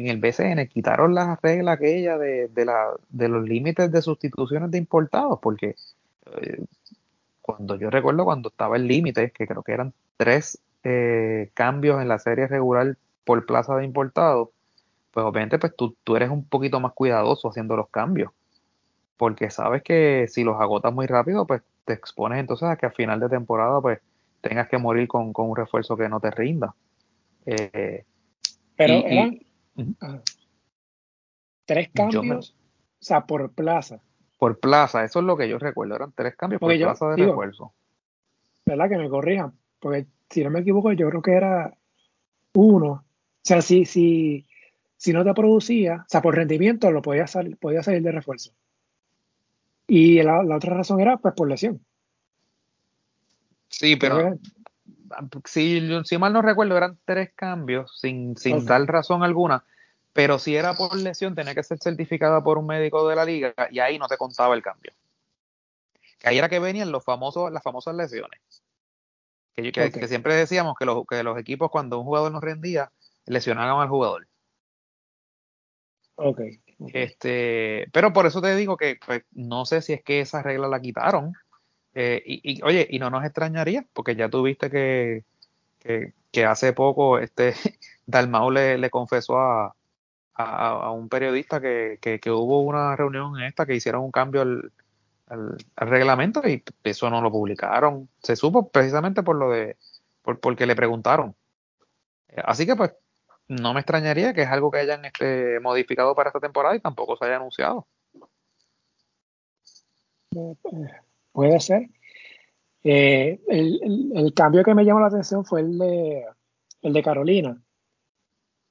el 0.07 0.20
BCN, 0.20 0.68
quitaron 0.68 1.14
las 1.14 1.41
reglas 1.41 1.78
aquella 1.78 2.18
de, 2.18 2.48
de, 2.48 2.66
la, 2.66 2.91
de 3.10 3.28
los 3.30 3.44
límites 3.48 3.91
de 3.91 4.02
sustituciones 4.02 4.72
de 4.72 4.78
importados, 4.78 5.40
porque 5.41 5.76
cuando 7.45 7.76
yo 7.76 7.91
recuerdo 7.91 8.26
cuando 8.26 8.49
estaba 8.49 8.76
el 8.76 8.88
límite, 8.88 9.30
que 9.30 9.45
creo 9.45 9.62
que 9.62 9.72
eran 9.72 9.94
tres 10.18 10.60
eh, 10.84 11.52
cambios 11.53 12.02
en 12.02 12.07
la 12.07 12.18
serie 12.18 12.48
regular 12.48 12.98
por 13.24 13.45
plaza 13.45 13.76
de 13.76 13.86
importado, 13.86 14.52
pues 15.12 15.26
obviamente 15.26 15.60
pues 15.60 15.76
tú, 15.76 15.95
tú 16.03 16.16
eres 16.16 16.32
un 16.32 16.44
poquito 16.44 16.80
más 16.80 16.94
cuidadoso 16.94 17.48
haciendo 17.49 17.76
los 17.76 17.90
cambios, 17.90 18.32
porque 19.18 19.52
sabes 19.52 19.84
que 19.84 20.28
si 20.28 20.44
los 20.44 20.60
agotas 20.60 20.91
muy 20.91 21.06
rápido, 21.06 21.45
pues 21.45 21.62
te 21.86 21.94
expones 21.94 22.40
entonces 22.40 22.68
a 22.68 22.76
que 22.76 22.88
a 22.88 22.91
final 22.91 23.20
de 23.20 23.30
temporada 23.30 23.80
pues 23.80 23.99
tengas 24.41 24.68
que 24.68 24.78
morir 24.78 25.07
con, 25.07 25.32
un 25.36 25.56
refuerzo 25.56 25.95
que 25.95 26.10
no 26.10 26.20
te 26.20 26.32
rinda. 26.32 26.76
Eh, 27.45 28.03
Pero 28.76 28.94
eran 28.94 29.40
tres 31.66 31.90
cambios, 31.94 32.52
o 32.52 33.03
sea, 33.03 33.26
por 33.26 33.52
plaza. 33.52 33.99
Por 34.38 34.60
plaza, 34.60 35.03
eso 35.03 35.20
es 35.20 35.26
lo 35.26 35.38
que 35.38 35.48
yo 35.48 35.57
recuerdo, 35.57 35.95
eran 35.95 36.12
tres 36.12 36.36
cambios 36.36 36.60
por 36.60 36.76
plaza 36.76 37.10
de 37.10 37.26
refuerzo. 37.26 37.74
¿Verdad? 38.66 38.90
Que 38.90 38.98
me 38.98 39.10
corrijan, 39.10 39.53
porque 39.80 40.07
si 40.30 40.44
no 40.44 40.49
me 40.49 40.60
equivoco, 40.60 40.91
yo 40.91 41.10
creo 41.10 41.22
que 41.22 41.34
era 41.34 41.78
uno. 42.53 42.91
O 42.91 43.03
sea, 43.44 43.62
si, 43.62 43.86
si, 43.86 44.48
si 44.98 45.14
no 45.14 45.24
te 45.24 45.34
producía, 45.34 46.03
o 46.06 46.10
sea, 46.10 46.22
por 46.22 46.36
rendimiento 46.36 46.91
lo 46.91 47.02
podía 47.02 47.28
salir, 47.28 47.57
podía 47.57 47.84
salir 47.84 48.02
de 48.02 48.12
refuerzo. 48.12 48.52
Y 49.88 50.22
la, 50.24 50.41
otra 50.56 50.76
razón 50.76 50.99
era 50.99 51.18
pues 51.18 51.34
por 51.36 51.48
lesión. 51.48 51.86
Sí, 53.70 53.95
pero 53.95 54.40
si, 55.45 55.82
si, 56.03 56.18
mal 56.18 56.34
no 56.34 56.41
recuerdo, 56.41 56.78
eran 56.78 56.98
tres 57.06 57.32
cambios 57.36 57.99
sin, 57.99 58.36
sin 58.38 58.66
dar 58.66 58.82
razón 58.86 59.24
alguna. 59.24 59.64
Pero 60.14 60.40
si 60.40 60.56
era 60.56 60.76
por 60.76 60.95
lesión, 60.95 61.36
tenía 61.36 61.53
que 61.53 61.64
ser 61.64 61.78
certificada 61.78 62.41
por 62.41 62.57
un 62.57 62.68
médico 62.68 63.07
de 63.07 63.16
la 63.18 63.26
liga 63.26 63.53
y 63.70 63.80
ahí 63.80 63.99
no 63.99 64.07
te 64.07 64.18
contaba 64.18 64.56
el 64.56 64.64
cambio. 64.64 64.94
Que 66.20 66.30
ahí 66.30 66.38
era 66.38 66.48
que 66.48 66.60
venían 66.60 66.91
los 66.91 67.03
famosos, 67.03 67.52
las 67.52 67.62
famosas 67.62 67.95
lesiones. 67.95 68.40
Que, 69.56 70.07
siempre 70.07 70.36
decíamos 70.36 70.76
que 70.78 70.86
los, 70.86 71.06
que 71.06 71.24
los 71.24 71.38
equipos 71.38 71.70
cuando 71.70 71.99
un 71.99 72.06
jugador 72.06 72.32
no 72.32 72.40
rendía, 72.40 72.91
lesionaban 73.26 73.82
al 73.82 73.90
jugador. 73.90 74.28
Ok. 76.16 76.41
Este, 76.93 77.88
pero 77.93 78.11
por 78.11 78.26
eso 78.26 78.41
te 78.41 78.56
digo 78.56 78.77
que 78.77 78.99
pues, 79.06 79.23
no 79.31 79.65
sé 79.65 79.81
si 79.81 79.93
es 79.93 80.03
que 80.03 80.22
esa 80.22 80.41
regla 80.41 80.68
la 80.68 80.81
quitaron. 80.81 81.34
Eh, 81.93 82.22
y, 82.26 82.61
oye, 82.64 82.88
y 82.89 82.99
no 82.99 83.10
nos 83.10 83.23
extrañaría, 83.23 83.85
porque 83.93 84.15
ya 84.15 84.30
tuviste 84.30 84.69
que, 84.69 85.23
que, 85.80 86.45
hace 86.45 86.73
poco 86.73 87.19
este 87.19 87.53
Dalmau 88.06 88.52
le, 88.52 88.77
le 88.77 88.89
confesó 88.89 89.39
a, 89.39 89.76
a, 90.34 90.91
un 90.91 91.07
periodista 91.07 91.61
que, 91.61 91.97
que, 92.02 92.31
hubo 92.31 92.61
una 92.61 92.95
reunión 92.95 93.39
en 93.39 93.45
esta 93.45 93.65
que 93.65 93.76
hicieron 93.76 94.03
un 94.03 94.11
cambio 94.11 94.41
al, 94.41 94.72
al, 95.27 95.57
reglamento 95.77 96.47
y 96.47 96.64
eso 96.84 97.10
no 97.10 97.22
lo 97.22 97.31
publicaron. 97.31 98.10
Se 98.22 98.35
supo 98.35 98.69
precisamente 98.69 99.23
por 99.23 99.38
lo 99.38 99.52
de, 99.52 99.77
por, 100.22 100.39
porque 100.41 100.65
le 100.65 100.76
preguntaron. 100.76 101.35
Así 102.43 102.65
que 102.65 102.76
pues 102.76 102.93
no 103.48 103.74
me 103.74 103.82
extrañaría 103.82 104.34
que 104.34 104.42
es 104.44 104.50
algo 104.50 104.72
que 104.72 104.80
hayan 104.80 105.06
este, 105.06 105.60
modificado 105.60 106.16
para 106.16 106.30
esta 106.30 106.40
temporada 106.40 106.76
y 106.76 106.80
tampoco 106.80 107.16
se 107.18 107.26
haya 107.26 107.38
anunciado. 107.38 107.88
Puede 111.32 111.60
ser. 111.60 111.90
Eh, 112.84 113.40
el, 113.48 114.34
cambio 114.36 114.64
que 114.64 114.76
me 114.76 114.86
llamó 114.86 115.00
la 115.00 115.08
atención 115.08 115.44
fue 115.46 115.62
el 115.62 115.78
de, 115.78 116.26
el 116.82 116.94
de 116.94 117.04
Carolina, 117.04 117.62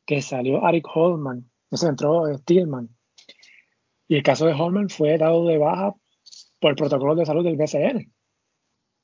que 0.07 0.23
salió 0.23 0.67
Eric 0.69 0.87
Holman, 0.95 1.51
se 1.71 1.89
entró 1.89 2.33
Stillman. 2.39 2.89
Y 4.07 4.17
el 4.17 4.23
caso 4.23 4.47
de 4.47 4.53
Holman 4.53 4.89
fue 4.89 5.19
dado 5.19 5.47
de 5.47 5.59
baja 5.59 5.95
por 6.61 6.71
el 6.71 6.77
protocolo 6.77 7.15
de 7.15 7.27
salud 7.27 7.45
del 7.45 7.57
BCN, 7.57 8.13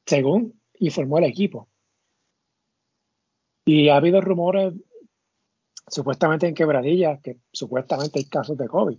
según 0.07 0.61
informó 0.79 1.19
el 1.19 1.25
equipo. 1.25 1.69
Y 3.65 3.89
ha 3.89 3.97
habido 3.97 4.21
rumores, 4.21 4.75
supuestamente 5.91 6.47
en 6.47 6.55
quebradillas, 6.55 7.21
que 7.21 7.39
supuestamente 7.53 8.19
hay 8.19 8.25
casos 8.27 8.57
de 8.57 8.69
COVID. 8.69 8.99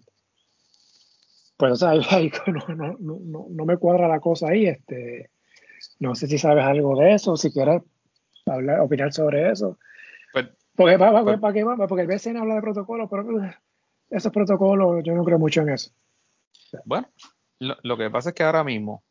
Pues 1.57 1.81
o 1.83 1.91
no, 2.99 3.65
me 3.65 3.77
cuadra 3.77 4.07
la 4.07 4.19
cosa 4.19 4.49
ahí. 4.49 4.65
Este, 4.65 5.29
no 5.99 6.15
sé 6.15 6.27
si 6.27 6.37
sabes 6.37 6.65
algo 6.65 6.99
de 6.99 7.13
eso, 7.13 7.37
si 7.37 7.51
quieres 7.51 7.81
hablar, 8.45 8.81
opinar 8.81 9.13
sobre 9.13 9.51
eso. 9.51 9.77
Pues, 10.33 10.47
porque, 10.75 10.97
pues 10.97 11.39
porque 11.87 12.01
el 12.01 12.07
BCN 12.07 12.37
habla 12.37 12.55
de 12.55 12.61
protocolos, 12.61 13.09
pero 13.09 13.25
esos 14.09 14.31
protocolos 14.31 15.03
yo 15.03 15.13
no 15.13 15.23
creo 15.23 15.39
mucho 15.39 15.61
en 15.61 15.69
eso. 15.69 15.91
Bueno, 16.85 17.07
lo, 17.59 17.97
que 17.97 18.09
pasa 18.09 18.29
es 18.29 18.35
que 18.35 18.43
ahora 18.43 18.63
mismo 18.63 19.03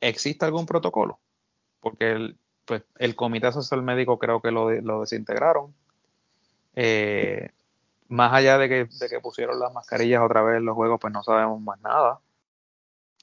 existe 0.00 0.44
algún 0.44 0.66
protocolo, 0.66 1.20
porque 1.80 2.12
el, 2.12 2.38
pues, 2.64 2.82
el 2.98 3.16
Comité 3.16 3.50
Social 3.52 3.82
Médico 3.82 4.18
creo 4.18 4.42
que 4.42 4.50
lo, 4.50 4.70
lo 4.70 5.00
desintegraron. 5.00 5.74
Eh, 6.76 7.48
más 8.08 8.32
allá 8.32 8.58
de 8.58 8.68
que, 8.68 8.74
de 8.84 9.08
que, 9.08 9.20
pusieron 9.20 9.58
las 9.58 9.72
mascarillas 9.72 10.22
otra 10.22 10.42
vez 10.42 10.58
en 10.58 10.66
los 10.66 10.74
juegos, 10.74 11.00
pues 11.00 11.12
no 11.12 11.22
sabemos 11.22 11.60
más 11.60 11.80
nada. 11.80 12.20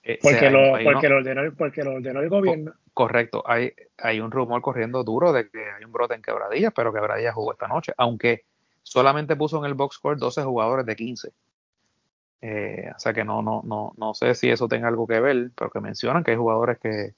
Eh, 0.04 0.20
porque, 0.22 0.50
lo, 0.50 0.74
porque, 0.84 1.08
lo 1.08 1.18
ordenó, 1.18 1.42
porque 1.56 1.84
lo 1.84 1.94
ordenó 1.94 2.20
el 2.20 2.30
gobierno. 2.30 2.74
Correcto, 2.94 3.44
hay, 3.46 3.74
hay 3.98 4.20
un 4.20 4.32
rumor 4.32 4.62
corriendo 4.62 5.04
duro 5.04 5.32
de 5.32 5.50
que 5.50 5.64
hay 5.64 5.86
un 5.86 5.92
brote 5.92 6.16
en 6.16 6.22
Quebradillas, 6.22 6.74
pero 6.76 6.92
Quebradillas 6.92 7.34
jugó 7.34 7.54
esta 7.54 7.68
noche, 7.68 7.94
aunque 7.98 8.44
solamente 8.82 9.36
puso 9.36 9.58
en 9.60 9.66
el 9.66 9.76
box 9.76 9.96
score 9.96 10.18
12 10.18 10.44
jugadores 10.44 10.86
de 10.86 10.96
15. 10.96 11.32
Eh, 12.42 12.92
o 12.94 13.00
sea 13.00 13.14
que 13.14 13.24
no, 13.24 13.42
no, 13.42 13.62
no, 13.64 13.94
no 13.96 14.14
sé 14.14 14.36
si 14.36 14.50
eso 14.50 14.68
tenga 14.68 14.90
algo 14.90 15.08
que 15.08 15.22
ver, 15.22 15.52
pero 15.56 15.70
que 15.72 15.80
mencionan 15.80 16.26
que 16.26 16.32
hay 16.32 16.38
jugadores 16.38 16.78
que, 16.78 17.14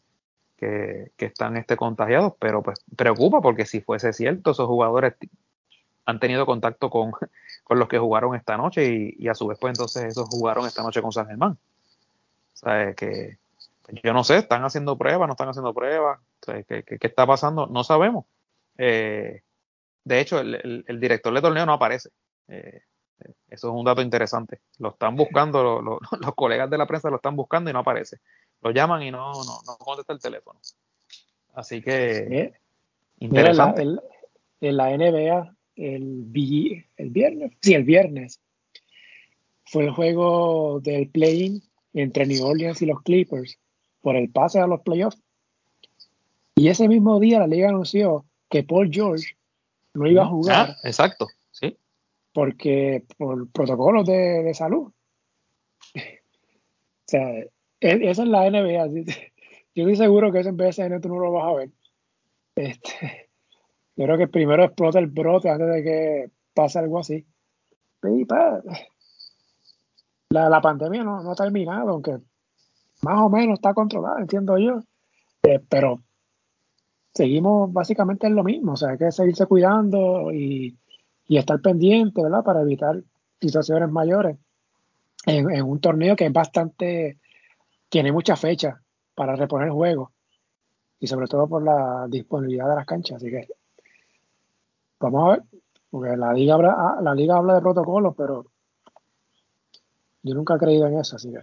que, 0.56 1.12
están 1.18 1.58
este, 1.58 1.76
contagiados, 1.76 2.34
pero 2.40 2.62
pues 2.62 2.80
preocupa 2.96 3.42
porque 3.42 3.66
si 3.66 3.82
fuese 3.82 4.14
cierto, 4.14 4.52
esos 4.52 4.68
jugadores 4.68 5.16
han 6.06 6.20
tenido 6.20 6.46
contacto 6.46 6.90
con, 6.90 7.12
con 7.64 7.80
los 7.80 7.88
que 7.88 7.98
jugaron 7.98 8.36
esta 8.36 8.58
noche 8.58 9.16
y, 9.18 9.28
a 9.28 9.34
su 9.34 9.48
vez 9.48 9.58
pues 9.60 9.72
entonces 9.72 10.06
esos 10.06 10.28
jugaron 10.30 10.66
esta 10.66 10.84
noche 10.84 11.02
con 11.02 11.12
San 11.12 11.28
Germán. 11.28 11.52
O 11.52 12.58
sea, 12.58 12.94
que 12.94 13.38
yo 14.04 14.14
no 14.14 14.24
sé, 14.24 14.38
están 14.38 14.64
haciendo 14.64 14.98
pruebas, 14.98 15.28
no 15.28 15.34
están 15.34 15.50
haciendo 15.50 15.74
pruebas, 15.74 16.20
¿qué, 16.42 16.84
qué, 16.84 16.98
está 17.02 17.26
pasando? 17.26 17.68
No 17.68 17.84
sabemos. 17.84 18.26
Eh, 18.78 19.42
de 20.04 20.20
hecho, 20.20 20.40
el, 20.40 20.86
el, 20.88 21.00
director 21.00 21.34
de 21.34 21.42
torneo 21.42 21.66
no 21.66 21.74
aparece. 21.74 22.10
Eh, 22.48 22.82
eso 23.50 23.70
es 23.70 23.74
un 23.74 23.86
dato 23.86 24.02
interesante. 24.02 24.62
Lo 24.80 24.90
están 24.90 25.16
buscando, 25.16 25.82
los 26.20 26.36
colegas 26.36 26.70
de 26.70 26.78
la 26.78 26.86
prensa 26.86 27.10
lo 27.10 27.18
están 27.18 27.36
buscando 27.36 27.70
y 27.70 27.74
no 27.74 27.80
aparece. 27.80 28.20
Lo 28.62 28.72
llaman 28.72 29.04
y 29.04 29.12
no, 29.12 29.32
no, 29.32 29.60
no 29.66 29.78
contesta 29.78 30.14
el 30.14 30.20
teléfono. 30.20 30.60
Así 31.54 31.82
que. 31.82 32.54
interesante. 33.20 33.84
en 34.62 34.78
la 34.78 34.90
NBA, 34.90 35.55
el, 35.76 36.26
el 36.98 37.10
viernes, 37.10 37.52
sí, 37.62 37.74
el 37.74 37.84
viernes, 37.84 38.40
fue 39.66 39.86
el 39.86 39.92
juego 39.92 40.80
del 40.80 41.10
play 41.10 41.62
entre 41.94 42.26
New 42.26 42.46
Orleans 42.46 42.82
y 42.82 42.86
los 42.86 43.02
Clippers 43.02 43.58
por 44.02 44.16
el 44.16 44.30
pase 44.30 44.60
a 44.60 44.68
los 44.68 44.82
playoffs. 44.82 45.22
Y 46.56 46.70
ese 46.70 46.88
mismo 46.88 47.20
día 47.20 47.40
la 47.40 47.48
liga 47.48 47.70
anunció 47.70 48.26
que 48.50 48.64
Paul 48.64 48.90
George 48.92 49.36
no 49.94 50.08
iba 50.08 50.24
a 50.24 50.28
jugar. 50.28 50.70
Ah, 50.70 50.78
exacto, 50.84 51.28
sí. 51.52 51.78
Porque 52.34 53.04
por 53.18 53.50
protocolos 53.52 54.06
de, 54.06 54.54
salud. 54.54 54.92
o 55.96 56.02
sea, 57.08 57.30
e, 57.40 57.50
esa 57.82 58.24
es 58.24 58.30
la 58.30 58.50
NBA. 58.50 58.88
Yo 59.76 59.84
estoy 59.84 59.96
seguro 59.96 60.32
que 60.32 60.40
ese 60.40 60.50
en 60.50 60.58
BSN 60.58 61.02
tú 61.02 61.10
no 61.10 61.20
lo 61.20 61.32
vas 61.32 61.46
a 61.46 61.54
ver. 61.54 61.70
Este, 62.56 63.25
yo 63.96 64.06
creo 64.06 64.18
que 64.18 64.28
primero 64.28 64.64
explota 64.64 65.00
el 65.00 65.08
brote 65.08 65.50
antes 65.50 65.68
de 65.68 65.84
que 65.84 66.32
pase 66.54 66.80
algo 66.80 67.00
así. 67.00 67.26
Pues, 68.00 68.28
la, 70.30 70.50
la 70.50 70.62
pandemia 70.62 71.04
no, 71.04 71.32
ha 71.32 71.36
terminado, 71.36 71.92
aunque 71.92 72.18
más 73.02 73.22
o 73.22 73.30
menos 73.30 73.56
está 73.56 73.74
controlada, 73.74 74.20
entiendo 74.20 74.58
yo. 74.58 74.82
Eh, 75.44 75.62
pero 75.70 76.04
seguimos 77.14 77.72
básicamente 77.72 78.28
en 78.28 78.36
lo 78.36 78.44
mismo, 78.44 78.74
o 78.74 78.76
sea, 78.76 78.90
hay 78.92 78.98
que 78.98 79.12
seguirse 79.12 79.46
cuidando 79.46 80.32
y, 80.34 80.78
estar 81.28 81.60
pendiente, 81.62 82.22
¿verdad? 82.22 82.44
Para 82.44 82.62
evitar 82.62 83.02
situaciones 83.42 83.90
mayores 83.90 84.38
en, 85.26 85.50
en, 85.52 85.64
un 85.64 85.80
torneo 85.80 86.16
que 86.16 86.26
es 86.26 86.34
bastante, 86.34 87.20
tiene 87.90 88.12
mucha 88.12 88.36
fecha 88.36 88.82
para 89.16 89.36
reponer 89.36 89.70
juegos 89.70 90.12
y 91.00 91.08
sobre 91.08 91.28
todo 91.28 91.48
por 91.48 91.64
la 91.64 92.08
disponibilidad 92.10 92.70
de 92.70 92.76
las 92.76 92.86
canchas, 92.86 93.18
así 93.18 93.30
que 93.30 93.48
vamos 95.00 95.24
a 95.24 95.32
ver, 95.32 95.44
porque 95.90 96.18
la 96.18 96.34
liga 96.34 96.56
habla, 96.56 96.98
la 97.02 97.14
liga 97.14 97.38
habla 97.38 97.56
de 97.56 97.62
protocolos, 97.62 98.14
pero 98.16 98.46
yo 100.24 100.34
nunca 100.34 100.56
he 100.56 100.60
creído 100.60 100.88
en 100.88 101.00
eso, 101.00 101.16
así 101.16 101.32
que 101.32 101.40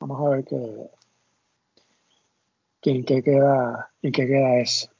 vamos 0.00 0.20
a 0.26 0.30
ver 0.30 0.44
qué, 0.44 0.90
en 2.90 3.04
qué 3.04 3.22
queda, 3.22 3.90
en 4.02 4.12
qué 4.12 4.26
queda 4.26 4.58
eso. 4.58 4.90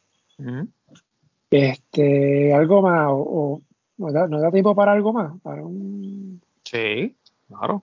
Este, 1.50 2.52
algo 2.52 2.82
más, 2.82 3.08
o, 3.10 3.62
¿nos, 3.96 4.12
da, 4.12 4.50
tiempo 4.50 4.74
para 4.74 4.92
algo 4.92 5.12
más? 5.12 5.40
Para 5.42 5.64
un 5.64 6.40
sí, 6.62 7.16
claro. 7.48 7.82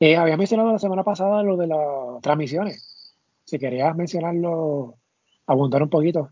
Eh, 0.00 0.16
había 0.16 0.36
mencionado 0.36 0.72
la 0.72 0.78
semana 0.78 1.04
pasada 1.04 1.42
lo 1.42 1.56
de 1.56 1.66
las 1.66 2.20
transmisiones. 2.22 3.14
Si 3.44 3.58
querías 3.58 3.94
mencionarlo, 3.96 4.96
abundar 5.46 5.82
un 5.82 5.90
poquito. 5.90 6.30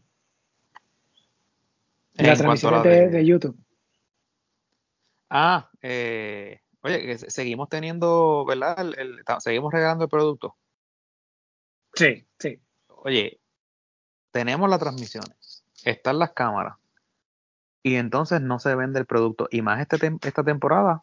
Las 2.27 2.39
transmisiones 2.39 3.13
de 3.13 3.25
YouTube. 3.25 3.57
Ah, 5.31 5.71
eh, 5.83 6.61
oye, 6.81 7.19
seguimos 7.19 7.69
teniendo, 7.69 8.45
¿verdad? 8.47 8.77
seguimos 9.41 9.73
regalando 9.73 10.05
el 10.05 10.11
producto. 10.11 10.57
Sí, 11.95 12.27
sí. 12.39 12.61
Oye, 12.89 13.41
tenemos 14.31 14.69
las 14.71 14.79
transmisiones, 14.79 15.65
están 15.85 16.19
las 16.19 16.33
cámaras, 16.33 16.77
y 17.83 17.97
entonces 17.97 18.41
no 18.41 18.59
se 18.59 18.75
vende 18.75 18.99
el 18.99 19.07
producto. 19.07 19.49
Y 19.51 19.63
más 19.63 19.81
este 19.81 19.97
esta 20.23 20.43
temporada, 20.43 21.03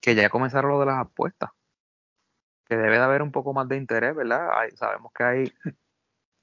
que 0.00 0.14
ya 0.14 0.30
comenzaron 0.30 0.70
lo 0.70 0.80
de 0.80 0.86
las 0.86 0.98
apuestas, 0.98 1.50
que 2.66 2.76
debe 2.76 2.98
de 2.98 3.04
haber 3.04 3.22
un 3.22 3.32
poco 3.32 3.52
más 3.52 3.68
de 3.68 3.76
interés, 3.76 4.14
¿verdad? 4.14 4.48
sabemos 4.76 5.12
que 5.12 5.24
hay, 5.24 5.52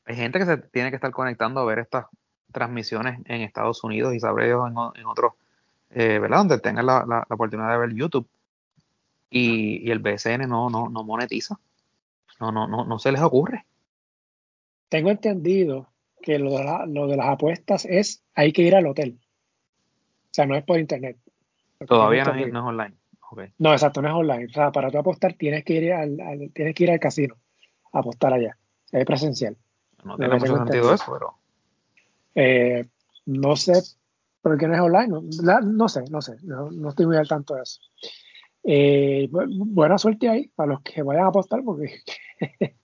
hay 0.05 0.15
gente 0.15 0.39
que 0.39 0.45
se 0.45 0.57
tiene 0.57 0.89
que 0.89 0.95
estar 0.95 1.11
conectando 1.11 1.61
a 1.61 1.65
ver 1.65 1.79
estas 1.79 2.05
transmisiones 2.55 3.19
en 3.25 3.41
Estados 3.41 3.83
Unidos 3.83 4.15
y 4.15 4.19
sabré 4.19 4.49
en, 4.49 4.75
en 4.95 5.05
otros 5.05 5.33
eh, 5.95 6.19
¿verdad? 6.19 6.39
Donde 6.39 6.59
tengan 6.59 6.85
la, 6.85 7.25
oportunidad 7.29 7.71
de 7.71 7.77
ver 7.77 7.93
YouTube. 7.93 8.27
Y, 9.29 9.89
el 9.89 9.99
BCN 9.99 10.47
no, 10.47 10.69
no, 10.69 10.89
no 10.89 11.03
monetiza. 11.03 11.57
No, 12.39 12.51
no, 12.51 12.67
no, 12.67 12.85
no 12.85 12.99
se 12.99 13.11
les 13.11 13.21
ocurre. 13.21 13.65
Tengo 14.89 15.09
entendido 15.09 15.87
que 16.21 16.37
lo 16.37 16.51
de, 17.07 17.17
las 17.17 17.27
apuestas 17.27 17.85
es 17.85 18.21
hay 18.33 18.51
que 18.51 18.63
ir 18.63 18.75
al 18.75 18.87
hotel. 18.87 19.17
O 19.17 20.33
sea, 20.33 20.45
no 20.45 20.55
es 20.55 20.63
por 20.63 20.79
internet. 20.79 21.17
Todavía 21.87 22.25
no 22.25 22.33
es, 22.33 22.53
online. 22.53 22.95
No, 23.57 23.71
exacto, 23.71 24.01
no 24.01 24.09
es 24.09 24.13
online. 24.13 24.45
O 24.45 24.53
sea, 24.53 24.71
para 24.71 24.91
tú 24.91 24.97
apostar 24.97 25.33
tienes 25.33 25.63
que 25.63 25.73
ir 25.73 25.93
al, 25.93 26.17
tienes 26.53 26.75
que 26.75 26.83
ir 26.83 26.91
al 26.91 26.99
casino 26.99 27.35
a 27.93 27.99
apostar 27.99 28.33
allá. 28.33 28.57
Es 28.91 29.05
presencial. 29.05 29.55
No 30.03 30.17
tiene 30.17 30.35
mucho 30.35 30.57
sentido 30.57 30.93
eso, 30.93 31.11
pero. 31.11 31.35
Eh, 32.35 32.85
no 33.25 33.55
sé 33.55 33.81
porque 34.45 34.67
no 34.67 34.75
es 34.75 34.79
online. 34.79 35.07
No, 35.63 35.89
sé, 35.89 36.03
no 36.11 36.21
sé, 36.21 36.35
no, 36.43 36.89
estoy 36.89 37.07
muy 37.07 37.17
al 37.17 37.27
tanto 37.27 37.55
de 37.55 37.63
eso. 37.63 37.81
Eh, 38.63 39.27
buena 39.31 39.97
suerte 39.97 40.29
ahí 40.29 40.49
para 40.49 40.73
los 40.73 40.81
que 40.81 41.01
vayan 41.01 41.25
a 41.25 41.29
apostar, 41.29 41.63
porque 41.63 42.01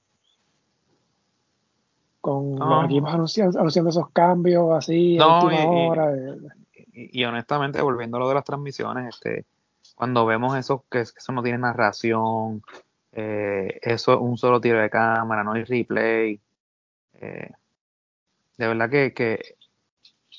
con 2.19 2.57
los 2.57 2.85
equipos 2.85 3.13
anunciando, 3.13 3.67
esos 3.67 4.09
cambios 4.09 4.71
así 4.71 5.19
a 5.19 5.43
última 5.43 5.61
y, 5.61 5.87
hora. 5.87 6.13
Y, 6.93 7.23
honestamente, 7.25 7.79
volviendo 7.79 8.17
a 8.17 8.21
lo 8.21 8.29
de 8.29 8.35
las 8.35 8.43
transmisiones, 8.43 9.15
este, 9.15 9.45
cuando 9.93 10.25
vemos 10.25 10.57
eso, 10.57 10.83
que, 10.89 11.01
eso 11.01 11.31
no 11.31 11.43
tiene 11.43 11.59
narración, 11.59 12.63
eh, 13.11 13.79
eso 13.83 14.13
es 14.13 14.19
un 14.19 14.35
solo 14.35 14.59
tiro 14.59 14.79
de 14.79 14.89
cámara, 14.89 15.43
no 15.43 15.53
hay 15.53 15.63
replay. 15.63 16.39
Eh, 17.13 17.51
de 18.61 18.67
verdad 18.67 18.89
que, 18.91 19.11
que 19.13 19.55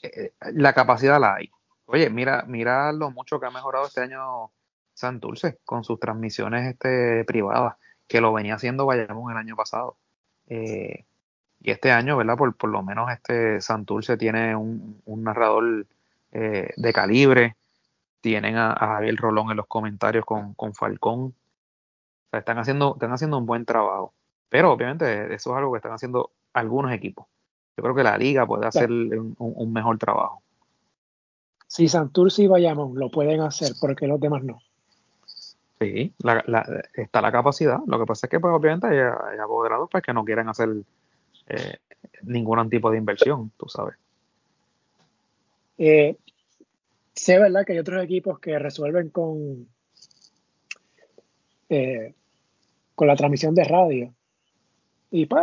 eh, 0.02 0.32
la 0.52 0.72
capacidad 0.74 1.20
la 1.20 1.34
hay. 1.34 1.50
Oye, 1.86 2.08
mira, 2.08 2.44
mira 2.46 2.92
lo 2.92 3.10
mucho 3.10 3.40
que 3.40 3.46
ha 3.46 3.50
mejorado 3.50 3.86
este 3.86 4.00
año 4.00 4.52
Santurce 4.94 5.58
con 5.64 5.82
sus 5.82 5.98
transmisiones 5.98 6.70
este, 6.70 7.24
privadas, 7.24 7.76
que 8.06 8.20
lo 8.20 8.32
venía 8.32 8.54
haciendo 8.54 8.86
Bayamón 8.86 9.32
el 9.32 9.38
año 9.38 9.56
pasado. 9.56 9.96
Eh, 10.46 11.04
y 11.60 11.70
este 11.72 11.90
año, 11.90 12.16
¿verdad? 12.16 12.36
Por, 12.36 12.56
por 12.56 12.70
lo 12.70 12.82
menos 12.84 13.10
este 13.10 13.60
Santurce 13.60 14.16
tiene 14.16 14.54
un, 14.54 15.02
narrador 15.06 15.86
eh, 16.30 16.70
de 16.76 16.92
calibre, 16.92 17.56
tienen 18.20 18.56
a, 18.56 18.74
Javier 18.76 19.16
Rolón 19.16 19.50
en 19.50 19.56
los 19.56 19.66
comentarios 19.66 20.24
con, 20.24 20.54
con 20.54 20.74
Falcón. 20.74 21.20
O 21.20 22.30
sea, 22.30 22.38
están 22.40 22.58
haciendo, 22.58 22.94
están 22.94 23.12
haciendo 23.12 23.38
un 23.38 23.46
buen 23.46 23.64
trabajo. 23.64 24.14
Pero 24.48 24.72
obviamente 24.72 25.34
eso 25.34 25.50
es 25.50 25.56
algo 25.56 25.72
que 25.72 25.78
están 25.78 25.92
haciendo 25.92 26.30
algunos 26.52 26.92
equipos 26.92 27.26
yo 27.76 27.82
creo 27.82 27.94
que 27.94 28.02
la 28.02 28.18
liga 28.18 28.46
puede 28.46 28.66
hacer 28.66 28.90
un, 28.90 29.72
mejor 29.72 29.98
trabajo. 29.98 30.42
Si 31.66 31.88
Santurce 31.88 32.42
y 32.42 32.46
Bayamón 32.46 32.98
lo 32.98 33.10
pueden 33.10 33.40
hacer, 33.40 33.72
porque 33.80 34.06
los 34.06 34.20
demás 34.20 34.42
no? 34.44 34.58
Sí, 35.80 36.12
está 36.94 37.20
la 37.22 37.32
capacidad. 37.32 37.78
Lo 37.86 37.98
que 37.98 38.06
pasa 38.06 38.26
es 38.26 38.30
que, 38.30 38.40
pues, 38.40 38.52
obviamente, 38.52 38.86
hay, 38.86 39.38
apoderados 39.42 39.88
pues, 39.90 40.02
que 40.04 40.12
no 40.12 40.24
quieren 40.24 40.48
hacer 40.48 40.68
eh, 41.48 41.78
ningún 42.22 42.68
tipo 42.68 42.90
de 42.90 42.98
inversión, 42.98 43.50
tú 43.56 43.68
sabes. 43.68 43.96
Eh, 45.78 46.16
sé, 47.14 47.38
¿verdad?, 47.38 47.64
que 47.64 47.72
hay 47.72 47.78
otros 47.78 48.04
equipos 48.04 48.38
que 48.38 48.58
resuelven 48.58 49.08
con, 49.08 49.66
eh, 51.70 52.14
con 52.94 53.08
la 53.08 53.16
transmisión 53.16 53.54
de 53.54 53.64
radio. 53.64 54.14
Y 55.10 55.26
pues, 55.26 55.42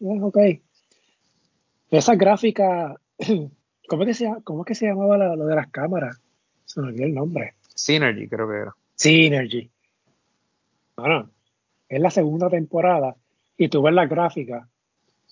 ok. 0.00 0.38
Esa 1.90 2.16
gráfica, 2.16 3.00
¿cómo 3.88 4.02
es 4.02 4.08
que 4.08 4.14
se, 4.14 4.34
cómo 4.44 4.64
que 4.64 4.74
se 4.74 4.86
llamaba 4.86 5.16
lo 5.16 5.46
de 5.46 5.54
las 5.54 5.68
cámaras? 5.68 6.20
Se 6.64 6.80
me 6.80 6.88
olvidó 6.88 7.04
el 7.04 7.14
nombre. 7.14 7.54
Synergy, 7.74 8.28
creo 8.28 8.48
que 8.48 8.56
era. 8.56 8.74
Synergy. 8.94 9.70
Bueno, 10.96 11.30
es 11.88 12.00
la 12.00 12.10
segunda 12.10 12.50
temporada 12.50 13.16
y 13.56 13.68
tú 13.68 13.82
ves 13.82 13.94
la 13.94 14.06
gráfica. 14.06 14.68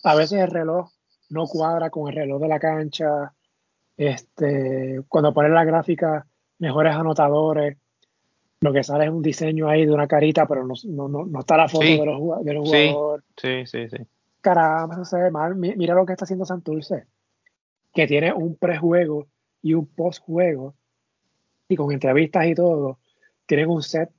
A 0.05 0.15
veces 0.15 0.41
el 0.41 0.51
reloj 0.51 0.91
no 1.29 1.47
cuadra 1.47 1.91
con 1.91 2.09
el 2.09 2.15
reloj 2.15 2.41
de 2.41 2.49
la 2.49 2.59
cancha. 2.59 3.33
Este, 3.97 5.03
cuando 5.09 5.35
pones 5.35 5.53
la 5.53 5.65
gráfica, 5.65 6.27
mejores 6.59 6.95
anotadores. 6.95 7.77
Lo 8.61 8.73
que 8.73 8.83
sale 8.83 9.05
es 9.05 9.11
un 9.11 9.23
diseño 9.23 9.69
ahí 9.69 9.85
de 9.85 9.93
una 9.93 10.07
carita, 10.07 10.47
pero 10.47 10.67
no, 10.67 10.75
no, 10.85 11.27
no 11.27 11.41
está 11.41 11.59
la 11.59 11.69
foto 11.69 11.85
de 11.85 12.07
los, 12.07 12.45
de 12.45 12.55
los 12.55 12.67
jugadores. 12.67 13.25
Sí, 13.37 13.67
sí, 13.67 13.89
sí 13.91 13.99
caramba, 14.47 15.05
se 15.05 15.17
ve 15.19 15.31
mal. 15.33 15.57
Mira 15.57 15.95
lo 15.95 16.07
que 16.07 16.13
está 16.13 16.25
haciendo 16.25 16.45
Santurce, 16.45 17.07
que 17.93 18.07
tiene 18.07 18.33
un 18.33 18.55
prejuego 18.55 19.27
y 19.61 19.75
un 19.75 19.87
postjuego, 19.87 20.77
y 21.69 21.75
con 21.75 21.91
entrevistas 21.91 22.47
y 22.47 22.55
todo, 22.55 23.01
tienen 23.45 23.69
un 23.69 23.83
set 23.83 24.11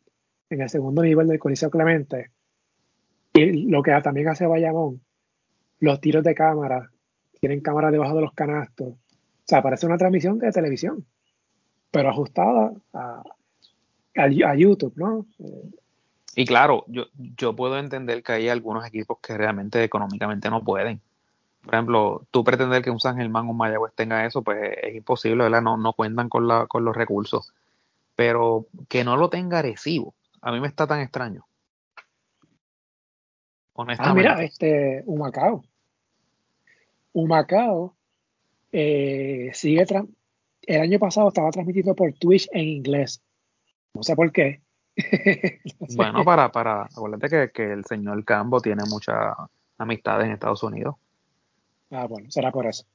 en 0.49 0.62
el 0.62 0.70
segundo 0.70 1.02
nivel 1.02 1.28
del 1.28 1.40
Coliseo 1.40 1.70
Clemente. 1.70 2.32
Y 3.34 3.70
lo 3.70 3.82
que 3.82 3.91
también 4.04 4.28
hace 4.28 4.45
Bayamón, 4.45 4.99
los 5.80 6.02
tiros 6.02 6.26
de 6.26 6.36
cámara, 6.36 6.91
tienen 7.40 7.62
cámaras 7.62 7.94
debajo 7.94 8.16
de 8.16 8.22
los 8.22 8.34
canastos. 8.34 8.90
O 8.90 8.98
sea, 9.45 9.62
parece 9.62 9.86
una 9.86 9.98
transmisión 9.98 10.40
de 10.40 10.52
televisión, 10.52 11.06
pero 11.90 12.10
ajustada 12.10 12.74
a, 12.91 13.24
a 14.16 14.56
YouTube, 14.56 14.94
¿no? 14.98 15.26
Y 16.40 16.46
claro, 16.46 16.86
yo, 16.88 17.06
yo 17.16 17.56
puedo 17.56 17.80
entender 17.80 18.22
que 18.22 18.34
hay 18.34 18.48
algunos 18.50 18.86
equipos 18.86 19.18
que 19.24 19.36
realmente 19.36 19.84
económicamente 19.84 20.52
no 20.52 20.64
pueden. 20.64 21.02
Por 21.64 21.74
ejemplo, 21.74 22.28
tú 22.30 22.44
pretender 22.44 22.84
que 22.84 22.92
un 22.92 23.00
San 23.00 23.18
Germán 23.18 23.48
o 23.48 23.52
un 23.52 23.58
Mayagüez 23.58 23.92
tenga 23.96 24.24
eso, 24.24 24.44
pues 24.44 24.60
es 24.84 24.96
imposible, 24.96 25.46
¿verdad? 25.46 25.64
No, 25.64 25.78
no 25.78 25.94
cuentan 25.94 26.30
con, 26.30 26.48
la, 26.48 26.68
con 26.68 26.86
los 26.86 26.96
recursos. 26.96 27.56
pero 28.16 28.68
que 28.88 29.04
no 29.04 29.18
lo 29.18 29.32
tenga 29.32 29.58
agresivo, 29.58 30.14
a 30.40 30.52
mí 30.52 30.60
me 30.60 30.68
está 30.68 30.86
tan 30.86 31.00
extraño. 31.00 31.48
Ah, 33.76 34.14
mira, 34.14 34.44
este, 34.44 35.02
Humacao. 35.08 35.64
Humacao 37.14 37.96
eh, 38.72 39.50
sigue. 39.54 39.86
El 40.62 40.82
año 40.82 41.00
pasado 41.00 41.30
estaba 41.30 41.50
transmitido 41.50 41.96
por 41.96 42.14
Twitch 42.14 42.48
en 42.52 42.68
inglés. 42.68 43.24
No 43.96 44.04
sé 44.04 44.16
por 44.16 44.32
qué. 44.32 44.62
Bueno, 45.95 46.24
para, 46.26 46.52
para, 46.52 46.84
acuérdate 46.84 47.30
que, 47.30 47.52
que, 47.52 47.72
el 47.72 47.86
señor 47.86 48.24
Cambo 48.26 48.60
tiene 48.60 48.84
mucha 48.90 49.36
amistad 49.78 50.22
en 50.22 50.32
Estados 50.32 50.64
Unidos. 50.64 50.95
Ah, 51.91 52.06
bueno, 52.07 52.30
será 52.32 52.52
por 52.52 52.65
eso. 52.65 52.86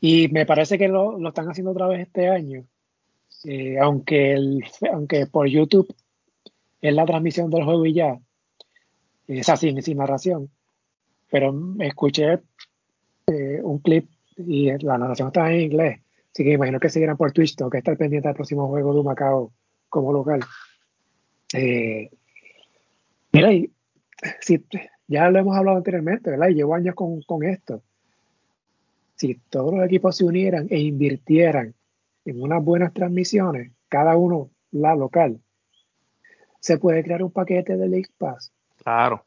Y 0.00 0.28
me 0.28 0.44
parece 0.44 0.76
que 0.76 0.88
lo, 0.88 1.18
lo 1.18 1.30
están 1.30 1.48
haciendo 1.48 1.72
otra 1.72 1.86
vez 1.86 2.06
este 2.06 2.28
año. 2.28 2.64
Eh, 3.44 3.78
aunque, 3.78 4.32
el, 4.32 4.64
aunque 4.92 5.26
por 5.26 5.46
YouTube 5.46 5.94
es 6.80 6.94
la 6.94 7.06
transmisión 7.06 7.50
del 7.50 7.64
juego 7.64 7.86
y 7.86 7.94
ya, 7.94 8.18
es 9.26 9.48
así, 9.48 9.74
sin 9.82 9.98
narración. 9.98 10.50
Pero 11.30 11.54
escuché 11.80 12.40
eh, 13.26 13.60
un 13.62 13.78
clip 13.78 14.08
y 14.36 14.70
la 14.84 14.98
narración 14.98 15.28
estaba 15.28 15.52
en 15.52 15.62
inglés. 15.62 16.00
Así 16.32 16.44
que 16.44 16.52
imagino 16.52 16.80
que 16.80 16.88
seguirán 16.90 17.16
por 17.16 17.32
Twitch. 17.32 17.56
Que 17.70 17.78
estar 17.78 17.96
pendiente 17.96 18.28
del 18.28 18.34
próximo 18.34 18.68
juego 18.68 18.94
de 18.94 19.02
Macao 19.02 19.52
como 19.88 20.12
local. 20.12 20.40
Eh, 21.54 22.10
mira, 23.32 23.52
y, 23.52 23.70
si, 24.40 24.64
ya 25.06 25.30
lo 25.30 25.38
hemos 25.38 25.56
hablado 25.56 25.78
anteriormente, 25.78 26.30
¿verdad? 26.30 26.48
Y 26.48 26.54
llevo 26.54 26.74
años 26.74 26.94
con, 26.94 27.22
con 27.22 27.44
esto. 27.44 27.82
Si 29.14 29.36
todos 29.48 29.72
los 29.72 29.84
equipos 29.84 30.16
se 30.16 30.24
unieran 30.24 30.66
e 30.70 30.80
invirtieran 30.80 31.74
en 32.24 32.42
unas 32.42 32.62
buenas 32.62 32.92
transmisiones, 32.92 33.72
cada 33.88 34.16
uno 34.16 34.50
la 34.72 34.96
local, 34.96 35.40
se 36.58 36.78
puede 36.78 37.04
crear 37.04 37.22
un 37.22 37.30
paquete 37.30 37.76
de 37.76 37.88
League 37.88 38.10
Pass 38.18 38.52
Claro. 38.82 39.24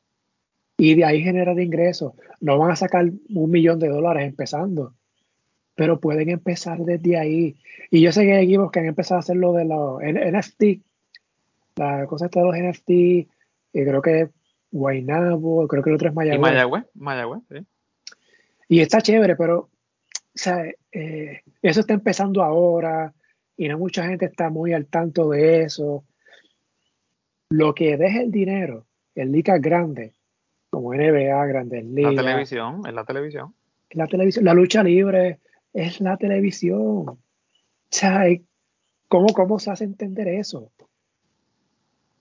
Y 0.77 0.95
de 0.95 1.05
ahí 1.05 1.23
generar 1.23 1.59
ingresos. 1.59 2.13
No 2.39 2.57
van 2.57 2.71
a 2.71 2.75
sacar 2.75 3.09
un 3.29 3.49
millón 3.49 3.79
de 3.79 3.89
dólares 3.89 4.27
empezando, 4.27 4.93
pero 5.75 5.99
pueden 5.99 6.29
empezar 6.29 6.79
desde 6.79 7.17
ahí. 7.17 7.57
Y 7.89 8.01
yo 8.01 8.11
sé 8.11 8.23
que 8.23 8.33
hay 8.33 8.45
equipos 8.45 8.71
que 8.71 8.79
han 8.79 8.85
empezado 8.85 9.17
a 9.17 9.19
hacer 9.19 9.37
lo 9.37 9.53
de 9.53 9.65
los 9.65 9.99
NFT, 10.01 10.83
la 11.77 12.05
cosa 12.07 12.27
de 12.27 12.41
los 12.41 12.55
NFT, 12.55 12.89
y 12.89 13.27
creo 13.71 14.01
que 14.01 14.29
Guaynabo, 14.71 15.67
creo 15.67 15.83
que 15.83 15.89
el 15.89 15.95
otro 15.95 16.09
es 16.09 16.15
Mayagüez. 16.15 16.37
Y 16.37 16.41
Mayagüez, 16.41 16.85
Mayagüez, 16.93 17.41
sí. 17.49 17.65
Y 18.69 18.81
está 18.81 19.01
chévere, 19.01 19.35
pero 19.35 19.69
o 20.37 20.39
sea, 20.39 20.63
eh, 20.91 21.41
eso 21.63 21.79
está 21.79 21.95
empezando 21.95 22.43
ahora 22.43 23.11
y 23.55 23.67
no 23.67 23.79
mucha 23.79 24.05
gente 24.05 24.25
está 24.25 24.51
muy 24.51 24.71
al 24.71 24.85
tanto 24.85 25.29
de 25.29 25.63
eso. 25.63 26.05
Lo 27.49 27.73
que 27.73 27.97
deja 27.97 28.21
el 28.21 28.29
dinero 28.29 28.85
en 29.15 29.31
ligas 29.31 29.59
grandes, 29.59 30.13
como 30.69 30.93
NBA, 30.93 31.43
Grandes 31.47 31.85
Ligas. 31.85 32.13
La 32.13 32.21
televisión, 32.21 32.81
es 32.85 32.93
la 32.93 33.03
televisión. 33.03 33.55
La 33.89 34.05
televisión, 34.05 34.45
la 34.45 34.53
lucha 34.53 34.83
libre 34.83 35.39
es 35.73 36.01
la 36.01 36.17
televisión. 36.17 37.09
O 37.09 37.19
sea, 37.89 38.25
¿cómo, 39.07 39.33
¿cómo 39.33 39.57
se 39.57 39.71
hace 39.71 39.85
entender 39.85 40.27
eso? 40.27 40.71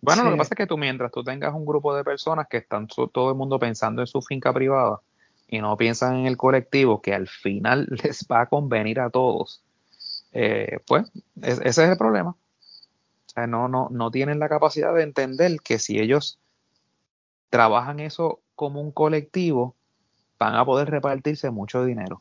Bueno, 0.07 0.23
lo 0.23 0.31
que 0.31 0.37
pasa 0.37 0.55
es 0.55 0.57
que 0.57 0.69
tú 0.69 0.79
mientras 0.79 1.11
tú 1.11 1.25
tengas 1.25 1.53
un 1.53 1.67
grupo 1.67 1.93
de 1.93 2.05
personas 2.05 2.47
que 2.47 2.59
están 2.59 2.87
todo 2.87 3.31
el 3.31 3.35
mundo 3.35 3.59
pensando 3.59 4.03
en 4.03 4.07
su 4.07 4.23
finca 4.23 4.53
privada 4.53 5.01
y 5.49 5.61
no 5.61 5.77
piensan 5.77 6.19
en 6.19 6.27
el 6.27 6.37
colectivo 6.37 7.03
que 7.03 7.13
al 7.13 7.27
final 7.27 7.89
les 8.05 8.25
va 8.31 8.43
a 8.43 8.47
convenir 8.47 9.01
a 9.01 9.11
todos, 9.11 9.65
eh, 10.31 10.79
pues 10.87 11.11
ese 11.43 11.67
es 11.67 11.79
el 11.79 11.97
problema. 11.97 12.31
O 12.31 13.29
sea, 13.35 13.49
no, 13.49 13.67
no, 13.67 13.89
no 13.91 14.13
tienen 14.13 14.39
la 14.39 14.49
capacidad 14.49 14.95
de 14.95 15.03
entender 15.03 15.61
que 15.61 15.81
si 15.81 15.99
ellos 15.99 16.39
trabajan 17.51 17.99
eso 17.99 18.39
como 18.55 18.81
un 18.81 18.93
colectivo, 18.93 19.75
van 20.39 20.55
a 20.55 20.65
poder 20.65 20.89
repartirse 20.89 21.51
mucho 21.51 21.85
dinero. 21.85 22.21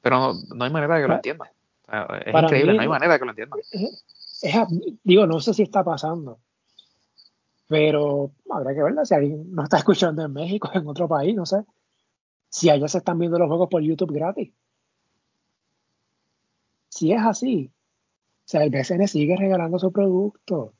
Pero 0.00 0.32
no, 0.54 0.64
hay 0.64 0.70
manera 0.70 0.96
de 0.96 1.02
que 1.02 1.08
lo 1.08 1.14
entiendan. 1.16 1.48
es 2.24 2.42
increíble, 2.42 2.72
no 2.72 2.80
hay 2.80 2.88
manera 2.88 3.12
de 3.12 3.18
que 3.18 3.24
lo 3.26 3.32
entiendan. 3.32 3.60
digo, 5.04 5.26
no 5.26 5.40
sé 5.40 5.52
si 5.52 5.62
está 5.64 5.84
pasando, 5.84 6.38
pero 7.70 8.32
habrá 8.50 8.74
que 8.74 8.82
verla. 8.82 9.04
Si 9.04 9.14
alguien 9.14 9.54
no 9.54 9.62
está 9.62 9.76
escuchando 9.78 10.24
en 10.24 10.32
México, 10.32 10.68
en 10.74 10.88
otro 10.88 11.06
país, 11.06 11.36
no 11.36 11.46
sé. 11.46 11.58
Si 12.48 12.68
allá 12.68 12.88
se 12.88 12.98
están 12.98 13.16
viendo 13.16 13.38
los 13.38 13.46
juegos 13.46 13.68
por 13.68 13.80
YouTube 13.80 14.12
gratis. 14.12 14.52
Si 16.88 17.12
es 17.12 17.22
así, 17.22 17.70
o 17.70 18.42
sea, 18.44 18.64
el 18.64 18.70
BCN 18.70 19.06
sigue 19.06 19.36
regalando 19.36 19.78
su 19.78 19.92
producto. 19.92 20.74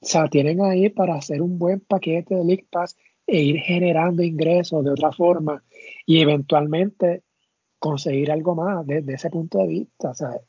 O 0.00 0.06
sea, 0.06 0.26
tienen 0.26 0.60
ahí 0.62 0.88
para 0.88 1.14
hacer 1.14 1.40
un 1.40 1.60
buen 1.60 1.78
paquete 1.78 2.34
de 2.34 2.44
League 2.44 2.66
Pass 2.68 2.96
e 3.24 3.40
ir 3.40 3.58
generando 3.60 4.24
ingresos 4.24 4.84
de 4.84 4.90
otra 4.90 5.12
forma 5.12 5.62
y 6.04 6.20
eventualmente 6.20 7.22
conseguir 7.78 8.32
algo 8.32 8.56
más 8.56 8.84
desde 8.84 9.14
ese 9.14 9.30
punto 9.30 9.58
de 9.58 9.68
vista. 9.68 10.10
O 10.10 10.14
sea, 10.14 10.40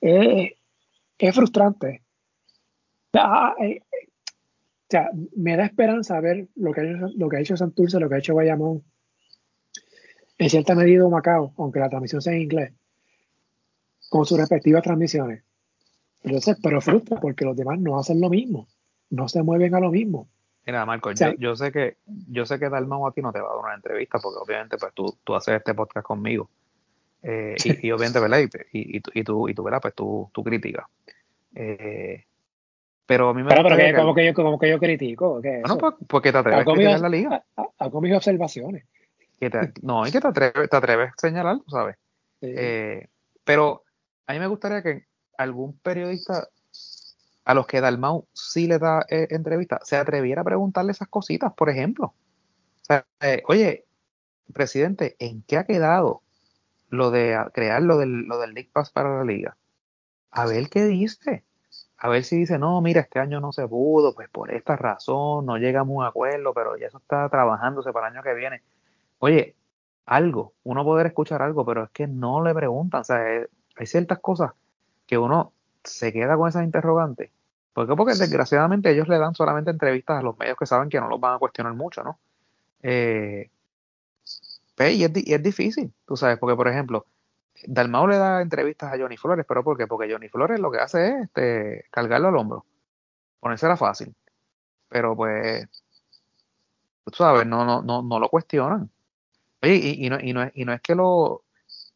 es, 0.00 1.34
frustrante. 1.34 2.04
O 4.88 4.90
sea, 4.90 5.10
me 5.36 5.56
da 5.56 5.66
esperanza 5.66 6.18
ver 6.20 6.48
lo 6.56 6.72
que, 6.72 6.80
ha 6.80 6.84
hecho, 6.84 7.08
lo 7.16 7.28
que 7.28 7.36
ha 7.36 7.40
hecho 7.40 7.56
Santurce, 7.56 8.00
lo 8.00 8.08
que 8.08 8.14
ha 8.14 8.18
hecho 8.18 8.34
Bayamón, 8.34 8.82
en 10.38 10.50
cierta 10.50 10.74
medida 10.74 11.06
Macao, 11.08 11.52
aunque 11.58 11.80
la 11.80 11.90
transmisión 11.90 12.22
sea 12.22 12.32
en 12.32 12.42
inglés, 12.42 12.72
con 14.08 14.24
sus 14.24 14.38
respectivas 14.38 14.82
transmisiones. 14.82 15.42
Entonces, 16.22 16.56
pero 16.62 16.80
frustra 16.80 17.20
porque 17.20 17.44
los 17.44 17.56
demás 17.56 17.78
no 17.78 17.98
hacen 17.98 18.20
lo 18.20 18.30
mismo 18.30 18.66
no 19.10 19.28
se 19.28 19.42
mueven 19.42 19.74
a 19.74 19.80
lo 19.80 19.90
mismo. 19.90 20.28
Mira, 20.66 20.84
Marco, 20.84 21.10
yo, 21.38 21.56
sé 21.56 21.72
que 21.72 21.96
yo 22.28 22.44
sé 22.44 22.58
que 22.58 22.68
Dalmau 22.68 23.06
a 23.06 23.12
ti 23.12 23.22
no 23.22 23.32
te 23.32 23.40
va 23.40 23.48
a 23.48 23.54
dar 23.54 23.64
una 23.64 23.74
entrevista 23.74 24.18
porque 24.18 24.38
obviamente 24.38 24.76
pues 24.76 24.92
tú, 24.92 25.18
tú 25.24 25.34
haces 25.34 25.56
este 25.56 25.74
podcast 25.74 26.06
conmigo. 26.06 26.50
Eh, 27.22 27.56
y, 27.82 27.90
obviamente, 27.90 28.20
¿verdad? 28.20 28.40
Y, 28.72 28.96
y, 28.96 29.00
tú, 29.00 29.10
y 29.14 29.24
tú, 29.24 29.48
y 29.48 29.54
tú, 29.54 29.62
¿verdad? 29.62 29.80
Pues 29.80 29.94
tú, 29.94 30.30
tú 30.32 30.44
criticas. 30.44 30.86
Eh, 31.54 32.26
pero 33.08 33.30
a 33.30 33.34
mí 33.34 33.42
me 33.42 33.48
pero, 33.48 33.74
que, 33.74 33.94
como, 33.94 34.14
que 34.14 34.26
yo, 34.26 34.34
como 34.34 34.58
que 34.58 34.68
yo 34.68 34.78
critico. 34.78 35.40
¿qué 35.40 35.60
bueno, 35.60 35.78
pues, 35.78 35.94
porque 36.06 36.30
te 36.30 36.36
atreves 36.36 36.60
a 36.60 36.64
criticar 36.66 37.00
la 37.00 37.08
liga. 37.08 37.42
Hago 37.78 38.02
mis 38.02 38.14
observaciones. 38.14 38.84
no, 39.80 40.04
es 40.04 40.12
que 40.12 40.20
te 40.20 40.28
atreves, 40.28 40.68
te 40.68 40.76
atreves 40.76 41.08
a 41.08 41.14
señalar, 41.16 41.56
¿sabes? 41.68 41.96
Eh, 42.42 43.08
pero 43.44 43.82
a 44.26 44.34
mí 44.34 44.38
me 44.38 44.46
gustaría 44.46 44.82
que 44.82 45.06
algún 45.38 45.78
periodista 45.78 46.48
a 47.46 47.54
los 47.54 47.66
que 47.66 47.80
Dalmau 47.80 48.28
sí 48.34 48.66
le 48.66 48.78
da 48.78 49.06
eh, 49.08 49.28
entrevista, 49.30 49.80
se 49.84 49.96
atreviera 49.96 50.42
a 50.42 50.44
preguntarle 50.44 50.92
esas 50.92 51.08
cositas, 51.08 51.54
por 51.54 51.70
ejemplo. 51.70 52.12
Eh, 53.22 53.42
oye, 53.48 53.86
presidente, 54.52 55.16
¿en 55.18 55.42
qué 55.44 55.56
ha 55.56 55.64
quedado 55.64 56.20
lo 56.90 57.10
de 57.10 57.38
crear 57.54 57.80
lo 57.80 57.96
del, 57.96 58.26
lo 58.26 58.38
del 58.38 58.52
League 58.52 58.68
Pass 58.70 58.90
para 58.90 59.16
la 59.16 59.24
liga? 59.24 59.56
A 60.30 60.44
ver 60.44 60.68
qué 60.68 60.84
dice. 60.84 61.47
A 61.98 62.08
ver 62.08 62.24
si 62.24 62.36
dice, 62.36 62.58
no, 62.58 62.80
mira, 62.80 63.00
este 63.02 63.18
año 63.18 63.40
no 63.40 63.52
se 63.52 63.66
pudo, 63.66 64.14
pues 64.14 64.28
por 64.28 64.52
esta 64.52 64.76
razón, 64.76 65.46
no 65.46 65.56
llegamos 65.58 65.94
a 65.94 65.98
un 65.98 66.04
acuerdo, 66.06 66.54
pero 66.54 66.76
ya 66.76 66.86
eso 66.86 66.98
está 66.98 67.28
trabajándose 67.28 67.92
para 67.92 68.08
el 68.08 68.14
año 68.14 68.22
que 68.22 68.34
viene. 68.34 68.62
Oye, 69.18 69.56
algo, 70.06 70.54
uno 70.64 70.84
poder 70.84 71.06
escuchar 71.08 71.42
algo, 71.42 71.64
pero 71.66 71.84
es 71.84 71.90
que 71.90 72.06
no 72.06 72.42
le 72.42 72.54
preguntan, 72.54 73.00
o 73.02 73.04
sea, 73.04 73.34
eh, 73.34 73.48
hay 73.76 73.86
ciertas 73.86 74.20
cosas 74.20 74.52
que 75.06 75.18
uno 75.18 75.52
se 75.84 76.12
queda 76.12 76.36
con 76.36 76.48
esas 76.48 76.64
interrogantes 76.64 77.30
¿Por 77.78 77.86
qué? 77.86 77.94
Porque 77.94 78.14
desgraciadamente 78.14 78.90
ellos 78.90 79.06
le 79.06 79.18
dan 79.18 79.36
solamente 79.36 79.70
entrevistas 79.70 80.18
a 80.18 80.22
los 80.22 80.36
medios 80.36 80.56
que 80.58 80.66
saben 80.66 80.88
que 80.88 81.00
no 81.00 81.06
los 81.08 81.20
van 81.20 81.36
a 81.36 81.38
cuestionar 81.38 81.74
mucho, 81.74 82.02
¿no? 82.02 82.18
Eh, 82.82 83.50
pues, 84.74 84.94
y, 84.96 85.04
es, 85.04 85.42
difícil, 85.44 85.92
tú 86.04 86.16
sabes, 86.16 86.38
porque 86.38 86.56
por 86.56 86.66
ejemplo, 86.66 87.06
Dalmau 87.66 88.06
le 88.06 88.16
da 88.16 88.42
entrevistas 88.42 88.92
a 88.92 88.98
Johnny 88.98 89.16
Flores, 89.16 89.44
pero 89.48 89.64
¿por 89.64 89.76
qué? 89.76 89.86
Porque 89.86 90.10
Johnny 90.10 90.28
Flores 90.28 90.60
lo 90.60 90.70
que 90.70 90.78
hace 90.78 91.08
es 91.08 91.14
este, 91.24 91.86
cargarlo 91.90 92.28
al 92.28 92.36
hombro, 92.36 92.66
ponérsela 93.40 93.76
fácil. 93.76 94.14
Pero 94.88 95.16
pues, 95.16 95.68
tú 97.04 97.12
sabes, 97.14 97.46
no, 97.46 97.64
no, 97.64 97.82
no, 97.82 98.02
no 98.02 98.18
lo 98.18 98.28
cuestionan. 98.28 98.90
Oye, 99.62 99.74
y, 99.74 100.08
no, 100.08 100.18
y, 100.20 100.32
no, 100.32 100.48
y 100.54 100.64
no 100.64 100.72
es 100.72 100.80
que 100.80 100.94
lo 100.94 101.44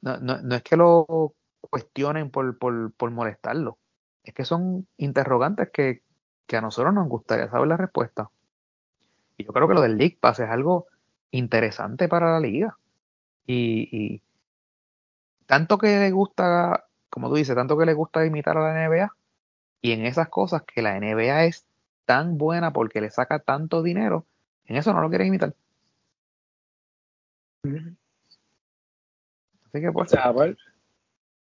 no, 0.02 0.18
no, 0.18 0.54
es 0.56 0.62
que 0.62 0.76
lo 0.76 1.34
cuestionen 1.60 2.30
por, 2.30 2.58
por, 2.58 2.92
por 2.92 3.10
molestarlo 3.12 3.78
es 4.24 4.34
que 4.34 4.44
son 4.44 4.86
interrogantes 4.96 5.70
que, 5.70 6.02
a 6.52 6.60
nosotros 6.60 6.92
nos 6.92 7.08
gustaría 7.08 7.48
saber 7.48 7.66
la 7.66 7.78
respuesta. 7.78 8.30
Y 9.38 9.44
yo 9.44 9.54
creo 9.54 9.66
que 9.66 9.72
lo 9.72 9.80
del 9.80 9.96
League 9.96 10.18
Pass 10.20 10.40
es 10.40 10.50
algo 10.50 10.86
interesante 11.30 12.08
para 12.08 12.30
la 12.30 12.40
liga. 12.40 12.76
Y, 13.46 14.20
tanto 15.52 15.76
que 15.76 15.98
le 15.98 16.10
gusta, 16.12 16.86
como 17.10 17.28
tú 17.28 17.34
dices, 17.34 17.54
tanto 17.54 17.76
que 17.76 17.84
le 17.84 17.92
gusta 17.92 18.24
imitar 18.24 18.56
a 18.56 18.72
la 18.72 18.88
NBA, 18.88 19.14
y 19.82 19.92
en 19.92 20.06
esas 20.06 20.30
cosas 20.30 20.62
que 20.62 20.80
la 20.80 20.98
NBA 20.98 21.44
es 21.44 21.66
tan 22.06 22.38
buena 22.38 22.72
porque 22.72 23.02
le 23.02 23.10
saca 23.10 23.38
tanto 23.38 23.82
dinero, 23.82 24.24
en 24.64 24.76
eso 24.76 24.94
no 24.94 25.02
lo 25.02 25.10
quieren 25.10 25.26
imitar. 25.26 25.54
Así 27.64 27.84
que 29.72 29.92
pues. 29.92 30.10
pues 30.10 30.56
O 30.56 30.56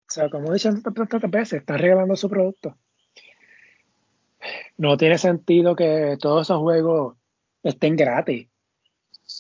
sea, 0.07 0.31
como 0.31 0.53
dicen 0.53 0.81
tantas 0.81 1.29
veces, 1.29 1.55
están 1.55 1.81
regalando 1.81 2.15
su 2.15 2.31
producto. 2.31 2.79
No 4.77 4.97
tiene 4.97 5.19
sentido 5.19 5.75
que 5.75 6.17
todos 6.21 6.47
esos 6.47 6.61
juegos 6.61 7.17
estén 7.65 7.97
gratis. 7.97 8.49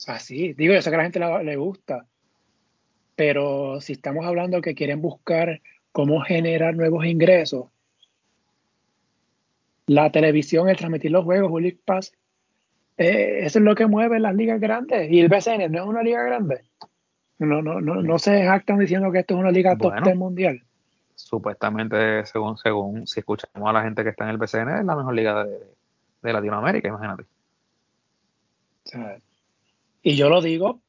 Así, 0.09 0.53
digo, 0.55 0.75
yo 0.75 0.83
sé 0.83 0.91
que 0.91 0.97
a 0.97 0.99
la 0.99 1.05
gente 1.05 1.21
le 1.45 1.55
gusta, 1.55 2.08
pero 3.19 3.81
si 3.81 3.95
estamos 3.95 4.25
hablando 4.25 4.63
que 4.63 4.77
quieren 4.77 5.03
buscar 5.03 5.61
cómo 5.91 6.21
generar 6.21 6.77
nuevos 6.77 7.05
ingresos, 7.05 7.67
la 9.87 10.13
televisión, 10.13 10.69
el 10.69 10.77
transmitir 10.77 11.11
los 11.11 11.25
juegos, 11.25 11.51
un 11.51 11.63
League 11.63 11.81
Pass, 11.85 12.13
eh, 12.97 13.41
eso 13.41 13.59
es 13.59 13.65
lo 13.65 13.75
que 13.75 13.87
mueve 13.87 14.21
las 14.21 14.37
ligas 14.37 14.61
grandes. 14.61 15.11
Y 15.11 15.19
el 15.19 15.29
BCN 15.29 15.73
no 15.73 15.83
es 15.83 15.89
una 15.89 16.05
liga 16.05 16.23
grande. 16.23 16.61
No, 17.41 17.61
no, 17.61 17.81
no, 17.81 18.03
no 18.03 18.19
se 18.21 18.45
jactan 18.45 18.79
diciendo 18.79 19.11
que 19.11 19.19
esto 19.19 19.35
es 19.35 19.41
una 19.41 19.51
liga 19.51 19.77
top 19.77 20.01
10 20.01 20.15
mundial. 20.15 20.63
Supuestamente, 21.17 22.25
según, 22.25 22.57
según 22.57 23.05
si 23.09 23.19
escuchamos 23.19 23.69
a 23.69 23.73
la 23.73 23.83
gente 23.83 24.05
que 24.05 24.11
está 24.11 24.27
en 24.27 24.31
el 24.31 24.39
BCN, 24.39 24.79
es 24.79 24.85
la 24.85 24.95
mejor 24.95 25.15
liga 25.17 25.45
de, 25.45 25.59
de 26.23 26.33
Latinoamérica, 26.33 26.87
imagínate. 26.87 27.25
y 30.05 30.15
yo 30.15 30.29
lo 30.29 30.41
digo 30.41 30.81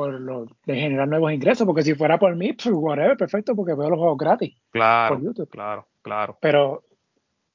por 0.00 0.18
lo 0.18 0.46
de 0.64 0.76
generar 0.76 1.06
nuevos 1.06 1.30
ingresos, 1.30 1.66
porque 1.66 1.82
si 1.82 1.94
fuera 1.94 2.18
por 2.18 2.34
mí, 2.34 2.54
pues 2.54 2.74
whatever, 2.74 3.18
perfecto, 3.18 3.54
porque 3.54 3.74
veo 3.74 3.90
los 3.90 3.98
juegos 3.98 4.16
gratis. 4.16 4.56
Claro, 4.70 5.14
por 5.14 5.24
YouTube. 5.24 5.50
claro, 5.50 5.86
claro. 6.00 6.38
Pero 6.40 6.84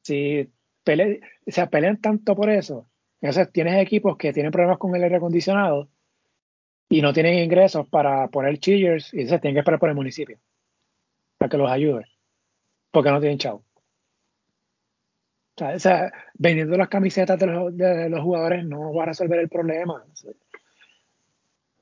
si 0.03 0.47
pele, 0.84 1.22
se 1.47 1.65
pelean 1.65 1.99
tanto 1.99 2.35
por 2.35 2.51
eso, 2.51 2.88
entonces 3.19 3.51
tienes 3.51 3.81
equipos 3.81 4.15
que 4.15 4.31
tienen 4.31 4.51
problemas 4.51 4.77
con 4.77 4.95
el 4.95 5.01
aire 5.01 5.15
acondicionado 5.15 5.89
y 6.88 7.01
no 7.01 7.13
tienen 7.13 7.43
ingresos 7.43 7.88
para 7.89 8.27
poner 8.27 8.59
chillers 8.59 9.11
y 9.11 9.26
se 9.26 9.39
tienen 9.39 9.55
que 9.55 9.59
esperar 9.61 9.80
por 9.80 9.89
el 9.89 9.95
municipio 9.95 10.38
para 11.39 11.49
que 11.49 11.57
los 11.57 11.72
ayude, 11.72 12.05
porque 12.91 13.09
no 13.09 13.19
tienen 13.19 13.39
chavo. 13.39 13.63
O 15.59 15.80
sea, 15.80 16.11
vendiendo 16.35 16.77
las 16.77 16.89
camisetas 16.89 17.39
de 17.39 17.47
los, 17.47 17.76
de 17.76 18.07
los, 18.07 18.22
jugadores 18.22 18.65
no 18.65 18.93
va 18.93 19.03
a 19.03 19.05
resolver 19.07 19.39
el 19.39 19.49
problema. 19.49 20.05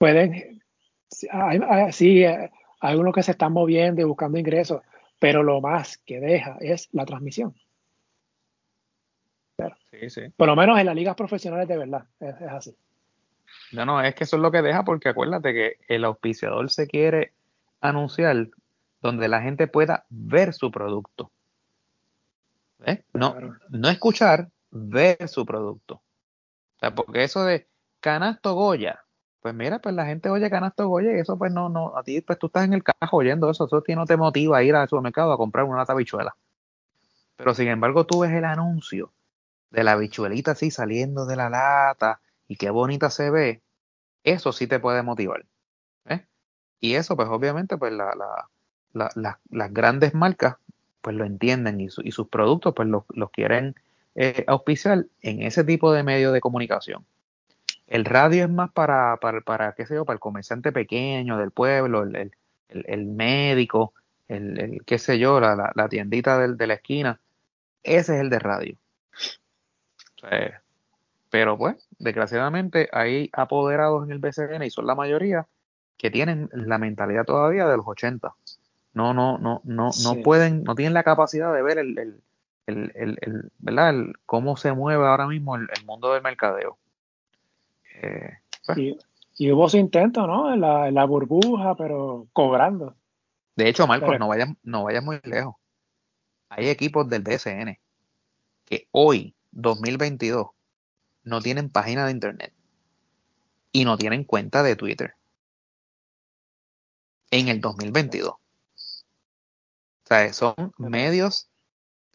Pueden, 0.04 0.62
sí, 1.10 1.30
hay 1.32 2.96
unos 2.98 3.16
que 3.16 3.24
se 3.24 3.32
están 3.32 3.54
moviendo 3.54 4.02
y 4.02 4.04
buscando 4.04 4.38
ingresos, 4.38 4.82
pero 5.18 5.44
lo 5.44 5.62
más 5.62 5.98
que 6.00 6.20
deja 6.20 6.58
es 6.60 6.90
la 6.92 7.06
transmisión. 7.06 7.56
Sí, 9.92 10.10
sí. 10.10 10.22
Por 10.36 10.50
lo 10.50 10.58
menos 10.58 10.78
en 10.78 10.88
las 10.88 10.96
ligas 10.96 11.16
profesionales 11.16 11.70
de 11.70 11.78
verdad, 11.78 12.04
es, 12.20 12.36
así. 12.50 12.76
No, 13.72 13.86
no, 13.86 14.02
es 14.02 14.14
que 14.14 14.26
eso 14.26 14.36
es 14.36 14.42
lo 14.42 14.52
que 14.52 14.62
deja 14.62 14.84
porque 14.84 15.08
acuérdate 15.08 15.54
que 15.54 15.78
el 15.88 16.04
auspiciador 16.04 16.70
se 16.70 16.86
quiere 16.86 17.32
anunciar 17.80 18.50
donde 19.02 19.30
la 19.30 19.42
gente 19.42 19.68
pueda 19.68 20.06
ver 20.10 20.52
su 20.54 20.70
producto. 20.70 21.32
No, 23.14 23.38
no 23.70 23.90
escuchar, 23.90 24.50
ver 24.70 25.30
su 25.30 25.46
producto. 25.46 25.96
O 26.76 26.80
sea, 26.82 26.94
porque 26.94 27.24
eso 27.24 27.46
de 27.46 27.70
canasto 28.02 28.54
Goya, 28.54 29.00
pues 29.44 29.54
mira, 29.54 29.80
pues 29.80 29.94
la 29.94 30.06
gente 30.06 30.30
oye 30.30 30.50
canasto 30.50 30.88
Goya 30.88 31.12
y 31.18 31.20
eso 31.20 31.38
pues 31.38 31.52
no, 31.52 31.68
no, 31.68 31.98
a 31.98 32.04
ti 32.04 32.22
pues 32.22 32.40
tú 32.40 32.48
estás 32.48 32.64
en 32.64 32.72
el 32.72 32.82
cajo 32.82 33.18
oyendo 33.18 33.52
eso, 33.52 33.66
eso 33.66 33.84
no 33.90 34.06
te 34.06 34.16
motiva 34.16 34.58
a 34.58 34.64
ir 34.64 34.74
al 34.74 34.88
supermercado 34.88 35.34
a 35.34 35.38
comprar 35.38 35.66
una 35.66 35.80
lata 35.80 35.94
bichuela. 35.94 36.34
Pero 37.36 37.54
sin 37.54 37.68
embargo 37.68 38.06
tú 38.06 38.22
ves 38.22 38.32
el 38.32 38.46
anuncio 38.46 39.12
de 39.70 39.84
la 39.84 39.98
bichuelita 39.98 40.52
así 40.52 40.72
saliendo 40.72 41.26
de 41.26 41.36
la 41.36 41.50
lata 41.50 42.22
y 42.48 42.56
qué 42.56 42.70
bonita 42.70 43.10
se 43.10 43.32
ve, 43.32 43.62
eso 44.24 44.54
sí 44.54 44.66
te 44.66 44.80
puede 44.80 45.04
motivar. 45.04 45.46
¿eh? 46.06 46.26
Y 46.80 46.96
eso 46.96 47.18
pues 47.18 47.28
obviamente 47.28 47.78
pues 47.78 47.92
la, 47.92 48.16
la, 48.94 49.40
las 49.50 49.74
grandes 49.74 50.14
marcas 50.14 50.56
pues 51.02 51.18
lo 51.18 51.26
entienden 51.26 51.82
y, 51.82 51.88
y 52.04 52.12
sus 52.12 52.30
productos 52.30 52.74
pues 52.74 52.88
los, 52.88 53.04
quieren 53.32 53.76
eh, 54.16 54.46
auspiciar 54.48 55.08
en 55.22 55.42
ese 55.42 55.66
tipo 55.66 55.92
de 55.92 56.04
medio 56.04 56.32
de 56.32 56.40
comunicación. 56.40 57.06
El 57.94 58.06
radio 58.06 58.44
es 58.44 58.50
más 58.50 58.72
para, 58.72 59.18
para, 59.18 59.42
para 59.42 59.74
qué 59.74 59.86
sé 59.86 59.96
yo, 59.96 60.06
para 60.06 60.16
el 60.16 60.20
comerciante 60.20 60.72
pequeño 60.72 61.38
del 61.38 61.52
pueblo, 61.52 62.04
el, 62.04 62.16
el, 62.16 62.32
el 62.70 63.06
médico, 63.06 63.94
el, 64.28 64.82
qué 64.86 64.98
sé 64.98 65.20
yo, 65.20 65.40
la, 65.40 65.72
la 65.76 65.90
tiendita 65.90 66.40
del, 66.40 66.58
de 66.58 66.68
la 66.68 66.74
esquina. 66.74 67.20
Ese 67.84 68.16
es 68.16 68.22
el 68.22 68.30
de 68.30 68.40
radio. 68.40 68.76
pero 71.30 71.58
pues, 71.58 71.88
desgraciadamente 72.00 72.90
hay 72.92 73.30
apoderados 73.34 74.06
en 74.06 74.12
el 74.12 74.20
BCN 74.20 74.64
y 74.64 74.70
son 74.70 74.88
la 74.88 74.96
mayoría 74.96 75.46
que 75.98 76.10
tienen 76.10 76.50
la 76.52 76.78
mentalidad 76.80 77.26
todavía 77.26 77.68
de 77.68 77.78
los 77.78 77.88
80 77.88 78.34
no, 78.94 79.14
no, 79.14 79.38
no, 79.40 79.62
no, 79.64 79.90
no 80.04 80.16
pueden, 80.24 80.64
no 80.64 80.76
tienen 80.76 80.94
la 80.94 81.04
capacidad 81.04 81.54
de 81.54 81.62
ver 81.64 81.80
el, 81.80 81.98
el, 81.98 82.22
el, 82.68 83.18
el 83.22 83.52
¿verdad? 83.60 83.94
Cómo 84.26 84.56
se 84.56 84.72
mueve 84.74 85.06
ahora 85.06 85.28
mismo 85.28 85.56
el, 85.56 85.68
mundo 85.86 86.14
del 86.14 86.22
mercadeo. 86.22 86.78
Eh, 88.02 88.30
pues. 88.66 88.78
y, 89.38 89.52
hubo 89.52 89.70
su 89.70 89.78
intento, 89.78 90.28
¿no? 90.28 90.54
En 90.54 90.62
la, 90.62 90.92
la, 90.92 91.06
burbuja, 91.06 91.76
pero 91.76 92.28
cobrando. 92.34 92.96
De 93.56 93.70
hecho, 93.70 93.88
Marcos, 93.88 94.18
no 94.20 94.28
vayas, 94.28 94.50
no 94.64 94.84
vayas 94.84 95.04
muy 95.04 95.20
lejos. 95.24 95.56
Hay 96.50 96.70
equipos 96.70 97.08
del 97.10 97.24
DSN 97.24 97.80
que 98.66 98.88
hoy, 98.92 99.36
2022, 99.52 100.48
no 101.24 101.42
tienen 101.42 101.70
página 101.70 102.06
de 102.06 102.12
internet 102.12 102.54
y 103.72 103.86
no 103.86 103.98
tienen 103.98 104.24
cuenta 104.24 104.64
de 104.64 104.76
Twitter. 104.76 105.16
En 107.32 107.48
el 107.48 107.60
2022. 107.60 108.34
O 108.34 108.40
sea, 110.06 110.32
son 110.34 110.56
medios, 110.78 111.50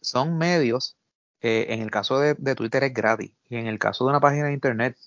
son 0.01 0.37
medios, 0.37 0.97
eh, 1.41 1.67
en 1.69 1.81
el 1.81 1.91
caso 1.91 2.19
de, 2.19 2.35
Twitter 2.55 2.83
es 2.83 2.93
gratis, 2.93 3.31
y 3.49 3.57
en 3.57 3.67
el 3.67 3.79
caso 3.79 4.05
de 4.05 4.11
una 4.11 4.19
página 4.19 4.47
de 4.47 4.53
internet, 4.53 4.97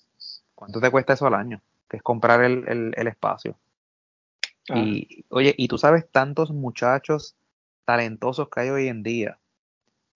¿cuánto 0.63 0.79
te 0.79 0.91
cuesta 0.91 1.11
eso 1.11 1.27
al 1.27 1.33
año? 1.33 1.61
Que 1.89 1.97
es 1.97 2.03
comprar 2.03 2.41
el, 2.41 2.93
espacio. 2.95 3.57
Ah. 4.69 4.77
Y 4.77 5.25
oye, 5.27 5.53
y 5.57 5.67
tú 5.67 5.77
sabes 5.77 6.09
tantos 6.09 6.51
muchachos 6.51 7.35
talentosos 7.83 8.47
que 8.47 8.61
hay 8.61 8.69
hoy 8.69 8.87
en 8.87 9.03
día, 9.03 9.39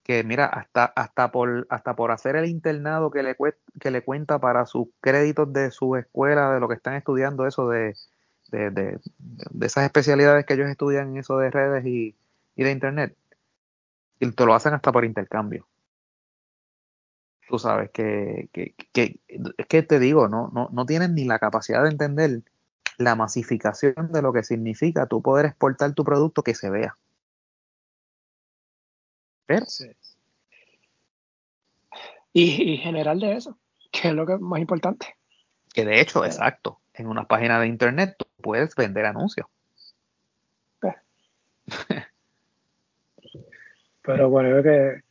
que 0.02 0.24
mira, 0.24 0.46
hasta, 0.46 0.86
hasta, 0.86 1.30
por, 1.30 1.66
hasta 1.68 1.94
por 1.94 2.12
hacer 2.12 2.34
el 2.36 2.46
internado 2.46 3.10
que 3.10 3.22
le, 3.22 3.36
que 3.78 3.90
le 3.90 4.02
cuenta 4.02 4.38
para 4.38 4.64
sus 4.64 4.88
créditos 5.02 5.52
de 5.52 5.70
su 5.70 5.96
escuela, 5.96 6.54
de 6.54 6.60
lo 6.60 6.68
que 6.68 6.76
están 6.76 6.94
estudiando, 6.94 7.46
eso 7.46 7.68
de, 7.68 7.94
de, 8.50 8.70
de, 8.70 8.98
de 9.18 9.66
esas 9.66 9.84
especialidades 9.84 10.46
que 10.46 10.54
ellos 10.54 10.70
estudian, 10.70 11.18
eso 11.18 11.36
de 11.36 11.50
redes 11.50 11.84
y, 11.84 12.16
y 12.56 12.64
de 12.64 12.72
internet. 12.72 13.14
Y 14.18 14.32
te 14.32 14.46
lo 14.46 14.54
hacen 14.54 14.72
hasta 14.72 14.92
por 14.92 15.04
intercambio. 15.04 15.66
Tú 17.48 17.58
sabes 17.58 17.90
que, 17.90 18.50
que, 18.52 18.74
que 18.92 19.20
es 19.56 19.66
que 19.66 19.82
te 19.82 19.98
digo, 19.98 20.28
no, 20.28 20.50
no, 20.52 20.68
no 20.70 20.84
tienen 20.84 21.14
ni 21.14 21.24
la 21.24 21.38
capacidad 21.38 21.82
de 21.82 21.88
entender 21.88 22.42
la 22.98 23.14
masificación 23.14 24.12
de 24.12 24.20
lo 24.20 24.32
que 24.32 24.42
significa 24.42 25.06
tú 25.06 25.22
poder 25.22 25.46
exportar 25.46 25.94
tu 25.94 26.04
producto 26.04 26.42
que 26.42 26.54
se 26.54 26.68
vea. 26.68 26.96
Pero, 29.46 29.64
y, 32.34 32.72
y 32.72 32.76
general 32.76 33.18
de 33.20 33.36
eso, 33.36 33.58
que 33.90 34.08
es 34.08 34.14
lo 34.14 34.26
que 34.26 34.34
es 34.34 34.40
más 34.40 34.60
importante. 34.60 35.16
Que 35.72 35.86
de 35.86 36.00
hecho, 36.00 36.24
exacto, 36.24 36.80
en 36.92 37.06
una 37.06 37.26
página 37.26 37.58
de 37.58 37.68
internet 37.68 38.14
tú 38.18 38.26
puedes 38.42 38.74
vender 38.74 39.06
anuncios. 39.06 39.46
Pero 44.02 44.28
bueno, 44.28 44.50
creo 44.50 44.62
que 44.62 45.02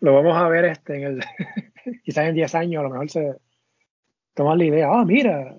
lo 0.00 0.14
vamos 0.14 0.36
a 0.36 0.48
ver 0.48 0.66
este 0.66 0.96
en 0.96 1.02
el 1.04 1.24
quizás 2.04 2.26
en 2.26 2.34
10 2.34 2.54
años 2.54 2.80
a 2.80 2.82
lo 2.84 2.90
mejor 2.90 3.10
se 3.10 3.36
toma 4.34 4.56
la 4.56 4.64
idea, 4.64 4.88
ah, 4.90 5.04
mira, 5.04 5.56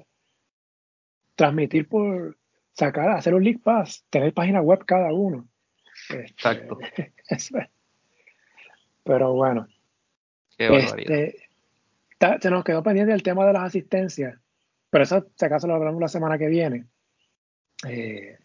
transmitir 1.35 1.87
por 1.87 2.37
sacar, 2.73 3.09
hacer 3.09 3.33
un 3.33 3.43
link 3.43 3.63
pass, 3.63 4.05
tener 4.09 4.33
página 4.33 4.61
web 4.61 4.85
cada 4.85 5.11
uno. 5.13 5.47
Este, 6.09 6.19
Exacto. 6.25 6.77
pero 9.03 9.33
bueno. 9.33 9.67
este, 10.57 11.49
se 12.41 12.49
nos 12.49 12.63
quedó 12.63 12.83
pendiente 12.83 13.13
el 13.13 13.23
tema 13.23 13.45
de 13.45 13.53
las 13.53 13.63
asistencias, 13.63 14.37
pero 14.89 15.03
eso 15.03 15.27
si 15.35 15.45
acaso 15.45 15.67
lo 15.67 15.75
hablamos 15.75 16.01
la 16.01 16.07
semana 16.07 16.37
que 16.37 16.47
viene. 16.47 16.85
Eh, 17.87 18.37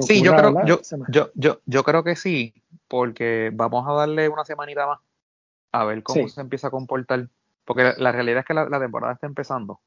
sí, 0.00 0.22
yo 0.22 0.34
creo, 0.34 0.64
yo, 0.64 0.80
yo, 1.08 1.30
yo, 1.34 1.60
yo, 1.64 1.82
creo 1.82 2.04
que 2.04 2.16
sí, 2.16 2.54
porque 2.88 3.50
vamos 3.52 3.86
a 3.88 3.92
darle 3.92 4.28
una 4.28 4.44
semanita 4.44 4.86
más 4.86 5.00
a 5.72 5.84
ver 5.84 6.02
cómo 6.02 6.28
se 6.28 6.40
empieza 6.40 6.68
a 6.68 6.70
comportar. 6.70 7.28
Porque 7.64 7.94
la, 7.96 8.12
realidad 8.12 8.40
es 8.40 8.44
que 8.46 8.54
la, 8.54 8.80
temporada 8.80 9.14
está 9.14 9.26
empezando. 9.26 9.80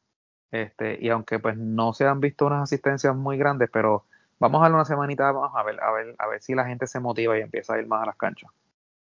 Este, 0.52 0.98
y 1.00 1.10
aunque 1.10 1.40
pues 1.40 1.58
no 1.58 1.94
se 1.94 2.06
han 2.06 2.20
visto 2.20 2.46
unas 2.46 2.64
asistencias 2.64 3.16
muy 3.16 3.38
grandes, 3.38 3.70
pero 3.72 4.06
vamos 4.40 4.60
a 4.60 4.64
darle 4.64 4.76
una 4.76 4.86
semanita 4.86 5.32
más 5.32 5.52
a 5.56 5.64
ver, 5.64 5.82
a 5.82 5.92
ver, 5.92 6.16
a 6.18 6.28
ver 6.28 6.42
si 6.42 6.56
la 6.56 6.66
gente 6.66 6.88
se 6.88 7.00
motiva 7.00 7.38
y 7.38 7.42
empieza 7.42 7.76
a 7.76 7.80
ir 7.80 7.88
más 7.88 8.04
a 8.04 8.08
las 8.08 8.18
canchas. 8.18 8.50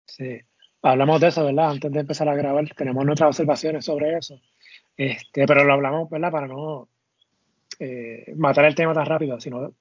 Sí, 0.06 0.40
hablamos 0.82 1.20
de 1.20 1.28
eso, 1.28 1.44
¿verdad? 1.44 1.70
Antes 1.70 1.92
de 1.92 2.00
empezar 2.00 2.28
a 2.28 2.34
grabar, 2.34 2.64
tenemos 2.76 3.04
nuestras 3.04 3.28
observaciones 3.28 3.84
sobre 3.84 4.16
eso. 4.16 4.40
Este, 4.96 5.46
pero 5.46 5.64
lo 5.64 5.74
hablamos, 5.74 6.08
¿verdad? 6.08 6.30
Para 6.30 6.46
no 6.46 6.88
eh, 7.78 8.32
matar 8.36 8.64
el 8.64 8.74
tema 8.74 8.94
tan 8.94 9.06
rápido, 9.06 9.38
sino 9.40 9.72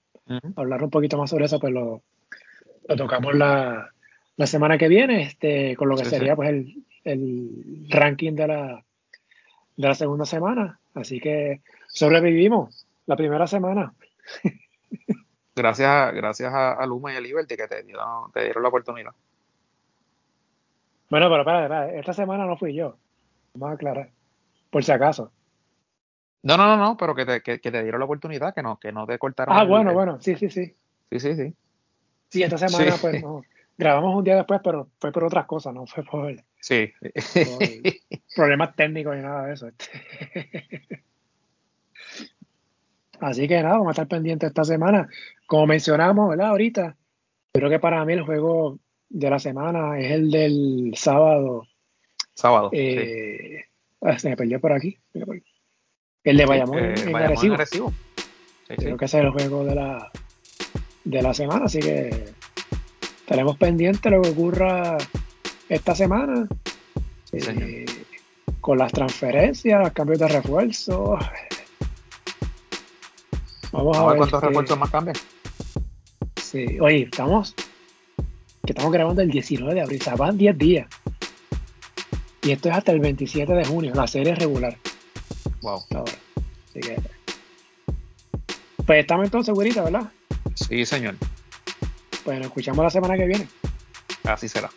hablar 0.55 0.83
un 0.83 0.89
poquito 0.89 1.17
más 1.17 1.29
sobre 1.29 1.45
eso, 1.45 1.59
pues 1.59 1.73
lo, 1.73 2.01
lo 2.87 2.95
tocamos 2.95 3.35
la, 3.35 3.91
la 4.37 4.47
semana 4.47 4.77
que 4.77 4.87
viene, 4.87 5.23
este, 5.23 5.75
con 5.75 5.89
lo 5.89 5.95
que 5.95 6.05
sería 6.05 6.35
pues 6.35 6.49
el, 6.49 6.83
el, 7.03 7.87
ranking 7.89 8.33
de 8.33 8.47
la, 8.47 8.83
de 9.77 9.87
la 9.87 9.95
segunda 9.95 10.25
semana. 10.25 10.79
Así 10.93 11.19
que 11.19 11.61
sobrevivimos 11.87 12.85
la 13.05 13.15
primera 13.15 13.47
semana. 13.47 13.93
gracias, 15.55 16.13
gracias 16.13 16.53
a, 16.53 16.85
Luma 16.85 17.13
y 17.13 17.17
a 17.17 17.21
Liberty 17.21 17.55
que 17.55 17.67
te 17.67 17.83
dieron, 17.83 18.31
te 18.33 18.43
dieron 18.43 18.63
la 18.63 18.69
oportunidad. 18.69 19.11
Bueno, 21.09 21.29
pero 21.29 21.41
espera, 21.41 21.93
esta 21.93 22.13
semana 22.13 22.45
no 22.45 22.57
fui 22.57 22.73
yo. 22.73 22.97
Vamos 23.53 23.71
a 23.71 23.75
aclarar. 23.75 24.09
Por 24.69 24.83
si 24.83 24.91
acaso. 24.91 25.31
No, 26.43 26.57
no, 26.57 26.65
no, 26.67 26.77
no, 26.77 26.97
pero 26.97 27.15
que 27.15 27.25
te, 27.25 27.41
que, 27.41 27.57
te 27.57 27.83
dieron 27.83 27.99
la 27.99 28.05
oportunidad, 28.05 28.53
que 28.53 28.61
no, 28.61 28.77
que 28.77 28.91
no 28.91 29.07
te 29.07 29.17
cortaron. 29.17 29.55
Ah, 29.57 29.63
bueno, 29.63 29.93
bueno, 29.93 30.19
sí, 30.21 30.35
sí, 30.35 30.49
sí. 30.49 30.75
Sí, 31.11 31.19
sí, 31.19 31.35
sí. 31.35 31.53
Sí, 32.29 32.43
esta 32.43 32.57
semana, 32.57 32.95
pues 32.99 33.21
no. 33.21 33.43
Grabamos 33.77 34.15
un 34.15 34.23
día 34.23 34.37
después, 34.37 34.61
pero 34.63 34.89
fue 34.99 35.11
por 35.11 35.25
otras 35.25 35.45
cosas, 35.45 35.73
no 35.73 35.85
fue 35.85 36.03
por, 36.03 36.33
sí. 36.59 36.93
problemas 38.35 38.73
técnicos 38.75 39.17
y 39.17 39.21
nada 39.21 39.47
de 39.47 39.53
eso. 39.53 39.69
Así 43.19 43.47
que 43.47 43.61
nada, 43.61 43.73
vamos 43.73 43.87
a 43.89 43.91
estar 43.91 44.07
pendientes 44.07 44.47
esta 44.47 44.63
semana. 44.63 45.09
Como 45.45 45.67
mencionamos, 45.67 46.29
¿verdad? 46.29 46.47
Ahorita, 46.47 46.95
creo 47.51 47.69
que 47.69 47.79
para 47.79 48.03
mí 48.05 48.13
el 48.13 48.23
juego 48.23 48.79
de 49.09 49.29
la 49.29 49.39
semana 49.39 49.99
es 49.99 50.11
el 50.11 50.31
del 50.31 50.93
sábado. 50.95 51.67
Sábado. 52.33 52.69
Eh, 52.71 53.65
ah, 54.01 54.17
se 54.17 54.29
me 54.29 54.37
perdió 54.37 54.59
por 54.59 54.73
aquí. 54.73 54.97
El 56.23 56.37
de 56.37 56.45
Bayamón, 56.45 56.79
eh, 56.79 56.95
en, 56.97 57.15
Arecibo. 57.15 57.93
creo 58.67 58.97
que 58.97 59.05
ese 59.05 59.19
es 59.19 59.23
el 59.25 59.31
juego 59.31 59.63
de 59.63 59.75
la, 59.75 60.11
de 61.03 61.21
la 61.21 61.33
semana, 61.33 61.65
así 61.65 61.79
que 61.79 62.33
estaremos 63.25 63.57
pendientes 63.57 64.03
de 64.03 64.11
lo 64.11 64.21
que 64.21 64.29
ocurra 64.29 64.99
esta 65.67 65.95
semana. 65.95 66.47
Eh, 67.31 67.85
con 68.61 68.77
las 68.77 68.91
transferencias, 68.91 69.81
los 69.81 69.91
cambios 69.93 70.19
de 70.19 70.27
refuerzo. 70.27 71.17
Vamos 73.71 73.97
a, 73.97 74.05
ver 74.05 74.17
cuántos 74.17 74.43
refuerzos 74.43 74.77
más 74.77 74.91
cambian. 74.91 75.17
Sí, 76.35 76.79
oye, 76.79 77.01
estamos 77.11 77.55
que 78.63 78.73
estamos 78.73 78.91
grabando 78.91 79.23
el 79.23 79.31
19 79.31 79.73
de 79.73 79.81
abril, 79.81 80.01
o 80.01 80.03
sea, 80.03 80.15
van 80.15 80.37
10 80.37 80.57
días. 80.57 80.87
Y 82.43 82.51
esto 82.51 82.69
es 82.69 82.75
hasta 82.75 82.91
el 82.91 82.99
27 82.99 83.53
de 83.53 83.65
junio, 83.65 83.91
la 83.95 84.05
serie 84.05 84.35
regular. 84.35 84.77
Wow. 85.61 85.83
Así 86.69 86.79
que, 86.79 86.95
pues 88.85 88.99
estamos 88.99 89.25
entonces, 89.25 89.53
güerita, 89.53 89.83
¿verdad? 89.83 90.11
Sí, 90.53 90.85
señor. 90.85 91.15
Pues 92.25 92.41
escuchamos 92.41 92.83
la 92.83 92.89
semana 92.89 93.15
que 93.15 93.25
viene. 93.25 93.47
Así 94.23 94.49
será. 94.49 94.71